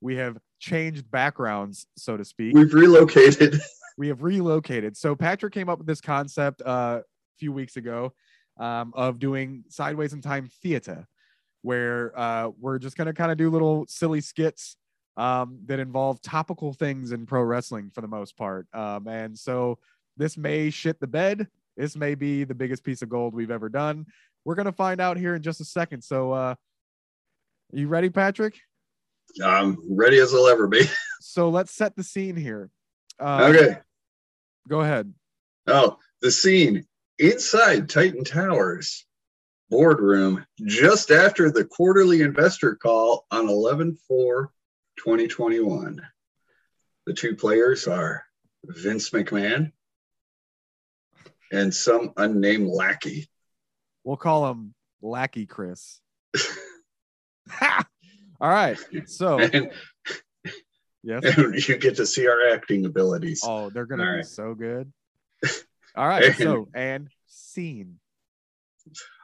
we 0.00 0.16
have 0.16 0.38
changed 0.58 1.10
backgrounds, 1.10 1.86
so 1.98 2.16
to 2.16 2.24
speak 2.24 2.54
We've 2.54 2.72
relocated. 2.72 3.60
we 3.98 4.08
have 4.08 4.22
relocated. 4.22 4.96
So 4.96 5.16
Patrick 5.16 5.52
came 5.52 5.68
up 5.68 5.78
with 5.78 5.86
this 5.86 6.00
concept 6.00 6.62
uh, 6.64 7.00
a 7.02 7.36
few 7.36 7.52
weeks 7.52 7.76
ago 7.76 8.14
um, 8.58 8.92
of 8.94 9.18
doing 9.18 9.64
sideways 9.68 10.12
in 10.12 10.22
time 10.22 10.48
theater, 10.62 11.06
where 11.62 12.18
uh, 12.18 12.50
we're 12.60 12.78
just 12.78 12.96
gonna 12.96 13.12
kind 13.12 13.32
of 13.32 13.36
do 13.36 13.50
little 13.50 13.84
silly 13.88 14.20
skits 14.20 14.76
um, 15.16 15.58
that 15.66 15.80
involve 15.80 16.22
topical 16.22 16.72
things 16.72 17.10
in 17.10 17.26
pro 17.26 17.42
wrestling 17.42 17.90
for 17.92 18.00
the 18.00 18.08
most 18.08 18.36
part. 18.36 18.68
Um, 18.72 19.08
and 19.08 19.36
so 19.36 19.78
this 20.16 20.38
may 20.38 20.70
shit 20.70 21.00
the 21.00 21.08
bed. 21.08 21.48
This 21.76 21.96
may 21.96 22.14
be 22.14 22.44
the 22.44 22.54
biggest 22.54 22.84
piece 22.84 23.02
of 23.02 23.08
gold 23.08 23.34
we've 23.34 23.50
ever 23.50 23.68
done. 23.68 24.06
We're 24.44 24.54
gonna 24.54 24.72
find 24.72 25.00
out 25.00 25.16
here 25.16 25.34
in 25.34 25.42
just 25.42 25.60
a 25.60 25.64
second. 25.64 26.02
So, 26.02 26.32
uh, 26.32 26.54
you 27.72 27.88
ready, 27.88 28.10
Patrick? 28.10 28.54
I'm 29.44 29.76
ready 29.90 30.20
as 30.20 30.32
I'll 30.32 30.46
ever 30.46 30.68
be. 30.68 30.88
So 31.20 31.48
let's 31.50 31.72
set 31.72 31.96
the 31.96 32.04
scene 32.04 32.36
here. 32.36 32.70
Uh, 33.18 33.52
okay. 33.52 33.78
Go 34.68 34.80
ahead. 34.82 35.12
Oh, 35.66 35.96
the 36.20 36.30
scene 36.30 36.86
inside 37.18 37.88
Titan 37.88 38.24
Towers 38.24 39.06
boardroom 39.70 40.44
just 40.64 41.10
after 41.10 41.50
the 41.50 41.64
quarterly 41.64 42.22
investor 42.22 42.74
call 42.76 43.26
on 43.30 43.48
11 43.48 43.98
4 44.06 44.50
2021. 44.98 46.00
The 47.06 47.14
two 47.14 47.34
players 47.34 47.86
are 47.86 48.24
Vince 48.64 49.10
McMahon 49.10 49.72
and 51.50 51.74
some 51.74 52.12
unnamed 52.16 52.68
lackey. 52.68 53.28
We'll 54.04 54.16
call 54.16 54.50
him 54.50 54.74
Lackey 55.02 55.46
Chris. 55.46 56.00
Ha! 57.50 57.82
All 58.42 58.50
right. 58.50 58.78
So, 59.06 59.38
And, 59.52 59.70
yes. 61.08 61.36
and 61.36 61.54
you 61.68 61.76
get 61.78 61.96
to 61.96 62.06
see 62.06 62.28
our 62.28 62.48
acting 62.50 62.84
abilities. 62.84 63.40
Oh, 63.44 63.70
they're 63.70 63.86
going 63.86 64.00
to 64.00 64.04
All 64.04 64.12
be 64.12 64.16
right. 64.18 64.26
so 64.26 64.54
good. 64.54 64.92
All 65.96 66.06
right. 66.06 66.34
So, 66.36 66.68
and 66.74 67.08
scene. 67.26 67.98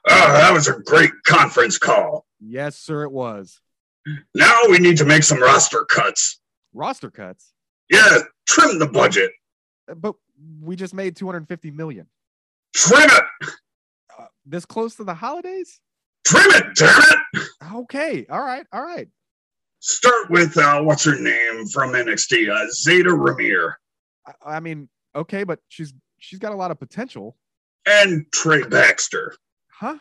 Oh, 0.09 0.33
that 0.33 0.53
was 0.53 0.69
a 0.69 0.81
great 0.81 1.11
conference 1.25 1.79
call. 1.79 2.27
Yes, 2.41 2.77
sir, 2.77 3.05
it 3.05 3.13
was. 3.13 3.61
Now 4.35 4.61
we 4.69 4.79
need 4.79 4.99
to 4.99 5.05
make 5.05 5.23
some 5.23 5.41
roster 5.41 5.85
cuts. 5.85 6.41
Roster 6.75 7.11
cuts. 7.11 7.53
Yeah, 7.91 8.19
trim 8.47 8.79
the 8.79 8.87
budget. 8.87 9.31
But 9.97 10.17
we 10.61 10.77
just 10.77 10.95
made 10.95 11.17
250 11.17 11.71
million. 11.71 12.07
Trim 12.75 13.09
it. 13.09 13.49
Uh, 14.19 14.27
this 14.45 14.67
close 14.67 14.97
to 14.97 15.05
the 15.05 15.15
holidays? 15.15 15.81
Trim 16.27 16.51
it, 16.51 16.77
damn 16.77 17.03
it. 17.03 17.49
Okay. 17.75 18.27
All 18.29 18.41
right. 18.41 18.67
All 18.73 18.83
right. 18.83 19.09
Start 19.87 20.31
with 20.31 20.57
uh, 20.57 20.81
what's 20.81 21.05
her 21.05 21.21
name 21.21 21.67
from 21.67 21.93
NXT, 21.93 22.49
uh, 22.51 22.67
Zayda 22.75 23.15
Ramier 23.15 23.75
I, 24.27 24.57
I 24.57 24.61
mean, 24.61 24.89
okay, 25.15 25.45
but 25.45 25.59
she's 25.69 25.93
she's 26.19 26.39
got 26.39 26.53
a 26.53 26.57
lot 26.57 26.71
of 26.71 26.79
potential. 26.79 27.37
and 27.87 28.25
Trey 28.33 28.63
Baxter. 28.63 29.35
Huh? 29.71 29.99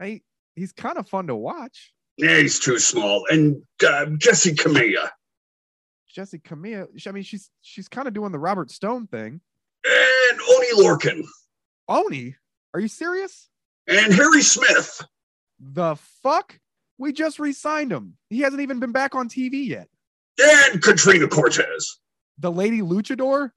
I 0.00 0.20
he's 0.54 0.70
kind 0.70 0.96
of 0.96 1.08
fun 1.08 1.26
to 1.26 1.34
watch. 1.34 1.92
Yeah, 2.16 2.38
he's 2.38 2.60
too 2.60 2.78
small. 2.78 3.26
And 3.28 3.56
uh, 3.82 4.06
Jessi 4.16 4.54
Kamea 4.54 5.08
Jessi 6.16 6.40
Kamea. 6.40 6.86
I 7.08 7.10
mean, 7.10 7.24
she's 7.24 7.50
she's 7.62 7.88
kind 7.88 8.06
of 8.06 8.14
doing 8.14 8.30
the 8.30 8.38
Robert 8.38 8.70
Stone 8.70 9.08
thing. 9.08 9.40
and 9.84 10.40
Oney 10.40 10.82
Lorcan 10.84 11.24
Oney, 11.88 12.36
are 12.74 12.78
you 12.80 12.88
serious? 12.88 13.48
and 13.88 14.14
Harry 14.14 14.42
Smith. 14.42 15.02
The 15.58 15.96
fuck? 16.22 16.60
We 16.98 17.12
just 17.12 17.38
re-signed 17.38 17.92
him. 17.92 18.16
He 18.30 18.40
hasn't 18.40 18.62
even 18.62 18.80
been 18.80 18.92
back 18.92 19.14
on 19.14 19.28
TV 19.28 19.66
yet. 19.68 19.88
and 20.42 20.82
Katrina 20.82 21.28
Cortez. 21.28 21.98
The 22.38 22.50
lady 22.52 22.80
luchador, 22.80 23.50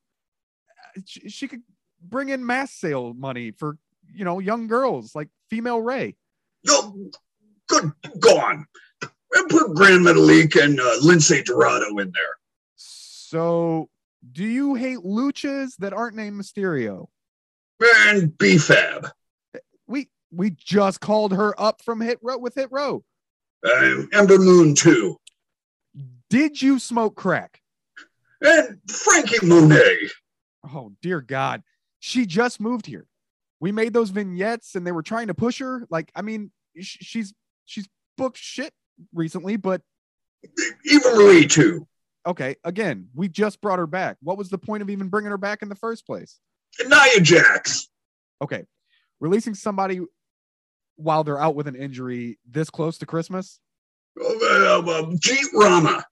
she, 1.05 1.29
she 1.29 1.47
could 1.47 1.61
bring 2.01 2.29
in 2.29 2.45
mass 2.45 2.71
sale 2.73 3.13
money 3.13 3.51
for 3.51 3.77
you 4.13 4.25
know 4.25 4.39
young 4.39 4.67
girls 4.67 5.13
like 5.15 5.29
female 5.49 5.81
Rey. 5.81 6.15
No, 6.65 6.95
good, 7.67 7.91
go 8.19 8.39
on. 8.39 8.65
And 9.31 9.49
put 9.49 9.75
Gran 9.75 9.99
Metalik 9.99 10.61
and 10.61 10.79
uh, 10.79 10.95
Lince 11.03 11.45
Dorado 11.45 11.97
in 11.99 12.11
there. 12.11 12.37
So, 12.75 13.89
do 14.31 14.43
you 14.43 14.73
hate 14.73 14.99
luchas 14.99 15.75
that 15.77 15.93
aren't 15.93 16.15
named 16.15 16.41
Mysterio? 16.41 17.07
And 18.07 18.35
B-Fab. 18.37 19.09
We 19.87 20.09
we 20.31 20.49
just 20.51 20.99
called 20.99 21.33
her 21.33 21.59
up 21.61 21.81
from 21.83 22.01
Hit 22.01 22.17
Row 22.23 22.37
with 22.39 22.55
Hit 22.55 22.69
Row. 22.71 23.03
Uh, 23.65 24.03
Ember 24.13 24.37
Moon, 24.37 24.75
too. 24.75 25.17
Did 26.29 26.61
you 26.61 26.79
smoke 26.79 27.15
crack? 27.15 27.61
And 28.41 28.79
Frankie 28.89 29.45
Monet. 29.45 29.97
Oh 30.73 30.91
dear 31.01 31.21
God, 31.21 31.63
she 31.99 32.25
just 32.25 32.59
moved 32.61 32.85
here. 32.85 33.05
we 33.59 33.71
made 33.71 33.93
those 33.93 34.09
vignettes 34.11 34.75
and 34.75 34.85
they 34.85 34.91
were 34.91 35.03
trying 35.03 35.27
to 35.27 35.33
push 35.33 35.59
her. 35.59 35.85
Like, 35.89 36.11
I 36.15 36.21
mean, 36.21 36.51
she's 36.79 37.33
she's 37.65 37.87
booked 38.17 38.37
shit 38.37 38.71
recently, 39.13 39.57
but 39.57 39.81
Eva 40.85 41.09
Marie 41.15 41.47
too. 41.47 41.87
okay, 42.25 42.55
again, 42.63 43.09
we 43.13 43.27
just 43.27 43.59
brought 43.61 43.79
her 43.79 43.87
back. 43.87 44.17
What 44.21 44.37
was 44.37 44.49
the 44.49 44.57
point 44.57 44.83
of 44.83 44.89
even 44.89 45.09
bringing 45.09 45.31
her 45.31 45.37
back 45.37 45.61
in 45.61 45.69
the 45.69 45.75
first 45.75 46.05
place? 46.05 46.39
Nia 46.85 47.19
Jax. 47.21 47.89
Okay, 48.41 48.63
releasing 49.19 49.53
somebody 49.55 49.99
while 50.99 51.23
they're 51.23 51.39
out 51.39 51.55
with 51.55 51.67
an 51.67 51.75
injury 51.75 52.37
this 52.49 52.69
close 52.69 52.97
to 52.99 53.05
Christmas. 53.05 53.59
Uh, 54.19 54.25
uh, 54.25 54.81
Jeet 55.15 55.53
Rama. 55.53 56.03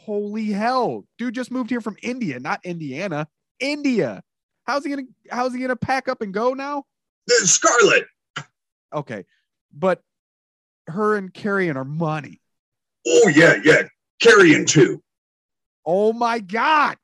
Holy 0.00 0.46
hell, 0.46 1.04
dude 1.18 1.34
just 1.34 1.50
moved 1.50 1.70
here 1.70 1.80
from 1.80 1.96
India, 2.02 2.38
not 2.40 2.60
Indiana, 2.64 3.26
India. 3.60 4.22
How's 4.64 4.84
he 4.84 4.90
gonna 4.90 5.02
How's 5.30 5.54
he 5.54 5.60
gonna 5.60 5.76
pack 5.76 6.08
up 6.08 6.22
and 6.22 6.32
go 6.32 6.54
now? 6.54 6.84
Scarlett. 7.28 8.06
Okay, 8.92 9.24
but 9.72 10.00
her 10.86 11.16
and 11.16 11.32
Karrion 11.32 11.76
are 11.76 11.84
money. 11.84 12.40
Oh 13.06 13.32
yeah, 13.34 13.56
yeah. 13.62 13.82
Karrion 14.22 14.66
too. 14.66 15.02
Oh 15.84 16.12
my 16.12 16.38
god. 16.38 16.96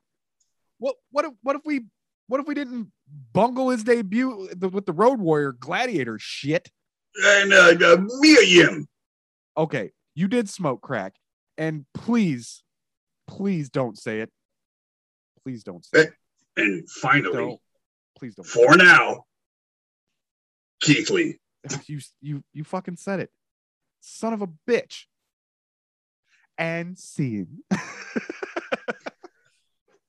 What 0.79 0.97
what 1.11 1.25
if 1.27 1.33
what 1.43 1.57
if 1.57 1.63
we 1.65 1.85
what 2.29 2.41
if 2.41 2.47
we 2.47 2.55
didn't 2.55 2.93
bungle 3.33 3.71
his 3.71 3.85
debut 3.85 4.49
with 4.59 4.87
the 4.87 4.93
Road 4.93 5.21
Warrior 5.21 5.53
Gladiator 5.53 6.19
shit? 6.19 6.71
And 7.17 7.53
uh, 7.53 7.87
uh, 7.87 7.97
Mia 8.21 8.43
Yim. 8.43 8.89
Okay, 9.57 9.91
you 10.15 10.29
did 10.29 10.49
smoke 10.49 10.81
crack, 10.81 11.15
and 11.59 11.85
please, 11.95 12.63
please 13.27 13.69
don't 13.69 13.99
say 13.99 14.21
it. 14.21 14.31
Please 15.43 15.65
don't 15.65 15.85
say 15.85 16.03
it. 16.03 16.13
And 16.57 16.89
finally, 16.89 17.33
Don't. 17.33 17.61
Please 18.19 18.35
don't. 18.35 18.47
for 18.47 18.77
now, 18.77 19.25
Keith 20.81 21.11
Lee. 21.11 21.39
You 21.87 22.01
you 22.23 22.43
you 22.55 22.65
fucking 22.65 22.97
said 22.97 23.21
it, 23.21 23.31
son 24.01 24.33
of 24.33 24.43
a 24.43 24.49
bitch. 24.69 25.05
And 26.57 26.99
scene. 26.99 27.63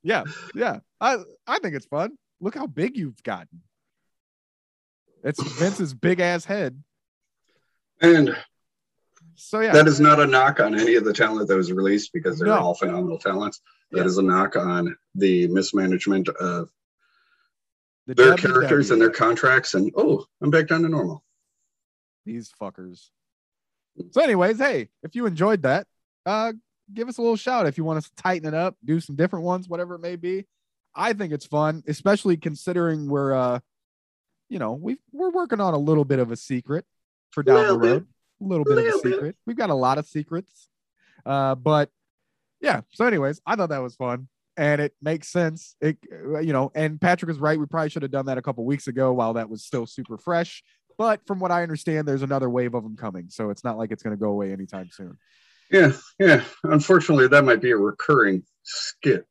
yeah, 0.03 0.23
yeah. 0.53 0.79
I 0.99 1.17
I 1.47 1.59
think 1.59 1.75
it's 1.75 1.85
fun. 1.85 2.17
Look 2.39 2.55
how 2.55 2.67
big 2.67 2.97
you've 2.97 3.21
gotten. 3.23 3.61
It's 5.23 5.41
Vince's 5.59 5.93
big 5.93 6.19
ass 6.19 6.45
head. 6.45 6.83
And 8.01 8.35
So 9.35 9.59
yeah, 9.59 9.71
that 9.73 9.87
is 9.87 9.99
not 9.99 10.19
a 10.19 10.25
knock 10.27 10.59
on 10.59 10.77
any 10.77 10.95
of 10.95 11.03
the 11.05 11.13
talent 11.13 11.47
that 11.47 11.55
was 11.57 11.71
released 11.71 12.11
because 12.13 12.37
they're 12.39 12.47
No. 12.47 12.59
all 12.59 12.75
phenomenal 12.75 13.17
talents. 13.17 13.61
That 13.91 13.99
Yeah. 13.99 14.05
is 14.05 14.17
a 14.17 14.21
knock 14.21 14.55
on 14.55 14.95
the 15.15 15.47
mismanagement 15.47 16.29
of 16.29 16.71
the 18.07 18.15
their 18.15 18.35
WWE. 18.35 18.37
characters 18.53 18.91
and 18.91 19.01
their 19.01 19.09
contracts. 19.09 19.73
And 19.73 19.91
oh, 19.95 20.25
I'm 20.41 20.49
back 20.51 20.67
down 20.67 20.81
to 20.83 20.89
normal. 20.89 21.23
these 22.23 22.51
fuckers. 22.61 23.09
So, 24.11 24.21
anyways, 24.21 24.59
hey, 24.59 24.89
if 25.01 25.15
you 25.15 25.25
enjoyed 25.25 25.63
that, 25.63 25.87
uh, 26.25 26.53
give 26.93 27.09
us 27.09 27.17
a 27.17 27.21
little 27.21 27.35
shout 27.35 27.65
if 27.65 27.77
you 27.79 27.83
want 27.83 27.97
us 27.97 28.09
to 28.09 28.15
tighten 28.15 28.47
it 28.47 28.53
up, 28.53 28.77
do 28.85 28.99
some 28.99 29.15
different 29.15 29.43
ones, 29.43 29.67
whatever 29.67 29.95
it 29.95 29.99
may 30.01 30.15
be. 30.17 30.45
I 30.93 31.13
think 31.13 31.33
it's 31.33 31.47
fun, 31.47 31.83
especially 31.87 32.37
considering 32.37 33.07
we're 33.09 33.33
uh, 33.33 33.59
you 34.49 34.59
know, 34.59 34.73
we 34.73 34.97
we're 35.11 35.31
working 35.31 35.59
on 35.59 35.73
a 35.73 35.77
little 35.79 36.05
bit 36.05 36.19
of 36.19 36.31
a 36.31 36.35
secret 36.37 36.85
for 37.31 37.43
down 37.43 37.67
the 37.67 37.77
road. 37.77 38.07
A 38.41 38.43
little 38.43 38.65
bit 38.65 38.77
of 38.77 38.85
a 38.85 38.87
bit. 39.03 39.13
secret. 39.13 39.35
We've 39.45 39.57
got 39.57 39.69
a 39.69 39.75
lot 39.75 39.97
of 39.97 40.07
secrets. 40.07 40.67
Uh, 41.25 41.55
but 41.55 41.89
yeah, 42.59 42.81
so 42.91 43.05
anyways, 43.05 43.41
I 43.45 43.55
thought 43.55 43.69
that 43.69 43.81
was 43.81 43.95
fun. 43.95 44.27
And 44.57 44.81
it 44.81 44.93
makes 45.01 45.29
sense. 45.29 45.75
It 45.79 45.97
uh, 46.11 46.39
you 46.39 46.53
know, 46.53 46.71
and 46.75 46.99
Patrick 46.99 47.31
is 47.31 47.39
right. 47.39 47.57
We 47.57 47.65
probably 47.65 47.89
should 47.89 48.01
have 48.01 48.11
done 48.11 48.25
that 48.25 48.37
a 48.37 48.41
couple 48.41 48.65
weeks 48.65 48.87
ago 48.87 49.13
while 49.13 49.33
that 49.33 49.49
was 49.49 49.63
still 49.63 49.85
super 49.85 50.17
fresh. 50.17 50.63
But 50.97 51.25
from 51.25 51.39
what 51.39 51.51
I 51.51 51.63
understand, 51.63 52.07
there's 52.07 52.21
another 52.21 52.49
wave 52.49 52.73
of 52.73 52.83
them 52.83 52.97
coming. 52.97 53.27
So 53.29 53.49
it's 53.49 53.63
not 53.63 53.77
like 53.77 53.91
it's 53.91 54.03
going 54.03 54.15
to 54.15 54.19
go 54.19 54.29
away 54.29 54.51
anytime 54.51 54.89
soon. 54.91 55.17
Yeah, 55.71 55.93
yeah. 56.19 56.43
Unfortunately, 56.63 57.27
that 57.29 57.45
might 57.45 57.61
be 57.61 57.71
a 57.71 57.77
recurring 57.77 58.43
skit. 58.63 59.25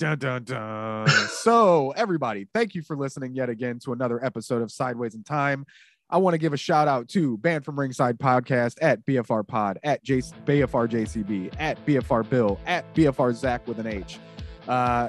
Dun, 0.00 0.18
dun, 0.18 0.44
dun. 0.44 1.08
so, 1.28 1.90
everybody, 1.90 2.48
thank 2.54 2.74
you 2.74 2.80
for 2.82 2.96
listening 2.96 3.34
yet 3.34 3.50
again 3.50 3.78
to 3.80 3.92
another 3.92 4.22
episode 4.24 4.62
of 4.62 4.72
Sideways 4.72 5.14
in 5.14 5.24
Time. 5.24 5.66
I 6.12 6.18
want 6.18 6.34
to 6.34 6.38
give 6.38 6.52
a 6.52 6.56
shout 6.56 6.88
out 6.88 7.08
to 7.10 7.38
Banned 7.38 7.64
from 7.64 7.78
Ringside 7.78 8.18
Podcast 8.18 8.76
at 8.82 9.04
BFR 9.06 9.46
Pod, 9.46 9.78
at 9.84 10.02
J- 10.02 10.18
BFR 10.18 10.88
JCB, 10.88 11.54
at 11.58 11.84
BFR 11.86 12.28
Bill, 12.28 12.58
at 12.66 12.92
BFR 12.94 13.32
Zach 13.34 13.66
with 13.68 13.78
an 13.78 13.86
H. 13.86 14.18
Uh, 14.66 15.08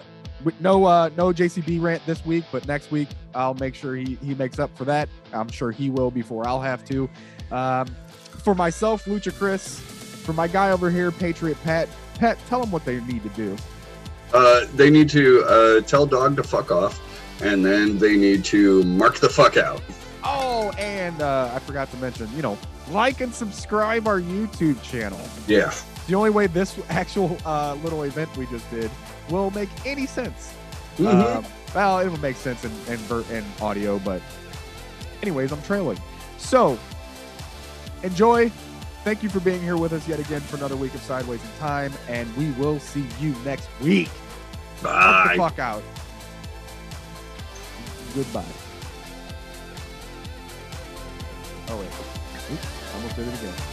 no 0.59 0.85
uh, 0.85 1.09
no 1.17 1.31
JCB 1.31 1.81
rant 1.81 2.05
this 2.05 2.25
week, 2.25 2.43
but 2.51 2.67
next 2.67 2.91
week 2.91 3.09
I'll 3.35 3.53
make 3.55 3.75
sure 3.75 3.95
he 3.95 4.17
he 4.23 4.35
makes 4.35 4.59
up 4.59 4.75
for 4.75 4.85
that. 4.85 5.09
I'm 5.33 5.49
sure 5.49 5.71
he 5.71 5.89
will 5.89 6.11
before 6.11 6.47
I'll 6.47 6.61
have 6.61 6.83
to. 6.85 7.09
Um, 7.51 7.87
for 8.43 8.55
myself, 8.55 9.05
Lucha 9.05 9.35
Chris, 9.37 9.79
for 9.79 10.33
my 10.33 10.47
guy 10.47 10.71
over 10.71 10.89
here, 10.89 11.11
Patriot 11.11 11.57
Pat. 11.63 11.87
Pat, 12.15 12.37
tell 12.47 12.61
them 12.61 12.71
what 12.71 12.85
they 12.85 12.99
need 13.01 13.23
to 13.23 13.29
do. 13.29 13.55
Uh, 14.33 14.65
they 14.75 14.89
need 14.89 15.09
to 15.09 15.43
uh, 15.45 15.81
tell 15.81 16.05
dog 16.05 16.35
to 16.37 16.43
fuck 16.43 16.71
off, 16.71 16.99
and 17.43 17.65
then 17.65 17.97
they 17.97 18.15
need 18.15 18.45
to 18.45 18.83
mark 18.83 19.19
the 19.19 19.29
fuck 19.29 19.57
out. 19.57 19.81
Oh, 20.23 20.71
and 20.77 21.21
uh, 21.21 21.51
I 21.53 21.59
forgot 21.59 21.89
to 21.91 21.97
mention, 21.97 22.29
you 22.35 22.41
know, 22.41 22.57
like 22.89 23.21
and 23.21 23.33
subscribe 23.33 24.07
our 24.07 24.19
YouTube 24.19 24.81
channel. 24.83 25.19
Yeah. 25.47 25.73
The 26.07 26.15
only 26.15 26.29
way 26.29 26.47
this 26.47 26.77
actual 26.89 27.37
uh, 27.45 27.75
little 27.83 28.03
event 28.03 28.35
we 28.37 28.45
just 28.47 28.69
did 28.69 28.89
will 29.29 29.51
make 29.51 29.69
any 29.85 30.05
sense. 30.05 30.53
Mhm. 30.97 31.37
Um, 31.37 31.45
well, 31.73 31.99
it 31.99 32.09
will 32.09 32.19
make 32.19 32.35
sense 32.35 32.65
in, 32.65 32.71
in, 32.87 32.99
in 33.31 33.45
audio, 33.61 33.97
but 33.99 34.21
anyways, 35.21 35.51
I'm 35.51 35.61
trailing. 35.63 35.97
So 36.37 36.77
enjoy. 38.03 38.51
Thank 39.03 39.23
you 39.23 39.29
for 39.29 39.39
being 39.39 39.61
here 39.63 39.77
with 39.77 39.93
us 39.93 40.07
yet 40.07 40.19
again 40.19 40.41
for 40.41 40.57
another 40.57 40.75
week 40.75 40.93
of 40.93 41.01
Sideways 41.01 41.41
in 41.43 41.49
Time, 41.59 41.91
and 42.07 42.35
we 42.37 42.51
will 42.51 42.79
see 42.79 43.03
you 43.19 43.33
next 43.43 43.67
week. 43.81 44.09
Bye. 44.83 45.33
fuck 45.37 45.57
out. 45.57 45.81
Goodbye. 48.13 48.43
Oh 51.73 51.77
wait. 51.77 51.87
Oops, 52.51 52.93
almost 52.95 53.15
did 53.15 53.27
it 53.29 53.33
again. 53.35 53.70